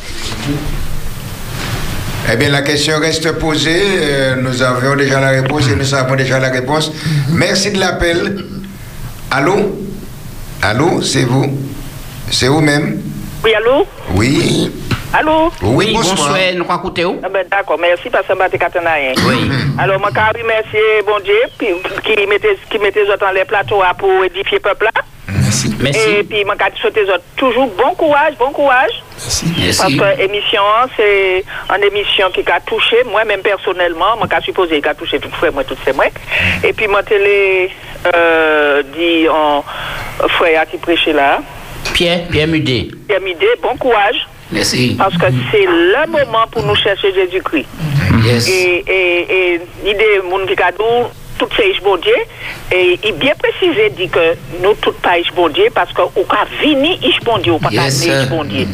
Eh 2.31 2.37
bien, 2.37 2.49
la 2.49 2.61
question 2.61 2.99
reste 2.99 3.33
posée. 3.37 3.81
Euh, 3.99 4.35
nous 4.37 4.61
avions 4.61 4.95
déjà 4.95 5.19
la 5.19 5.29
réponse 5.31 5.67
et 5.69 5.75
nous 5.75 5.83
savons 5.83 6.15
déjà 6.15 6.39
la 6.39 6.49
réponse. 6.49 6.91
Merci 7.29 7.71
de 7.71 7.79
l'appel. 7.79 8.45
Allô? 9.29 9.77
Allô, 10.61 11.01
c'est 11.01 11.25
vous 11.25 11.57
C'est 12.31 12.47
vous-même 12.47 13.01
Oui, 13.43 13.53
allô? 13.53 13.85
Oui. 14.15 14.71
Allô? 15.11 15.51
Oui, 15.61 15.91
bonsoir. 15.93 16.37
nous 16.55 16.63
croyons 16.63 16.79
écouter 16.81 17.05
où 17.05 17.19
Ah 17.21 17.27
ben, 17.29 17.45
D'accord, 17.51 17.77
merci 17.79 18.09
parce 18.09 18.25
que 18.25 18.33
je 18.33 18.79
ne 18.79 18.85
rien. 18.87 19.13
Oui. 19.27 19.49
Alors, 19.77 19.99
moi, 19.99 20.09
je 20.15 20.41
remercie 20.41 21.05
bon 21.05 21.19
Dieu 21.23 21.39
qui 21.59 22.27
mettait 22.27 22.57
qui 22.69 22.77
autres 22.77 23.19
dans 23.19 23.31
les 23.31 23.43
plateaux 23.45 23.81
là 23.81 23.93
pour 23.93 24.23
édifier 24.23 24.57
le 24.57 24.61
peuple 24.61 24.85
là. 24.85 25.01
Et 25.85 26.23
puis, 26.23 26.43
je 26.75 26.81
souhaite 26.81 26.99
toujours 27.35 27.67
bon 27.77 27.93
courage, 27.95 28.35
bon 28.37 28.51
courage. 28.51 29.03
Merci. 29.57 29.97
Parce 29.97 30.15
que 30.15 30.21
l'émission, 30.21 30.61
c'est 30.95 31.43
une 31.69 31.83
émission 31.83 32.29
qui 32.31 32.41
a 32.49 32.59
touché, 32.59 32.97
moi-même 33.09 33.41
personnellement, 33.41 34.17
moi, 34.17 34.27
qui 34.27 34.45
supposé 34.45 34.81
qu'elle 34.81 34.91
a 34.91 34.95
touché 34.95 35.19
tout 35.19 35.29
frère, 35.31 35.53
moi, 35.53 35.63
tout 35.63 35.77
c'est 35.85 35.95
moi. 35.95 36.05
Et 36.63 36.73
puis, 36.73 36.87
moi, 36.87 37.03
télé, 37.03 37.69
euh, 38.13 38.83
dit 38.95 39.27
en 39.29 39.63
frère 40.29 40.65
qui 40.69 40.77
prêchait 40.77 41.13
là. 41.13 41.41
Pierre, 41.93 42.27
Pierre 42.29 42.47
Mudet. 42.47 42.87
Pierre 43.07 43.21
Midé, 43.21 43.47
bon 43.61 43.75
courage. 43.77 44.27
Merci. 44.51 44.95
Parce 44.97 45.17
que 45.17 45.25
c'est 45.51 45.65
le 45.65 46.07
moment 46.07 46.45
pour 46.51 46.63
nous 46.63 46.75
chercher 46.75 47.13
Jésus-Christ. 47.13 47.67
Yes. 48.23 48.47
Et, 48.47 48.83
et, 48.87 49.53
et 49.53 49.61
l'idée, 49.83 50.21
mon 50.29 50.45
qui 50.45 51.09
tout 51.37 51.47
Ish 51.61 51.81
bon 51.81 51.97
Dieu. 51.97 52.15
Et 52.71 52.99
il 53.03 53.13
bien 53.13 53.33
précisé, 53.35 53.89
dit 53.91 54.09
que 54.09 54.35
nous, 54.61 54.73
tout 54.75 54.93
pas 54.93 55.17
Ish 55.19 55.31
bon 55.33 55.49
Dieu, 55.49 55.67
parce 55.73 55.91
que 55.93 56.01
ou 56.01 56.23
ka 56.23 56.45
vini 56.61 56.99
Ish 57.03 57.19
bon 57.21 57.37
Dieu, 57.39 57.53
ou 57.53 57.59
pas 57.59 57.69
ka 57.69 57.75
Yes, 57.75 58.01
vini 58.03 58.15
Ish 58.15 58.21
sir. 58.21 58.29
bon 58.29 58.43
Dieu. 58.43 58.67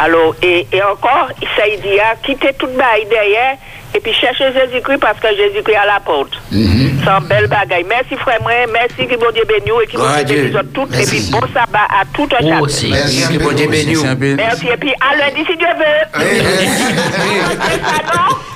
Alors, 0.00 0.34
et, 0.42 0.66
et 0.72 0.82
encore, 0.82 1.28
ça 1.56 1.66
il 1.68 1.80
dit, 1.80 1.98
ah, 2.00 2.14
quitter 2.22 2.52
tout 2.54 2.66
bail 2.68 3.06
derrière, 3.10 3.56
et 3.94 4.00
puis 4.00 4.12
chercher 4.14 4.52
Jésus-Christ, 4.52 4.98
parce 5.00 5.20
que 5.20 5.28
Jésus-Christ 5.36 5.76
à 5.76 5.86
la 5.86 6.00
porte. 6.00 6.32
C'est 6.50 7.08
un 7.10 7.20
bel 7.20 7.46
bagaille. 7.46 7.84
Merci 7.88 8.16
frère, 8.16 8.40
moi, 8.42 8.52
merci 8.72 9.06
que 9.06 9.16
bon 9.18 9.30
Dieu 9.34 9.42
bénisse 9.46 9.72
et 9.82 9.86
qui 9.86 9.96
bon 9.96 10.04
Dieu 10.24 10.36
bénisse 10.42 10.56
toutes, 10.72 10.94
et 10.94 10.98
Merci. 10.98 11.10
puis 11.10 11.30
bon 11.30 11.40
sabbat 11.52 11.86
à 11.90 12.04
tout 12.12 12.28
un 12.32 12.42
Vous 12.42 12.48
chacun. 12.48 12.60
aussi. 12.60 12.88
Merci. 12.90 13.38
Que 13.38 13.42
bon 13.42 13.52
Dieu 13.52 13.68
bénisse. 13.68 14.02
Merci, 14.36 14.66
et 14.68 14.76
puis 14.76 14.92
à 15.00 15.16
lundi 15.16 15.44
si 15.46 15.56
Dieu 15.56 15.66
veut. 15.78 16.02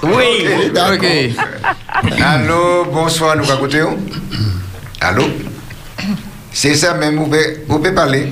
Oui. 0.02 0.46
Ok. 0.74 1.06
Allô, 2.22 2.84
bonsoir, 2.92 3.36
nous 3.36 3.50
écoutez 3.50 3.82
Allô? 5.00 5.24
C'est 6.52 6.74
ça 6.74 6.94
même, 6.94 7.16
vous 7.16 7.24
pouvez, 7.24 7.64
vous 7.68 7.78
pouvez 7.78 7.92
parler 7.92 8.28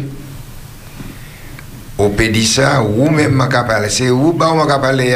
Vous 1.99 2.09
pouvez 2.09 2.29
dire 2.29 2.47
ça, 2.47 2.83
ou 2.83 3.11
même 3.11 3.39
je 3.43 3.47
peux 3.47 3.67
parler. 3.67 3.89
C'est 3.91 4.09
où 4.11 4.33
bah, 4.33 4.51
on 4.55 4.63
peut 4.65 4.81
parler? 4.81 5.15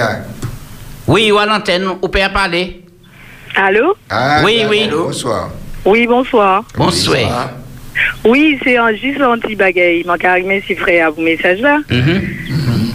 Oui, 1.08 1.32
ou 1.32 1.38
à 1.38 1.46
l'antenne, 1.46 1.84
on 2.02 2.08
peut 2.08 2.20
parler. 2.32 2.82
Allô? 3.56 3.96
Ah, 4.10 4.42
Oui, 4.44 4.62
oui. 4.68 4.88
Bonsoir. 4.90 5.50
Oui, 5.84 6.06
bonsoir. 6.06 6.64
Bonsoir. 6.76 7.50
Oui, 8.24 8.58
c'est 8.62 8.76
un, 8.76 8.92
juste 8.92 9.20
un 9.20 9.38
petit 9.38 9.56
bagaille. 9.56 10.04
Je 10.04 10.26
arrivé 10.26 10.62
si 10.66 10.74
frère 10.74 11.08
à 11.08 11.10
vos 11.10 11.22
messages 11.22 11.60
là. 11.60 11.78
Mhm. 11.90 12.22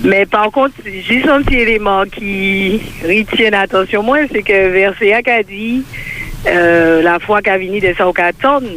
Mais 0.03 0.25
par 0.25 0.51
contre, 0.51 0.75
juste 1.07 1.27
un 1.27 1.41
petit 1.41 1.55
élément 1.59 2.03
qui 2.05 2.81
retient 3.03 3.49
l'attention, 3.49 4.03
moi, 4.03 4.19
c'est 4.31 4.43
que 4.43 4.69
verset 4.69 5.13
A 5.13 5.21
a 5.25 5.43
dit 5.43 5.83
euh, 6.45 7.01
la 7.01 7.19
foi 7.19 7.41
qu'a 7.41 7.57
venu 7.57 7.79
de 7.79 7.93
ça 7.97 8.07
au 8.07 8.13
attendre. 8.15 8.67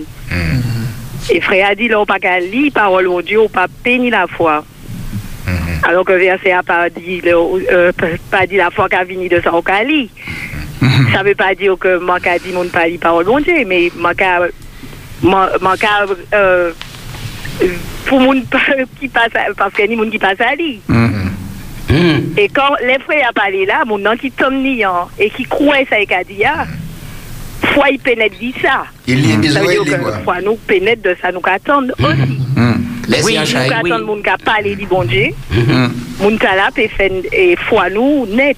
Et 1.28 1.40
frère 1.40 1.68
a 1.70 1.74
dit 1.74 1.88
là, 1.88 2.00
on 2.00 2.06
pas 2.06 2.20
qu'à 2.20 2.38
lire 2.38 2.70
parole 2.72 3.04
de 3.08 3.22
Dieu, 3.22 3.40
on 3.40 3.48
pas 3.48 3.66
bénir 3.84 4.12
la 4.12 4.26
foi. 4.28 4.64
Alors 5.82 6.04
que 6.04 6.12
verset 6.12 6.52
A 6.52 6.62
pas 6.62 6.90
dit, 6.90 7.22
euh, 7.26 7.92
pas 8.30 8.46
dit 8.46 8.56
la 8.56 8.70
foi 8.70 8.88
qu'a 8.88 9.04
venu 9.04 9.28
de 9.28 9.40
ça 9.40 9.52
au 9.52 9.62
lire. 9.86 10.08
Ça 11.12 11.22
veut 11.22 11.34
pas 11.34 11.54
dire 11.54 11.76
que 11.78 11.98
moi 11.98 12.20
qu'a 12.20 12.38
dit 12.38 12.52
mon 12.52 12.66
pas 12.66 12.84
parole 13.00 13.24
de 13.24 13.42
Dieu, 13.42 13.64
mais 13.66 13.90
moi 13.96 14.14
qu'a 14.14 14.40
euh, 16.34 16.72
pour 18.06 18.20
moun 18.20 18.42
qui 19.00 19.08
passe 19.08 19.30
parce 19.56 19.72
que 19.72 19.82
ni 19.86 19.96
moun 19.96 20.10
qui 20.10 20.18
passe 20.18 20.40
à 20.40 20.54
lire. 20.54 20.80
Et 22.36 22.48
quand 22.48 22.74
les 22.82 22.98
frères 22.98 23.28
a 23.30 23.32
parlé 23.32 23.64
là, 23.64 23.84
mon 23.86 23.98
nom 23.98 24.16
qui 24.16 24.30
tombe 24.30 24.64
et 25.18 25.30
qui 25.30 25.44
croit 25.44 25.84
ça 25.88 26.00
et 26.00 26.06
qu'a 26.06 26.24
dit 26.24 26.44
ah, 26.44 26.66
foi 27.64 27.90
il 27.90 27.98
pénètre 27.98 28.36
dit 28.38 28.54
ça. 28.62 28.84
Il 29.06 29.28
y 29.28 29.32
a 29.32 29.36
besoin 29.36 29.62
de 29.62 30.24
foi 30.24 30.40
nous 30.42 30.56
pénètre 30.56 31.02
de 31.02 31.16
ça 31.20 31.32
nous 31.32 31.40
qu'attendre 31.40 31.92
aussi. 31.98 32.38
Laissez 33.08 33.24
Oui, 33.24 33.38
nous 33.38 33.46
chai. 33.46 33.68
qu'attendre 33.68 34.04
moun 34.04 34.22
qui 34.22 34.44
parler 34.44 34.74
du 34.76 34.86
bon 34.86 35.04
Dieu. 35.04 35.28
Moun 36.20 36.38
qui 36.38 36.44
là 36.46 36.70
peut 36.74 36.88
faire 36.88 37.10
et 37.32 37.56
foi 37.68 37.88
nous 37.90 38.26
net. 38.26 38.56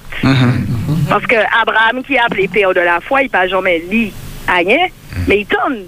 Parce 1.07 1.25
que 1.25 1.35
Abraham 1.61 2.03
qui 2.03 2.17
a 2.17 2.25
appelé 2.25 2.47
père 2.47 2.73
de 2.73 2.81
la 2.81 2.99
foi, 3.01 3.23
il 3.23 3.29
pas 3.29 3.47
jamais 3.47 3.81
lu 3.91 4.09
rien, 4.47 4.87
mais 5.27 5.41
il 5.41 5.47
donne 5.47 5.83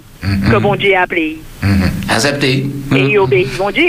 que 0.50 0.56
bon 0.58 0.74
Dieu 0.76 0.94
a 0.96 1.02
appelé. 1.02 1.38
Accepté. 2.08 2.66
Et 2.94 2.98
il 2.98 3.18
obéit 3.18 3.48
bon 3.56 3.70
Dieu, 3.70 3.84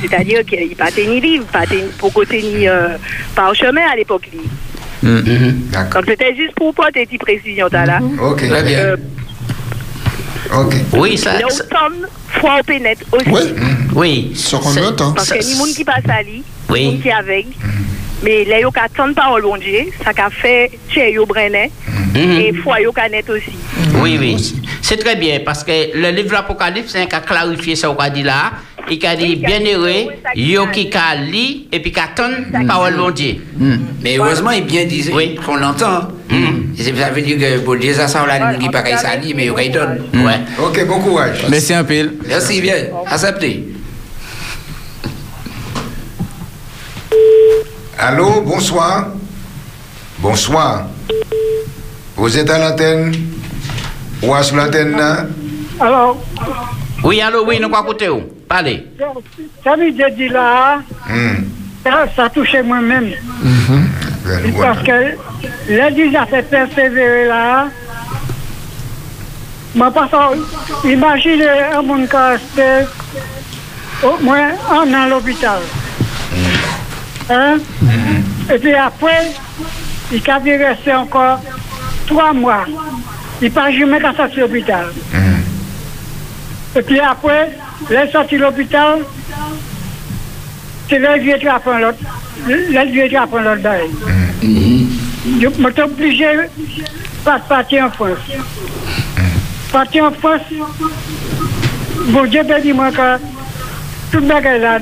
c'est-à-dire 0.00 0.44
qu'il 0.44 0.74
pas 0.76 0.90
tenu 0.90 1.20
livre, 1.20 1.44
pas 1.46 1.64
pour 1.98 2.12
tenir 2.26 2.72
euh, 2.72 2.88
par 3.34 3.54
chemin 3.54 3.82
à 3.92 3.96
l'époque. 3.96 4.28
Lui. 5.02 5.54
Donc 5.72 6.04
c'était 6.06 6.34
juste 6.36 6.54
pour 6.54 6.74
porter 6.74 7.06
des 7.06 7.18
précisions 7.18 7.68
là. 7.72 7.98
Ok. 8.20 8.48
Très 8.48 8.62
bien. 8.62 8.78
Euh, 8.78 8.96
Ok. 10.54 10.74
Oui, 10.92 11.16
ça. 11.16 11.32
Là, 11.34 11.48
ça- 11.48 11.64
automne, 11.64 12.06
foi 12.28 12.58
au 12.60 12.62
pénètre 12.62 13.02
aussi. 13.12 13.24
Oui, 13.30 13.40
Oui. 13.94 14.32
ce 14.34 14.56
qu'on. 14.56 15.12
Parce 15.14 15.30
que 15.30 15.42
ni 15.42 15.54
monde 15.56 15.68
qui 15.74 15.84
passe 15.84 16.04
à 16.08 16.22
lui, 16.22 16.42
Oui. 16.68 16.80
ni 16.80 16.86
monde 16.92 17.02
qui 17.02 17.10
avec. 17.10 17.46
Mais 18.22 18.44
là, 18.44 18.58
il 18.58 18.62
y 18.62 18.64
a 18.64 18.88
tant 18.94 19.12
parole 19.14 19.42
bon 19.42 19.56
Dieu, 19.56 19.86
ça 20.04 20.10
a 20.16 20.30
fait 20.30 20.70
chez 20.88 21.12
yo 21.12 21.24
brenet 21.26 21.70
et 22.14 22.52
foi 22.62 22.80
yo 22.82 22.92
canet 22.92 23.28
aussi. 23.30 23.50
Oui, 24.00 24.16
oui. 24.20 24.54
C'est 24.82 24.96
très 24.98 25.16
bien 25.16 25.40
parce 25.44 25.64
que 25.64 25.72
le 25.96 26.10
livre 26.10 26.28
de 26.28 26.32
l'Apocalypse, 26.34 26.92
c'est 26.92 27.00
un 27.02 27.06
qui 27.06 27.14
a 27.16 27.20
clarifié 27.20 27.74
ce 27.74 27.86
qu'on 27.86 28.08
dit 28.10 28.22
là. 28.22 28.52
Il 28.90 29.06
a 29.06 29.16
dit 29.16 29.36
bien 29.36 29.60
heureux, 29.60 30.12
yo 30.34 30.66
qui 30.72 30.90
a 30.94 31.14
lu 31.16 31.66
et 31.72 31.80
puis 31.80 31.92
qui 31.92 32.00
attend 32.00 32.30
parole 32.66 32.96
de 32.96 33.10
Dieu. 33.12 33.36
Mais 34.02 34.18
heureusement, 34.18 34.50
il 34.50 34.64
bien 34.64 34.84
dit 34.84 35.08
Oui. 35.12 35.36
qu'on 35.36 35.56
l'entend. 35.56 36.08
Et 36.30 36.82
Ça 36.82 37.10
veut 37.10 37.22
dire 37.22 37.38
que 37.38 37.58
bon 37.64 37.78
Dieu, 37.78 37.92
ça, 37.94 38.08
ça, 38.08 38.24
ne 38.26 38.58
dit 38.58 38.68
pas 38.68 38.82
qu'il 38.82 38.96
s'allie, 38.98 39.34
mais 39.34 39.46
il 39.64 39.72
donne. 39.72 40.02
Ouais. 40.14 40.40
Ok, 40.62 40.86
bon 40.86 41.00
courage. 41.00 41.46
Merci 41.48 41.74
un 41.74 41.84
peu. 41.84 42.10
Merci 42.26 42.60
bien. 42.60 42.74
Accepté. 43.06 43.68
Allô, 47.98 48.40
bonsoir. 48.42 49.08
Bonsoir. 50.18 50.86
Vous 52.16 52.36
êtes 52.38 52.50
à 52.50 52.58
l'antenne? 52.58 53.12
Ou 54.22 54.34
à 54.34 54.40
l'antenne 54.54 54.96
là? 54.96 55.26
Alors, 55.80 56.16
Oui, 57.04 57.20
allô, 57.20 57.44
oui, 57.46 57.58
nous 57.60 57.68
quoi 57.68 57.80
écouter 57.80 58.08
où 58.52 58.54
Parlez. 58.54 58.86
ça 59.64 59.76
veut 59.76 59.90
dire 59.92 60.10
dit 60.16 60.28
là, 60.28 60.78
Hmm. 61.08 61.44
ça, 61.84 62.06
ça 62.14 62.28
touchait 62.28 62.62
moi-même. 62.62 63.10
Ben, 64.24 64.52
Parce 64.60 64.82
que 64.82 65.16
l'église 65.68 66.14
a 66.16 66.26
fait 66.26 66.42
persévérer 66.42 67.26
là. 67.28 67.66
Mais 69.74 69.84
parce 69.94 70.10
que, 70.10 70.88
imaginez 70.88 71.48
un 71.74 71.82
monde 71.82 72.08
qui 72.08 72.14
a 72.16 72.28
resté 72.28 72.86
au 74.02 74.18
moins 74.22 74.50
un 74.70 74.94
an 74.94 75.02
à 75.04 75.08
l'hôpital. 75.08 75.60
Hein? 77.30 77.56
Et 78.52 78.58
puis 78.58 78.74
après, 78.74 79.32
il 80.12 80.30
a 80.30 80.40
dû 80.40 80.54
rester 80.56 80.92
encore 80.92 81.40
trois 82.06 82.32
mois. 82.34 82.64
Il 83.40 83.48
n'a 83.48 83.54
pas 83.54 83.70
jamais 83.72 83.98
qu'à 84.00 84.12
sortir 84.14 84.36
de 84.48 84.52
l'hôpital. 84.52 84.86
Et 86.76 86.82
puis 86.82 87.00
après, 87.00 87.50
est 87.90 88.12
sorti 88.12 88.36
de 88.36 88.42
l'hôpital, 88.42 89.00
c'est 90.88 90.98
là 90.98 91.18
qu'il 91.18 91.28
est 91.28 91.46
apprendre 91.46 91.80
l'autre. 91.80 91.98
Là, 92.70 92.84
est 92.84 93.16
apprendre 93.16 93.44
l'autre 93.44 93.62
bail. 93.62 93.88
Je 94.42 95.48
suis 95.48 95.82
obligé 95.82 96.26
de 96.34 97.48
partir 97.48 97.84
en 97.84 97.90
France. 97.90 98.18
Partir 99.72 100.04
en 100.04 100.10
France, 100.10 100.42
bon 102.08 102.24
Dieu 102.24 102.42
dire 102.44 102.74
moi 102.74 102.90
que 102.90 103.16
tout 104.10 104.18
le 104.18 104.26
bagage 104.26 104.60
là, 104.60 104.78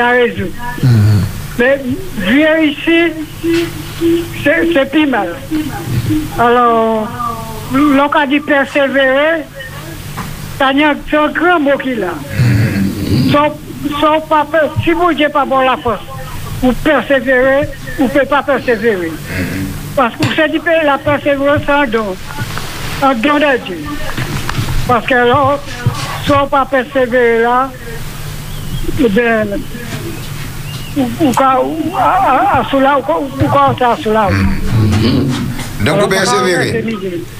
a 0.00 0.10
résolu. 0.10 0.52
Mais 1.58 1.80
vivre 2.18 2.58
ici, 2.62 3.12
c'est 4.44 4.72
c'est 4.72 4.90
plus 4.90 5.06
mal. 5.06 5.34
Alors, 6.38 7.08
l'on 7.74 8.08
a 8.08 8.26
dit 8.26 8.38
persévérer, 8.38 9.42
ça 10.58 10.72
n'y 10.72 10.84
a- 10.84 10.94
c'est 11.10 11.16
un 11.16 11.28
grand 11.28 11.60
mot 11.60 11.76
qu'il 11.78 12.02
a. 12.02 12.14
Si 14.84 14.90
vous 14.92 15.12
n'avez 15.12 15.28
pas 15.28 15.44
bon 15.44 15.60
la 15.60 15.76
force, 15.76 16.02
vous 16.62 16.72
persévérez, 16.72 17.68
vous 17.98 18.04
ne 18.04 18.08
pouvez 18.08 18.26
pas 18.26 18.42
persévérer. 18.42 19.12
Parce 19.94 20.14
que 20.16 20.24
vous 20.24 20.34
que 20.34 20.84
la 20.84 20.98
persévérance, 20.98 21.60
c'est 21.64 21.72
un 21.72 21.86
don. 21.86 22.16
Un 23.02 23.14
don 23.14 23.34
de 23.34 23.64
Dieu. 23.66 23.78
Parce 24.86 25.06
que 25.06 25.14
là, 25.14 25.58
si 26.24 26.32
on 26.32 26.44
ne 26.44 26.48
pas 26.48 26.64
persévérer 26.66 27.42
là, 27.42 27.70
eh 29.00 29.08
bien, 29.08 29.44
ou, 30.96 31.02
ou, 31.20 31.32
quand- 31.36 31.62
ou, 31.64 31.76
c'est 33.78 33.84
à 33.84 33.96
cela. 34.02 34.28
Donc 35.80 36.00
vous 36.00 36.08
persévérez 36.08 36.72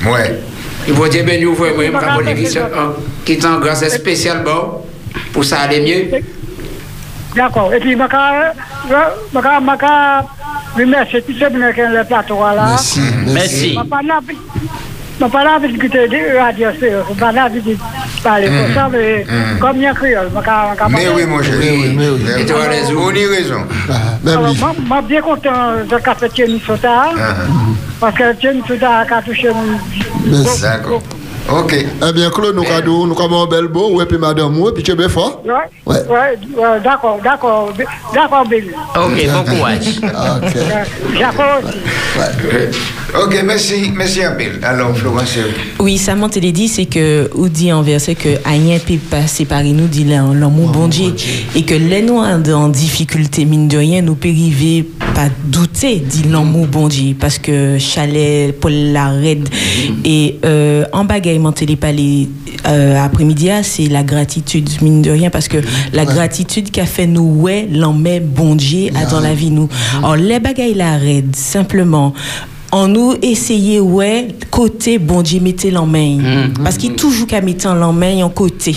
Ouais. 0.07 0.40
Il 0.86 0.94
faut 0.94 1.09
dire, 1.09 1.24
ben, 1.24 1.42
nous, 1.42 1.55
voyons, 1.55 1.76
moi, 1.92 2.00
je 2.18 2.24
vais 2.24 2.34
dire 2.34 2.68
qui 3.24 3.32
est 3.32 3.44
en 3.44 3.59
grâce 3.59 3.86
spécialement 3.88 4.84
pour 5.32 5.44
ça 5.44 5.60
aller 5.60 5.80
mieux. 5.80 6.20
D'accord. 7.34 7.72
Et 7.74 7.80
puis, 7.80 7.92
je 7.92 7.96
vais 7.98 8.05
remercier 10.76 11.22
tous 11.22 11.32
ceux 11.32 11.48
qui 11.48 11.80
le 11.80 12.05
plateau 12.05 12.38
là. 12.40 12.66
Merci. 12.68 13.00
Merci. 13.26 13.78
Ma 15.20 15.28
pas 15.28 15.43
là, 15.43 15.59
Je 15.61 15.77
parle 15.77 15.99
avec 15.99 16.12
le 16.12 16.39
radio, 16.39 16.69
je 16.81 17.15
parle 17.19 17.39
avec 17.39 17.65
le 17.65 17.77
parler 18.23 18.47
comme 18.47 18.74
ça, 18.74 18.89
mais 18.90 19.27
comme 19.61 19.77
il 19.77 19.82
y 19.82 19.86
a 19.86 19.95
créole, 19.95 20.28
je 20.32 20.36
ne 20.36 20.89
Mais 20.90 21.09
oui, 21.15 21.27
mon 21.27 21.43
chéri. 21.43 21.95
Mais 21.97 22.09
oui, 22.09 22.20
Et 22.39 22.47
tu 22.47 22.53
as 22.53 22.69
raison. 22.69 22.95
On 23.01 23.11
y 23.12 23.27
raison. 23.27 23.62
Alors, 24.27 24.55
moi, 24.86 25.03
bien 25.03 25.20
content 25.20 25.73
de 25.90 25.97
café 25.99 26.28
Thierry 26.28 26.62
Sota, 26.65 27.11
parce 28.01 28.15
que 28.15 28.32
Thierry 28.35 28.62
Sota 28.66 29.07
a 29.11 29.23
touché 29.23 29.49
mon... 29.49 30.35
D'accord. 30.62 31.03
Ok. 31.50 31.72
Eh 31.74 32.12
bien, 32.12 32.30
Claude, 32.30 32.54
nous 32.56 32.62
avons 32.62 33.06
nous 33.06 33.20
avons 33.20 33.42
un 33.44 33.46
bel 33.46 33.66
beau, 33.68 33.94
ouais, 33.96 34.04
puis 34.06 34.18
madame, 34.18 34.58
ouais, 34.60 34.72
puis 34.72 34.82
tu 34.82 34.90
es 34.90 34.94
bien 34.94 35.08
fort. 35.08 35.42
Ouais, 35.44 35.52
Ouais. 35.86 35.96
ouais, 36.06 36.38
ouais, 36.62 36.80
d'accord, 36.84 37.18
d'accord, 37.24 37.72
d'accord, 38.14 38.46
Béli. 38.46 38.68
Ok, 38.94 39.26
bon 39.32 39.56
courage. 39.56 40.00
Ok. 40.02 41.18
Jacob 41.18 41.64
aussi. 41.64 41.78
Ok, 43.14 43.42
merci, 43.44 43.92
merci 43.96 44.22
un 44.22 44.32
peu. 44.32 44.44
Alors, 44.62 44.94
Florence, 44.94 45.30
c'est 45.34 45.82
Oui, 45.82 45.96
ça 45.96 46.14
m'a 46.14 46.28
te 46.28 46.38
dit, 46.38 46.68
c'est 46.68 46.84
que, 46.84 47.30
ou 47.34 47.48
dit 47.48 47.72
en 47.72 47.80
verset 47.80 48.14
que 48.14 48.28
rien 48.44 48.78
peut 48.78 48.98
passer 49.10 49.46
par 49.46 49.62
nous, 49.64 49.86
dit 49.86 50.04
l'amour 50.04 50.68
bon 50.70 50.88
Dieu. 50.88 51.14
Et 51.56 51.62
que 51.62 51.74
les 51.74 52.02
nous 52.02 52.18
en 52.18 52.68
difficulté, 52.68 53.46
mine 53.46 53.66
de 53.68 53.78
rien, 53.78 54.02
nous 54.02 54.14
peut 54.14 54.28
arriver 54.28 54.86
pas 55.14 55.28
douter, 55.44 55.96
dit 55.96 56.24
l'amour 56.30 56.66
bon 56.66 56.88
Dieu. 56.88 57.16
Parce 57.18 57.38
que 57.38 57.78
chalet, 57.78 58.52
Paul 58.60 58.72
la 58.92 59.08
raide. 59.08 59.48
Et, 60.04 60.38
euh, 60.44 60.84
en 60.92 61.04
bagaille, 61.04 61.38
m'a 61.39 61.52
te 61.52 61.65
parlé, 61.74 62.28
euh, 62.66 62.98
après-midi, 63.02 63.51
ah, 63.51 63.62
c'est 63.62 63.89
la 63.89 64.02
gratitude, 64.02 64.69
mine 64.82 65.02
de 65.02 65.10
rien. 65.10 65.31
Parce 65.31 65.48
que 65.48 65.59
la 65.93 66.05
gratitude 66.05 66.70
qu'a 66.70 66.86
fait 66.86 67.06
nous, 67.06 67.40
ouais, 67.40 67.69
l'emmène 67.70 68.24
bon 68.24 68.55
Dieu 68.55 68.90
à 68.94 69.06
dans 69.06 69.20
la 69.20 69.35
vie, 69.35 69.51
nous. 69.51 69.69
Alors, 69.98 70.16
les 70.16 70.40
bagailles 70.40 70.74
la 70.74 70.97
raide, 70.97 71.35
simplement, 71.35 72.15
en 72.70 72.89
nous 72.89 73.15
essayer 73.23 73.81
ouais 73.81 74.28
côté 74.51 74.98
bon 74.98 75.23
Dieu 75.23 75.40
mettez 75.40 75.70
l'en 75.70 75.86
main. 75.86 76.19
Parce 76.62 76.77
qu'il 76.77 76.94
toujours 76.94 77.27
qu'à 77.27 77.40
mettre 77.40 77.66
en 77.66 77.93
main 77.93 78.23
en 78.23 78.28
côté. 78.28 78.77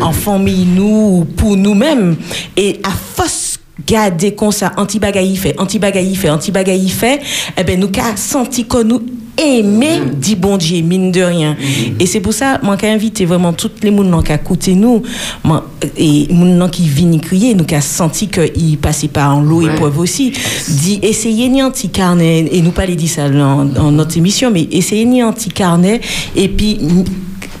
En 0.00 0.12
famille 0.12 0.66
nous 0.66 1.20
ou 1.20 1.24
pour 1.24 1.56
nous-mêmes. 1.56 2.16
Et 2.56 2.80
à 2.84 2.90
force 2.90 3.58
garder 3.86 4.34
comme 4.34 4.52
ça 4.52 4.72
anti 4.76 4.98
bagaille 4.98 5.36
fait 5.36 5.58
anti 5.58 5.78
bagaille 5.78 6.14
fait 6.14 6.28
anti 6.28 6.50
bagaille 6.50 6.90
fait 6.90 7.20
eh 7.56 7.64
ben 7.64 7.80
nous 7.80 7.88
qu'a 7.88 8.14
senti 8.14 8.66
que 8.66 8.82
nous 8.82 9.00
aimer 9.36 10.00
dit 10.14 10.36
bon 10.36 10.56
Dieu 10.56 10.82
mine 10.82 11.12
de 11.12 11.22
rien. 11.22 11.56
Et 11.98 12.06
c'est 12.06 12.20
pour 12.20 12.32
ça 12.32 12.58
moi 12.62 12.76
qu'a 12.76 12.90
invité 12.90 13.24
vraiment 13.24 13.52
toutes 13.52 13.82
les 13.82 13.90
monde 13.90 14.24
qui 14.24 14.32
a 14.32 14.36
écouté 14.36 14.74
nous 14.74 15.02
moi, 15.44 15.68
et 15.96 16.26
moun 16.30 16.68
qui 16.70 16.88
viennent 16.88 17.20
crier 17.20 17.54
nous 17.54 17.64
qu'a 17.64 17.80
senti 17.80 18.28
que 18.28 18.50
il 18.56 18.78
passait 18.78 19.08
par 19.08 19.36
en 19.36 19.40
l'eau 19.40 19.62
épreuve 19.62 19.98
aussi 19.98 20.32
dit 20.68 21.00
essayez 21.02 21.48
ni 21.48 21.60
un 21.60 21.70
petit 21.70 21.88
carnet 21.88 22.48
et 22.52 22.60
nous 22.62 22.72
pas 22.72 22.86
les 22.86 22.96
dit 22.96 23.08
ça 23.08 23.28
dans, 23.28 23.64
dans 23.64 23.90
notre 23.90 24.16
émission 24.16 24.50
mais 24.50 24.68
essayez 24.70 25.04
ni 25.04 25.20
un 25.20 25.32
petit 25.32 25.50
carnet 25.50 26.00
et 26.36 26.48
puis 26.48 26.78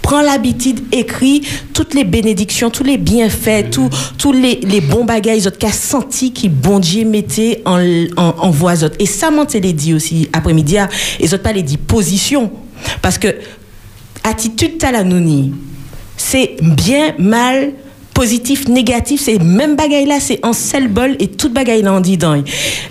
prends 0.02 0.22
l'habitude 0.22 0.80
écrit 0.92 1.42
toutes 1.72 1.94
les 1.94 2.04
bénédictions 2.04 2.70
tous 2.70 2.84
les 2.84 2.98
bienfaits 2.98 3.70
tous 3.70 3.88
tous 4.18 4.32
les, 4.32 4.56
les 4.56 4.80
bons 4.80 5.04
bagages 5.04 5.46
autres 5.46 5.58
qu'a 5.58 5.72
senti 5.72 6.32
qui 6.32 6.48
bon 6.48 6.78
Dieu 6.78 7.04
mettait 7.04 7.62
en 7.64 7.80
en, 8.16 8.34
en 8.38 8.50
voix 8.50 8.82
autres. 8.84 8.96
Et 8.98 9.06
ça 9.06 9.30
te 9.46 9.56
les 9.58 9.72
dit 9.72 9.94
aussi 9.94 10.28
après-midi 10.32 10.78
ah, 10.78 10.88
et 11.18 11.26
autres 11.26 11.42
pas 11.42 11.52
les 11.52 11.62
dit 11.62 11.76
position. 11.76 12.50
Parce 13.02 13.18
que 13.18 13.36
attitude 14.24 14.78
talanouni 14.78 15.52
c'est 16.16 16.56
bien 16.60 17.14
mal 17.18 17.72
positif 18.20 18.68
négatif 18.68 19.22
c'est 19.24 19.38
même 19.38 19.76
bagaille 19.76 20.04
là 20.04 20.18
c'est 20.20 20.44
en 20.44 20.52
seul 20.52 20.88
bol 20.88 21.16
et 21.20 21.28
toute 21.28 21.54
bagaille 21.54 21.80
là 21.80 21.94
on 21.94 22.00
dit 22.00 22.18
dans 22.18 22.34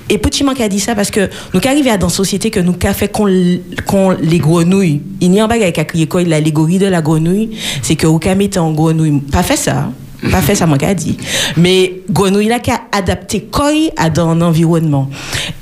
et 0.10 0.18
petit 0.18 0.44
manque 0.44 0.60
a 0.60 0.68
dit 0.68 0.80
ça 0.80 0.96
parce 0.96 1.12
que 1.12 1.30
nous 1.54 1.62
arrivons 1.64 1.92
à 1.92 1.98
dans 1.98 2.10
société 2.10 2.50
que 2.50 2.60
nous 2.60 2.74
qu'a 2.74 2.96
fait 2.96 3.10
qu'on 3.10 3.26
les 3.28 4.40
grenouilles 4.40 5.02
il 5.22 5.32
y 5.32 5.40
a 5.40 5.44
un 5.44 5.48
bagaille 5.48 5.72
qui 5.72 5.80
a 5.82 5.86
crié 5.86 6.08
quoi 6.08 6.24
l'allégorie 6.24 6.80
de 6.80 6.88
la 6.88 7.04
grenouille 7.04 7.52
c'est 7.84 7.96
que 7.96 8.08
au 8.08 8.18
cas 8.18 8.34
mettre 8.34 8.60
en 8.60 8.72
grenouille. 8.72 9.20
Pas 9.32 9.44
fait 9.44 9.56
ça 9.56 9.92
pas 10.32 10.42
fait 10.42 10.56
ça 10.56 10.66
moi 10.66 10.78
qu'a 10.78 10.94
dit. 10.94 11.18
Mais 11.56 12.02
grenouille 12.10 12.48
là 12.48 12.60
qui 12.60 12.72
a 12.72 12.82
adapté 12.92 13.48
quoi 13.50 13.72
à 13.96 14.10
dans 14.10 14.28
un 14.28 14.42
environnement. 14.42 15.10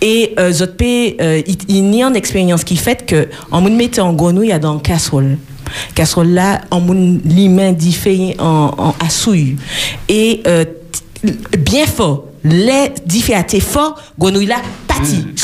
Et 0.01 0.33
euh, 0.39 0.51
euh, 0.51 1.41
il 1.67 1.95
y 1.95 2.01
a 2.01 2.07
une 2.07 2.15
expérience 2.15 2.63
qui 2.63 2.75
fait 2.75 3.05
que 3.05 3.27
en 3.51 3.61
nous 3.61 3.69
mettait 3.69 4.01
en 4.01 4.13
grenouille 4.13 4.51
à 4.51 4.57
dans 4.57 4.79
casserole 4.79 5.37
casserole 5.95 6.29
là 6.29 6.61
en 6.71 6.79
moun 6.79 7.19
diffé 7.73 8.35
en, 8.39 8.73
en 8.77 8.95
à 8.99 9.09
souille 9.09 9.57
et 10.09 10.41
euh, 10.47 10.65
bien 11.57 11.85
fort 11.85 12.25
les 12.49 12.91
diffé 13.05 13.33
à 13.35 13.43
t'es 13.43 13.59
fort 13.59 13.99
grenouille 14.17 14.45
là 14.47 14.57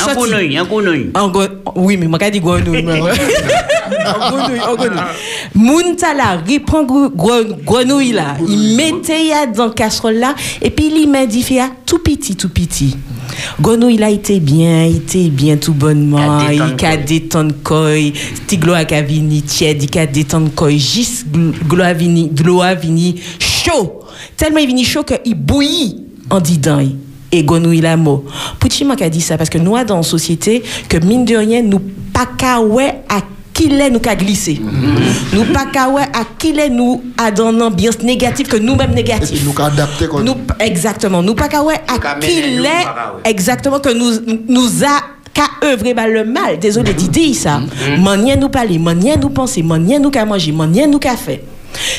Un 0.06 0.14
grenouille, 0.14 0.56
un 0.58 0.64
grenouille. 0.64 1.10
en 1.14 1.28
gre- 1.30 1.50
oui 1.76 1.96
mais 1.96 2.06
moi 2.06 2.18
qu'a 2.18 2.30
dit 2.30 2.40
grenouille 2.40 2.82
mais 2.82 3.00
ouais. 3.02 3.10
en 3.12 4.30
grenouille 4.30 4.60
en 4.60 4.74
grenouille. 4.74 5.00
Moun 5.54 5.96
ta 5.96 6.12
là 6.14 6.38
reprend 6.48 6.84
gre- 6.84 7.14
gre- 7.14 7.64
grenouille 7.64 8.12
là. 8.12 8.36
Il 8.48 8.76
mettait 8.76 9.26
ya 9.26 9.46
dans 9.46 9.70
casserole 9.70 10.14
là 10.16 10.34
et 10.60 10.70
puis 10.70 10.86
il 10.94 11.08
met 11.08 11.26
diffé 11.26 11.60
à 11.60 11.70
tout 11.86 11.98
petit 11.98 12.34
tout 12.36 12.48
petit. 12.48 12.96
Grenouille 13.60 13.96
là 13.96 14.10
était 14.10 14.40
bien, 14.40 14.84
il 14.86 14.96
était 14.96 15.28
bien 15.28 15.56
tout 15.56 15.72
bonnement, 15.74 16.40
il 16.50 16.60
a 16.84 16.96
détendre 16.96 17.54
koi, 17.62 18.12
ti 18.46 18.58
glo 18.58 18.74
a 18.74 18.84
vini 19.02 19.42
tiède, 19.42 19.82
il 19.82 19.98
a 19.98 20.06
détendre 20.06 20.50
koi, 20.54 20.70
juste 20.70 21.26
glo 21.68 21.82
a 21.82 21.92
vini, 21.92 22.28
glo 22.32 22.60
a 22.62 22.74
vini 22.74 23.20
chaud. 23.38 24.00
Tellement 24.36 24.58
il 24.58 24.66
vini 24.68 24.84
chaud 24.84 25.02
qu'il 25.04 25.34
bouillit 25.34 26.03
en 26.30 26.40
dedans. 26.40 26.80
Et 27.32 27.42
grenouille 27.42 27.80
la 27.80 27.96
mot. 27.96 28.24
Pouchi 28.60 28.84
m'a 28.84 28.94
dit 28.94 29.20
ça 29.20 29.36
parce 29.36 29.50
que 29.50 29.58
nous, 29.58 29.76
dans 29.84 29.96
la 29.96 30.02
société, 30.02 30.62
que 30.88 30.98
mine 30.98 31.24
de 31.24 31.34
rien, 31.34 31.62
nous 31.62 31.80
pas 32.12 32.28
à 32.40 33.20
qui 33.52 33.68
l'est 33.68 33.90
nous 33.90 34.00
qu'a 34.00 34.14
glissé. 34.14 34.60
Nous 35.32 35.44
pas 35.52 35.66
à 35.74 36.24
qui 36.38 36.52
l'est 36.52 36.70
nous 36.70 37.02
à 37.16 37.30
dans 37.30 37.50
une 37.50 37.62
ambiance 37.62 38.00
négative 38.00 38.48
que 38.48 38.56
nous-mêmes 38.56 38.92
négative. 38.92 39.42
Nous 39.44 39.52
comme 39.52 40.24
Nous, 40.24 40.36
exactement. 40.60 41.22
Nous 41.22 41.34
pas 41.34 41.46
à 41.46 42.16
qui 42.20 42.42
l'est 42.42 42.86
exactement 43.24 43.80
que 43.80 43.92
nous, 43.92 44.38
nous 44.48 44.84
a 44.84 45.00
qu'à 45.32 45.66
œuvrer 45.66 45.94
bah, 45.94 46.06
le 46.06 46.24
mal. 46.24 46.58
Désolé 46.58 46.94
de 46.94 47.06
dire 47.06 47.34
ça. 47.34 47.60
Manière 47.98 48.38
nous 48.38 48.48
parler, 48.48 48.78
manière 48.78 49.18
nous 49.18 49.30
penser, 49.30 49.62
manière 49.62 50.00
nous 50.00 50.10
qu'à 50.10 50.24
manger, 50.24 50.52
manière 50.52 50.88
nous 50.88 50.98
qu'à 50.98 51.16
faire. 51.16 51.38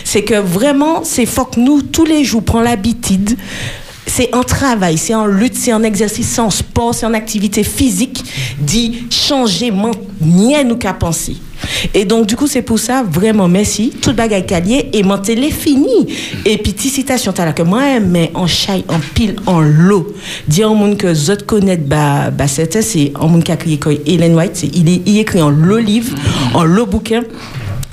C'est 0.03 0.23
que 0.23 0.35
vraiment, 0.35 1.03
c'est 1.03 1.25
faut 1.25 1.45
que 1.45 1.59
nous, 1.59 1.81
tous 1.81 2.05
les 2.05 2.23
jours, 2.23 2.43
prend 2.43 2.61
l'habitude 2.61 3.35
c'est 4.05 4.33
en 4.35 4.43
travail, 4.43 4.97
c'est 4.97 5.15
en 5.15 5.25
lutte, 5.25 5.55
c'est 5.55 5.73
en 5.73 5.83
exercice, 5.83 6.27
c'est 6.27 6.41
en 6.41 6.49
sport, 6.49 6.93
c'est 6.93 7.05
en 7.05 7.13
activité 7.13 7.63
physique 7.63 8.23
d'y 8.59 9.05
changer 9.09 9.71
manière 9.71 10.65
nous 10.65 10.77
qu'à 10.77 10.93
penser. 10.93 11.37
Et 11.93 12.05
donc, 12.05 12.27
du 12.27 12.35
coup, 12.35 12.47
c'est 12.47 12.61
pour 12.61 12.79
ça, 12.79 13.03
vraiment, 13.03 13.47
merci. 13.47 13.91
Tout 14.01 14.13
bagaille 14.13 14.45
calier 14.45 14.89
et 14.93 15.03
mon 15.03 15.17
télé 15.17 15.51
fini. 15.51 16.07
Et 16.45 16.57
puis, 16.57 16.73
petite 16.73 16.93
citation, 16.93 17.31
t'as 17.31 17.45
là 17.45 17.53
que 17.53 17.63
moi, 17.63 17.99
mais 17.99 18.31
en 18.33 18.47
chai, 18.47 18.83
en 18.87 18.99
pile, 19.13 19.35
en 19.45 19.61
l'eau. 19.61 20.13
Dire 20.47 20.71
au 20.71 20.75
monde 20.75 20.97
que 20.97 21.13
zot 21.13 21.37
connaît, 21.45 21.77
bah, 21.77 22.29
bah, 22.31 22.47
c'est 22.47 23.13
un 23.19 23.27
monde 23.27 23.43
qui 23.43 23.51
a 23.51 23.57
crié 23.57 23.79
Ellen 24.07 24.35
White, 24.35 24.51
c'est, 24.53 24.75
il 24.75 24.89
est, 24.89 25.19
écrit 25.19 25.41
en 25.41 25.49
l'eau 25.49 25.77
livre, 25.77 26.15
en 26.53 26.63
l'eau 26.63 26.85
bouquin. 26.85 27.23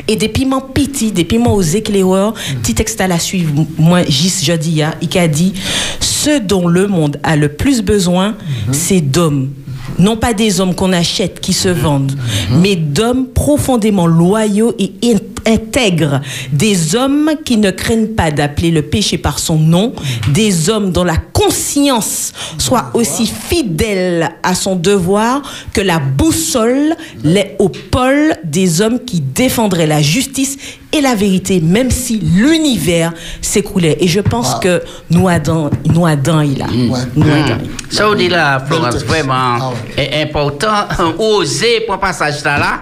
Et 0.08 0.16
des 0.16 0.28
piments 0.28 0.60
petits, 0.60 1.12
des 1.12 1.24
piments 1.24 1.54
aux 1.54 1.62
éclaireurs, 1.62 2.34
petit 2.62 2.74
texte 2.74 3.00
à 3.00 3.06
la 3.08 3.18
suivre, 3.18 3.52
moi, 3.78 4.02
Gis 4.04 4.44
Jodia, 4.44 4.94
il 5.00 5.16
a 5.18 5.28
dit 5.28 5.52
Ce 6.00 6.38
dont 6.40 6.66
le 6.66 6.86
monde 6.88 7.18
a 7.22 7.36
le 7.36 7.48
plus 7.48 7.82
besoin, 7.82 8.34
c'est 8.72 9.00
d'hommes. 9.00 9.50
Non 9.98 10.16
pas 10.16 10.32
des 10.32 10.60
hommes 10.60 10.74
qu'on 10.74 10.92
achète, 10.92 11.40
qui 11.40 11.52
se 11.52 11.68
vendent, 11.68 12.12
mais 12.60 12.76
d'hommes 12.76 13.26
profondément 13.26 14.06
loyaux 14.06 14.74
et 14.78 14.92
in- 15.04 15.18
intègres. 15.46 16.20
Des 16.52 16.94
hommes 16.96 17.30
qui 17.44 17.56
ne 17.56 17.70
craignent 17.70 18.14
pas 18.14 18.30
d'appeler 18.30 18.70
le 18.70 18.82
péché 18.82 19.18
par 19.18 19.38
son 19.38 19.58
nom. 19.58 19.92
Des 20.28 20.70
hommes 20.70 20.92
dont 20.92 21.04
la 21.04 21.16
conscience 21.16 22.32
soit 22.58 22.90
aussi 22.94 23.26
fidèle 23.26 24.30
à 24.42 24.54
son 24.54 24.76
devoir 24.76 25.42
que 25.72 25.80
la 25.80 25.98
boussole 25.98 26.94
l'est 27.24 27.56
au 27.58 27.68
pôle 27.68 28.34
des 28.44 28.80
hommes 28.80 29.00
qui 29.04 29.20
défendraient 29.20 29.86
la 29.86 30.02
justice 30.02 30.58
et 30.92 31.00
la 31.00 31.14
vérité, 31.14 31.60
même 31.60 31.90
si 31.90 32.18
l'univers 32.18 33.12
s'écroulait. 33.40 33.96
Et 34.00 34.08
je 34.08 34.20
pense 34.20 34.56
que 34.56 34.82
nous 35.10 35.26
Adam, 35.26 35.70
nous 35.86 36.06
Adam, 36.06 36.42
il 36.42 36.60
a. 36.60 36.66
Nous 36.66 36.94
Adam. 37.32 37.58
Ça 37.90 38.06
vous 38.06 38.14
dit 38.14 38.28
là, 38.28 38.62
Florence, 38.66 39.02
vraiment 39.04 39.72
est 39.96 40.22
important, 40.22 40.86
oser 41.18 41.80
pour 41.86 41.98
passage 41.98 42.44
là 42.44 42.58
là. 42.58 42.80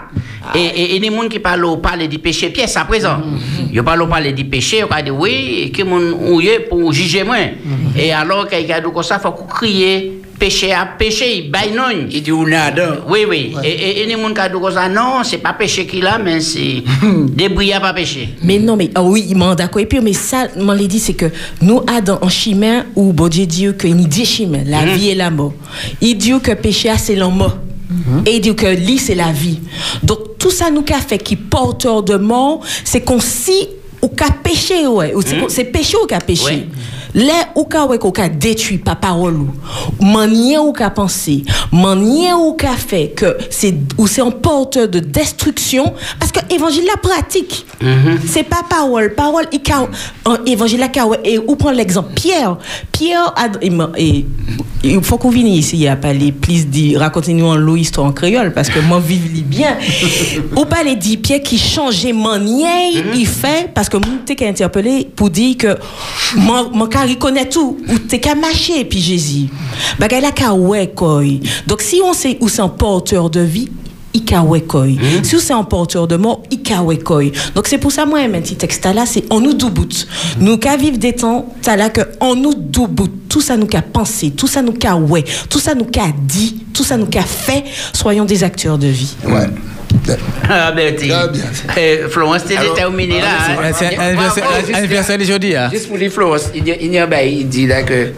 Et, 0.54 0.58
et, 0.58 0.96
et 0.96 0.98
les 0.98 1.08
gens 1.10 1.28
qui 1.28 1.38
parlent 1.38 1.80
parlent 1.80 2.08
du 2.08 2.18
péché 2.18 2.49
pièce 2.50 2.76
à 2.76 2.84
présent. 2.84 3.18
Ils 3.72 3.82
parlent 3.82 4.08
parler 4.08 4.32
du 4.32 4.44
péché, 4.44 4.82
ils 4.98 5.04
disent 5.04 5.12
oui, 5.16 5.72
que 5.74 5.82
mon 5.82 6.32
ouye 6.34 6.60
pour 6.68 6.92
juger 6.92 7.24
moi. 7.24 7.36
Et 7.96 8.12
alors 8.12 8.48
qu'il 8.48 8.70
a 8.72 8.80
dit 8.80 8.86
comme 8.92 9.02
ça, 9.02 9.16
il 9.18 9.22
faut 9.22 9.32
crier 9.44 10.16
péché 10.38 10.72
à 10.72 10.86
péché, 10.86 11.36
il 11.44 11.50
baille 11.50 11.72
non. 11.76 11.84
Il 12.10 12.22
dit 12.22 12.32
on 12.32 12.46
a 12.50 12.70
Oui, 13.06 13.26
oui. 13.28 13.52
Et, 13.62 13.68
et, 13.68 14.02
et 14.02 14.06
les 14.06 14.12
gens 14.12 14.28
qui 14.28 14.34
disent 14.34 14.60
comme 14.60 14.72
ça, 14.72 14.88
non, 14.88 15.22
c'est 15.22 15.36
pas 15.38 15.52
péché 15.52 15.86
qu'il 15.86 16.06
a, 16.06 16.18
mais 16.18 16.40
c'est 16.40 16.82
débris 17.28 17.72
à 17.74 17.80
pas 17.80 17.92
péché. 17.92 18.30
Mais 18.42 18.58
non, 18.58 18.74
mais 18.76 18.90
ah 18.94 19.02
oui, 19.02 19.26
il 19.28 19.36
m'a 19.36 19.54
d'accord. 19.54 19.80
Et 19.82 19.86
puis, 19.86 20.00
mais 20.00 20.14
ça, 20.14 20.46
m'en 20.58 20.72
l'a 20.72 20.84
dit, 20.84 20.98
c'est 20.98 21.12
que 21.14 21.26
nous, 21.60 21.82
Adam, 21.86 22.18
en 22.22 22.28
chimère, 22.30 22.86
où 22.96 23.12
bon 23.12 23.28
Dieu 23.28 23.44
dit 23.44 23.68
que 23.76 23.86
il 23.86 24.08
dit 24.08 24.24
chimère, 24.24 24.62
la 24.66 24.80
Mhm. 24.86 24.94
vie 24.94 25.10
et 25.10 25.14
la 25.14 25.30
mort. 25.30 25.52
Il 26.00 26.16
dit 26.16 26.32
que 26.42 26.52
péché, 26.54 26.90
c'est 26.96 27.16
la 27.16 27.28
mort. 27.28 27.58
Et 28.24 28.36
il 28.36 28.40
dit 28.40 28.54
que 28.54 28.66
lit, 28.66 28.98
c'est 28.98 29.14
la 29.16 29.32
vie. 29.32 29.58
Donc, 30.02 30.18
tout 30.40 30.50
ça 30.50 30.70
nous 30.70 30.82
qu'a 30.82 30.98
fait 30.98 31.18
qui 31.18 31.36
porteur 31.36 32.02
de 32.02 32.16
mort, 32.16 32.60
c'est 32.82 33.02
qu'on 33.02 33.20
si 33.20 33.68
ou 34.02 34.08
qu'a 34.08 34.30
péché, 34.42 34.86
ouais. 34.86 35.14
Ou 35.14 35.22
c'est 35.48 35.64
péché 35.64 35.96
ou 36.02 36.06
qu'a 36.06 36.18
péché. 36.18 36.44
Ouais. 36.44 36.68
Là, 37.14 37.32
ou 37.56 37.64
qu'a 37.64 37.86
ouais, 37.86 37.98
qu'on 37.98 38.10
qu'a 38.12 38.28
détruit 38.28 38.78
par 38.78 38.96
parole 39.00 39.34
ou, 39.34 40.04
manier 40.04 40.58
ou 40.58 40.72
qu'a 40.72 40.90
pensé, 40.90 41.42
manier 41.72 42.32
ou 42.32 42.52
qu'a 42.52 42.76
fait 42.76 43.08
que 43.16 43.36
c'est, 43.50 43.74
ou 43.98 44.06
c'est 44.06 44.20
un 44.22 44.30
porteur 44.30 44.88
de 44.88 45.00
destruction, 45.00 45.92
parce 46.18 46.30
que 46.32 46.40
évangile 46.54 46.84
la 46.86 46.96
pratique. 46.96 47.66
C'est 48.26 48.42
pas 48.44 48.62
parole. 48.68 49.14
Parole, 49.14 49.46
il 49.52 49.60
qu'a, 49.60 49.88
un 50.26 50.38
évangile 50.46 50.80
la 50.80 51.06
ouais, 51.06 51.18
et 51.24 51.38
ou 51.38 51.56
prend 51.56 51.70
l'exemple 51.72 52.12
Pierre. 52.14 52.56
Pierre, 52.92 53.34
et, 53.60 53.70
ma- 53.70 53.90
et- 53.96 54.26
il 54.82 55.02
faut 55.02 55.18
qu'on 55.18 55.28
vienne 55.30 55.46
ici, 55.48 55.76
il 55.76 55.82
y 55.82 55.88
a 55.88 55.96
pas 55.96 56.12
les, 56.14 56.32
please, 56.32 56.64
dit, 56.66 56.96
racontez-nous 56.96 57.44
en 57.46 57.56
l'eau 57.56 57.76
histoire 57.76 58.06
en 58.06 58.12
créole, 58.12 58.52
parce 58.54 58.70
que 58.70 58.78
moi, 58.80 58.98
vive 59.04 59.30
li 59.32 59.42
bien. 59.42 59.76
ou 60.56 60.64
pas 60.64 60.82
les 60.82 60.96
dit 60.96 61.16
Pierre 61.18 61.42
qui 61.42 61.58
changeait 61.58 62.12
manier, 62.14 63.02
il 63.14 63.26
fait, 63.26 63.70
parce 63.74 63.88
que 63.88 63.96
moi, 63.98 64.06
t'es 64.24 64.36
qu'à 64.36 64.46
interpeller 64.46 65.08
pour 65.14 65.28
dire 65.30 65.56
que, 65.58 65.76
moi, 66.36 66.70
qu'à 67.00 67.06
reconnaître 67.06 67.50
tout, 67.50 67.78
ou 67.88 67.98
t'es 67.98 68.20
qu'à 68.20 68.34
marcher, 68.34 68.84
puis 68.84 69.00
Jésus. 69.00 69.48
Bagay 69.98 70.20
la 70.20 70.32
qu'à 70.32 70.52
ouais, 70.52 70.92
quoi. 70.94 71.22
Donc, 71.66 71.80
si 71.80 72.00
on 72.04 72.12
sait 72.12 72.38
où 72.40 72.48
c'est 72.48 72.62
un 72.62 72.68
porteur 72.68 73.30
de 73.30 73.40
vie, 73.40 73.68
il 74.12 74.24
ka 74.24 74.42
ouais 74.42 74.62
koy. 74.62 74.98
Si 75.22 75.38
c'est 75.38 75.52
un 75.52 75.62
porteur 75.62 76.08
de 76.08 76.16
mort, 76.16 76.42
il 76.50 76.62
ka 76.62 76.82
ouais 76.82 76.98
koy. 76.98 77.30
Donc 77.54 77.68
c'est 77.68 77.78
pour 77.78 77.92
ça 77.92 78.04
moi 78.04 78.18
un 78.18 78.28
petit 78.28 78.56
texte 78.56 78.84
là 78.84 79.06
c'est 79.06 79.22
on 79.30 79.38
nous 79.38 79.54
doubout. 79.54 80.08
Nous 80.40 80.58
ka 80.58 80.76
vivre 80.76 80.98
des 80.98 81.12
temps 81.12 81.46
ça 81.62 81.76
là 81.76 81.90
que 81.90 82.00
on 82.20 82.34
nous 82.34 82.54
doubout. 82.54 83.08
Tout 83.28 83.40
ça 83.40 83.56
nous 83.56 83.66
qu'a 83.66 83.82
pensé, 83.82 84.32
tout 84.32 84.48
ça 84.48 84.62
nous 84.62 84.72
qu'a 84.72 84.96
ouais, 84.96 85.24
tout 85.48 85.60
ça 85.60 85.76
nous 85.76 85.84
qu'a 85.84 86.08
dit, 86.26 86.56
tout 86.74 86.82
ça 86.82 86.96
nous 86.96 87.06
qu'a 87.06 87.22
fait, 87.22 87.62
soyons 87.92 88.24
des 88.24 88.42
acteurs 88.42 88.78
de 88.78 88.88
vie. 88.88 89.14
Ouais. 89.24 89.46
Ah, 90.48 90.72
Bertie. 90.72 91.10
Eh, 91.76 91.98
Florence, 92.08 92.44
t'es 92.44 92.56
Alors, 92.56 92.74
terminé 92.74 93.20
là. 93.20 93.26
ah, 93.28 93.52
hein? 93.62 93.72
c'est- 93.72 93.90
C'est 93.90 94.74
anniversaire- 94.74 95.18
d'aujourd'hui, 95.18 95.54
hein. 95.54 95.68
Juste 95.72 95.88
pour 95.88 95.98
dire, 95.98 96.10
Florence, 96.10 96.50
il 96.54 96.66
y 96.66 96.72
a- 96.72 96.76
il 96.80 96.92
y 96.92 96.98
a 96.98 97.04
un 97.04 97.06
bail, 97.06 97.38
il 97.40 97.48
dit 97.48 97.66
là 97.66 97.82
que 97.82 98.08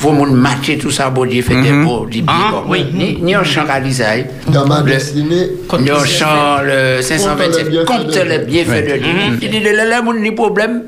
pour 0.00 0.12
mon 0.12 0.26
matcher 0.26 0.78
tout 0.78 0.90
ça, 0.90 1.10
bon 1.10 1.24
Dieu 1.26 1.42
fait 1.42 1.60
des 1.60 1.72
beaux, 1.72 2.06
dit. 2.10 2.24
Ah, 2.26 2.50
bon. 2.52 2.62
oui. 2.68 2.84
Ni 3.22 3.34
un 3.34 3.44
chant 3.44 3.64
qu'Alisaï. 3.66 4.26
Dans 4.48 4.66
ma 4.66 4.82
destinée, 4.82 5.48
Ni 5.80 5.90
un 5.90 6.04
chant 6.04 6.58
le 6.64 7.00
527, 7.02 7.84
Compte 7.84 8.14
les 8.16 8.38
bienfaits 8.40 8.86
de 8.88 8.96
Dieu. 8.98 9.12
Il 9.42 9.50
dit, 9.50 9.60
le 9.60 9.72
là, 9.72 10.02
mon 10.02 10.14
ni 10.14 10.32
problème. 10.32 10.82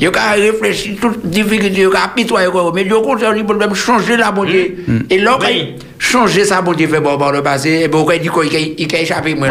Il 0.00 0.04
y 0.04 0.06
a 0.06 0.10
qu'à 0.10 0.30
réfléchir, 0.32 0.94
toute 1.00 1.26
difficulté, 1.26 1.68
il 1.72 1.78
y 1.80 1.84
a 1.84 1.90
qu'à 1.90 2.10
pitoyer, 2.14 2.48
mais 2.74 2.82
il 2.82 2.88
y 2.88 2.92
a 2.92 2.96
au 2.96 3.02
contraire, 3.02 3.34
ni 3.34 3.42
problème, 3.42 3.74
changer 3.74 4.16
la 4.16 4.30
bon 4.30 4.44
Dieu. 4.44 4.76
Et 5.10 5.18
là, 5.18 5.38
il 5.50 5.74
changer 5.98 6.44
ça, 6.46 6.62
bon 6.62 6.72
Dieu 6.72 6.88
fait 6.88 7.00
bon, 7.00 7.16
bon, 7.18 7.30
le 7.30 7.42
passé, 7.42 7.82
et 7.84 7.88
bon, 7.88 8.06
il 8.10 8.20
dit 8.20 8.28
qu'il 8.30 8.58
il- 8.60 8.74
il 8.78 8.96
a 8.96 9.00
échappé, 9.00 9.34
moi, 9.34 9.48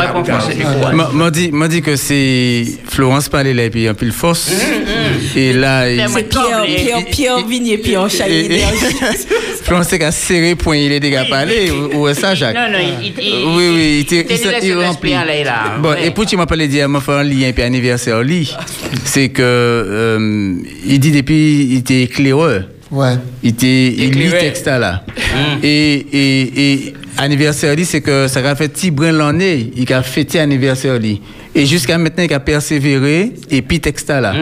M'a 1.51 1.67
dit, 1.67 1.81
que 1.81 1.95
c'est 1.95 2.63
Florence 2.87 3.29
parlait 3.29 3.53
là 3.53 3.65
et 3.65 3.69
puis 3.69 3.87
un 3.87 3.93
pile 3.93 4.11
force. 4.11 4.51
Et 5.35 5.53
là, 5.53 5.89
il- 5.89 6.01
C'est 6.09 6.23
Pierre, 6.29 6.63
Pierre, 6.65 7.05
Pierre 7.11 7.45
Vigné, 7.47 7.77
Pierre 7.77 8.05
et- 8.05 8.09
Chalet. 8.09 8.51
et- 8.51 8.61
Florence 9.63 9.87
c'est 9.89 9.99
qu'à 9.99 10.11
serrer 10.11 10.55
point 10.55 10.77
il 10.77 10.91
est 10.91 10.99
déjà 10.99 11.25
parlé 11.25 11.71
ou, 11.71 12.07
ça 12.13 12.35
Jacques? 12.35 12.55
Non, 12.55 12.71
non, 12.71 12.79
il- 12.79 13.13
Oui 13.55 13.69
oui, 13.75 13.95
il 13.95 13.99
était 14.01 14.21
était 14.21 14.35
là. 15.43 15.77
Bon, 15.81 15.93
et 16.01 16.11
pour 16.11 16.25
tu 16.25 16.35
m'as 16.37 16.45
parlé 16.45 16.67
dire 16.67 16.87
m'a 16.89 17.01
fait 17.01 17.11
un 17.13 17.23
lien 17.23 17.51
puis 17.51 17.63
anniversaire 17.63 18.21
lui. 18.21 18.53
C'est 19.05 19.29
que 19.29 19.41
euh, 19.43 20.55
il 20.85 20.99
dit 20.99 21.11
depuis 21.11 21.63
il 21.71 21.77
était 21.77 22.03
éclaireur. 22.03 22.63
Ouais. 22.91 23.13
Il 23.43 23.49
était 23.51 23.87
il 23.87 24.11
lit 24.11 24.23
Éclaireur. 24.25 24.39
texte 24.39 24.65
là. 24.65 25.03
Et, 25.61 26.05
et, 26.11 26.71
et 26.73 26.93
anniversaire 27.17 27.75
c'est 27.85 28.01
que 28.01 28.27
ça 28.27 28.39
a 28.39 28.55
fait 28.55 28.67
petit 28.69 28.89
brin 28.91 29.11
l'année, 29.11 29.71
il 29.75 29.91
a 29.93 30.01
fêté 30.01 30.39
anniversaire 30.39 30.97
lui. 30.99 31.21
Et 31.59 31.65
jusqu'à 31.65 31.97
maintenant 31.97 32.23
il 32.23 32.33
a 32.33 32.39
persévéré 32.39 33.33
et 33.49 33.61
puis 33.61 33.79
texte 33.79 34.09
là. 34.09 34.33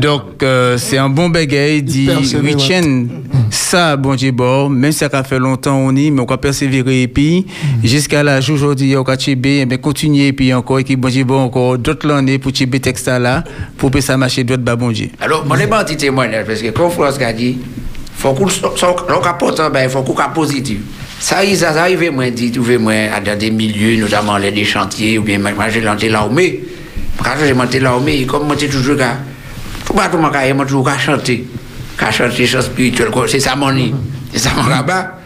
Donc 0.00 0.42
euh, 0.42 0.76
c'est 0.78 0.98
un 0.98 1.08
bon 1.08 1.28
bagaille 1.28 1.78
il 1.78 1.84
dit. 1.84 2.10
Richen 2.42 3.08
ça 3.50 3.96
bon 3.96 4.14
Dieu 4.14 4.32
bon 4.32 4.70
même 4.70 4.92
si 4.92 4.98
ça 4.98 5.10
a 5.12 5.22
fait 5.22 5.38
longtemps 5.38 5.76
on 5.76 5.94
y 5.94 6.10
mais 6.10 6.22
on 6.22 6.26
a 6.26 6.38
persévéré 6.38 7.02
et 7.02 7.08
puis 7.08 7.46
jusqu'à 7.84 8.22
l'âge 8.22 8.48
aujourd'hui 8.48 8.96
on 8.96 9.02
a 9.02 9.16
tibé 9.16 9.66
mais 9.66 9.76
continuer 9.76 10.28
et 10.28 10.32
puis 10.32 10.54
encore 10.54 10.78
et 10.78 10.84
qui 10.84 10.96
bon 10.96 11.08
Dieu 11.08 11.24
bon 11.24 11.40
encore 11.40 11.76
d'autres 11.76 12.06
l'année 12.06 12.38
pour 12.38 12.52
tibé 12.52 12.80
texte 12.80 13.08
là 13.08 13.44
pour 13.76 13.90
que 13.90 14.00
ça 14.00 14.16
marche 14.16 14.38
d'autres 14.40 14.62
bah 14.62 14.76
bon 14.76 14.90
Dieu. 14.90 15.10
Alors, 15.20 15.44
moi, 15.44 15.56
vais 15.56 15.72
un 15.72 15.84
petit 15.84 15.96
témoignage, 15.96 16.46
parce 16.46 16.62
que 16.62 16.70
comme 16.70 16.90
France 16.90 17.20
a 17.20 17.32
dit, 17.32 17.58
faut 18.14 18.32
qu'on 18.32 18.46
ben, 18.46 19.88
faut 19.88 20.02
qu'on 20.02 20.14
soit 20.14 20.28
positif. 20.28 20.78
Ça 21.22 21.36
arrive, 21.36 21.56
ça 21.56 21.70
arrive, 21.70 22.10
moi, 22.10 22.28
dit, 22.30 22.50
trouver 22.50 22.78
moi, 22.78 22.94
dans 23.24 23.38
des 23.38 23.52
milieux, 23.52 23.96
notamment 23.96 24.38
les 24.38 24.50
des 24.50 24.64
chantiers, 24.64 25.18
ou 25.18 25.22
bien, 25.22 25.38
moi, 25.38 25.52
j'ai 25.72 25.80
lancé 25.80 26.08
l'armée. 26.08 26.64
Quand 27.22 27.30
j'ai 27.40 27.54
monté 27.54 27.78
l'armée, 27.78 28.26
comme 28.26 28.48
moi, 28.48 28.56
j'ai 28.58 28.68
toujours, 28.68 28.96
qu'à- 28.96 29.18
tout 29.86 29.92
pas 29.94 30.08
tout 30.08 30.18
mon 30.18 30.30
cas, 30.30 30.52
moi, 30.52 30.66
toujours 30.66 30.84
qu'à 30.84 30.98
chanter. 30.98 31.46
Qu'à 31.96 32.10
chanter, 32.10 32.44
chant 32.44 32.60
spirituel, 32.60 33.10
quoi. 33.10 33.28
c'est 33.28 33.38
ça 33.38 33.54
mon 33.54 33.70
nid. 33.70 33.94
C'est 34.32 34.40
ça 34.40 34.50
mon 34.56 34.62
rabat. 34.62 35.20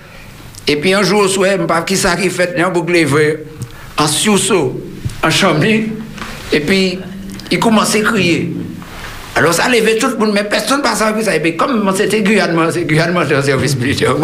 Et 0.68 0.76
puis, 0.76 0.92
un 0.92 1.02
jour, 1.02 1.20
au 1.22 1.28
soir, 1.28 1.48
je 1.52 1.56
ne 1.56 1.60
sais 1.62 1.66
pas 1.66 1.80
qui 1.80 1.96
ça 1.96 2.14
qui 2.14 2.28
fait, 2.28 2.60
un 2.60 2.68
boucle 2.68 2.92
en 3.96 4.06
sursaut, 4.06 4.78
en 5.24 5.30
chambre, 5.30 5.64
et 5.64 6.60
puis, 6.60 6.98
il 7.50 7.58
commence 7.58 7.94
à 7.94 8.00
crier. 8.00 8.52
Alors 9.34 9.54
ça 9.54 9.66
levait 9.70 9.96
tout 9.96 10.08
le 10.08 10.16
monde, 10.18 10.32
mais 10.34 10.44
personne 10.44 10.78
ne 10.78 10.82
passe 10.82 11.00
à 11.00 11.14
ça. 11.22 11.34
Et 11.36 11.40
puis 11.40 11.56
comme 11.56 11.82
moi, 11.82 11.94
c'était 11.96 12.22
Guyane, 12.22 12.54
moi, 12.54 12.70
c'est 12.72 12.84
Guyane, 12.84 13.12
moi, 13.12 13.24
j'ai 13.28 13.34
un 13.34 13.42
service 13.42 13.76
militaire, 13.76 14.14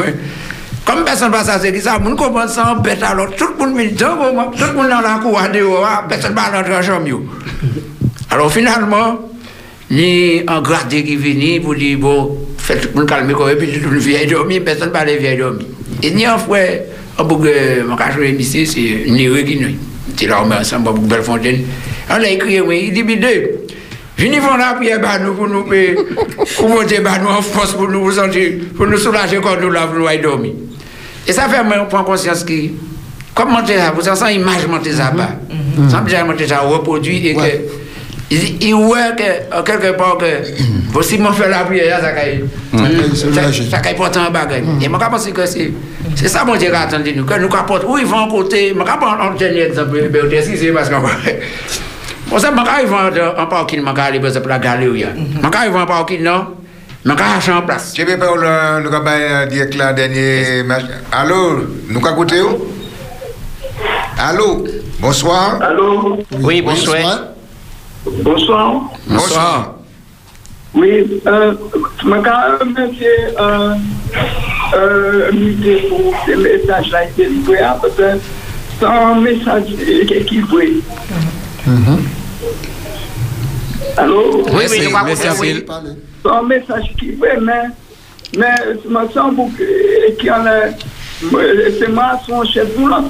Kom 0.82 1.04
person 1.06 1.30
pa 1.30 1.44
sa 1.46 1.60
se 1.62 1.70
ki 1.70 1.80
sa, 1.82 1.98
moun 2.02 2.16
kompon 2.18 2.48
san 2.50 2.80
bet 2.82 3.02
alot, 3.06 3.36
tout 3.38 3.54
moun 3.59 3.74
militant 3.76 4.16
pou 4.18 4.26
oh, 4.26 4.34
mwen, 4.34 4.48
tout 4.56 4.72
moun 4.74 4.90
nan 4.90 5.04
la 5.04 5.20
kouwa 5.22 5.44
de 5.52 5.60
yo, 5.62 5.76
oh, 5.78 5.84
ah, 5.86 6.00
person 6.10 6.34
pa 6.34 6.48
nan 6.50 6.66
tranchom 6.66 7.06
yo. 7.06 7.20
Alors 8.32 8.50
finalman, 8.50 9.20
ni 9.92 10.42
an 10.50 10.64
grade 10.66 11.04
ki 11.06 11.14
vini 11.22 11.52
pou 11.62 11.78
di, 11.78 11.94
bon, 11.94 12.34
fè 12.59 12.80
tout 12.80 12.96
moun 12.96 13.06
kalme 13.06 13.36
kowe, 13.38 13.54
pi 13.60 13.68
tout 13.76 13.86
moun 13.86 14.02
vieye 14.02 14.26
domi, 14.26 14.59
person 14.66 14.90
pa 14.90 15.04
le 15.06 15.14
vieye 15.20 15.36
domi. 15.38 15.68
E 16.02 16.10
ni 16.10 16.26
an 16.26 16.42
fwe, 16.42 16.64
an 17.14 17.30
pouke 17.30 17.54
mwen 17.86 18.00
kachou 18.00 18.26
emisi, 18.26 18.66
se 18.66 18.88
ni 19.06 19.28
we 19.30 19.46
ki 19.46 19.60
nou. 19.62 19.78
Ti 20.18 20.26
la 20.26 20.42
omen 20.42 20.64
ansan, 20.64 20.82
mwen 20.82 20.98
pouke 20.98 21.12
Belfontaine. 21.14 21.62
An 22.10 22.24
la 22.24 22.34
ekriye 22.34 22.66
mwen, 22.66 22.90
di 22.90 23.06
bi 23.06 23.20
de, 23.22 23.32
vini 24.18 24.42
fon 24.42 24.59
la 24.59 24.74
priye 24.80 24.98
ban 24.98 25.22
nou 25.22 25.38
pou 25.38 25.46
nou 25.46 25.62
pe, 25.70 25.94
pou 26.56 26.74
vote 26.74 26.98
ban 27.06 27.22
nou 27.22 27.38
an 27.38 27.46
fons 27.52 27.78
pou 27.78 27.86
nou 27.86 28.10
pou 28.10 28.98
soulaje 28.98 29.38
kon 29.46 29.62
nou 29.62 29.70
la 29.70 29.86
vlouay 29.86 30.18
domi. 30.26 30.72
E 31.27 31.35
sa 31.35 31.47
fè 31.51 31.62
mwen 31.66 31.86
pon 31.90 32.07
konsyans 32.07 32.43
ki, 32.47 32.59
kom 33.36 33.53
mante 33.55 33.77
sa, 33.78 33.93
pou 33.94 34.05
sa 34.05 34.16
san 34.19 34.35
imaj 34.35 34.66
mante 34.70 34.94
sa 34.97 35.12
pa. 35.15 35.31
San 35.90 36.03
pijan 36.07 36.27
mante 36.28 36.49
sa 36.51 36.62
repodwi 36.66 37.20
e 37.31 37.35
ke, 37.36 37.53
i 38.32 38.73
wè 38.74 39.05
ke, 39.19 39.28
kelke 39.69 39.93
pon 39.99 40.16
ke, 40.20 40.32
pou 40.90 41.05
si 41.07 41.19
mwen 41.23 41.36
fè 41.36 41.51
la 41.53 41.62
priye 41.69 41.86
ya, 41.90 42.01
sa 42.03 42.11
kay, 42.16 42.43
sa 43.70 43.85
kay 43.85 43.94
potan 43.99 44.32
bagay. 44.35 44.65
E 44.81 44.90
mwen 44.90 45.01
ka 45.03 45.12
pasi 45.12 45.35
ke 45.36 45.47
se, 45.47 45.70
se 46.19 46.32
sa 46.32 46.43
mante 46.49 46.73
ka 46.73 46.89
atende 46.89 47.15
nou, 47.19 47.28
ke 47.28 47.39
nou 47.43 47.53
ka 47.53 47.62
pot, 47.69 47.86
ou 47.86 48.01
i 48.03 48.09
van 48.09 48.27
kote, 48.32 48.70
mwen 48.74 48.89
ka 48.89 48.99
pon 49.03 49.23
an 49.28 49.39
tenye, 49.39 49.70
si 50.43 50.59
se 50.59 50.74
baskan 50.74 51.07
pa. 51.07 51.15
Mwen 52.32 52.40
se 52.40 52.51
mwen 52.51 52.66
ka 52.66 52.81
i 52.82 52.90
van 52.90 53.23
an 53.31 53.47
parkin, 53.53 53.86
mwen 53.86 53.94
ka 53.94 54.11
li 54.11 54.19
bezap 54.23 54.51
la 54.51 54.59
gale 54.62 54.90
ou 54.90 54.99
ya. 54.99 55.15
Mwen 55.15 55.53
ka 55.53 55.66
i 55.69 55.73
van 55.74 55.86
parkin 55.86 56.27
nan, 56.27 56.51
vais 57.05 57.23
acheter 57.37 57.53
en 57.53 57.62
place. 57.62 57.95
Je 57.97 58.03
vais 58.05 58.16
pas 58.16 58.27
le 58.27 58.83
nous 58.89 58.95
avons 58.95 59.47
direct 59.49 59.74
là 59.74 59.93
dernier 59.93 60.62
match? 60.62 60.85
Allô, 61.11 61.61
nous 61.89 61.99
avons 61.99 62.15
écouté 62.15 62.41
Allô, 64.19 64.65
bonsoir. 65.01 65.61
Allô? 65.61 66.19
Oui, 66.41 66.62
bonsoir. 66.62 67.24
Bonsoir. 68.07 68.83
Bonsoir. 69.07 69.74
Oui, 70.74 71.20
euh, 71.27 71.55
je 72.01 72.07
remercier 72.07 73.09
euh, 73.39 73.74
euh, 74.74 75.31
pour 75.89 76.15
ce 76.24 76.31
message-là 76.33 77.07
qui 77.15 77.23
est 77.23 77.29
livré, 77.29 77.59
hein, 77.59 77.77
parce 77.83 77.95
que 77.95 78.19
c'est 78.79 78.87
un 78.87 79.16
message 79.16 79.65
équilibré. 80.11 80.74
Allô? 83.96 84.44
Oui, 84.52 84.64
oui, 84.70 84.88
nous 84.88 84.96
avons 84.96 85.14
C'est 85.14 86.30
un 86.30 86.42
message 86.42 86.92
qui 86.98 87.12
veut, 87.12 87.40
mais, 87.40 87.64
mais 88.36 88.54
c'est 88.82 88.90
ma 88.90 89.09
chambre 89.10 89.48
qui 90.18 90.30
en 90.30 90.46
est. 90.46 90.76
C'est 91.78 91.88
moi, 91.88 92.20
son 92.26 92.44
chef 92.44 92.76
roulant. 92.76 93.04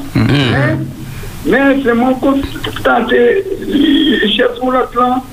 Mais 1.45 1.83
c'est 1.85 1.95
mon 1.95 2.15
constant 2.15 3.09
chef 3.09 4.59
roulant. 4.61 5.25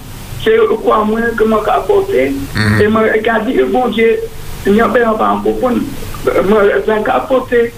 C'est 0.44 0.58
quoi, 0.84 1.04
moi, 1.06 1.20
que 1.38 1.44
m'a 1.44 1.58
apporté. 1.68 2.34
Et 2.82 2.88
m'a 2.88 3.02
regardé, 3.02 3.64
bon 3.64 3.88
Dieu, 3.90 4.18
il 4.66 4.74
n'y 4.74 4.82
a 4.82 4.88
pas 4.88 5.06
encore 5.08 5.42
pour 5.42 5.72
nous. 5.72 5.84
M'a 6.26 7.14
apporté 7.14 7.74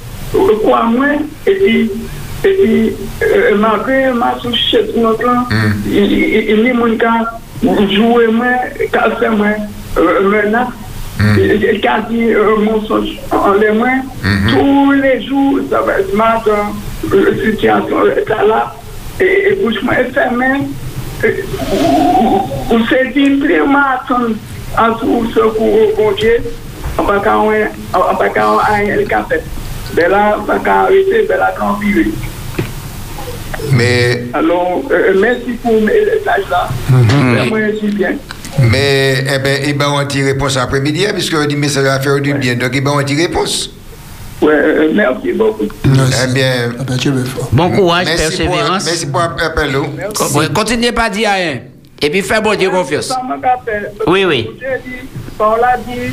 quoi, 0.63 0.83
moi, 0.83 1.07
et 1.47 1.55
puis. 1.55 1.91
E 2.43 2.49
pi, 2.57 2.95
magre, 3.61 4.15
ma 4.17 4.31
sou 4.41 4.49
chet 4.57 4.95
nou 4.97 5.13
plan, 5.13 5.43
e 5.85 6.55
li 6.57 6.71
moun 6.73 6.95
ka 6.97 7.11
jouwe 7.61 8.27
mwen, 8.27 8.57
kase 8.91 9.29
mwen, 9.29 9.53
hmm. 9.95 10.03
e, 10.03 10.11
e, 10.11 10.17
e, 10.17 10.27
mwen 10.27 10.55
ak, 10.55 10.71
kasi 11.81 12.19
monsoj 12.65 13.19
an 13.29 13.59
le 13.59 13.71
mwen, 13.77 14.01
tou 14.49 14.91
le 14.97 15.11
jou, 15.21 15.61
sa 15.69 15.83
va 15.85 15.99
esman 16.01 16.41
dan, 16.45 16.73
sityasyon 17.43 18.15
etan 18.17 18.47
la, 18.49 18.63
e 19.21 19.53
bouchman 19.61 20.01
etan 20.07 20.38
men, 20.39 20.65
ou 22.71 22.81
se 22.89 23.03
di 23.13 23.27
pleman 23.43 23.93
atan, 23.99 24.35
an 24.81 24.97
tou 25.01 25.23
se 25.29 25.47
kou 25.59 25.93
konje, 25.99 26.39
an 26.97 27.05
baka 27.05 27.38
an 28.73 28.89
el 28.97 29.05
kase, 29.07 29.43
be 29.93 30.09
la 30.09 30.38
baka 30.47 30.85
an 30.88 30.93
rete, 30.95 31.27
be 31.29 31.38
la 31.38 31.53
kan 31.57 31.77
vive. 31.79 32.31
Mais, 33.71 34.23
Alors, 34.33 34.81
euh, 34.91 35.13
merci 35.19 35.51
pour 35.61 35.73
le 35.73 35.81
message 35.81 36.43
là. 36.49 36.69
Mhm. 36.89 37.35
Vraiment, 37.35 37.57
je 37.71 37.77
suis 37.77 37.88
bien. 37.95 38.13
mais, 38.59 39.23
eh 39.33 39.39
ben, 39.39 39.61
il 39.67 39.77
va 39.77 39.85
avoir 39.85 40.01
une 40.01 40.25
réponse 40.25 40.57
après-midi, 40.57 41.05
hein, 41.05 41.11
puisque 41.13 41.47
dit 41.47 41.55
message 41.55 41.85
à 41.85 41.99
faire 41.99 42.19
du 42.19 42.33
bien, 42.33 42.55
donc 42.55 42.71
il 42.73 42.83
va 42.83 42.89
avoir 42.91 43.07
une 43.07 43.17
réponse. 43.17 43.71
Ouais, 44.41 44.53
euh, 44.53 44.91
merci 44.93 45.33
beaucoup. 45.33 45.65
Eh 45.85 46.33
bien, 46.33 46.71
Bon 47.51 47.69
courage, 47.69 48.05
merci 48.07 48.21
persévérance. 48.23 48.83
Pour, 48.83 48.91
merci 48.91 49.05
pour 49.05 49.21
l'appel. 49.21 49.75
oh. 49.75 49.85
Co- 50.17 50.39
ouais, 50.39 50.45
Continuez 50.53 50.91
pas 50.91 51.03
à 51.03 51.09
dire 51.09 51.29
rien. 51.31 51.59
Et 52.01 52.09
puis 52.09 52.21
fais 52.23 52.41
bon 52.41 52.57
Dieu 52.57 52.71
confiance. 52.71 53.13
Oui, 54.07 54.25
oui. 54.25 54.49
Dieu 54.57 54.67
dit, 54.83 55.07
Paul 55.38 55.59
a 55.63 55.77
dit, 55.77 56.11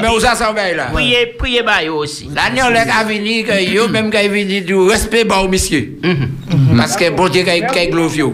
bien, 0.00 0.10
où 0.10 0.20
ça 0.20 0.34
s'en 0.34 0.52
va 0.52 0.72
là? 0.72 0.88
Priez, 0.92 1.34
priez 1.38 1.62
bah 1.62 1.82
yo 1.84 1.96
aussi. 1.96 2.28
L'année, 2.34 2.62
on 2.62 2.74
a 2.74 3.04
venu, 3.04 3.44
que 3.44 3.62
yo, 3.62 3.88
même 3.88 4.10
quand 4.10 4.20
il 4.22 4.30
venu 4.30 4.60
du 4.60 4.74
respect, 4.74 5.24
bah, 5.24 5.38
au 5.42 5.48
monsieur. 5.48 5.98
Mhm. 6.02 6.76
Parce 6.76 6.96
que 6.96 7.10
bon 7.10 7.28
Dieu, 7.28 7.42
qu'il 7.42 7.54
y 7.56 7.62
a 7.62 7.86
glorieux. 7.86 8.24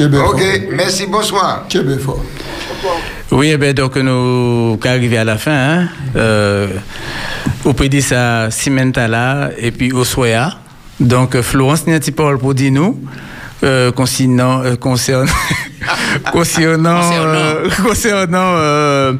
Ok, 0.00 0.42
merci, 0.72 1.06
bonsoir. 1.06 1.66
Oui, 3.32 3.50
eh 3.52 3.56
ben, 3.56 3.72
donc 3.74 3.96
nous 3.96 4.78
arriver 4.84 5.18
à 5.18 5.24
la 5.24 5.36
fin, 5.36 5.52
hein, 5.52 5.88
euh, 6.16 6.68
au 7.64 7.72
PD 7.74 8.00
ça 8.00 8.50
Cimentala 8.50 9.50
et 9.58 9.70
puis 9.70 9.92
au 9.92 10.04
Soya. 10.04 10.54
Donc 10.98 11.40
Florence 11.40 11.86
Niatipol 11.86 12.38
pour 12.38 12.54
dire 12.54 12.72
nous 12.72 12.98
euh, 13.62 13.92
concernant 13.92 14.62
euh, 14.64 14.76
concernant 14.80 15.26
concernant 16.32 17.00
euh, 17.34 17.68
concernant 17.82 18.54
euh, 18.56 19.12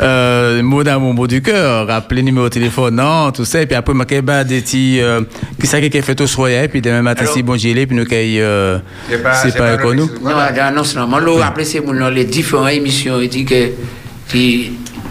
euh, 0.00 0.62
mot 0.62 0.82
d'amour, 0.82 1.12
mot 1.14 1.26
du 1.26 1.42
cœur, 1.42 1.86
rappeler 1.86 2.22
numéro 2.22 2.46
de 2.48 2.52
téléphone, 2.54 2.96
non, 2.96 3.30
tout 3.30 3.44
ça, 3.44 3.60
et 3.60 3.66
puis 3.66 3.76
après, 3.76 3.92
je 3.92 3.98
vais 3.98 4.04
des 4.44 4.60
petits, 4.62 4.98
euh, 5.00 5.20
qui 5.60 5.66
ça 5.66 5.80
qui 5.80 5.86
est 5.96 6.02
fait 6.02 6.18
au 6.20 6.26
soya, 6.26 6.64
et 6.64 6.68
puis 6.68 6.80
demain 6.80 7.02
matin, 7.02 7.26
si 7.26 7.42
bon 7.42 7.56
gilet, 7.56 7.86
puis 7.86 7.94
nous, 7.96 8.06
euh, 8.40 8.78
C'est 9.08 9.22
pas- 9.22 9.34
pas 9.58 9.68
avec 9.72 9.84
nous. 9.84 10.06
Non, 10.22 10.30
non, 10.30 10.82
non, 10.96 11.06
moi, 11.06 11.20
je 11.20 11.26
rappelle 11.40 11.66
c'est 11.66 11.80
mon 11.80 12.08
les 12.08 12.24
différentes 12.24 12.70
émissions, 12.70 13.20
il 13.20 13.28
dit 13.28 13.44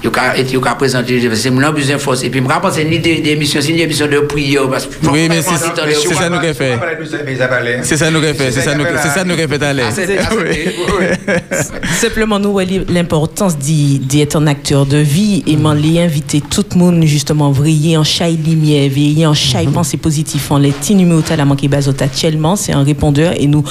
que 0.09 0.43
qui 0.43 0.53
il 0.55 0.59
y 0.59 0.67
a 0.67 0.75
présenté, 0.75 1.29
c'est 1.35 1.49
mon 1.51 1.71
besoin 1.71 1.95
de 1.95 2.01
force. 2.01 2.23
Et 2.23 2.29
puis, 2.29 2.39
je 2.41 2.45
me 2.45 2.71
c'est 2.71 2.83
ni 2.85 2.99
des 2.99 3.21
émissions, 3.31 3.59
c'est 3.61 3.71
ni 3.71 3.77
des 3.77 3.83
émissions 3.83 4.07
de 4.07 4.19
prière. 4.19 4.67
Parce 4.69 4.85
que 4.87 5.07
Oui, 5.09 5.27
mais 5.29 5.41
c'est 5.41 5.57
ça 5.57 6.29
nous 6.29 6.39
qui 6.39 6.53
fait. 6.53 6.77
C'est 7.83 7.97
ça 7.97 8.09
nous 8.11 8.19
qui 8.21 8.33
fait, 8.33 8.51
c'est 8.51 8.61
ça 8.61 8.75
nous 8.75 8.85
c'est 9.01 9.09
ça 9.09 9.23
nous 9.23 9.35
qui 9.35 9.47
fait 9.47 9.63
à 9.63 9.73
l'aise. 9.73 9.99
Simplement, 11.99 12.39
nous 12.39 12.51
voyons 12.51 12.83
l'importance 12.89 13.57
d'y- 13.57 13.99
d'être 13.99 14.35
un 14.37 14.47
acteur 14.47 14.85
de 14.85 14.97
vie 14.97 15.43
et 15.47 15.55
m'en 15.57 15.73
les 15.73 15.99
inviter 15.99 16.41
tout 16.41 16.65
le 16.73 16.79
monde 16.79 17.03
justement 17.05 17.51
vriller 17.51 17.97
en 17.97 18.03
chai 18.03 18.31
lumière, 18.31 18.89
veiller 18.89 19.25
en 19.27 19.33
chai 19.33 19.67
pensée 19.71 19.97
positif 19.97 20.51
en 20.51 20.57
les 20.57 20.73
numéros 20.95 21.21
à 21.29 21.35
la 21.35 21.45
manqué 21.45 21.67
bazot 21.67 21.93
actuellement, 21.99 22.55
c'est 22.55 22.71
un 22.73 22.83
répondeur 22.83 23.33
et 23.37 23.47
nous 23.47 23.63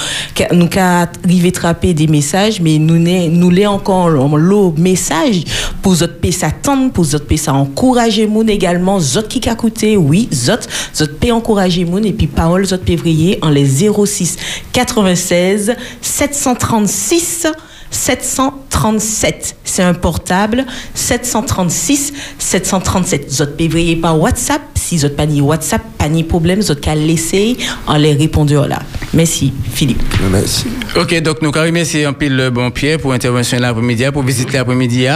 nous 0.53 0.69
qu'à 0.69 1.09
arriver 1.25 1.53
trapper 1.53 1.93
des 1.95 2.07
messages 2.07 2.61
mais 2.61 2.79
nous 2.79 2.99
n'est 2.99 3.29
nous 3.29 3.51
l'est 3.51 3.67
encore 3.67 4.07
en 4.21 4.37
l'eau 4.37 4.75
message 4.79 5.43
pour 5.83 5.97
zot 6.21 6.27
paix 6.27 6.33
s'attendre 6.33 6.93
pour 6.93 7.05
zot 7.05 7.21
paix 7.21 7.37
ça 7.37 7.53
encourager 7.53 8.27
moun 8.27 8.49
également 8.49 9.01
zot 9.01 9.23
qui 9.23 9.41
coûté 9.41 9.97
oui 9.97 10.29
zot 10.33 10.67
zot 10.95 11.07
paix 11.19 11.33
encourager 11.33 11.85
moun 11.85 12.05
et 12.05 12.13
puis 12.13 12.27
parole 12.27 12.65
zot 12.65 12.79
pévrier 12.79 13.39
en 13.43 13.51
les 13.51 13.67
06 13.67 14.37
96 14.73 15.75
736 16.01 17.47
737. 17.91 19.57
C'est 19.65 19.83
un 19.83 19.95
portable 19.95 20.65
736 20.95 22.13
737. 22.39 23.31
Zot 23.31 23.47
pévrier 23.57 23.97
par 23.97 24.19
WhatsApp. 24.19 24.63
Si 24.75 24.99
zot 24.99 25.11
pas 25.11 25.27
ni 25.27 25.41
WhatsApp, 25.41 25.83
pas 25.99 26.09
ni 26.09 26.25
problème, 26.25 26.63
zot 26.63 26.77
qu'à 26.77 26.95
laisser 26.95 27.57
en 27.87 27.97
les 27.97 28.15
répondeurs 28.15 28.69
là. 28.69 28.81
Merci 29.13 29.53
Philippe. 29.73 30.03
Merci. 30.31 30.67
Ok, 30.97 31.21
donc 31.21 31.43
nous 31.43 31.51
carrément 31.51 31.85
c'est 31.85 32.05
un 32.05 32.13
pile 32.13 32.37
le 32.37 32.51
bon 32.51 32.71
pied 32.71 32.97
pour 32.97 33.13
intervention 33.13 33.59
l'après-midi, 33.59 34.05
pour 34.13 34.23
visiter 34.23 34.59
l'après-midi. 34.59 35.07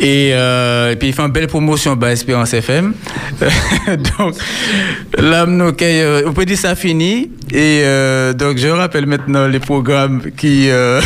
Et, 0.00 0.30
euh, 0.32 0.90
et 0.90 0.96
puis 0.96 1.08
il 1.08 1.14
fait 1.14 1.22
une 1.22 1.30
belle 1.30 1.46
promotion 1.46 1.96
à 2.00 2.10
Espérance 2.10 2.52
FM. 2.52 2.94
donc 4.18 4.34
là, 5.16 5.46
euh, 5.46 6.22
on 6.26 6.32
peut 6.32 6.44
dire 6.44 6.58
ça 6.58 6.74
fini. 6.74 7.30
Et 7.52 7.82
euh, 7.84 8.32
donc 8.32 8.58
je 8.58 8.66
rappelle 8.68 9.06
maintenant 9.06 9.46
les 9.46 9.60
programmes 9.60 10.20
qui, 10.36 10.68
euh, 10.68 11.00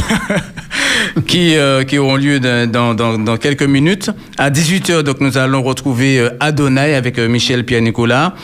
qui, 1.26 1.56
euh, 1.56 1.84
qui 1.84 1.98
auront 1.98 2.16
lieu 2.16 2.40
dans, 2.40 2.94
dans, 2.94 3.18
dans, 3.18 3.36
quelques 3.36 3.62
minutes. 3.62 4.10
À 4.38 4.50
18h, 4.50 5.02
donc 5.02 5.20
nous 5.20 5.36
allons 5.36 5.62
retrouver 5.62 6.18
euh, 6.20 6.30
Adonai 6.40 6.94
avec 6.94 7.18
Michel 7.18 7.64
Pierre-Nicolas. 7.64 8.34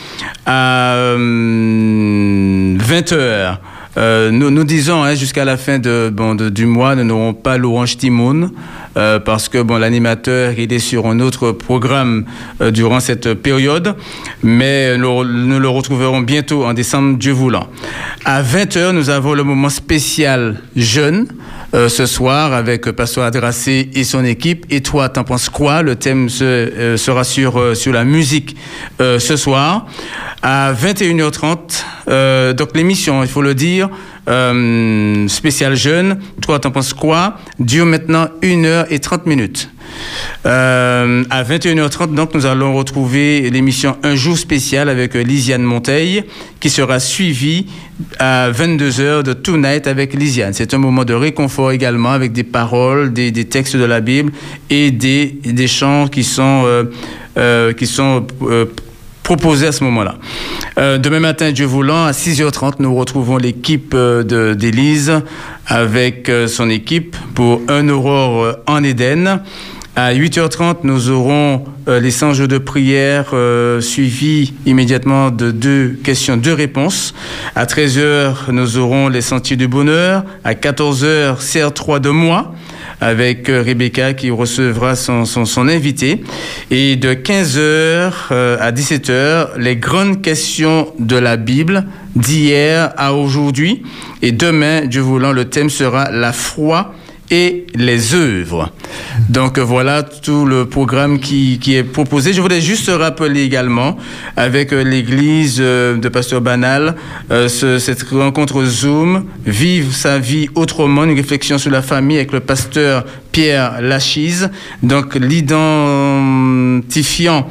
À 0.45 0.93
euh, 0.93 1.17
20h. 2.77 3.57
Euh, 3.97 4.29
nous, 4.31 4.63
disons 4.65 5.03
hein, 5.03 5.15
jusqu'à 5.15 5.45
la 5.45 5.55
fin 5.57 5.79
de, 5.79 6.11
du 6.49 6.65
mois, 6.65 6.95
nous 6.95 7.03
n'aurons 7.05 7.33
pas 7.33 7.57
l'Orange 7.57 7.97
Timoun 7.97 8.51
euh, 8.97 9.19
parce 9.19 9.47
que 9.47 9.57
l'animateur 9.77 10.53
il 10.57 10.71
est 10.73 10.79
sur 10.79 11.05
un 11.07 11.19
autre 11.21 11.51
programme 11.51 12.25
euh, 12.61 12.71
durant 12.71 12.99
cette 12.99 13.33
période, 13.35 13.95
mais 14.43 14.97
nous, 14.97 15.23
le 15.23 15.69
retrouverons 15.69 16.21
bientôt 16.21 16.65
en 16.65 16.73
décembre, 16.73 17.17
Dieu 17.17 17.31
voulant. 17.31 17.67
À 18.25 18.41
20h, 18.43 18.91
nous 18.91 19.09
avons 19.09 19.33
le 19.33 19.43
moment 19.43 19.69
spécial 19.69 20.61
jeune. 20.75 21.27
ce 21.73 22.05
soir 22.05 22.53
avec 22.53 22.89
Pasteur 22.91 23.25
Adrassé 23.25 23.89
et 23.93 24.05
son 24.05 24.23
équipe. 24.23 24.65
Et 24.69 24.79
toi, 24.81 25.09
t'en 25.09 25.25
penses 25.25 25.49
quoi? 25.49 25.81
Le 25.81 25.95
thème 25.97 26.29
se- 26.29 26.95
sera 26.97 27.23
sur, 27.25 27.75
sur 27.75 27.91
la 27.91 28.05
musique 28.05 28.55
ce 28.99 29.35
soir 29.35 29.85
à 30.41 30.71
21h30. 30.73 31.83
euh, 32.07 32.53
donc 32.53 32.69
l'émission, 32.75 33.23
il 33.23 33.29
faut 33.29 33.41
le 33.41 33.55
dire, 33.55 33.84
euh, 34.27 35.27
spécial 35.27 35.75
jeune. 35.75 36.19
Toi, 36.41 36.59
t'en 36.59 36.71
penses 36.71 36.93
quoi? 36.93 37.37
Dure 37.59 37.85
maintenant 37.85 38.27
1h30 38.41 39.21
minutes. 39.25 39.69
Euh, 40.45 41.23
à 41.29 41.43
21h30, 41.43 42.13
donc, 42.13 42.33
nous 42.33 42.45
allons 42.45 42.73
retrouver 42.75 43.49
l'émission 43.49 43.97
Un 44.03 44.15
jour 44.15 44.37
spécial 44.37 44.89
avec 44.89 45.15
euh, 45.15 45.23
Lisiane 45.23 45.63
Monteil, 45.63 46.23
qui 46.59 46.69
sera 46.69 46.99
suivie 46.99 47.67
à 48.19 48.51
22h 48.51 49.23
de 49.23 49.33
Tonight 49.33 49.87
avec 49.87 50.13
Lisiane. 50.13 50.53
C'est 50.53 50.73
un 50.73 50.77
moment 50.77 51.05
de 51.05 51.13
réconfort 51.13 51.71
également, 51.71 52.11
avec 52.11 52.31
des 52.31 52.43
paroles, 52.43 53.13
des, 53.13 53.31
textes 53.45 53.75
de 53.75 53.85
la 53.85 54.01
Bible 54.01 54.31
et 54.69 54.91
des, 54.91 55.39
des 55.43 55.67
chants 55.67 56.07
qui 56.07 56.23
sont, 56.23 56.65
euh, 57.37 57.73
qui 57.73 57.87
sont 57.87 58.27
proposés 59.25 59.67
à 59.67 59.71
ce 59.73 59.83
moment-là. 59.83 60.15
Euh, 60.77 60.97
demain 60.99 61.19
matin, 61.19 61.51
Dieu 61.51 61.65
voulant, 61.65 62.05
à 62.05 62.11
6h30, 62.11 62.75
nous 62.79 62.95
retrouvons 62.95 63.37
l'équipe 63.37 63.93
euh, 63.95 64.53
d'Élise 64.53 65.13
avec 65.65 66.29
euh, 66.29 66.47
son 66.47 66.69
équipe 66.69 67.17
pour 67.33 67.59
un 67.67 67.89
aurore 67.89 68.43
euh, 68.43 68.53
en 68.67 68.83
Éden. 68.83 69.41
À 69.95 70.13
8h30, 70.13 70.79
nous 70.83 71.09
aurons 71.09 71.63
les 71.87 72.11
100 72.11 72.33
jours 72.33 72.47
de 72.49 72.57
prière 72.57 73.33
suivis 73.79 74.53
immédiatement 74.65 75.31
de 75.31 75.51
deux 75.51 75.97
questions, 76.03 76.35
deux 76.35 76.53
réponses. 76.53 77.13
À 77.55 77.63
13h, 77.63 78.51
nous 78.51 78.77
aurons 78.77 79.07
les 79.07 79.21
sentiers 79.21 79.55
du 79.55 79.69
bonheur. 79.69 80.25
À 80.43 80.53
14h, 80.53 81.37
CR3 81.39 82.01
de 82.01 82.09
moi 82.09 82.53
avec 83.01 83.49
euh, 83.49 83.61
Rebecca 83.61 84.13
qui 84.13 84.29
recevra 84.31 84.95
son, 84.95 85.25
son, 85.25 85.67
invité. 85.67 86.23
Et 86.71 86.95
de 86.95 87.13
15h 87.13 88.11
à 88.31 88.71
17h, 88.71 89.57
les 89.57 89.75
grandes 89.75 90.21
questions 90.21 90.93
de 90.99 91.15
la 91.17 91.37
Bible 91.37 91.85
d'hier 92.15 92.93
à 92.97 93.13
aujourd'hui. 93.13 93.83
Et 94.21 94.31
demain, 94.31 94.85
Dieu 94.85 95.01
voulant, 95.01 95.31
le 95.31 95.45
thème 95.45 95.69
sera 95.69 96.11
la 96.11 96.33
foi 96.33 96.93
et 97.31 97.65
les 97.75 98.13
œuvres. 98.13 98.71
Donc 99.29 99.57
euh, 99.57 99.63
voilà 99.63 100.03
tout 100.03 100.45
le 100.45 100.65
programme 100.65 101.19
qui, 101.19 101.57
qui 101.59 101.75
est 101.75 101.83
proposé. 101.83 102.33
Je 102.33 102.41
voulais 102.41 102.61
juste 102.61 102.89
rappeler 102.89 103.41
également 103.43 103.97
avec 104.37 104.71
euh, 104.73 104.83
l'église 104.83 105.57
euh, 105.59 105.97
de 105.97 106.07
Pasteur 106.09 106.41
Banal 106.41 106.95
ce- 107.29 107.79
cette 107.79 108.03
rencontre 108.09 108.63
Zoom, 108.65 109.25
Vive 109.45 109.93
sa 109.93 110.19
vie 110.19 110.49
autrement, 110.55 111.03
une 111.05 111.15
réflexion 111.15 111.57
sur 111.57 111.71
la 111.71 111.81
famille 111.81 112.17
avec 112.17 112.31
le 112.31 112.39
pasteur 112.41 113.05
Pierre 113.31 113.81
Lachise. 113.81 114.49
Donc 114.83 115.15
l'identifiant 115.15 117.47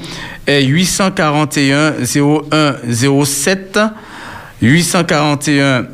est 0.46 0.62
841 0.64 1.94
01 2.52 2.76
07 3.24 3.78
841 4.62 5.86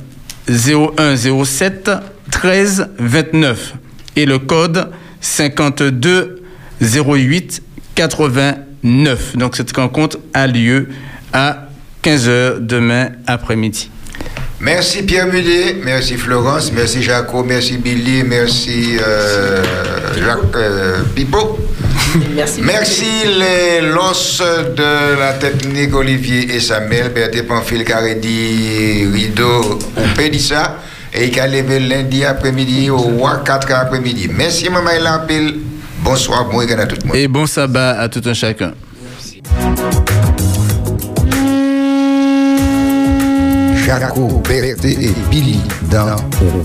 0107 0.48 1.90
13 2.30 2.90
29 2.98 3.74
et 4.16 4.26
le 4.26 4.38
code 4.38 4.90
52 5.20 6.42
08 6.80 7.62
89. 7.94 9.36
Donc 9.36 9.56
cette 9.56 9.74
rencontre 9.76 10.18
a 10.34 10.46
lieu 10.46 10.88
à 11.32 11.68
15h 12.02 12.60
demain 12.60 13.10
après-midi. 13.26 13.90
Merci 14.60 15.02
Pierre 15.04 15.26
Mudet, 15.26 15.76
merci 15.82 16.16
Florence, 16.16 16.70
merci 16.72 17.02
Jaco, 17.02 17.42
merci 17.42 17.78
Billy, 17.78 18.22
merci 18.24 18.98
euh, 19.00 19.62
Jacques 20.22 20.54
euh, 20.56 21.02
Pipo. 21.14 21.58
Merci. 22.34 22.60
Merci 22.62 23.04
les 23.38 23.80
losses 23.88 24.42
de 24.76 25.18
la 25.18 25.34
technique 25.34 25.94
Olivier 25.94 26.54
et 26.54 26.60
Samuel, 26.60 27.10
Berthe 27.10 27.46
Pamphile 27.46 27.84
Caredi, 27.84 29.06
Rideau, 29.12 29.78
ou 29.96 30.14
Pédissa, 30.16 30.78
et 31.12 31.30
qui 31.30 31.40
a 31.40 31.46
levé 31.46 31.80
lundi 31.80 32.24
après-midi 32.24 32.90
au 32.90 33.20
4 33.44 33.72
après-midi. 33.72 34.28
Merci 34.32 34.70
Maman 34.70 34.90
Lampil. 35.02 35.60
Bonsoir, 36.02 36.46
bon 36.46 36.58
week-end 36.58 36.78
à 36.78 36.86
tout 36.86 36.96
le 37.02 37.08
monde. 37.08 37.16
Et 37.16 37.28
bon 37.28 37.46
sabbat 37.46 37.98
à 37.98 38.08
tout 38.08 38.22
un 38.24 38.34
chacun. 38.34 38.72
Jaco, 43.84 44.40
Berthe 44.48 44.84
et 44.84 45.12
Billy 45.30 45.60
dans 45.90 46.16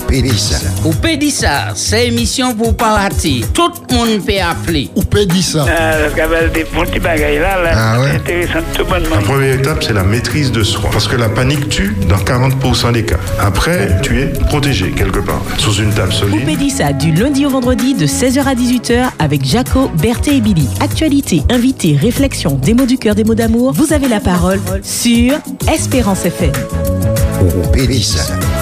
Pédissa. 0.07 0.57
Ou 0.83 0.91
Pédissa, 0.93 1.73
c'est 1.75 2.07
émission 2.07 2.53
pour 2.53 2.75
parler. 2.75 3.41
Tout 3.53 3.71
le 3.89 3.95
monde 3.95 4.25
peut 4.25 4.33
appeler. 4.41 4.89
Ou 4.95 5.01
Pédissa. 5.03 5.65
Ah, 5.67 5.93
parce 6.01 6.13
qu'avec 6.13 6.51
des 6.53 6.63
bons 6.65 6.83
petits 6.85 6.99
bagailles 6.99 7.39
là, 7.39 7.61
là, 7.61 7.71
Ah 7.75 7.99
ouais. 8.01 8.11
intéressant, 8.15 8.59
tout. 8.75 8.85
La 8.89 9.17
première 9.21 9.55
étape, 9.55 9.83
c'est 9.83 9.93
la 9.93 10.03
maîtrise 10.03 10.51
de 10.51 10.63
soi. 10.63 10.89
Parce 10.91 11.07
que 11.07 11.15
la 11.15 11.29
panique 11.29 11.69
tue 11.69 11.95
dans 12.09 12.17
40% 12.17 12.91
des 12.93 13.03
cas. 13.03 13.17
Après, 13.39 13.89
tu 14.01 14.21
es 14.21 14.25
protégé 14.27 14.91
quelque 14.91 15.19
part, 15.19 15.41
sous 15.57 15.73
une 15.75 15.91
table 15.93 16.13
solide. 16.13 16.41
Oupédissa 16.43 16.93
du 16.93 17.11
lundi 17.11 17.45
au 17.45 17.49
vendredi 17.49 17.93
de 17.93 18.05
16h 18.05 18.39
à 18.45 18.55
18h 18.55 19.09
avec 19.19 19.43
Jaco, 19.45 19.89
Berthe 20.01 20.27
et 20.27 20.41
Billy. 20.41 20.67
Actualité, 20.79 21.43
invité, 21.49 21.97
réflexion, 21.99 22.55
des 22.61 22.73
mots 22.73 22.85
du 22.85 22.97
cœur, 22.97 23.15
des 23.15 23.23
mots 23.23 23.35
d'amour. 23.35 23.73
Vous 23.73 23.93
avez 23.93 24.07
la 24.07 24.19
parole 24.19 24.59
sur 24.83 25.33
Espérance 25.71 26.25
FM. 26.25 26.51
Pédissa. 27.71 28.54